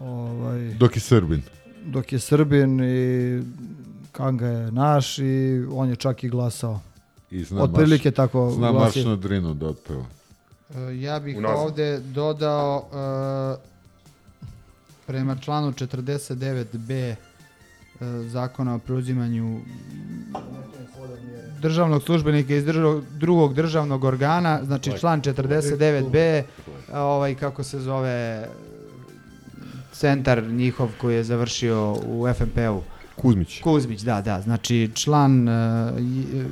Ovaj, 0.00 0.74
Dok 0.74 0.96
je 0.96 1.00
Srbin. 1.00 1.42
dok 1.84 2.12
je 2.12 2.18
Srbin 2.18 2.80
i 2.80 3.42
Kanga 4.12 4.46
je 4.46 4.72
naš 4.72 5.18
i 5.18 5.64
on 5.72 5.88
je 5.88 5.96
čak 5.96 6.24
i 6.24 6.28
glasao. 6.28 6.80
I 7.30 7.44
zna 7.44 7.62
Otprilike 7.62 8.08
marš, 8.08 8.16
tako 8.16 8.50
Zna 8.50 8.72
glasi. 8.72 8.98
marš 8.98 9.06
na 9.06 9.16
drinu 9.16 9.54
da 9.54 9.66
otpeva. 9.66 10.04
E, 10.70 10.96
Ja 10.96 11.20
bih 11.20 11.36
ovde 11.46 11.98
dodao 11.98 12.84
e, 12.84 13.56
prema 15.06 15.36
članu 15.36 15.72
49b 15.72 16.90
e, 16.92 17.16
zakona 18.26 18.74
o 18.74 18.78
preuzimanju 18.78 19.60
državnog 21.60 22.02
službenika 22.02 22.54
iz 22.54 22.64
držav, 22.64 23.02
drugog 23.18 23.54
državnog 23.54 24.04
organa, 24.04 24.60
znači 24.64 24.92
član 24.98 25.22
49b, 25.22 26.42
a, 26.92 27.02
ovaj 27.02 27.34
kako 27.34 27.64
se 27.64 27.80
zove 27.80 28.48
centar 29.92 30.42
njihov 30.42 30.88
koji 31.00 31.14
je 31.14 31.24
završio 31.24 31.92
u 32.06 32.26
FNP-u. 32.34 32.82
Kuzmić. 33.16 33.60
Kuzmić, 33.62 34.00
da, 34.00 34.20
da. 34.20 34.40
Znači 34.40 34.90
član 34.94 35.48
e, 35.48 35.52
e, 35.52 36.44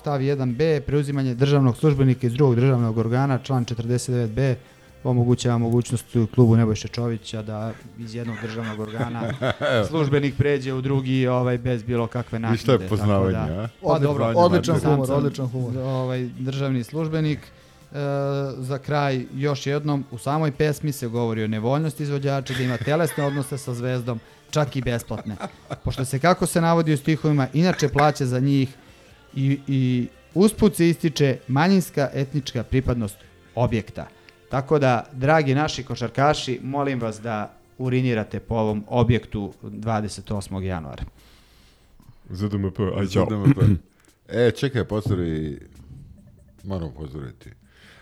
stav 0.00 0.20
1b, 0.20 0.80
preuzimanje 0.80 1.34
državnog 1.34 1.76
službenika 1.76 2.26
iz 2.26 2.32
drugog 2.32 2.54
državnog 2.54 2.98
organa, 2.98 3.38
član 3.38 3.64
49b, 3.64 4.54
omogućava 5.04 5.58
mogućnost 5.58 6.06
klubu 6.34 6.56
Nebojše 6.56 6.88
Čovića 6.88 7.42
da 7.42 7.72
iz 7.98 8.14
jednog 8.14 8.36
državnog 8.42 8.80
organa 8.80 9.22
službenik 9.88 10.34
pređe 10.36 10.72
u 10.72 10.80
drugi 10.80 11.26
ovaj 11.26 11.58
bez 11.58 11.82
bilo 11.82 12.06
kakve 12.06 12.38
naknade. 12.38 12.54
I 12.54 12.58
šta 12.58 12.72
je 12.72 12.78
tako 12.78 12.88
poznavanje, 12.88 13.32
da- 13.32 13.62
a? 13.62 13.68
Pa 13.82 13.98
dobro, 13.98 14.32
Odličan 14.36 14.80
humor, 14.80 15.06
sam, 15.06 15.16
odličan 15.16 15.46
humor. 15.46 15.78
Ovaj 15.78 16.28
državni 16.38 16.84
službenik 16.84 17.38
E, 17.90 17.96
za 18.58 18.78
kraj 18.78 19.24
još 19.34 19.66
jednom 19.66 20.04
u 20.10 20.18
samoj 20.18 20.52
pesmi 20.52 20.92
se 20.92 21.08
govori 21.08 21.44
o 21.44 21.48
nevoljnosti 21.48 22.02
izvođača 22.02 22.54
da 22.54 22.62
ima 22.62 22.76
telesne 22.76 23.24
odnose 23.24 23.58
sa 23.58 23.74
zvezdom 23.74 24.20
čak 24.50 24.76
i 24.76 24.82
besplatne 24.82 25.36
pošto 25.84 26.04
se 26.04 26.18
kako 26.18 26.46
se 26.46 26.60
navodi 26.60 26.92
u 26.92 26.96
stihovima 26.96 27.48
inače 27.52 27.88
plaća 27.88 28.26
za 28.26 28.40
njih 28.40 28.68
i, 29.34 29.58
i 29.68 30.08
usput 30.34 30.76
se 30.76 30.88
ističe 30.88 31.38
manjinska 31.48 32.10
etnička 32.14 32.62
pripadnost 32.62 33.16
objekta 33.54 34.06
tako 34.50 34.78
da 34.78 35.06
dragi 35.12 35.54
naši 35.54 35.82
košarkaši 35.82 36.60
molim 36.62 37.00
vas 37.00 37.20
da 37.20 37.52
urinirate 37.78 38.40
po 38.40 38.54
ovom 38.54 38.84
objektu 38.88 39.52
28. 39.62 40.62
januara 40.62 41.04
ZDMP, 42.30 42.78
aj 42.96 43.06
čao. 43.06 43.26
ZDMP. 43.26 43.58
E, 44.28 44.50
čekaj, 44.50 44.84
pozdravi. 44.84 45.58
Moram 46.64 46.92
pozdraviti. 46.96 47.50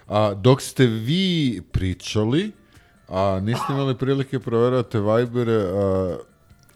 A, 0.09 0.35
dok 0.35 0.63
ste 0.63 0.87
vi 0.87 1.63
pričali, 1.73 2.53
a 3.09 3.41
niste 3.43 3.65
imali 3.71 3.99
prilike 3.99 4.41
proverati 4.41 4.99
Vibere, 4.99 5.57
a, 5.57 6.17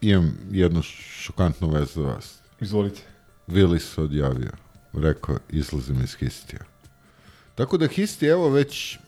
imam 0.00 0.38
jednu 0.50 0.82
šokantnu 0.82 1.68
vezu 1.68 2.02
za 2.02 2.08
vas. 2.08 2.38
Izvolite. 2.60 3.00
Vili 3.46 3.80
se 3.80 4.02
odjavio. 4.02 4.52
Rekao, 4.92 5.36
izlazim 5.50 6.02
iz 6.02 6.14
Histija. 6.14 6.60
Tako 7.54 7.78
da 7.78 7.86
Histi, 7.86 8.26
evo 8.26 8.50
već 8.50 8.98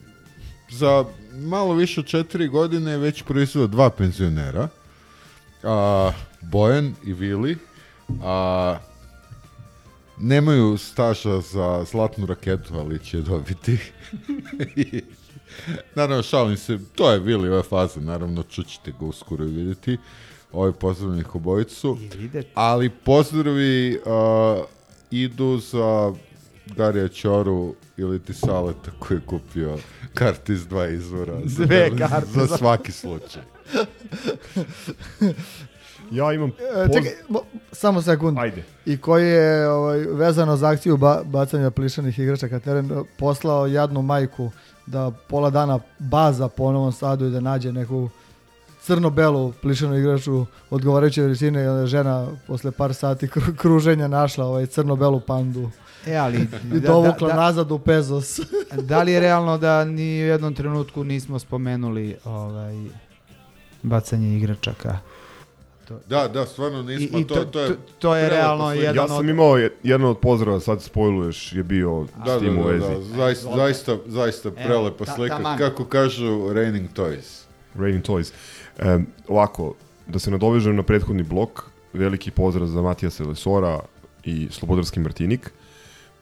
za 0.70 1.05
malo 1.33 1.75
više 1.75 2.01
od 2.01 2.07
četiri 2.07 2.49
godine 2.49 2.91
je 2.91 2.99
već 2.99 3.23
proizveo 3.23 3.67
dva 3.67 3.91
penzionera. 3.91 4.68
A, 5.62 6.10
Bojan 6.41 6.94
i 7.05 7.12
Vili. 7.12 7.57
A, 8.23 8.78
nemaju 10.18 10.78
staža 10.78 11.41
za 11.41 11.84
zlatnu 11.91 12.26
raketu, 12.26 12.75
ali 12.75 13.05
će 13.05 13.17
je 13.17 13.23
dobiti. 13.23 13.78
I, 14.76 15.02
naravno, 15.97 16.23
šalim 16.23 16.57
se, 16.57 16.78
to 16.94 17.10
je 17.10 17.18
Vili 17.18 17.49
ove 17.49 17.62
faze, 17.62 18.01
naravno, 18.01 18.43
čućete 18.43 18.93
ga 19.01 19.07
uskoro 19.07 19.44
i 19.44 19.52
vidjeti. 19.52 19.99
Ovaj 20.52 20.73
pozdravljeni 20.73 21.20
ih 21.20 21.34
obojicu. 21.34 21.99
Ali 22.55 22.91
pozdravi 22.91 23.99
uh, 24.07 24.65
idu 25.10 25.59
za 25.59 26.12
Darija 26.67 27.09
Ćoru 27.09 27.75
ili 27.97 28.18
ti 28.18 28.34
Saleta 28.34 28.91
koji 28.99 29.18
je 29.18 29.23
kupio 29.23 29.78
karte 30.15 30.52
iz 30.52 30.67
dva 30.67 30.86
izvora. 30.86 31.41
za- 31.44 31.65
Dve 31.65 31.91
karte 31.99 32.26
Za 32.31 32.47
za- 32.47 32.57
svaki 32.57 32.93
slučaj. 32.93 33.43
Ja 36.10 36.33
imam... 36.33 36.49
E, 36.51 36.52
čekaj, 36.89 37.12
mo- 37.28 37.41
samo 37.73 38.02
sekund. 38.02 38.39
Ajde. 38.39 38.62
I 38.86 38.97
koji 38.97 39.26
je 39.26 39.68
ovaj, 39.68 39.99
vezano 39.99 40.57
za 40.57 40.68
akciju 40.68 40.97
ba 40.97 41.23
bacanja 41.25 41.70
plišanih 41.70 42.18
igrača 42.18 42.49
ka 42.49 42.59
teren 42.59 42.91
e, 42.93 43.02
poslao 43.18 43.67
jadnu 43.67 44.02
majku 44.02 44.51
da 44.86 45.12
pola 45.28 45.51
dana 45.51 45.78
baza 45.99 46.49
po 46.49 46.73
Novom 46.73 46.93
Sadu 46.93 47.26
i 47.26 47.31
da 47.31 47.41
nađe 47.41 47.73
neku 47.73 48.09
crno-belu 48.83 49.52
plišanu 49.52 49.97
igraču 49.97 50.47
odgovarajuće 50.70 51.23
veličine 51.23 51.65
i 51.65 51.67
onda 51.67 51.81
je 51.81 51.86
žena 51.86 52.26
posle 52.47 52.70
par 52.70 52.94
sati 52.94 53.26
kru- 53.26 53.57
kruženja 53.57 54.09
našla 54.09 54.47
ovaj 54.47 54.67
crno-belu 54.67 55.20
pandu 55.20 55.70
E, 56.07 56.16
ali... 56.16 56.39
i 56.74 56.81
dovukla 56.81 57.28
nazad 57.31 57.70
u 57.70 57.78
Pezos. 57.78 58.41
da 58.83 59.02
li 59.02 59.12
je 59.12 59.20
realno 59.20 59.58
da 59.58 59.84
ni 59.84 60.02
u 60.15 60.26
jednom 60.26 60.55
trenutku 60.55 61.05
nismo 61.05 61.39
spomenuli 61.39 62.16
ovaj, 62.24 62.84
bacanje 63.83 64.36
igračaka? 64.36 64.99
To, 65.84 66.00
Da, 66.08 66.28
da, 66.28 66.47
stvarno 66.47 66.83
nismo, 66.83 67.18
I- 67.18 67.20
i 67.20 67.26
to, 67.26 67.34
to- 67.34 67.44
to, 67.44 67.60
je... 67.60 67.68
to- 67.68 67.76
to 67.99 68.16
je 68.16 68.28
realno 68.28 68.68
sve. 68.68 68.78
jedan 68.78 68.97
Ja 68.97 69.02
od- 69.05 69.08
sam 69.10 69.28
imao 69.28 69.57
je- 69.57 69.73
jedan 69.83 70.07
od 70.07 70.18
pozdrava, 70.18 70.60
sad 70.60 70.83
spojluješ, 70.83 71.52
je 71.52 71.62
bio 71.62 72.07
Da, 72.24 72.36
s 72.36 72.41
tim 72.41 72.55
da, 72.55 72.60
u 72.60 72.65
da, 72.65 72.70
vezi. 72.70 72.86
da, 72.86 73.16
zaista, 73.16 73.57
zaista, 73.57 73.97
zaista 74.07 74.50
prelepa 74.52 75.05
ta- 75.05 75.12
slika, 75.12 75.36
taman. 75.36 75.58
kako 75.58 75.84
kažu 75.84 76.52
Raining 76.52 76.89
Toys. 76.91 77.42
Raining 77.74 78.05
Toys. 78.05 78.33
Um, 78.86 79.07
ovako, 79.28 79.74
da 80.07 80.18
se 80.18 80.31
nadovežem 80.31 80.76
na 80.76 80.83
prethodni 80.83 81.23
blok, 81.23 81.62
veliki 81.92 82.31
pozdrav 82.31 82.66
za 82.66 82.83
Matija 82.83 83.10
Selesora 83.10 83.81
i 84.24 84.49
Slobodarski 84.50 85.00
Martinik. 85.00 85.50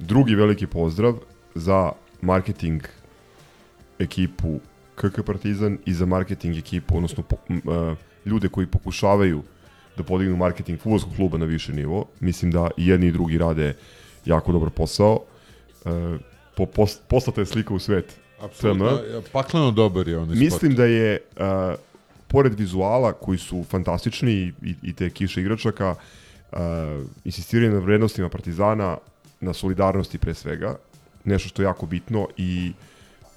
Drugi 0.06 0.34
veliki 0.34 0.66
pozdrav 0.66 1.14
za 1.54 1.92
marketing 2.20 2.82
ekipu 3.98 4.60
KK 4.94 5.22
Partizan 5.26 5.78
i 5.84 5.94
za 5.94 6.06
marketing 6.06 6.56
ekipu, 6.56 6.96
odnosno 6.96 7.22
po, 7.22 7.36
m, 7.48 7.62
uh, 7.64 7.96
ljude 8.24 8.48
koji 8.48 8.66
pokušavaju 8.66 9.42
da 9.96 10.02
podignu 10.02 10.36
marketing 10.36 10.80
futbolskog 10.80 11.16
kluba 11.16 11.38
na 11.38 11.44
više 11.44 11.72
nivo. 11.72 12.06
Mislim 12.20 12.50
da 12.50 12.70
i 12.76 12.86
jedni 12.86 13.06
i 13.06 13.12
drugi 13.12 13.38
rade 13.38 13.76
jako 14.24 14.52
dobar 14.52 14.70
posao. 14.70 15.20
Uh, 15.84 15.90
po, 16.56 16.66
pos, 16.66 16.98
poslata 17.08 17.40
je 17.40 17.46
slika 17.46 17.74
u 17.74 17.78
svet. 17.78 18.16
Apsolutno, 18.40 18.98
pakleno 19.32 19.70
dobar 19.70 20.08
je 20.08 20.18
onaj 20.18 20.36
Mislim 20.36 20.72
spot. 20.72 20.76
da 20.76 20.84
je, 20.84 21.18
uh, 21.36 21.78
pored 22.28 22.54
vizuala, 22.58 23.12
koji 23.12 23.38
su 23.38 23.64
fantastični 23.64 24.32
i, 24.32 24.74
i, 24.82 24.92
te 24.92 25.10
kiše 25.10 25.40
igračaka, 25.40 25.94
uh, 26.52 26.58
insistiranje 27.24 27.72
na 27.72 27.78
vrednostima 27.78 28.28
Partizana, 28.28 28.96
na 29.42 29.52
solidarnosti 29.52 30.18
pre 30.18 30.34
svega, 30.34 30.76
nešto 31.24 31.48
što 31.48 31.62
je 31.62 31.66
jako 31.66 31.86
bitno 31.86 32.28
i 32.36 32.72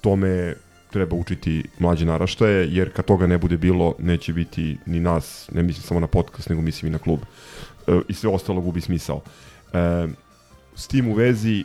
tome 0.00 0.54
treba 0.90 1.16
učiti 1.16 1.64
mlađe 1.78 2.06
naraštaje, 2.06 2.68
jer 2.70 2.92
kad 2.92 3.04
toga 3.04 3.26
ne 3.26 3.38
bude 3.38 3.56
bilo, 3.56 3.94
neće 3.98 4.32
biti 4.32 4.78
ni 4.86 5.00
nas, 5.00 5.50
ne 5.52 5.62
mislim 5.62 5.82
samo 5.82 6.00
na 6.00 6.06
podcast, 6.06 6.48
nego 6.48 6.62
mislim 6.62 6.88
i 6.88 6.92
na 6.92 6.98
klub. 6.98 7.20
E, 7.86 8.00
I 8.08 8.14
sve 8.14 8.30
ostalo 8.30 8.60
gubi 8.60 8.80
smisao. 8.80 9.20
E, 9.72 10.06
s 10.74 10.88
tim 10.88 11.08
u 11.08 11.14
vezi, 11.14 11.64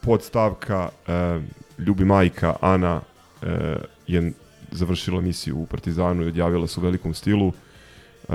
podstavka 0.00 0.88
e, 1.06 1.40
Ljubi 1.78 2.04
majka 2.04 2.56
Ana 2.60 3.00
e, 3.42 3.76
je 4.06 4.32
završila 4.72 5.20
misiju 5.20 5.58
u 5.58 5.66
Partizanu 5.66 6.22
i 6.22 6.28
odjavila 6.28 6.66
se 6.66 6.80
u 6.80 6.82
velikom 6.82 7.14
stilu. 7.14 7.52
E, 8.28 8.32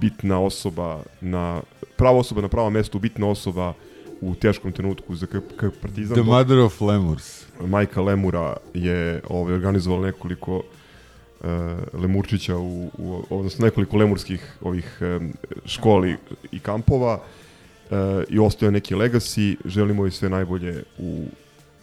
bitna 0.00 0.40
osoba 0.40 1.02
na 1.20 1.60
prava 2.00 2.18
osoba 2.18 2.40
na 2.40 2.48
pravom 2.48 2.72
mestu, 2.72 2.98
bitna 2.98 3.28
osoba 3.28 3.74
u 4.20 4.34
teškom 4.34 4.72
trenutku 4.72 5.14
za 5.14 5.26
KP 5.26 5.80
Partizan. 5.82 6.16
The 6.16 6.22
mother 6.22 6.58
of 6.58 6.80
lemurs. 6.80 7.44
Majka 7.60 8.00
Lemura 8.02 8.56
je 8.74 9.20
ovaj, 9.28 9.54
organizovala 9.54 10.06
nekoliko 10.06 10.56
uh, 10.56 11.46
lemurčića 11.92 12.56
u, 12.56 12.90
u, 12.98 13.22
odnosno 13.30 13.64
nekoliko 13.64 13.96
lemurskih 13.96 14.56
ovih 14.60 14.98
um, 15.00 15.32
školi 15.64 16.16
i 16.52 16.58
kampova 16.58 17.20
uh, 17.20 17.96
i 18.28 18.38
ostaje 18.38 18.72
neki 18.72 18.94
legacy. 18.94 19.56
Želimo 19.64 20.04
joj 20.04 20.10
sve 20.10 20.28
najbolje 20.28 20.82
u 20.98 21.24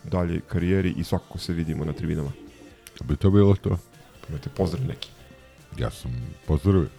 dalje 0.03 0.41
karijeri 0.47 0.93
i 0.97 1.03
svakako 1.03 1.37
se 1.37 1.53
vidimo 1.53 1.85
na 1.85 1.93
tribinama. 1.93 2.31
Bi 3.03 3.15
to 3.15 3.29
bilo 3.29 3.55
to? 3.55 3.77
Imate 4.29 4.49
pozdrav 4.49 4.87
neki. 4.87 5.09
Ja 5.77 5.91
sam 5.91 6.11
pozdravio. 6.47 6.96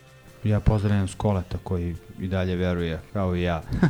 Ja 0.48 0.60
pozdravljam 0.60 1.08
Skoleta 1.08 1.58
koji 1.58 1.96
i 2.18 2.28
dalje 2.28 2.56
veruje, 2.56 3.00
kao 3.12 3.36
i 3.36 3.42
ja. 3.42 3.62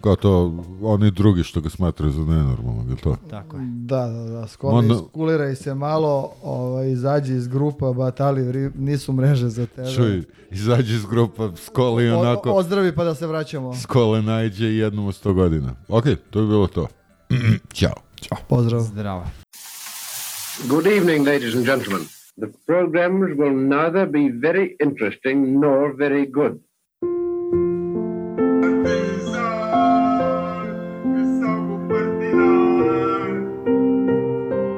Kao 0.00 0.16
to, 0.16 0.54
oni 0.82 1.10
drugi 1.10 1.42
što 1.42 1.60
ga 1.60 1.70
smatraju 1.70 2.12
za 2.12 2.20
nenormalnog, 2.20 2.86
je 2.86 2.92
li 2.92 3.00
to? 3.00 3.16
Tako 3.30 3.56
je. 3.56 3.62
Da, 3.66 4.06
da, 4.06 4.30
da. 4.30 4.46
Skoli, 4.46 4.74
Onda- 4.74 4.94
Skuliraj 5.10 5.54
se 5.54 5.74
malo, 5.74 6.32
ovaj, 6.42 6.90
izađi 6.90 7.34
iz 7.34 7.46
grupa, 7.48 7.92
batali 7.92 8.70
nisu 8.70 9.12
mreže 9.12 9.48
za 9.48 9.66
tebe. 9.66 9.92
Čuj, 9.92 10.22
izađi 10.50 10.94
iz 10.94 11.06
grupa, 11.06 11.50
skoli 11.56 12.10
O- 12.10 12.20
onako, 12.20 12.50
ozdravi 12.50 12.94
pa 12.94 13.04
da 13.04 13.14
se 13.14 13.26
vraćamo. 13.26 13.76
skole 13.76 14.22
najđe 14.22 14.66
i 14.66 14.76
jednom 14.76 15.06
od 15.06 15.14
100 15.14 15.32
godina. 15.32 15.74
Ok, 15.88 16.04
to 16.30 16.40
bi 16.40 16.46
bilo 16.46 16.66
to. 16.66 16.86
Ćao. 17.74 17.94
Ćao. 18.16 18.38
Pozdrav. 18.48 18.80
Zdravo. 18.80 19.24
Good 20.68 20.86
evening, 20.86 21.26
ladies 21.26 21.54
and 21.54 21.64
gentlemen. 21.66 22.06
The 22.38 22.50
programs 22.66 23.36
will 23.36 23.52
neither 23.52 24.06
be 24.06 24.30
very 24.30 24.74
interesting 24.80 25.60
nor 25.60 25.92
very 25.92 26.24
good. 26.24 26.60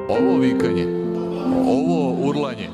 Ovo 0.09 0.37
vikanje, 0.37 0.85
ovo 1.65 2.27
urlanje, 2.27 2.67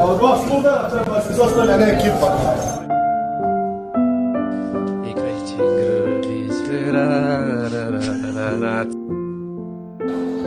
Od 0.00 0.18
dva 0.18 0.36
sluga 0.36 0.88
treba 0.92 1.20
se 1.20 1.34
sastavlja 1.34 1.76
ne 1.76 1.84
ekipa. 1.84 2.58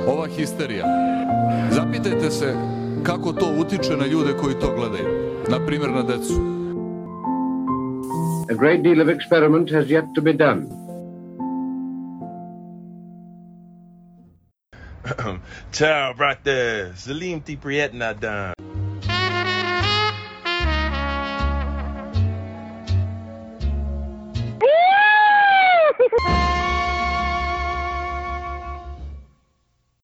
Ova 0.08 0.28
histerija. 0.28 0.86
Zapitajte 1.72 2.32
se 2.32 2.56
kako 3.04 3.34
to 3.34 3.56
utiče 3.60 3.98
na 3.98 4.06
ljude 4.06 4.34
koji 4.42 4.54
to 4.54 4.76
gledaju. 4.76 5.08
Na 5.50 5.66
primjer 5.66 5.92
na 5.92 6.04
decu. 6.04 6.34
A 8.52 8.54
great 8.54 8.82
deal 8.82 9.02
of 9.02 9.08
experiment 9.08 9.72
has 9.72 9.86
yet 9.86 10.06
to 10.16 10.22
be 10.22 10.34
done. 10.34 10.62
Ciao, 15.72 16.14
brate. 16.14 16.92
Salim 16.96 17.42
ti 17.42 17.58
prijetna 17.58 18.14
dan. 18.14 18.71